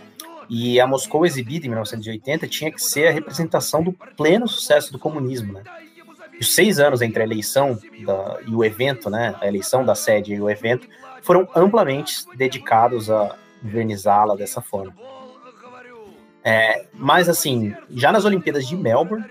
E 0.49 0.79
a 0.79 0.87
Moscou 0.87 1.25
exibida 1.25 1.65
em 1.65 1.69
1980 1.69 2.47
tinha 2.47 2.71
que 2.71 2.81
ser 2.81 3.07
a 3.07 3.11
representação 3.11 3.83
do 3.83 3.91
pleno 3.91 4.47
sucesso 4.47 4.91
do 4.91 4.99
comunismo, 4.99 5.53
né? 5.53 5.63
Os 6.39 6.53
seis 6.53 6.79
anos 6.79 7.01
entre 7.01 7.21
a 7.21 7.25
eleição 7.25 7.79
da, 8.05 8.39
e 8.45 8.53
o 8.53 8.63
evento, 8.63 9.09
né, 9.09 9.35
a 9.41 9.47
eleição 9.47 9.83
da 9.83 9.95
sede 9.95 10.35
e 10.35 10.41
o 10.41 10.49
evento, 10.49 10.87
foram 11.23 11.47
amplamente 11.55 12.25
dedicados 12.35 13.09
a 13.09 13.35
invernizá-la 13.63 14.35
dessa 14.35 14.61
forma. 14.61 14.93
É, 16.49 16.85
mas, 16.93 17.27
assim, 17.27 17.75
já 17.89 18.09
nas 18.09 18.23
Olimpíadas 18.23 18.65
de 18.65 18.73
Melbourne, 18.73 19.25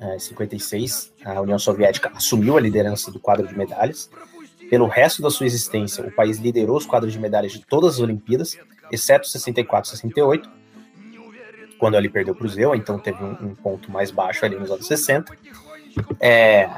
é, 0.00 0.18
56, 0.18 1.12
a 1.24 1.40
União 1.40 1.60
Soviética 1.60 2.10
assumiu 2.12 2.56
a 2.56 2.60
liderança 2.60 3.08
do 3.12 3.20
quadro 3.20 3.46
de 3.46 3.56
medalhas, 3.56 4.10
pelo 4.68 4.88
resto 4.88 5.22
da 5.22 5.30
sua 5.30 5.46
existência, 5.46 6.04
o 6.04 6.10
país 6.10 6.38
liderou 6.38 6.76
os 6.76 6.84
quadros 6.84 7.12
de 7.12 7.20
medalhas 7.20 7.52
de 7.52 7.64
todas 7.64 7.94
as 7.94 8.00
Olimpíadas, 8.00 8.58
exceto 8.90 9.28
64 9.28 9.86
e 9.86 9.96
68, 9.96 10.50
quando 11.78 11.96
ele 11.96 12.08
perdeu 12.08 12.34
para 12.34 12.44
o 12.44 12.48
Zeu, 12.48 12.74
então 12.74 12.98
teve 12.98 13.22
um, 13.22 13.30
um, 13.30 13.54
ponto 13.54 13.88
mais 13.88 14.10
baixo 14.10 14.44
ali 14.44 14.56
nos 14.56 14.72
anos 14.72 14.88
60. 14.88 15.32
É, 16.18 16.68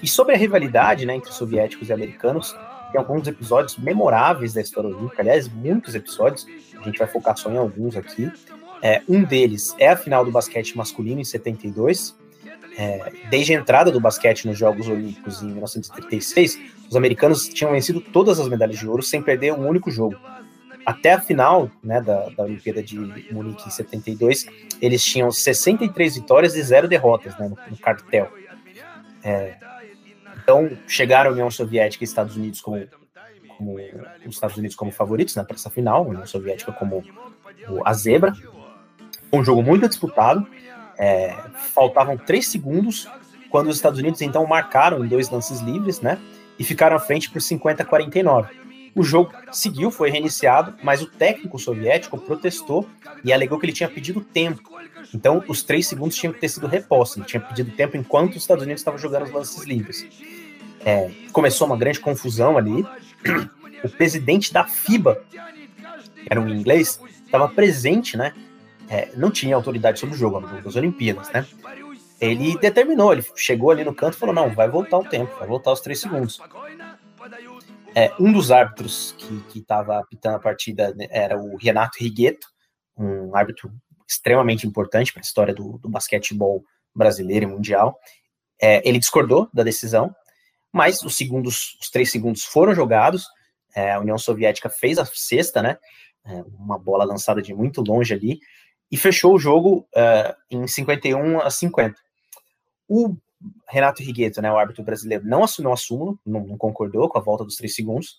e 0.00 0.06
sobre 0.06 0.36
a 0.36 0.38
rivalidade 0.38 1.04
né, 1.04 1.16
entre 1.16 1.32
soviéticos 1.32 1.88
e 1.88 1.92
americanos, 1.92 2.56
tem 2.92 3.00
alguns 3.00 3.26
episódios 3.26 3.76
memoráveis 3.76 4.52
da 4.52 4.60
história 4.60 4.88
olímpica, 4.88 5.20
aliás, 5.20 5.48
muitos 5.48 5.96
episódios, 5.96 6.46
a 6.80 6.84
gente 6.84 6.98
vai 6.98 7.08
focar 7.08 7.36
só 7.36 7.50
em 7.50 7.56
alguns 7.56 7.96
aqui. 7.96 8.30
É, 8.82 9.02
um 9.08 9.22
deles 9.22 9.74
é 9.78 9.88
a 9.88 9.96
final 9.96 10.24
do 10.24 10.30
basquete 10.30 10.76
masculino 10.76 11.20
em 11.20 11.24
72, 11.24 12.16
é, 12.78 13.12
desde 13.28 13.54
a 13.54 13.58
entrada 13.58 13.90
do 13.90 14.00
basquete 14.00 14.46
nos 14.46 14.56
Jogos 14.56 14.88
Olímpicos 14.88 15.42
em 15.42 15.46
1936, 15.46 16.58
os 16.88 16.96
americanos 16.96 17.48
tinham 17.48 17.72
vencido 17.72 18.00
todas 18.00 18.40
as 18.40 18.48
medalhas 18.48 18.78
de 18.78 18.88
ouro 18.88 19.02
sem 19.02 19.22
perder 19.22 19.52
um 19.52 19.68
único 19.68 19.90
jogo. 19.90 20.16
Até 20.86 21.12
a 21.12 21.20
final 21.20 21.70
né, 21.84 22.00
da, 22.00 22.30
da 22.30 22.42
Olimpíada 22.44 22.82
de 22.82 22.98
Munique 23.30 23.66
em 23.66 23.70
72, 23.70 24.46
eles 24.80 25.04
tinham 25.04 25.30
63 25.30 26.14
vitórias 26.16 26.56
e 26.56 26.62
zero 26.62 26.88
derrotas 26.88 27.38
né, 27.38 27.48
no, 27.48 27.58
no 27.70 27.76
cartel. 27.76 28.32
É, 29.22 29.56
então, 30.42 30.70
chegaram 30.86 31.30
a 31.30 31.32
União 31.34 31.50
Soviética 31.50 32.02
e 32.02 32.06
Estados 32.06 32.34
Unidos 32.34 32.62
como, 32.62 32.82
como 33.56 33.76
os 34.26 34.34
Estados 34.34 34.56
Unidos 34.56 34.74
como 34.74 34.90
favoritos 34.90 35.36
né, 35.36 35.44
para 35.44 35.56
essa 35.56 35.68
final, 35.68 36.04
a 36.04 36.08
União 36.08 36.26
Soviética 36.26 36.72
como 36.72 37.04
a 37.84 37.92
zebra. 37.92 38.32
Um 39.32 39.44
jogo 39.44 39.62
muito 39.62 39.88
disputado, 39.88 40.46
é, 40.98 41.34
faltavam 41.74 42.16
três 42.16 42.48
segundos 42.48 43.08
quando 43.48 43.68
os 43.68 43.76
Estados 43.76 43.98
Unidos 43.98 44.20
então 44.22 44.46
marcaram 44.46 45.04
em 45.04 45.08
dois 45.08 45.30
lances 45.30 45.60
livres, 45.60 46.00
né? 46.00 46.18
E 46.58 46.64
ficaram 46.64 46.96
à 46.96 46.98
frente 46.98 47.30
por 47.30 47.40
50 47.40 47.82
a 47.82 47.86
49. 47.86 48.60
O 48.94 49.02
jogo 49.02 49.32
seguiu, 49.52 49.90
foi 49.90 50.10
reiniciado, 50.10 50.74
mas 50.82 51.00
o 51.00 51.06
técnico 51.06 51.58
soviético 51.58 52.18
protestou 52.18 52.88
e 53.24 53.32
alegou 53.32 53.58
que 53.58 53.66
ele 53.66 53.72
tinha 53.72 53.88
pedido 53.88 54.20
tempo. 54.20 54.62
Então, 55.14 55.44
os 55.48 55.62
três 55.62 55.86
segundos 55.86 56.16
tinham 56.16 56.32
que 56.32 56.40
ter 56.40 56.48
sido 56.48 56.66
repostos. 56.66 57.18
Ele 57.18 57.26
tinha 57.26 57.40
pedido 57.40 57.70
tempo 57.72 57.96
enquanto 57.96 58.32
os 58.32 58.42
Estados 58.42 58.64
Unidos 58.64 58.80
estavam 58.80 58.98
jogando 58.98 59.24
os 59.24 59.32
lances 59.32 59.64
livres. 59.64 60.06
É, 60.84 61.10
começou 61.32 61.66
uma 61.66 61.76
grande 61.76 62.00
confusão 62.00 62.56
ali. 62.56 62.84
O 63.82 63.88
presidente 63.88 64.52
da 64.52 64.66
FIBA, 64.66 65.24
que 65.30 66.26
era 66.28 66.38
um 66.38 66.50
inglês, 66.50 67.00
estava 67.24 67.48
presente, 67.48 68.14
né? 68.14 68.34
É, 68.90 69.08
não 69.14 69.30
tinha 69.30 69.54
autoridade 69.54 70.00
sobre 70.00 70.16
o 70.16 70.18
jogo, 70.18 70.40
no 70.40 70.48
jogo 70.48 70.62
das 70.62 70.74
Olimpíadas, 70.74 71.30
né? 71.30 71.46
Ele 72.20 72.58
determinou, 72.58 73.12
ele 73.12 73.24
chegou 73.36 73.70
ali 73.70 73.84
no 73.84 73.94
canto 73.94 74.14
e 74.16 74.18
falou: 74.18 74.34
não, 74.34 74.50
vai 74.50 74.68
voltar 74.68 74.98
o 74.98 75.08
tempo, 75.08 75.38
vai 75.38 75.46
voltar 75.46 75.70
os 75.70 75.80
três 75.80 76.00
segundos. 76.00 76.40
É, 77.94 78.12
um 78.18 78.32
dos 78.32 78.50
árbitros 78.50 79.14
que 79.48 79.60
estava 79.60 79.98
apitando 79.98 80.36
a 80.36 80.40
partida 80.40 80.92
né, 80.94 81.06
era 81.08 81.38
o 81.40 81.56
Renato 81.56 81.98
Rigueto, 82.00 82.48
um 82.96 83.34
árbitro 83.34 83.72
extremamente 84.08 84.66
importante 84.66 85.12
para 85.12 85.20
a 85.20 85.24
história 85.24 85.54
do, 85.54 85.78
do, 85.78 85.88
basquetebol 85.88 86.64
brasileiro 86.94 87.46
e 87.46 87.48
mundial. 87.48 87.98
É, 88.60 88.86
ele 88.86 88.98
discordou 88.98 89.48
da 89.54 89.62
decisão, 89.62 90.14
mas 90.72 91.02
os 91.02 91.16
segundos, 91.16 91.78
os 91.80 91.90
três 91.90 92.10
segundos 92.10 92.44
foram 92.44 92.74
jogados. 92.74 93.26
É, 93.74 93.92
a 93.92 94.00
União 94.00 94.18
Soviética 94.18 94.68
fez 94.68 94.98
a 94.98 95.04
sexta, 95.04 95.62
né? 95.62 95.78
É, 96.26 96.42
uma 96.58 96.78
bola 96.78 97.04
lançada 97.04 97.40
de 97.40 97.54
muito 97.54 97.82
longe 97.82 98.12
ali 98.12 98.40
e 98.90 98.96
fechou 98.96 99.34
o 99.34 99.38
jogo 99.38 99.86
uh, 99.94 100.34
em 100.50 100.66
51 100.66 101.40
a 101.40 101.50
50. 101.50 101.94
O 102.88 103.16
Renato 103.68 104.02
Rigueto, 104.02 104.42
né, 104.42 104.50
o 104.52 104.58
árbitro 104.58 104.82
brasileiro, 104.82 105.24
não 105.24 105.44
assumiu 105.44 105.72
a 105.72 105.76
súmula, 105.76 106.14
não, 106.26 106.46
não, 106.46 106.58
concordou 106.58 107.08
com 107.08 107.18
a 107.18 107.22
volta 107.22 107.44
dos 107.44 107.56
três 107.56 107.74
segundos, 107.74 108.18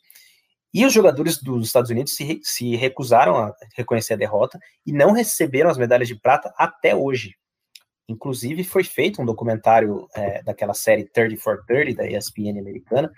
e 0.74 0.86
os 0.86 0.94
jogadores 0.94 1.38
dos 1.42 1.68
Estados 1.68 1.92
Unidos 1.92 2.16
se, 2.16 2.40
se 2.44 2.76
recusaram 2.78 3.36
a 3.36 3.54
reconhecer 3.76 4.14
a 4.14 4.18
derrota 4.18 4.58
e 4.86 4.94
não 4.94 5.12
receberam 5.12 5.70
as 5.70 5.78
medalhas 5.78 6.08
de 6.08 6.16
prata 6.16 6.54
até 6.58 6.96
hoje. 6.96 7.36
Inclusive, 8.08 8.64
foi 8.64 8.84
feito 8.84 9.22
um 9.22 9.26
documentário 9.26 10.08
é, 10.16 10.42
daquela 10.44 10.74
série 10.74 11.04
30 11.04 11.42
for 11.42 11.64
30 11.66 12.02
da 12.02 12.10
ESPN 12.10 12.58
americana, 12.60 13.12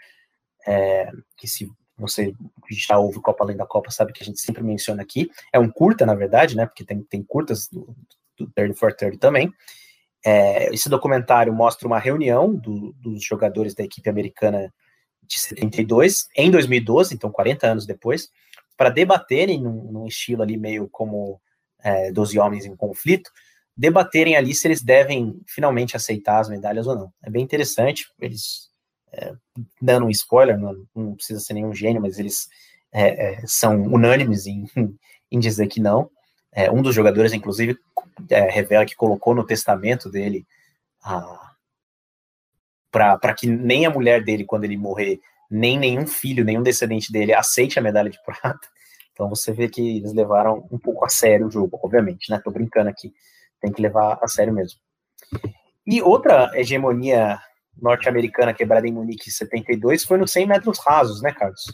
é, 0.67 1.11
que 1.37 1.47
se 1.47 1.69
você 1.97 2.33
já 2.69 2.97
ouve 2.97 3.21
Copa 3.21 3.43
Além 3.43 3.57
da 3.57 3.65
Copa, 3.65 3.91
sabe 3.91 4.13
que 4.13 4.23
a 4.23 4.25
gente 4.25 4.39
sempre 4.39 4.63
menciona 4.63 5.01
aqui. 5.01 5.29
É 5.51 5.59
um 5.59 5.69
curta, 5.69 6.05
na 6.05 6.15
verdade, 6.15 6.55
né? 6.55 6.65
Porque 6.65 6.83
tem, 6.83 7.01
tem 7.03 7.23
curtas 7.23 7.67
do, 7.67 7.95
do 8.37 8.49
30 8.51 8.73
for 8.75 8.93
30 8.93 9.17
também. 9.17 9.53
É, 10.25 10.73
esse 10.73 10.89
documentário 10.89 11.53
mostra 11.53 11.87
uma 11.87 11.99
reunião 11.99 12.55
do, 12.55 12.93
dos 12.93 13.23
jogadores 13.23 13.75
da 13.75 13.83
equipe 13.83 14.09
americana 14.09 14.73
de 15.21 15.39
72 15.39 16.27
em 16.35 16.49
2012, 16.49 17.13
então 17.13 17.31
40 17.31 17.67
anos 17.67 17.85
depois, 17.85 18.29
para 18.77 18.89
debaterem 18.89 19.61
num, 19.61 19.91
num, 19.91 20.07
estilo 20.07 20.41
ali 20.41 20.57
meio 20.57 20.87
como 20.89 21.39
é, 21.81 22.11
12 22.11 22.39
homens 22.39 22.65
em 22.65 22.75
conflito, 22.75 23.29
debaterem 23.75 24.35
ali 24.35 24.53
se 24.53 24.67
eles 24.67 24.81
devem 24.81 25.41
finalmente 25.47 25.95
aceitar 25.95 26.39
as 26.39 26.49
medalhas 26.49 26.87
ou 26.87 26.95
não. 26.95 27.13
É 27.21 27.29
bem 27.29 27.43
interessante, 27.43 28.07
eles, 28.19 28.69
é, 29.13 29.33
dando 29.81 30.07
um 30.07 30.09
spoiler, 30.09 30.57
não, 30.57 30.75
não, 30.95 31.15
precisa 31.15 31.39
ser 31.39 31.53
nenhum 31.53 31.73
gênio, 31.73 32.01
mas 32.01 32.17
eles 32.17 32.49
é, 32.91 33.35
é 33.35 33.41
são 33.45 33.81
unânimes 33.83 34.47
em, 34.47 34.65
em 35.31 35.39
dizer 35.39 35.67
que 35.67 35.79
não. 35.79 36.09
É, 36.51 36.71
um 36.71 36.81
dos 36.81 36.93
jogadores, 36.93 37.33
inclusive, 37.33 37.77
é, 38.29 38.49
revela 38.49 38.85
que 38.85 38.95
colocou 38.95 39.33
no 39.33 39.45
testamento 39.45 40.09
dele 40.09 40.45
para 42.91 43.33
que 43.33 43.47
nem 43.47 43.85
a 43.85 43.89
mulher 43.89 44.23
dele, 44.23 44.45
quando 44.45 44.63
ele 44.63 44.77
morrer, 44.77 45.19
nem 45.49 45.77
nenhum 45.77 46.07
filho, 46.07 46.45
nenhum 46.45 46.63
descendente 46.63 47.11
dele 47.11 47.33
aceite 47.33 47.77
a 47.77 47.81
medalha 47.81 48.09
de 48.09 48.19
prata. 48.25 48.67
Então 49.11 49.29
você 49.29 49.51
vê 49.51 49.67
que 49.67 49.97
eles 49.97 50.13
levaram 50.13 50.67
um 50.71 50.79
pouco 50.79 51.05
a 51.05 51.09
sério 51.09 51.47
o 51.47 51.51
jogo, 51.51 51.79
obviamente, 51.83 52.31
né? 52.31 52.41
Tô 52.43 52.49
brincando 52.49 52.89
aqui, 52.89 53.13
tem 53.61 53.71
que 53.71 53.81
levar 53.81 54.17
a 54.21 54.27
sério 54.27 54.53
mesmo. 54.53 54.79
E 55.85 56.01
outra 56.01 56.51
hegemonia 56.55 57.39
norte-americana 57.81 58.53
quebrada 58.53 58.87
em 58.87 58.91
Munique 58.91 59.29
em 59.29 59.31
72 59.31 60.03
foi 60.03 60.17
nos 60.17 60.31
100 60.31 60.47
metros 60.47 60.79
rasos, 60.79 61.21
né, 61.21 61.31
Carlos? 61.31 61.73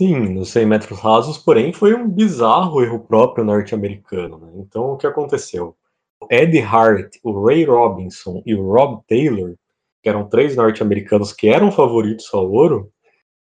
Sim, 0.00 0.34
nos 0.34 0.50
100 0.50 0.66
metros 0.66 0.98
rasos, 0.98 1.38
porém, 1.38 1.72
foi 1.72 1.94
um 1.94 2.08
bizarro 2.08 2.82
erro 2.82 2.98
próprio 2.98 3.44
norte-americano. 3.44 4.38
Né? 4.38 4.52
Então, 4.56 4.92
o 4.92 4.96
que 4.96 5.06
aconteceu? 5.06 5.76
O 6.20 6.26
Ed 6.30 6.58
Hart, 6.60 7.16
o 7.22 7.44
Ray 7.44 7.64
Robinson 7.64 8.42
e 8.44 8.54
o 8.54 8.72
Rob 8.72 9.02
Taylor, 9.08 9.54
que 10.02 10.08
eram 10.08 10.28
três 10.28 10.56
norte-americanos 10.56 11.32
que 11.32 11.48
eram 11.48 11.70
favoritos 11.70 12.28
ao 12.34 12.50
ouro, 12.50 12.90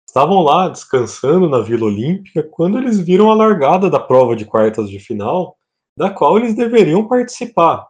estavam 0.06 0.40
lá 0.42 0.68
descansando 0.68 1.48
na 1.48 1.60
Vila 1.60 1.86
Olímpica 1.86 2.42
quando 2.42 2.78
eles 2.78 3.00
viram 3.00 3.30
a 3.30 3.34
largada 3.34 3.90
da 3.90 3.98
prova 3.98 4.36
de 4.36 4.44
quartas 4.44 4.88
de 4.88 5.00
final, 5.00 5.56
da 5.98 6.10
qual 6.10 6.38
eles 6.38 6.54
deveriam 6.54 7.08
participar. 7.08 7.88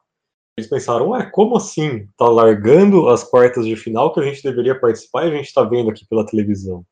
Eles 0.59 0.71
pensaram, 0.71 1.11
ué, 1.11 1.29
como 1.31 1.55
assim? 1.55 2.09
Tá 2.17 2.27
largando 2.29 3.11
as 3.11 3.23
quartas 3.23 3.67
de 3.67 3.77
final 3.77 4.11
que 4.11 4.21
a 4.21 4.23
gente 4.23 4.43
deveria 4.43 4.79
participar 4.79 5.27
e 5.27 5.29
a 5.29 5.37
gente 5.37 5.49
está 5.49 5.63
vendo 5.63 5.91
aqui 5.91 6.07
pela 6.09 6.25
televisão. 6.25 6.83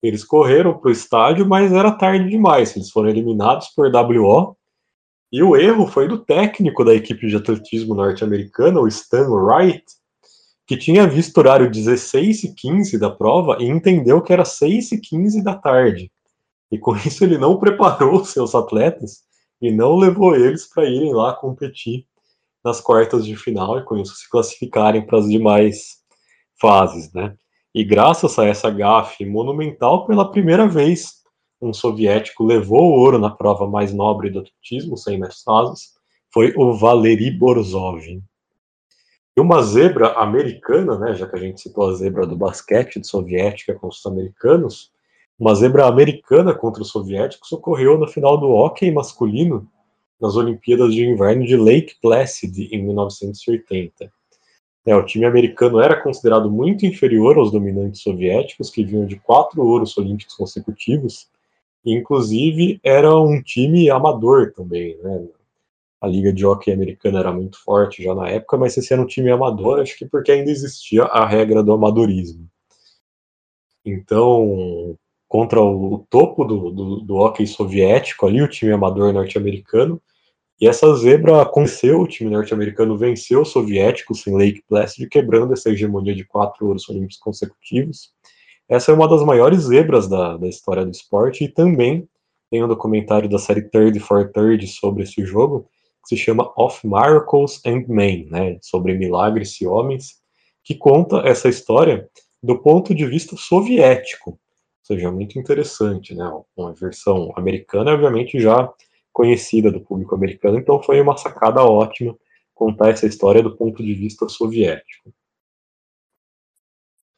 Eles 0.00 0.22
correram 0.22 0.78
para 0.78 0.88
o 0.88 0.92
estádio, 0.92 1.44
mas 1.44 1.72
era 1.72 1.90
tarde 1.90 2.30
demais. 2.30 2.76
Eles 2.76 2.90
foram 2.90 3.08
eliminados 3.08 3.68
por 3.74 3.90
WO. 3.92 4.56
E 5.32 5.42
o 5.42 5.56
erro 5.56 5.88
foi 5.88 6.06
do 6.06 6.18
técnico 6.18 6.84
da 6.84 6.94
equipe 6.94 7.26
de 7.26 7.34
atletismo 7.36 7.92
norte-americana, 7.94 8.80
o 8.80 8.86
Stan 8.86 9.28
Wright, 9.28 9.84
que 10.64 10.76
tinha 10.76 11.04
visto 11.06 11.36
o 11.36 11.40
horário 11.40 11.70
16 11.70 12.44
e 12.44 12.54
15 12.54 12.98
da 12.98 13.10
prova 13.10 13.56
e 13.58 13.64
entendeu 13.64 14.22
que 14.22 14.32
era 14.32 14.44
6 14.44 14.92
e 14.92 15.00
15 15.00 15.42
da 15.42 15.56
tarde. 15.56 16.12
E 16.70 16.78
com 16.78 16.94
isso 16.94 17.24
ele 17.24 17.36
não 17.36 17.58
preparou 17.58 18.24
seus 18.24 18.54
atletas 18.54 19.22
e 19.60 19.72
não 19.72 19.96
levou 19.96 20.36
eles 20.36 20.68
para 20.68 20.84
irem 20.84 21.12
lá 21.12 21.34
competir 21.34 22.06
nas 22.64 22.80
quartas 22.80 23.26
de 23.26 23.36
final 23.36 23.78
e 23.78 23.84
com 23.84 23.96
isso 23.96 24.14
se 24.14 24.28
classificarem 24.30 25.04
para 25.04 25.18
as 25.18 25.28
demais 25.28 25.96
fases, 26.60 27.12
né? 27.12 27.34
E 27.74 27.84
graças 27.84 28.38
a 28.38 28.46
essa 28.46 28.70
gafe 28.70 29.24
monumental, 29.24 30.06
pela 30.06 30.30
primeira 30.30 30.68
vez, 30.68 31.22
um 31.60 31.72
soviético 31.72 32.44
levou 32.44 32.82
o 32.82 32.98
ouro 32.98 33.18
na 33.18 33.30
prova 33.30 33.66
mais 33.66 33.92
nobre 33.92 34.30
do 34.30 34.40
atletismo, 34.40 34.96
100 34.96 35.18
metros 35.18 35.42
rasos, 35.46 35.92
foi 36.32 36.52
o 36.56 36.74
Valery 36.74 37.30
Borzov. 37.30 38.02
E 39.34 39.40
uma 39.40 39.62
zebra 39.62 40.12
americana, 40.12 40.98
né, 40.98 41.14
já 41.14 41.26
que 41.26 41.36
a 41.36 41.38
gente 41.38 41.60
citou 41.60 41.88
a 41.88 41.94
zebra 41.94 42.26
do 42.26 42.36
basquete 42.36 43.00
de 43.00 43.06
soviética 43.06 43.72
contra 43.74 43.96
os 43.96 44.06
americanos, 44.06 44.92
uma 45.38 45.54
zebra 45.54 45.86
americana 45.86 46.54
contra 46.54 46.82
os 46.82 46.90
soviéticos 46.90 47.50
ocorreu 47.52 47.98
na 47.98 48.06
final 48.06 48.36
do 48.38 48.50
hóquei 48.50 48.92
masculino 48.92 49.66
nas 50.22 50.36
Olimpíadas 50.36 50.94
de 50.94 51.04
Inverno 51.04 51.44
de 51.44 51.56
Lake 51.56 51.96
Placid 52.00 52.68
em 52.72 52.80
1980. 52.80 54.12
É, 54.86 54.94
o 54.94 55.04
time 55.04 55.24
americano 55.24 55.80
era 55.80 56.00
considerado 56.00 56.48
muito 56.48 56.86
inferior 56.86 57.36
aos 57.36 57.50
dominantes 57.50 58.02
soviéticos, 58.02 58.70
que 58.70 58.84
vinham 58.84 59.04
de 59.04 59.16
quatro 59.16 59.60
ouros 59.62 59.98
olímpicos 59.98 60.36
consecutivos, 60.36 61.28
e 61.84 61.92
inclusive 61.92 62.80
era 62.84 63.16
um 63.18 63.42
time 63.42 63.90
amador 63.90 64.52
também, 64.52 64.96
né? 65.02 65.26
A 66.00 66.06
liga 66.06 66.32
de 66.32 66.44
hockey 66.44 66.72
americana 66.72 67.20
era 67.20 67.32
muito 67.32 67.62
forte 67.62 68.02
já 68.02 68.14
na 68.14 68.28
época, 68.28 68.56
mas 68.56 68.76
esse 68.76 68.92
era 68.92 69.02
um 69.02 69.06
time 69.06 69.30
amador, 69.30 69.80
acho 69.80 69.96
que 69.96 70.06
porque 70.06 70.32
ainda 70.32 70.50
existia 70.50 71.04
a 71.04 71.26
regra 71.26 71.62
do 71.62 71.72
amadorismo. 71.72 72.48
Então, 73.84 74.96
contra 75.28 75.60
o, 75.60 76.04
topo 76.10 76.44
do, 76.44 76.70
do, 76.70 77.00
do 77.00 77.14
hockey 77.16 77.46
soviético 77.46 78.26
ali, 78.26 78.42
o 78.42 78.48
time 78.48 78.72
amador 78.72 79.12
norte-americano, 79.12 80.00
e 80.62 80.68
essa 80.68 80.94
zebra 80.94 81.42
aconteceu, 81.42 82.00
o 82.00 82.06
time 82.06 82.30
norte-americano 82.30 82.96
venceu 82.96 83.42
os 83.42 83.48
soviéticos 83.48 84.24
em 84.28 84.32
Lake 84.32 84.62
Placid, 84.68 85.08
quebrando 85.08 85.52
essa 85.54 85.70
hegemonia 85.70 86.14
de 86.14 86.24
quatro 86.24 86.68
ouros 86.68 86.88
olímpicos 86.88 87.16
consecutivos. 87.16 88.12
Essa 88.68 88.92
é 88.92 88.94
uma 88.94 89.08
das 89.08 89.24
maiores 89.24 89.62
zebras 89.62 90.08
da, 90.08 90.36
da 90.36 90.46
história 90.46 90.84
do 90.84 90.92
esporte, 90.92 91.42
e 91.42 91.48
também 91.48 92.08
tem 92.48 92.62
um 92.62 92.68
documentário 92.68 93.28
da 93.28 93.38
série 93.38 93.62
Third 93.62 93.98
for 93.98 94.30
Third 94.30 94.64
sobre 94.68 95.02
esse 95.02 95.26
jogo, 95.26 95.66
que 96.04 96.10
se 96.10 96.16
chama 96.16 96.52
Of 96.56 96.86
Miracles 96.86 97.60
and 97.66 97.84
Men, 97.88 98.28
né, 98.30 98.58
sobre 98.62 98.94
milagres 98.94 99.60
e 99.60 99.66
homens, 99.66 100.20
que 100.62 100.76
conta 100.76 101.22
essa 101.26 101.48
história 101.48 102.08
do 102.40 102.56
ponto 102.56 102.94
de 102.94 103.04
vista 103.04 103.34
soviético, 103.36 104.30
ou 104.30 104.38
seja, 104.84 105.10
muito 105.10 105.36
interessante, 105.40 106.14
né, 106.14 106.32
uma 106.56 106.72
versão 106.72 107.32
americana, 107.34 107.90
obviamente, 107.90 108.38
já 108.38 108.72
conhecida 109.12 109.70
do 109.70 109.80
público 109.80 110.14
americano, 110.14 110.58
então 110.58 110.82
foi 110.82 111.00
uma 111.00 111.16
sacada 111.16 111.62
ótima 111.62 112.16
contar 112.54 112.90
essa 112.90 113.06
história 113.06 113.42
do 113.42 113.56
ponto 113.56 113.82
de 113.82 113.94
vista 113.94 114.28
soviético. 114.28 115.12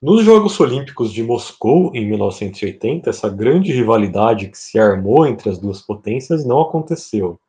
Nos 0.01 0.23
Jogos 0.23 0.59
Olímpicos 0.61 1.13
de 1.13 1.23
Moscou, 1.23 1.91
em 1.95 2.07
1980, 2.07 3.09
essa 3.09 3.29
grande 3.29 3.73
rivalidade 3.73 4.49
que 4.49 4.59
se 4.59 4.79
armou 4.79 5.27
entre 5.27 5.49
as 5.49 5.59
duas 5.59 5.81
potências 5.81 6.45
não 6.45 6.61
aconteceu. 6.61 7.41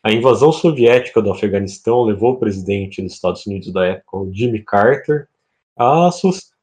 A 0.00 0.12
invasão 0.12 0.52
soviética 0.52 1.20
do 1.20 1.32
Afeganistão 1.32 2.04
levou 2.04 2.34
o 2.34 2.38
presidente 2.38 3.02
dos 3.02 3.14
Estados 3.14 3.44
Unidos 3.46 3.72
da 3.72 3.84
época, 3.84 4.30
Jimmy 4.32 4.62
Carter, 4.62 5.28
a, 5.76 6.08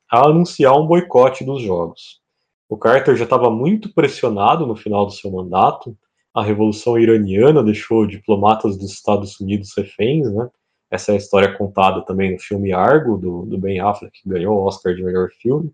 a 0.10 0.26
anunciar 0.26 0.80
um 0.80 0.88
boicote 0.88 1.44
dos 1.44 1.62
Jogos. 1.62 2.22
O 2.70 2.78
Carter 2.78 3.18
já 3.18 3.26
estava 3.26 3.52
muito 3.52 3.94
pressionado 3.94 4.66
no 4.66 4.76
final 4.76 5.06
do 5.06 5.12
seu 5.12 5.30
mandato 5.30 5.98
a 6.34 6.44
Revolução 6.44 6.98
Iraniana 6.98 7.64
deixou 7.64 8.08
diplomatas 8.08 8.78
dos 8.78 8.92
Estados 8.92 9.40
Unidos 9.40 9.74
reféns, 9.78 10.32
né? 10.34 10.50
Essa 10.90 11.12
é 11.12 11.16
a 11.16 11.18
história 11.18 11.58
contada 11.58 12.06
também 12.06 12.34
no 12.34 12.40
filme 12.40 12.72
Argo, 12.72 13.18
do, 13.18 13.46
do 13.46 13.58
Ben 13.58 13.80
Affleck, 13.80 14.22
que 14.22 14.30
ganhou 14.30 14.56
o 14.56 14.64
Oscar 14.64 14.94
de 14.94 15.04
melhor 15.04 15.30
filme. 15.32 15.72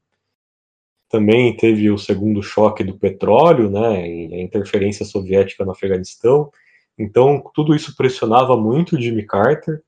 Também 1.09 1.55
teve 1.57 1.89
o 1.89 1.97
segundo 1.97 2.41
choque 2.41 2.83
do 2.83 2.97
petróleo, 2.97 3.69
né? 3.69 4.03
a 4.03 4.41
interferência 4.41 5.05
soviética 5.05 5.65
no 5.65 5.71
Afeganistão. 5.71 6.49
Então, 6.97 7.43
tudo 7.53 7.75
isso 7.75 7.95
pressionava 7.97 8.55
muito 8.55 8.95
o 8.95 9.01
Jimmy 9.01 9.25
Carter. 9.25 9.81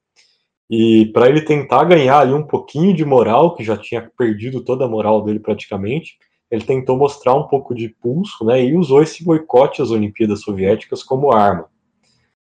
E 0.70 1.08
para 1.14 1.30
ele 1.30 1.42
tentar 1.42 1.84
ganhar 1.86 2.20
ali 2.20 2.34
um 2.34 2.46
pouquinho 2.46 2.94
de 2.94 3.06
moral, 3.06 3.56
que 3.56 3.64
já 3.64 3.78
tinha 3.78 4.10
perdido 4.18 4.64
toda 4.64 4.84
a 4.84 4.90
moral 4.90 5.24
dele 5.24 5.40
praticamente, 5.40 6.18
ele 6.52 6.66
tentou 6.66 6.98
mostrar 6.98 7.34
um 7.34 7.48
pouco 7.48 7.74
de 7.74 7.88
pulso, 7.88 8.44
né, 8.44 8.64
e 8.64 8.76
usou 8.76 9.02
esse 9.02 9.24
boicote 9.24 9.82
às 9.82 9.90
Olimpíadas 9.90 10.42
Soviéticas 10.42 11.02
como 11.02 11.32
arma, 11.32 11.66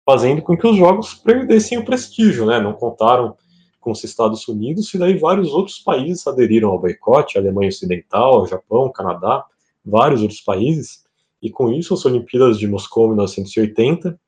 fazendo 0.07 0.41
com 0.41 0.57
que 0.57 0.67
os 0.67 0.77
jogos 0.77 1.15
perdessem 1.15 1.79
o 1.79 1.85
prestígio, 1.85 2.47
né, 2.47 2.59
não 2.59 2.73
contaram 2.73 3.37
com 3.79 3.91
os 3.91 4.03
Estados 4.03 4.49
Unidos, 4.49 4.93
e 4.95 4.99
daí 4.99 5.19
vários 5.19 5.53
outros 5.53 5.79
países 5.79 6.27
aderiram 6.27 6.71
ao 6.71 6.79
boicote, 6.79 7.39
Alemanha 7.39 7.69
Ocidental, 7.69 8.47
Japão, 8.47 8.91
Canadá, 8.91 9.45
vários 9.85 10.23
outros 10.23 10.41
países, 10.41 11.05
e 11.43 11.51
com 11.51 11.71
isso 11.71 11.95
as 11.95 12.05
Olimpíadas 12.05 12.59
de 12.59 12.67
Moscou 12.67 13.09
1980 13.09 14.19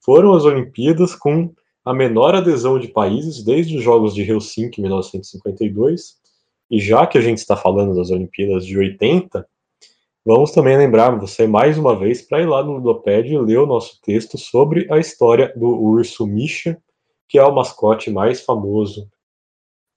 foram 0.00 0.32
as 0.34 0.44
Olimpíadas 0.44 1.14
com 1.14 1.52
a 1.84 1.92
menor 1.92 2.34
adesão 2.34 2.78
de 2.78 2.88
países 2.88 3.42
desde 3.42 3.76
os 3.76 3.82
Jogos 3.82 4.14
de 4.14 4.22
Helsinki 4.22 4.80
1952, 4.80 6.19
e 6.70 6.78
já 6.78 7.06
que 7.06 7.18
a 7.18 7.20
gente 7.20 7.38
está 7.38 7.56
falando 7.56 7.96
das 7.96 8.10
Olimpíadas 8.10 8.64
de 8.64 8.78
80, 8.78 9.44
vamos 10.24 10.52
também 10.52 10.76
lembrar 10.76 11.10
você 11.18 11.46
mais 11.46 11.76
uma 11.76 11.98
vez 11.98 12.22
para 12.22 12.40
ir 12.40 12.46
lá 12.46 12.62
no 12.62 12.74
Ludopédia 12.74 13.34
e 13.34 13.40
ler 13.40 13.58
o 13.58 13.66
nosso 13.66 14.00
texto 14.00 14.38
sobre 14.38 14.86
a 14.92 14.98
história 14.98 15.52
do 15.56 15.66
urso 15.66 16.24
Misha, 16.26 16.80
que 17.28 17.38
é 17.38 17.44
o 17.44 17.54
mascote 17.54 18.08
mais 18.10 18.42
famoso. 18.42 19.08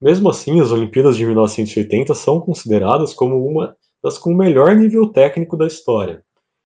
Mesmo 0.01 0.29
assim, 0.29 0.59
as 0.59 0.71
Olimpíadas 0.71 1.15
de 1.15 1.25
1980 1.25 2.15
são 2.15 2.41
consideradas 2.41 3.13
como 3.13 3.47
uma 3.47 3.77
das 4.01 4.17
com 4.17 4.31
o 4.31 4.37
melhor 4.37 4.75
nível 4.75 5.07
técnico 5.09 5.55
da 5.55 5.67
história. 5.67 6.23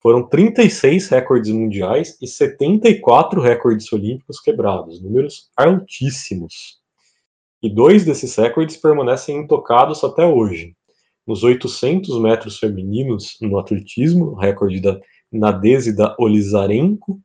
Foram 0.02 0.28
36 0.28 1.08
recordes 1.08 1.50
mundiais 1.50 2.18
e 2.20 2.26
74 2.26 3.40
recordes 3.40 3.90
olímpicos 3.92 4.40
quebrados, 4.40 5.00
números 5.00 5.50
altíssimos 5.56 6.83
e 7.64 7.70
dois 7.70 8.04
desses 8.04 8.36
recordes 8.36 8.76
permanecem 8.76 9.38
intocados 9.38 10.04
até 10.04 10.26
hoje. 10.26 10.76
Nos 11.26 11.42
800 11.42 12.20
metros 12.20 12.58
femininos 12.58 13.38
no 13.40 13.58
atletismo, 13.58 14.34
recorde 14.34 14.82
da 14.82 15.00
Nadezhda 15.32 16.14
Olizarenko, 16.18 17.18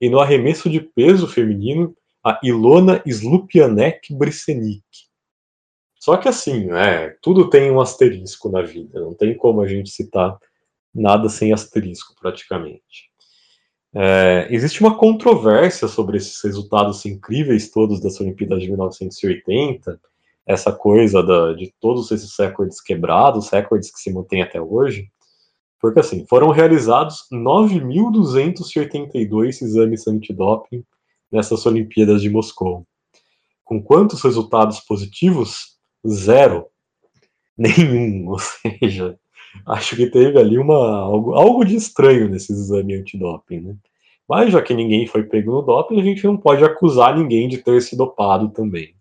e 0.00 0.08
no 0.08 0.20
arremesso 0.20 0.70
de 0.70 0.80
peso 0.80 1.26
feminino, 1.26 1.96
a 2.24 2.38
Ilona 2.44 3.02
Slupianek 3.04 4.14
Brisenik. 4.14 4.84
Só 5.98 6.16
que 6.16 6.28
assim, 6.28 6.66
né, 6.66 7.16
tudo 7.20 7.50
tem 7.50 7.68
um 7.68 7.80
asterisco 7.80 8.48
na 8.48 8.62
vida, 8.62 9.00
não 9.00 9.14
tem 9.14 9.36
como 9.36 9.62
a 9.62 9.66
gente 9.66 9.90
citar 9.90 10.38
nada 10.94 11.28
sem 11.28 11.52
asterisco, 11.52 12.14
praticamente. 12.20 13.11
É, 13.94 14.48
existe 14.50 14.80
uma 14.80 14.96
controvérsia 14.96 15.86
sobre 15.86 16.16
esses 16.16 16.40
resultados 16.42 17.04
incríveis 17.04 17.70
todos 17.70 18.00
das 18.00 18.18
Olimpíadas 18.20 18.62
de 18.62 18.68
1980, 18.68 20.00
essa 20.46 20.72
coisa 20.72 21.22
da, 21.22 21.52
de 21.52 21.74
todos 21.78 22.10
esses 22.10 22.34
recordes 22.38 22.80
quebrados, 22.80 23.50
recordes 23.50 23.92
que 23.92 24.00
se 24.00 24.10
mantêm 24.12 24.40
até 24.42 24.60
hoje, 24.60 25.08
porque 25.80 26.00
assim, 26.00 26.26
foram 26.26 26.50
realizados 26.50 27.26
9.282 27.30 29.62
exames 29.62 30.04
antidoping 30.06 30.84
nessas 31.30 31.66
Olimpíadas 31.66 32.22
de 32.22 32.30
Moscou. 32.30 32.86
Com 33.64 33.82
quantos 33.82 34.22
resultados 34.22 34.80
positivos? 34.80 35.76
Zero. 36.06 36.66
Nenhum. 37.58 38.28
Ou 38.28 38.38
seja, 38.38 39.18
acho 39.66 39.96
que 39.96 40.06
teve 40.06 40.38
ali 40.38 40.58
uma, 40.58 41.00
algo, 41.00 41.34
algo 41.34 41.64
de 41.64 41.76
estranho 41.76 42.28
nesse 42.28 42.52
exame 42.52 42.94
antidoping, 42.94 43.60
né? 43.60 43.76
Mas 44.28 44.52
já 44.52 44.62
que 44.62 44.72
ninguém 44.72 45.06
foi 45.06 45.24
pego 45.24 45.52
no 45.52 45.62
doping, 45.62 46.00
a 46.00 46.04
gente 46.04 46.24
não 46.24 46.36
pode 46.36 46.64
acusar 46.64 47.18
ninguém 47.18 47.48
de 47.48 47.58
ter 47.58 47.80
se 47.82 47.96
dopado 47.96 48.48
também. 48.50 48.94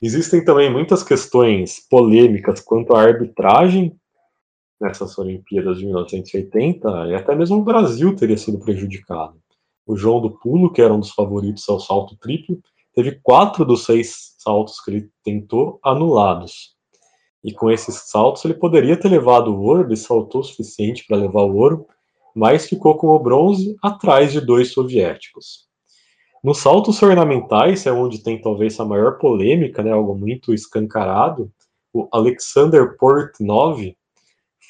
Existem 0.00 0.44
também 0.44 0.72
muitas 0.72 1.02
questões 1.02 1.78
polêmicas 1.88 2.60
quanto 2.60 2.94
à 2.94 3.02
arbitragem 3.02 3.96
nessas 4.80 5.16
Olimpíadas 5.16 5.78
de 5.78 5.84
1980, 5.84 7.06
e 7.08 7.14
até 7.14 7.36
mesmo 7.36 7.58
o 7.58 7.64
Brasil 7.64 8.16
teria 8.16 8.36
sido 8.36 8.58
prejudicado. 8.58 9.40
O 9.86 9.96
João 9.96 10.20
do 10.20 10.38
Pulo, 10.38 10.72
que 10.72 10.82
era 10.82 10.92
um 10.92 10.98
dos 10.98 11.12
favoritos 11.12 11.68
ao 11.68 11.78
salto 11.78 12.16
triplo, 12.16 12.58
teve 12.92 13.20
quatro 13.22 13.64
dos 13.64 13.84
seis 13.84 14.34
saltos 14.38 14.80
que 14.80 14.90
ele 14.90 15.10
tentou 15.22 15.78
anulados. 15.84 16.71
E 17.44 17.52
com 17.52 17.70
esses 17.70 17.94
saltos 18.10 18.44
ele 18.44 18.54
poderia 18.54 18.96
ter 18.96 19.08
levado 19.08 19.52
o 19.52 19.60
ouro, 19.62 19.88
ele 19.88 19.96
saltou 19.96 20.40
o 20.40 20.44
suficiente 20.44 21.04
para 21.06 21.16
levar 21.16 21.42
o 21.42 21.56
ouro, 21.56 21.86
mas 22.34 22.68
ficou 22.68 22.96
com 22.96 23.08
o 23.08 23.18
bronze 23.18 23.76
atrás 23.82 24.32
de 24.32 24.40
dois 24.40 24.72
soviéticos. 24.72 25.66
Nos 26.42 26.58
saltos 26.58 27.00
ornamentais, 27.02 27.86
é 27.86 27.92
onde 27.92 28.22
tem 28.22 28.40
talvez 28.40 28.78
a 28.80 28.84
maior 28.84 29.18
polêmica, 29.18 29.82
né, 29.82 29.92
algo 29.92 30.14
muito 30.14 30.52
escancarado, 30.52 31.50
o 31.92 32.08
Alexander 32.10 32.96
Portnov 32.96 33.94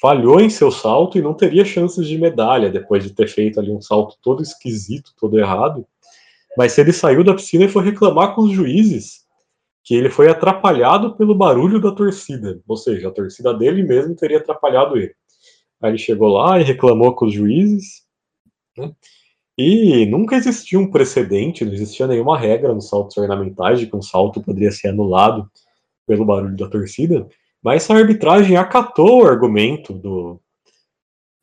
falhou 0.01 0.41
em 0.41 0.49
seu 0.49 0.69
salto 0.69 1.17
e 1.17 1.21
não 1.21 1.33
teria 1.33 1.63
chances 1.63 2.07
de 2.07 2.17
medalha 2.17 2.69
depois 2.69 3.03
de 3.03 3.11
ter 3.11 3.27
feito 3.27 3.59
ali 3.59 3.71
um 3.71 3.81
salto 3.81 4.17
todo 4.21 4.43
esquisito, 4.43 5.13
todo 5.17 5.39
errado. 5.39 5.87
Mas 6.57 6.77
ele 6.77 6.91
saiu 6.91 7.23
da 7.23 7.33
piscina 7.33 7.63
e 7.63 7.69
foi 7.69 7.85
reclamar 7.85 8.35
com 8.35 8.41
os 8.41 8.51
juízes 8.51 9.22
que 9.83 9.95
ele 9.95 10.09
foi 10.09 10.29
atrapalhado 10.29 11.15
pelo 11.15 11.35
barulho 11.35 11.79
da 11.79 11.91
torcida, 11.91 12.61
ou 12.67 12.77
seja, 12.77 13.09
a 13.09 13.11
torcida 13.11 13.53
dele 13.53 13.83
mesmo 13.83 14.15
teria 14.15 14.37
atrapalhado 14.37 14.97
ele. 14.97 15.13
Aí 15.81 15.91
ele 15.91 15.97
chegou 15.97 16.29
lá 16.29 16.59
e 16.59 16.63
reclamou 16.63 17.13
com 17.13 17.25
os 17.25 17.33
juízes. 17.33 18.03
Né? 18.77 18.93
E 19.57 20.05
nunca 20.05 20.35
existiu 20.35 20.79
um 20.79 20.89
precedente, 20.89 21.65
não 21.65 21.73
existia 21.73 22.07
nenhuma 22.07 22.39
regra 22.39 22.73
nos 22.73 22.87
saltos 22.87 23.17
ornamentais 23.17 23.79
de 23.79 23.87
que 23.87 23.95
um 23.95 24.01
salto 24.01 24.41
poderia 24.41 24.71
ser 24.71 24.87
anulado 24.87 25.49
pelo 26.07 26.25
barulho 26.25 26.55
da 26.55 26.69
torcida, 26.69 27.27
mas 27.61 27.89
a 27.89 27.95
arbitragem 27.95 28.57
acatou 28.57 29.21
o 29.21 29.25
argumento 29.25 29.93
do, 29.93 30.39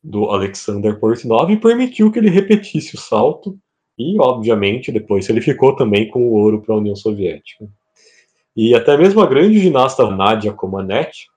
do 0.03 0.25
Alexander 0.25 0.99
Portnov 0.99 1.51
e 1.51 1.57
permitiu 1.57 2.11
que 2.11 2.19
ele 2.19 2.29
repetisse 2.29 2.95
o 2.95 2.99
salto, 2.99 3.57
e 3.97 4.19
obviamente 4.19 4.91
depois 4.91 5.29
ele 5.29 5.41
ficou 5.41 5.75
também 5.75 6.09
com 6.09 6.27
o 6.27 6.33
ouro 6.33 6.61
para 6.61 6.73
a 6.75 6.77
União 6.77 6.95
Soviética. 6.95 7.69
E 8.55 8.75
até 8.75 8.97
mesmo 8.97 9.21
a 9.21 9.27
grande 9.27 9.59
ginasta 9.59 10.09
Nadia 10.09 10.51
Comaneci 10.51 11.27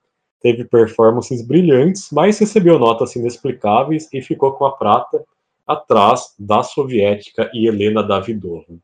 teve 0.41 0.65
performances 0.65 1.47
brilhantes, 1.47 2.09
mas 2.11 2.39
recebeu 2.39 2.79
notas 2.79 3.15
inexplicáveis 3.17 4.09
e 4.13 4.21
ficou 4.21 4.53
com 4.53 4.67
a 4.67 4.77
prata 4.77 5.25
atrás 5.67 6.35
da 6.39 6.63
soviética 6.63 7.51
e 7.55 7.67
Helena 7.67 8.03
Davidova. 8.03 8.77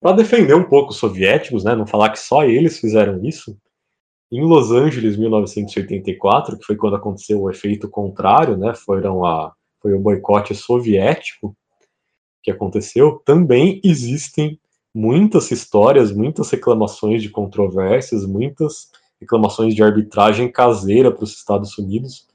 Para 0.00 0.16
defender 0.16 0.54
um 0.54 0.64
pouco 0.64 0.90
os 0.90 0.96
soviéticos, 0.96 1.64
né, 1.64 1.74
não 1.74 1.86
falar 1.86 2.10
que 2.10 2.18
só 2.18 2.44
eles 2.44 2.78
fizeram 2.78 3.24
isso, 3.24 3.56
em 4.30 4.42
Los 4.42 4.72
Angeles, 4.72 5.16
1984, 5.16 6.58
que 6.58 6.64
foi 6.64 6.76
quando 6.76 6.96
aconteceu 6.96 7.40
o 7.40 7.50
efeito 7.50 7.88
contrário, 7.88 8.56
né, 8.56 8.74
foram 8.74 9.24
a, 9.24 9.52
foi 9.80 9.92
o 9.92 10.00
boicote 10.00 10.54
soviético 10.54 11.56
que 12.42 12.50
aconteceu, 12.50 13.22
também 13.24 13.80
existem 13.84 14.58
muitas 14.94 15.50
histórias, 15.50 16.12
muitas 16.12 16.50
reclamações 16.50 17.22
de 17.22 17.30
controvérsias, 17.30 18.26
muitas 18.26 18.90
reclamações 19.20 19.74
de 19.74 19.82
arbitragem 19.82 20.50
caseira 20.50 21.10
para 21.10 21.24
os 21.24 21.32
Estados 21.32 21.78
Unidos, 21.78 22.26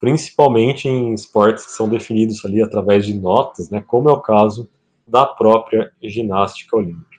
principalmente 0.00 0.88
em 0.88 1.12
esportes 1.12 1.66
que 1.66 1.72
são 1.72 1.88
definidos 1.88 2.44
ali 2.44 2.62
através 2.62 3.04
de 3.04 3.14
notas, 3.14 3.68
né, 3.68 3.82
como 3.86 4.08
é 4.08 4.12
o 4.12 4.20
caso 4.20 4.70
da 5.06 5.26
própria 5.26 5.92
ginástica 6.02 6.76
olímpica. 6.76 7.18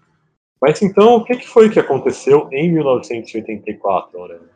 Mas 0.61 0.81
então, 0.81 1.15
o 1.15 1.23
que 1.23 1.39
foi 1.45 1.69
que 1.69 1.79
aconteceu 1.79 2.49
em 2.51 2.71
1984, 2.71 4.19
Aurélio? 4.19 4.49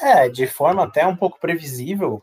É, 0.00 0.28
de 0.28 0.46
forma 0.46 0.84
até 0.84 1.06
um 1.06 1.16
pouco 1.16 1.40
previsível, 1.40 2.22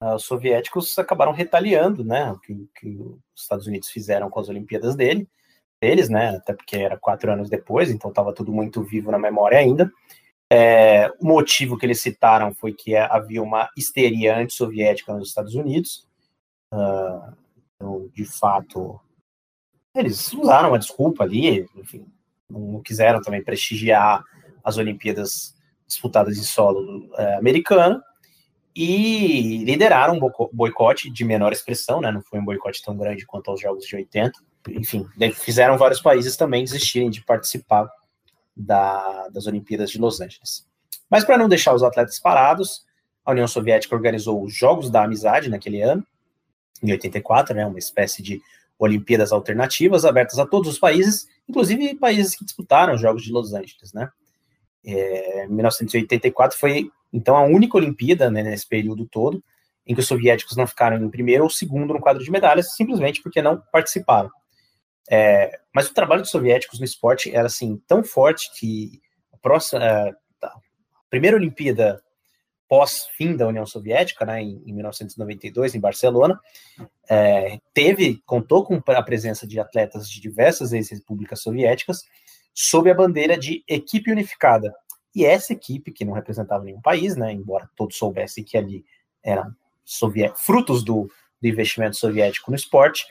os 0.00 0.24
soviéticos 0.24 0.98
acabaram 0.98 1.32
retaliando, 1.32 2.04
né, 2.04 2.32
o 2.32 2.38
que, 2.38 2.68
que, 2.78 2.88
os 3.34 3.42
Estados 3.42 3.66
Unidos 3.66 3.88
fizeram 3.88 4.28
com 4.28 4.40
as 4.40 4.48
Olimpíadas 4.48 4.94
dele, 4.94 5.28
deles, 5.84 6.08
né, 6.08 6.30
até 6.36 6.54
porque 6.54 6.78
era 6.78 6.96
quatro 6.96 7.30
anos 7.30 7.50
depois, 7.50 7.90
então 7.90 8.08
estava 8.08 8.32
tudo 8.32 8.50
muito 8.50 8.82
vivo 8.82 9.10
na 9.10 9.18
memória 9.18 9.58
ainda. 9.58 9.92
É, 10.50 11.10
o 11.20 11.26
motivo 11.26 11.76
que 11.76 11.84
eles 11.84 12.00
citaram 12.00 12.54
foi 12.54 12.72
que 12.72 12.96
havia 12.96 13.42
uma 13.42 13.68
histeria 13.76 14.38
anti-soviética 14.38 15.12
nos 15.12 15.28
Estados 15.28 15.54
Unidos. 15.54 16.08
Uh, 16.72 17.36
então, 17.74 18.08
de 18.14 18.24
fato, 18.24 18.98
eles 19.94 20.32
usaram 20.32 20.70
uma 20.70 20.78
desculpa 20.78 21.24
ali, 21.24 21.66
enfim, 21.76 22.06
não 22.48 22.80
quiseram 22.82 23.20
também 23.20 23.44
prestigiar 23.44 24.22
as 24.62 24.78
Olimpíadas 24.78 25.54
disputadas 25.86 26.38
em 26.38 26.42
solo 26.42 27.10
uh, 27.10 27.38
americano 27.38 28.00
e 28.74 29.58
lideraram 29.64 30.14
um 30.14 30.48
boicote 30.52 31.10
de 31.10 31.24
menor 31.24 31.52
expressão, 31.52 32.00
né? 32.00 32.10
Não 32.10 32.22
foi 32.22 32.38
um 32.38 32.44
boicote 32.44 32.82
tão 32.82 32.96
grande 32.96 33.26
quanto 33.26 33.50
aos 33.50 33.60
Jogos 33.60 33.84
de 33.84 33.96
80. 33.96 34.32
Enfim, 34.68 35.06
fizeram 35.34 35.76
vários 35.76 36.00
países 36.00 36.36
também 36.36 36.64
desistirem 36.64 37.10
de 37.10 37.22
participar 37.22 37.88
da, 38.56 39.28
das 39.28 39.46
Olimpíadas 39.46 39.90
de 39.90 39.98
Los 39.98 40.20
Angeles. 40.20 40.66
Mas 41.10 41.24
para 41.24 41.36
não 41.36 41.48
deixar 41.48 41.74
os 41.74 41.82
atletas 41.82 42.18
parados, 42.18 42.84
a 43.24 43.32
União 43.32 43.46
Soviética 43.46 43.94
organizou 43.94 44.42
os 44.42 44.54
Jogos 44.54 44.90
da 44.90 45.04
Amizade 45.04 45.50
naquele 45.50 45.82
ano, 45.82 46.06
em 46.82 46.90
84, 46.92 47.54
né, 47.54 47.66
uma 47.66 47.78
espécie 47.78 48.22
de 48.22 48.40
Olimpíadas 48.78 49.32
alternativas 49.32 50.04
abertas 50.04 50.38
a 50.38 50.46
todos 50.46 50.68
os 50.68 50.78
países, 50.78 51.28
inclusive 51.48 51.94
países 51.94 52.34
que 52.34 52.44
disputaram 52.44 52.94
os 52.94 53.00
Jogos 53.00 53.22
de 53.22 53.32
Los 53.32 53.52
Angeles, 53.54 53.92
né? 53.92 54.10
É, 54.86 55.46
1984 55.48 56.58
foi 56.58 56.90
então 57.10 57.36
a 57.36 57.42
única 57.42 57.78
Olimpíada 57.78 58.30
né, 58.30 58.42
nesse 58.42 58.68
período 58.68 59.06
todo 59.06 59.42
em 59.86 59.94
que 59.94 60.00
os 60.00 60.06
soviéticos 60.06 60.56
não 60.56 60.66
ficaram 60.66 60.96
em 60.96 61.08
primeiro 61.08 61.44
ou 61.44 61.50
segundo 61.50 61.94
no 61.94 62.00
quadro 62.00 62.22
de 62.22 62.30
medalhas, 62.30 62.74
simplesmente 62.74 63.22
porque 63.22 63.40
não 63.40 63.62
participaram. 63.72 64.30
É, 65.10 65.58
mas 65.72 65.88
o 65.88 65.94
trabalho 65.94 66.22
dos 66.22 66.30
soviéticos 66.30 66.78
no 66.78 66.84
esporte 66.84 67.34
era 67.34 67.46
assim 67.46 67.80
tão 67.86 68.02
forte 68.02 68.50
que 68.58 69.02
a, 69.32 69.36
próxima, 69.36 69.84
é, 69.84 70.12
tá, 70.40 70.48
a 70.48 71.10
primeira 71.10 71.36
Olimpíada 71.36 72.02
pós-fim 72.68 73.36
da 73.36 73.46
União 73.46 73.66
Soviética, 73.66 74.24
né, 74.24 74.42
em, 74.42 74.62
em 74.66 74.72
1992, 74.72 75.74
em 75.74 75.80
Barcelona, 75.80 76.40
é, 77.08 77.58
teve, 77.72 78.22
contou 78.24 78.64
com 78.64 78.82
a 78.86 79.02
presença 79.02 79.46
de 79.46 79.60
atletas 79.60 80.08
de 80.08 80.20
diversas 80.20 80.72
ex-repúblicas 80.72 81.40
soviéticas 81.40 82.02
sob 82.52 82.90
a 82.90 82.94
bandeira 82.94 83.36
de 83.36 83.62
equipe 83.68 84.10
unificada. 84.10 84.74
E 85.14 85.24
essa 85.24 85.52
equipe, 85.52 85.92
que 85.92 86.04
não 86.04 86.14
representava 86.14 86.64
nenhum 86.64 86.80
país, 86.80 87.16
né, 87.16 87.32
embora 87.32 87.68
todos 87.76 87.96
soubessem 87.96 88.42
que 88.42 88.56
ali 88.56 88.84
eram 89.22 89.54
frutos 90.36 90.82
do, 90.82 91.08
do 91.40 91.48
investimento 91.48 91.96
soviético 91.96 92.50
no 92.50 92.56
esporte, 92.56 93.04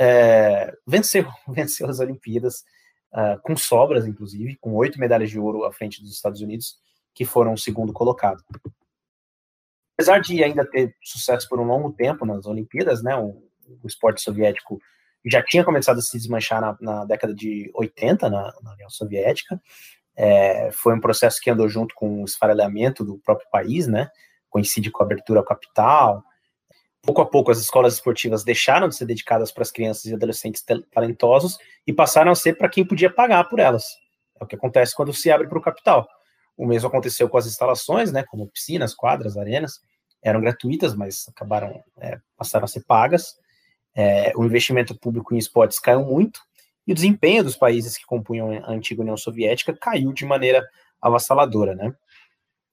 é, 0.00 0.74
venceu, 0.86 1.26
venceu 1.46 1.86
as 1.86 2.00
Olimpíadas 2.00 2.64
uh, 3.12 3.38
com 3.42 3.54
sobras, 3.54 4.06
inclusive, 4.06 4.56
com 4.56 4.74
oito 4.74 4.98
medalhas 4.98 5.28
de 5.28 5.38
ouro 5.38 5.64
à 5.64 5.72
frente 5.72 6.00
dos 6.00 6.10
Estados 6.10 6.40
Unidos, 6.40 6.78
que 7.14 7.26
foram 7.26 7.52
o 7.52 7.58
segundo 7.58 7.92
colocado. 7.92 8.42
Apesar 9.94 10.20
de 10.20 10.42
ainda 10.42 10.64
ter 10.64 10.96
sucesso 11.02 11.46
por 11.46 11.60
um 11.60 11.64
longo 11.64 11.92
tempo 11.92 12.24
nas 12.24 12.46
Olimpíadas, 12.46 13.02
né, 13.02 13.14
o, 13.14 13.46
o 13.82 13.86
esporte 13.86 14.22
soviético 14.22 14.80
já 15.26 15.42
tinha 15.42 15.62
começado 15.62 15.98
a 15.98 16.02
se 16.02 16.16
desmanchar 16.16 16.62
na, 16.62 16.78
na 16.80 17.04
década 17.04 17.34
de 17.34 17.70
80, 17.74 18.30
na, 18.30 18.54
na 18.62 18.72
União 18.72 18.88
Soviética. 18.88 19.60
É, 20.16 20.70
foi 20.72 20.94
um 20.94 21.00
processo 21.00 21.38
que 21.42 21.50
andou 21.50 21.68
junto 21.68 21.94
com 21.94 22.22
o 22.22 22.24
esfarelhamento 22.24 23.04
do 23.04 23.18
próprio 23.18 23.46
país, 23.50 23.86
né? 23.86 24.08
Coincide 24.48 24.90
com 24.90 25.02
a 25.02 25.06
abertura 25.06 25.40
ao 25.40 25.44
capital, 25.44 26.24
pouco 27.02 27.22
a 27.22 27.26
pouco 27.26 27.50
as 27.50 27.58
escolas 27.58 27.94
esportivas 27.94 28.44
deixaram 28.44 28.88
de 28.88 28.96
ser 28.96 29.06
dedicadas 29.06 29.50
para 29.50 29.62
as 29.62 29.70
crianças 29.70 30.04
e 30.06 30.14
adolescentes 30.14 30.64
talentosos 30.92 31.58
e 31.86 31.92
passaram 31.92 32.30
a 32.30 32.34
ser 32.34 32.56
para 32.56 32.68
quem 32.68 32.84
podia 32.84 33.10
pagar 33.10 33.48
por 33.48 33.58
elas. 33.58 33.84
É 34.40 34.44
o 34.44 34.46
que 34.46 34.56
acontece 34.56 34.94
quando 34.94 35.12
se 35.12 35.30
abre 35.30 35.48
para 35.48 35.58
o 35.58 35.62
capital. 35.62 36.08
O 36.56 36.66
mesmo 36.66 36.88
aconteceu 36.88 37.28
com 37.28 37.38
as 37.38 37.46
instalações, 37.46 38.12
né, 38.12 38.22
como 38.24 38.46
piscinas, 38.48 38.94
quadras, 38.94 39.36
arenas, 39.36 39.80
eram 40.22 40.40
gratuitas, 40.40 40.94
mas 40.94 41.26
acabaram 41.28 41.82
é, 41.98 42.18
passaram 42.36 42.64
a 42.64 42.68
ser 42.68 42.84
pagas. 42.84 43.34
É, 43.94 44.32
o 44.36 44.44
investimento 44.44 44.96
público 44.96 45.34
em 45.34 45.38
esportes 45.38 45.78
caiu 45.78 46.04
muito 46.04 46.40
e 46.86 46.92
o 46.92 46.94
desempenho 46.94 47.42
dos 47.42 47.56
países 47.56 47.96
que 47.96 48.04
compunham 48.04 48.52
a 48.64 48.70
antiga 48.70 49.00
União 49.00 49.16
Soviética 49.16 49.72
caiu 49.72 50.12
de 50.12 50.24
maneira 50.24 50.66
avassaladora, 51.00 51.74
né? 51.74 51.94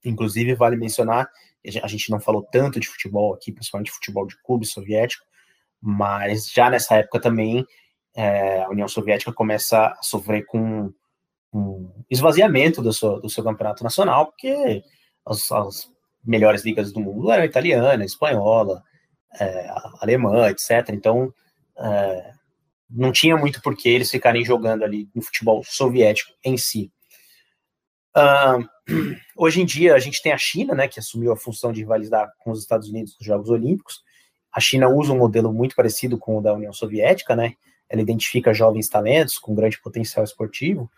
Inclusive 0.09 0.55
vale 0.55 0.75
mencionar, 0.75 1.29
a 1.81 1.87
gente 1.87 2.09
não 2.09 2.19
falou 2.19 2.47
tanto 2.51 2.79
de 2.79 2.87
futebol 2.87 3.33
aqui, 3.33 3.51
principalmente 3.51 3.91
futebol 3.91 4.25
de 4.25 4.37
clube 4.41 4.65
soviético, 4.65 5.25
mas 5.81 6.49
já 6.51 6.69
nessa 6.69 6.95
época 6.95 7.19
também 7.19 7.65
é, 8.15 8.63
a 8.63 8.69
União 8.69 8.87
Soviética 8.87 9.31
começa 9.31 9.87
a 9.87 10.01
sofrer 10.01 10.45
com 10.45 10.91
um 11.53 12.03
esvaziamento 12.09 12.81
do 12.81 12.91
seu, 12.91 13.19
do 13.19 13.29
seu 13.29 13.43
campeonato 13.43 13.83
nacional, 13.83 14.27
porque 14.27 14.83
as, 15.25 15.51
as 15.51 15.89
melhores 16.23 16.63
ligas 16.63 16.91
do 16.91 16.99
mundo 16.99 17.31
eram 17.31 17.45
italiana, 17.45 18.03
espanhola, 18.03 18.81
é, 19.39 19.67
alemã, 20.01 20.49
etc. 20.49 20.89
Então, 20.89 21.33
é, 21.77 22.33
não 22.89 23.11
tinha 23.11 23.37
muito 23.37 23.61
por 23.61 23.75
que 23.75 23.89
eles 23.89 24.09
ficarem 24.09 24.43
jogando 24.43 24.83
ali 24.83 25.09
no 25.13 25.21
futebol 25.21 25.63
soviético 25.63 26.31
em 26.43 26.57
si. 26.57 26.91
Uh, 28.15 28.67
hoje 29.35 29.61
em 29.61 29.65
dia, 29.65 29.95
a 29.95 29.99
gente 29.99 30.21
tem 30.21 30.31
a 30.31 30.37
China, 30.37 30.73
né, 30.73 30.87
que 30.87 30.99
assumiu 30.99 31.31
a 31.31 31.37
função 31.37 31.71
de 31.71 31.81
rivalizar 31.81 32.31
com 32.39 32.51
os 32.51 32.59
Estados 32.59 32.89
Unidos 32.89 33.15
nos 33.17 33.25
Jogos 33.25 33.49
Olímpicos. 33.49 34.01
A 34.51 34.59
China 34.59 34.89
usa 34.89 35.13
um 35.13 35.17
modelo 35.17 35.53
muito 35.53 35.75
parecido 35.75 36.17
com 36.17 36.37
o 36.37 36.41
da 36.41 36.53
União 36.53 36.73
Soviética, 36.73 37.35
né? 37.35 37.53
Ela 37.89 38.01
identifica 38.01 38.53
jovens 38.53 38.89
talentos 38.89 39.37
com 39.37 39.55
grande 39.55 39.79
potencial 39.79 40.23
esportivo 40.23 40.89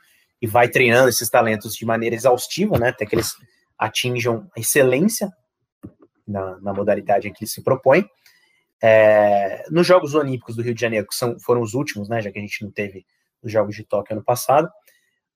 e 0.41 0.48
vai 0.48 0.70
treinando 0.70 1.10
esses 1.10 1.30
talentos 1.30 1.76
de 1.76 1.86
maneira 1.86 2.16
exaustiva, 2.16 2.80
né, 2.80 2.90
até 2.90 3.06
que 3.06 3.16
eles 3.16 3.34
atinjam 3.78 4.49
a 4.56 4.60
excelência 4.60 5.30
na, 6.28 6.60
na 6.60 6.74
modalidade 6.74 7.28
em 7.28 7.34
que 7.34 7.44
eles 7.44 7.53
se 7.53 7.64
propõem. 7.64 8.06
É, 8.82 9.66
nos 9.70 9.86
Jogos 9.86 10.16
Olímpicos 10.16 10.56
do 10.56 10.61
Rio 10.61 10.74
de 10.74 10.80
Janeiro, 10.80 11.06
que 11.07 11.16
são, 11.16 11.38
foram 11.40 11.61
os 11.61 11.74
últimos, 11.74 12.07
né, 12.07 12.22
já 12.22 12.32
que 12.32 12.40
a 12.40 12.41
gente 12.41 12.64
não 12.64 12.72
teve 12.72 13.06
os 13.44 13.52
Jogos 13.52 13.76
de 13.76 13.84
Tóquio 13.84 14.16
ano 14.16 14.24
passado, 14.24 14.70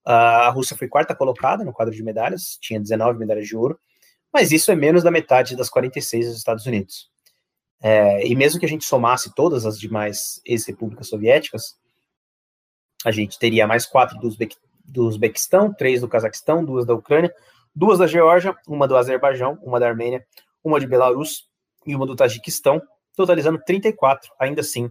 a 0.05 0.49
Rússia 0.49 0.75
foi 0.75 0.87
quarta 0.87 1.15
colocada 1.15 1.63
no 1.63 1.73
quadro 1.73 1.93
de 1.93 2.03
medalhas, 2.03 2.57
tinha 2.61 2.79
19 2.79 3.17
medalhas 3.17 3.47
de 3.47 3.55
ouro, 3.55 3.79
mas 4.31 4.51
isso 4.51 4.71
é 4.71 4.75
menos 4.75 5.03
da 5.03 5.11
metade 5.11 5.55
das 5.55 5.69
46 5.69 6.27
dos 6.27 6.37
Estados 6.37 6.65
Unidos. 6.65 7.09
É, 7.81 8.25
e 8.25 8.35
mesmo 8.35 8.59
que 8.59 8.65
a 8.65 8.69
gente 8.69 8.85
somasse 8.85 9.33
todas 9.35 9.65
as 9.65 9.79
demais 9.79 10.41
ex-repúblicas 10.45 11.07
soviéticas, 11.07 11.77
a 13.05 13.11
gente 13.11 13.37
teria 13.37 13.67
mais 13.67 13.85
quatro 13.85 14.17
do, 14.17 14.27
Uzbeq, 14.27 14.55
do 14.85 15.05
Uzbequistão, 15.05 15.73
três 15.73 16.01
do 16.01 16.07
Cazaquistão, 16.07 16.63
duas 16.63 16.85
da 16.85 16.93
Ucrânia, 16.93 17.33
duas 17.75 17.99
da 17.99 18.07
Geórgia, 18.07 18.55
uma 18.67 18.87
do 18.87 18.95
Azerbaijão, 18.95 19.59
uma 19.61 19.79
da 19.79 19.87
Armênia, 19.87 20.25
uma 20.63 20.79
de 20.79 20.87
Belarus 20.87 21.49
e 21.85 21.95
uma 21.95 22.05
do 22.05 22.15
Tajiquistão, 22.15 22.81
totalizando 23.15 23.61
34, 23.65 24.31
ainda 24.39 24.61
assim, 24.61 24.89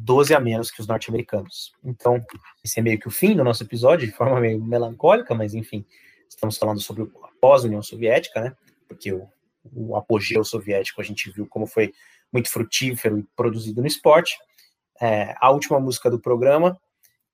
12 0.00 0.32
a 0.32 0.38
menos 0.38 0.70
que 0.70 0.80
os 0.80 0.86
norte-americanos. 0.86 1.72
Então, 1.84 2.24
esse 2.64 2.78
é 2.78 2.82
meio 2.82 3.00
que 3.00 3.08
o 3.08 3.10
fim 3.10 3.34
do 3.34 3.42
nosso 3.42 3.64
episódio, 3.64 4.06
de 4.06 4.12
forma 4.12 4.40
meio 4.40 4.62
melancólica, 4.62 5.34
mas 5.34 5.54
enfim, 5.54 5.84
estamos 6.28 6.56
falando 6.56 6.80
sobre 6.80 7.02
a 7.02 7.28
pós-União 7.40 7.82
Soviética, 7.82 8.40
né? 8.40 8.56
Porque 8.86 9.12
o, 9.12 9.28
o 9.72 9.96
apogeu 9.96 10.44
soviético 10.44 11.00
a 11.00 11.04
gente 11.04 11.30
viu 11.30 11.46
como 11.48 11.66
foi 11.66 11.92
muito 12.32 12.48
frutífero 12.48 13.18
e 13.18 13.26
produzido 13.34 13.80
no 13.80 13.88
esporte. 13.88 14.38
É, 15.00 15.34
a 15.40 15.50
última 15.50 15.80
música 15.80 16.08
do 16.08 16.20
programa, 16.20 16.80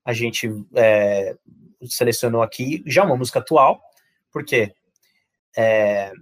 a 0.03 0.15
gente 0.15 0.51
é, 0.75 1.37
selecionou 1.83 2.43
aqui 2.43 2.83
já 2.87 3.05
uma 3.05 3.17
música 3.17 3.41
atual, 3.41 3.83
porque 4.33 4.75
é, 5.55 6.13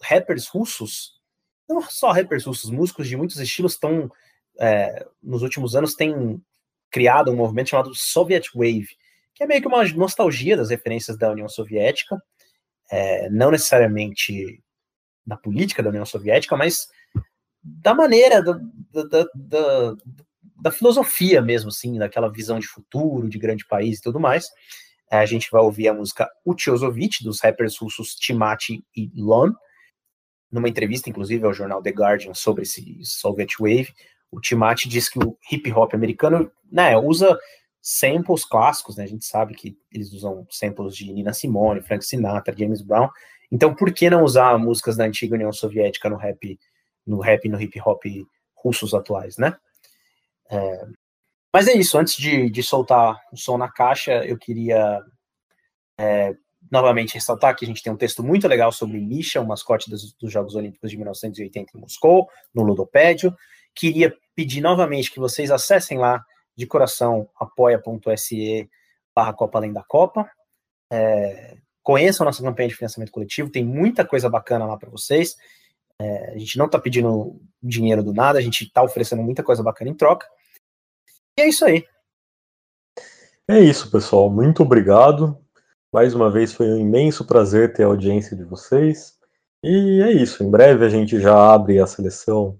rappers 0.00 0.48
russos 0.48 1.22
não 1.68 1.82
só 1.82 2.10
rappers 2.10 2.44
russos, 2.44 2.70
músicos 2.70 3.08
de 3.08 3.16
muitos 3.16 3.38
estilos 3.38 3.72
estão, 3.72 4.10
é, 4.58 5.06
nos 5.22 5.42
últimos 5.42 5.74
anos, 5.74 5.94
têm 5.94 6.42
criado 6.90 7.30
um 7.30 7.36
movimento 7.36 7.70
chamado 7.70 7.94
Soviet 7.94 8.50
Wave, 8.54 8.88
que 9.34 9.42
é 9.42 9.46
meio 9.46 9.60
que 9.60 9.68
uma 9.68 9.84
nostalgia 9.94 10.56
das 10.56 10.70
referências 10.70 11.16
da 11.16 11.30
União 11.30 11.48
Soviética, 11.48 12.22
é, 12.90 13.30
não 13.30 13.50
necessariamente 13.50 14.62
da 15.24 15.36
política 15.36 15.82
da 15.82 15.88
União 15.88 16.04
Soviética, 16.04 16.56
mas 16.56 16.88
da 17.62 17.94
maneira, 17.94 18.42
da, 18.42 18.52
da, 18.92 19.26
da, 19.34 19.96
da 20.60 20.70
filosofia 20.70 21.40
mesmo, 21.40 21.68
assim, 21.68 21.98
daquela 21.98 22.30
visão 22.30 22.58
de 22.58 22.66
futuro, 22.66 23.28
de 23.28 23.38
grande 23.38 23.64
país 23.66 23.98
e 23.98 24.02
tudo 24.02 24.20
mais. 24.20 24.46
É, 25.10 25.18
a 25.18 25.26
gente 25.26 25.50
vai 25.50 25.62
ouvir 25.62 25.88
a 25.88 25.94
música 25.94 26.28
Utiozovich, 26.44 27.22
dos 27.22 27.40
rappers 27.40 27.76
russos 27.78 28.14
Timati 28.14 28.84
e 28.96 29.10
Lon, 29.14 29.52
numa 30.50 30.68
entrevista, 30.68 31.08
inclusive, 31.08 31.44
ao 31.44 31.54
jornal 31.54 31.82
The 31.82 31.90
Guardian 31.90 32.34
sobre 32.34 32.62
esse 32.62 32.98
Soviet 33.02 33.54
Wave, 33.58 33.94
o 34.32 34.40
Timati 34.40 34.88
diz 34.88 35.08
que 35.08 35.18
o 35.18 35.36
hip 35.50 35.70
hop 35.72 35.94
americano 35.94 36.50
né, 36.70 36.96
usa 36.96 37.38
samples 37.80 38.44
clássicos, 38.44 38.96
né? 38.96 39.04
A 39.04 39.08
gente 39.08 39.24
sabe 39.24 39.54
que 39.54 39.76
eles 39.92 40.12
usam 40.12 40.46
samples 40.50 40.96
de 40.96 41.12
Nina 41.12 41.32
Simone, 41.32 41.82
Frank 41.82 42.04
Sinatra, 42.04 42.56
James 42.56 42.80
Brown. 42.80 43.08
Então, 43.50 43.74
por 43.74 43.92
que 43.92 44.08
não 44.08 44.24
usar 44.24 44.56
músicas 44.58 44.96
da 44.96 45.04
antiga 45.04 45.34
União 45.34 45.52
Soviética 45.52 46.08
no 46.08 46.16
rap, 46.16 46.58
no 47.06 47.20
rap 47.20 47.48
no 47.48 47.60
hip 47.60 47.78
hop 47.84 48.02
russos 48.54 48.94
atuais, 48.94 49.36
né? 49.36 49.56
É, 50.50 50.86
mas 51.52 51.68
é 51.68 51.74
isso. 51.74 51.98
Antes 51.98 52.16
de, 52.16 52.48
de 52.48 52.62
soltar 52.62 53.20
o 53.32 53.36
som 53.36 53.58
na 53.58 53.70
caixa, 53.70 54.24
eu 54.24 54.38
queria 54.38 55.00
é, 55.98 56.34
novamente 56.70 57.14
ressaltar 57.14 57.54
que 57.54 57.64
a 57.64 57.68
gente 57.68 57.82
tem 57.82 57.92
um 57.92 57.96
texto 57.96 58.22
muito 58.22 58.48
legal 58.48 58.72
sobre 58.72 58.98
Misha, 58.98 59.40
o 59.40 59.46
mascote 59.46 59.90
dos, 59.90 60.14
dos, 60.14 60.32
Jogos 60.32 60.54
Olímpicos 60.54 60.90
de 60.90 60.96
1980 60.96 61.72
em 61.76 61.80
Moscou, 61.80 62.28
no 62.54 62.62
Ludopédio. 62.62 63.36
Queria 63.74 64.14
pedir 64.34 64.60
novamente 64.60 65.10
que 65.10 65.20
vocês 65.20 65.50
acessem 65.50 65.98
lá 65.98 66.24
de 66.56 66.66
coração 66.66 67.28
apoia.se 67.38 68.68
barra 69.14 69.32
Copa 69.32 69.58
Além 69.58 69.72
da 69.72 69.82
Copa. 69.82 70.30
É, 70.90 71.56
conheçam 71.82 72.24
nossa 72.24 72.42
campanha 72.42 72.68
de 72.68 72.74
financiamento 72.74 73.10
coletivo, 73.10 73.50
tem 73.50 73.64
muita 73.64 74.04
coisa 74.04 74.28
bacana 74.28 74.66
lá 74.66 74.76
para 74.76 74.90
vocês. 74.90 75.36
É, 75.98 76.32
a 76.34 76.38
gente 76.38 76.58
não 76.58 76.66
está 76.66 76.78
pedindo 76.78 77.40
dinheiro 77.62 78.02
do 78.02 78.12
nada, 78.12 78.38
a 78.38 78.42
gente 78.42 78.64
está 78.64 78.82
oferecendo 78.82 79.22
muita 79.22 79.42
coisa 79.42 79.62
bacana 79.62 79.90
em 79.90 79.94
troca. 79.94 80.26
E 81.38 81.42
é 81.42 81.48
isso 81.48 81.64
aí. 81.64 81.86
É 83.48 83.58
isso, 83.58 83.90
pessoal. 83.90 84.30
Muito 84.30 84.62
obrigado. 84.62 85.38
Mais 85.92 86.14
uma 86.14 86.30
vez 86.30 86.52
foi 86.52 86.66
um 86.68 86.78
imenso 86.78 87.26
prazer 87.26 87.72
ter 87.72 87.84
a 87.84 87.86
audiência 87.86 88.36
de 88.36 88.44
vocês. 88.44 89.18
E 89.62 90.02
é 90.02 90.10
isso. 90.10 90.42
Em 90.42 90.50
breve 90.50 90.84
a 90.84 90.88
gente 90.88 91.20
já 91.20 91.34
abre 91.52 91.78
a 91.78 91.86
seleção, 91.86 92.58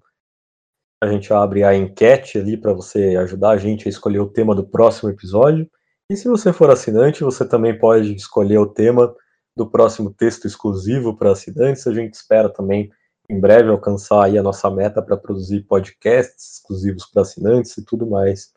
a 1.02 1.08
gente 1.08 1.32
abre 1.32 1.64
a 1.64 1.74
enquete 1.74 2.38
ali 2.38 2.56
para 2.56 2.72
você 2.72 3.16
ajudar 3.16 3.50
a 3.50 3.56
gente 3.56 3.88
a 3.88 3.90
escolher 3.90 4.20
o 4.20 4.28
tema 4.28 4.54
do 4.54 4.64
próximo 4.64 5.10
episódio. 5.10 5.68
E 6.08 6.16
se 6.16 6.28
você 6.28 6.52
for 6.52 6.70
assinante, 6.70 7.24
você 7.24 7.44
também 7.44 7.76
pode 7.76 8.14
escolher 8.14 8.58
o 8.58 8.68
tema 8.68 9.12
do 9.56 9.68
próximo 9.68 10.14
texto 10.14 10.46
exclusivo 10.46 11.16
para 11.16 11.32
assinantes. 11.32 11.88
A 11.88 11.92
gente 11.92 12.14
espera 12.14 12.48
também 12.48 12.88
em 13.28 13.40
breve 13.40 13.68
alcançar 13.68 14.26
aí 14.26 14.38
a 14.38 14.44
nossa 14.44 14.70
meta 14.70 15.02
para 15.02 15.16
produzir 15.16 15.62
podcasts 15.62 16.52
exclusivos 16.52 17.04
para 17.06 17.22
assinantes 17.22 17.76
e 17.76 17.84
tudo 17.84 18.06
mais, 18.06 18.52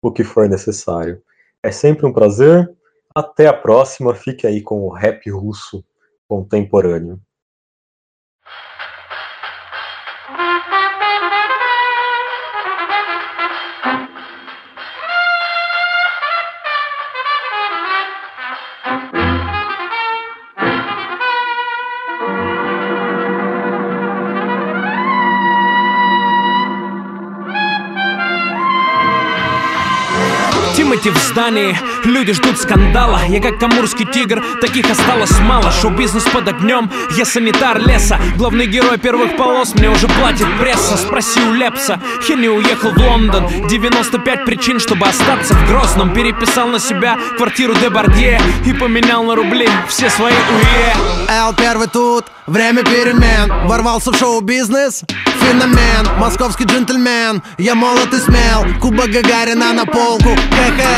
o 0.00 0.12
que 0.12 0.22
for 0.22 0.48
necessário. 0.48 1.20
É 1.64 1.72
sempre 1.72 2.06
um 2.06 2.12
prazer. 2.12 2.72
Até 3.12 3.48
a 3.48 3.52
próxima, 3.52 4.14
fique 4.14 4.46
aí 4.46 4.62
com 4.62 4.82
o 4.82 4.88
rap 4.88 5.28
russo 5.32 5.84
contemporâneo. 6.28 7.20
Стройте 30.98 31.16
в 31.16 31.22
здании, 31.22 31.78
люди 32.02 32.32
ждут 32.32 32.58
скандала. 32.58 33.20
Я 33.28 33.40
как 33.40 33.62
амурский 33.62 34.04
тигр, 34.04 34.42
таких 34.60 34.90
осталось 34.90 35.38
мало. 35.38 35.70
Шоу-бизнес 35.70 36.24
под 36.24 36.48
огнем, 36.48 36.90
я 37.16 37.24
санитар 37.24 37.78
леса. 37.78 38.18
Главный 38.36 38.66
герой 38.66 38.98
первых 38.98 39.36
полос, 39.36 39.74
мне 39.74 39.90
уже 39.90 40.08
платит 40.08 40.46
пресса. 40.58 40.96
Спроси 40.96 41.40
у 41.40 41.52
Лепса, 41.52 42.00
я 42.28 42.34
не 42.34 42.48
уехал 42.48 42.90
в 42.90 42.98
Лондон. 42.98 43.46
95 43.68 44.44
причин, 44.44 44.80
чтобы 44.80 45.06
остаться 45.06 45.54
в 45.54 45.68
Грозном. 45.68 46.12
Переписал 46.12 46.66
на 46.66 46.80
себя 46.80 47.16
квартиру 47.36 47.74
Дебардье 47.74 48.40
И 48.66 48.72
поменял 48.72 49.22
на 49.22 49.36
рубли 49.36 49.68
все 49.86 50.10
свои 50.10 50.32
УЕ. 50.32 50.94
Эл 51.28 51.54
первый 51.54 51.86
тут, 51.86 52.24
время 52.48 52.82
перемен. 52.82 53.68
Ворвался 53.68 54.10
в 54.10 54.16
шоу-бизнес, 54.16 55.04
феномен. 55.40 56.18
Московский 56.18 56.64
джентльмен, 56.64 57.42
я 57.58 57.74
молод 57.74 58.12
и 58.12 58.18
смел. 58.18 58.66
Куба 58.80 59.06
Гагарина 59.06 59.72
на 59.72 59.84
полку, 59.84 60.30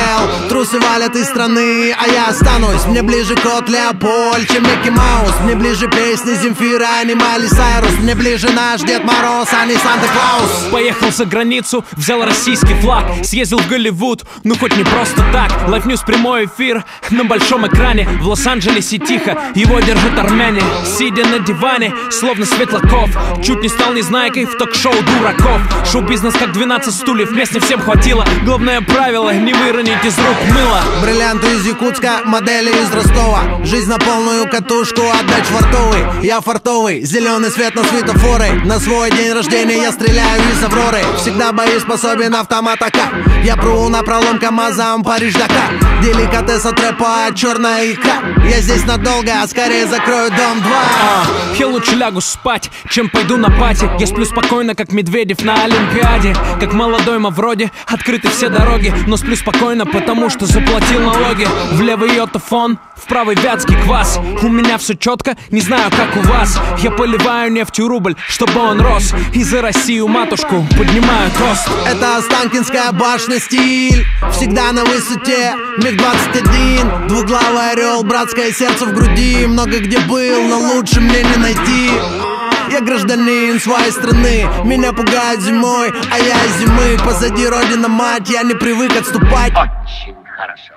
КХЛ 0.01 0.49
Трусы 0.49 0.81
валят 0.81 1.15
из 1.15 1.27
страны, 1.27 1.95
а 1.97 2.09
я 2.09 2.27
останусь. 2.27 2.85
Мне 2.87 3.03
ближе 3.03 3.37
кот 3.37 3.69
Леопольд, 3.69 4.49
чем 4.51 4.65
Микки 4.65 4.91
Маус. 4.91 5.33
Мне 5.45 5.55
ближе 5.55 5.89
песни 5.89 6.35
Земфира, 6.35 6.87
а 7.01 7.05
не 7.05 7.15
Майли 7.15 7.47
Сайрус. 7.47 7.93
Мне 8.01 8.15
ближе 8.15 8.51
наш 8.51 8.81
Дед 8.81 9.05
Мороз, 9.05 9.49
а 9.53 9.65
не 9.67 9.75
Санта-Клаус. 9.75 10.71
Поехал 10.73 11.13
за 11.13 11.25
границу, 11.25 11.85
взял 11.93 12.25
российский 12.25 12.75
флаг 12.75 13.05
Съездил 13.23 13.59
в 13.59 13.69
Голливуд, 13.69 14.25
ну 14.43 14.57
хоть 14.57 14.77
не 14.77 14.83
просто 14.83 15.23
так. 15.33 15.51
Life 15.69 15.87
News 15.87 16.05
прямой 16.05 16.47
эфир 16.47 16.85
на 17.11 17.25
большом 17.25 17.67
экране. 17.69 18.09
В 18.21 18.27
Лос-Анджелесе 18.27 18.99
тихо, 18.99 19.39
его 19.55 19.79
держат 19.81 20.19
армяне. 20.19 20.63
Сидя 20.85 21.25
на 21.27 21.39
диване, 21.39 21.95
словно 22.11 22.45
Светлаков. 22.45 23.11
Чуть 23.45 23.63
не 23.63 23.69
стал 23.69 23.93
незнайкой 23.93 24.47
в 24.47 24.57
ток-шоу 24.57 24.95
дураков. 24.95 25.61
Шоу-бизнес 25.91 26.35
как 26.35 26.53
12 26.53 26.93
стульев, 26.93 27.31
мест 27.31 27.57
всем 27.61 27.81
хватило. 27.81 28.27
Главное 28.45 28.81
правило, 28.81 29.33
не 29.33 29.53
выронить 29.81 30.05
из 30.05 30.19
рук 30.19 30.37
мыло. 30.53 30.81
Бриллианты 31.03 31.47
из 31.55 31.67
Якутска, 31.67 32.21
модели 32.25 32.71
из 32.71 32.93
Ростова. 32.93 33.65
Жизнь 33.65 33.89
на 33.89 33.99
полную 33.99 34.49
катушку, 34.49 35.03
отдать 35.03 35.47
фартовый 35.47 36.01
Я 36.23 36.41
фартовый, 36.41 37.03
зеленый 37.03 37.51
свет 37.51 37.75
на 37.75 37.85
светофоры. 37.85 38.63
На 38.65 38.79
свой 38.79 39.11
день 39.11 39.33
рождения 39.33 39.83
я 39.83 39.93
стреляю 39.93 40.43
из 40.53 40.63
Авроры 40.63 41.01
Всегда 41.17 41.53
боеспособен 41.53 42.35
автомат 42.35 42.83
АК 42.83 42.97
Я 43.45 43.57
пру 43.57 43.89
на 43.89 44.03
пролом 44.03 44.39
КамАЗом 44.39 45.03
Париж-Дакар 45.03 45.91
Деликатес 46.03 46.65
от 46.65 46.81
рэпа, 46.81 47.29
черная 47.35 47.93
икра. 47.93 48.23
Я 48.49 48.61
здесь 48.61 48.87
надолго, 48.87 49.43
а 49.43 49.47
скорее 49.47 49.87
закрою 49.87 50.31
дом 50.31 50.63
2 50.63 50.71
А, 50.73 51.25
Я 51.59 51.69
лучше 51.69 51.95
лягу 51.95 52.23
спать, 52.23 52.71
чем 52.89 53.11
пойду 53.11 53.37
на 53.37 53.51
пати. 53.51 53.87
Я 53.99 54.07
сплю 54.07 54.25
спокойно, 54.25 54.75
как 54.75 54.93
Медведев 54.93 55.43
на 55.43 55.63
Олимпиаде. 55.63 56.35
Как 56.59 56.73
молодой 56.73 57.19
Мавроди, 57.19 57.71
открыты 57.87 58.31
все 58.31 58.49
дороги 58.49 58.95
Но 59.07 59.19
сплю 59.19 59.37
спокойно, 59.37 59.70
потому 59.85 60.31
что 60.31 60.47
заплатил 60.47 61.01
налоги. 61.01 61.47
В 61.73 61.81
левый 61.81 62.15
йотафон, 62.15 62.79
в 62.97 63.07
правый 63.07 63.37
вятский 63.37 63.77
квас. 63.83 64.19
У 64.43 64.49
меня 64.49 64.79
все 64.79 64.97
четко, 64.97 65.37
не 65.51 65.61
знаю 65.61 65.91
как 65.91 66.17
у 66.17 66.27
вас. 66.29 66.59
Я 66.79 66.91
поливаю 66.91 67.53
нефтью 67.53 67.89
рубль, 67.89 68.17
чтобы 68.29 68.61
он 68.61 68.81
рос. 68.81 69.15
И 69.33 69.43
за 69.43 69.63
Россию 69.63 70.09
матушку 70.09 70.67
поднимаю 70.77 71.31
тост 71.39 71.69
Это 71.87 72.17
Останкинская 72.17 72.93
башня 72.93 73.39
стиль. 73.39 74.05
Всегда 74.33 74.73
на 74.73 74.85
высоте. 74.85 75.55
МиГ-21 75.79 77.09
Двуглавый 77.09 77.73
орел, 77.73 78.03
братское 78.03 78.53
сердце 78.53 78.87
в 78.87 78.95
груди. 78.95 79.47
Много 79.47 79.79
где 79.79 79.99
был, 80.01 80.43
но 80.43 80.75
лучше 80.75 81.01
мне 81.01 81.23
не 81.23 81.37
найти 81.37 82.30
я 82.71 82.81
гражданин 82.81 83.61
своей 83.61 83.91
страны 83.91 84.49
Меня 84.65 84.93
пугают 84.93 85.41
зимой, 85.41 85.93
а 86.11 86.19
я 86.19 86.37
зимы. 86.59 86.99
Позади 87.05 87.47
родина 87.47 87.89
мать, 87.89 88.29
я 88.31 88.43
не 88.43 88.55
привык 88.55 88.97
отступать. 88.97 89.53
Очень 89.53 90.17
хорошо. 90.37 90.75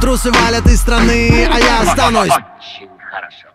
Трусы 0.00 0.32
валят 0.32 0.66
из 0.66 0.80
страны, 0.80 1.48
а 1.52 1.58
я 1.58 1.80
останусь. 1.82 2.30
Очень 2.30 2.88
хорошо. 3.10 3.48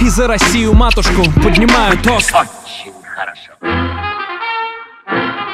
И 0.00 0.08
за 0.08 0.26
Россию 0.26 0.74
матушку 0.74 1.22
поднимаю 1.42 1.98
тост. 1.98 2.34
Очень 2.34 2.92
Thank 5.06 5.36
you. 5.40 5.45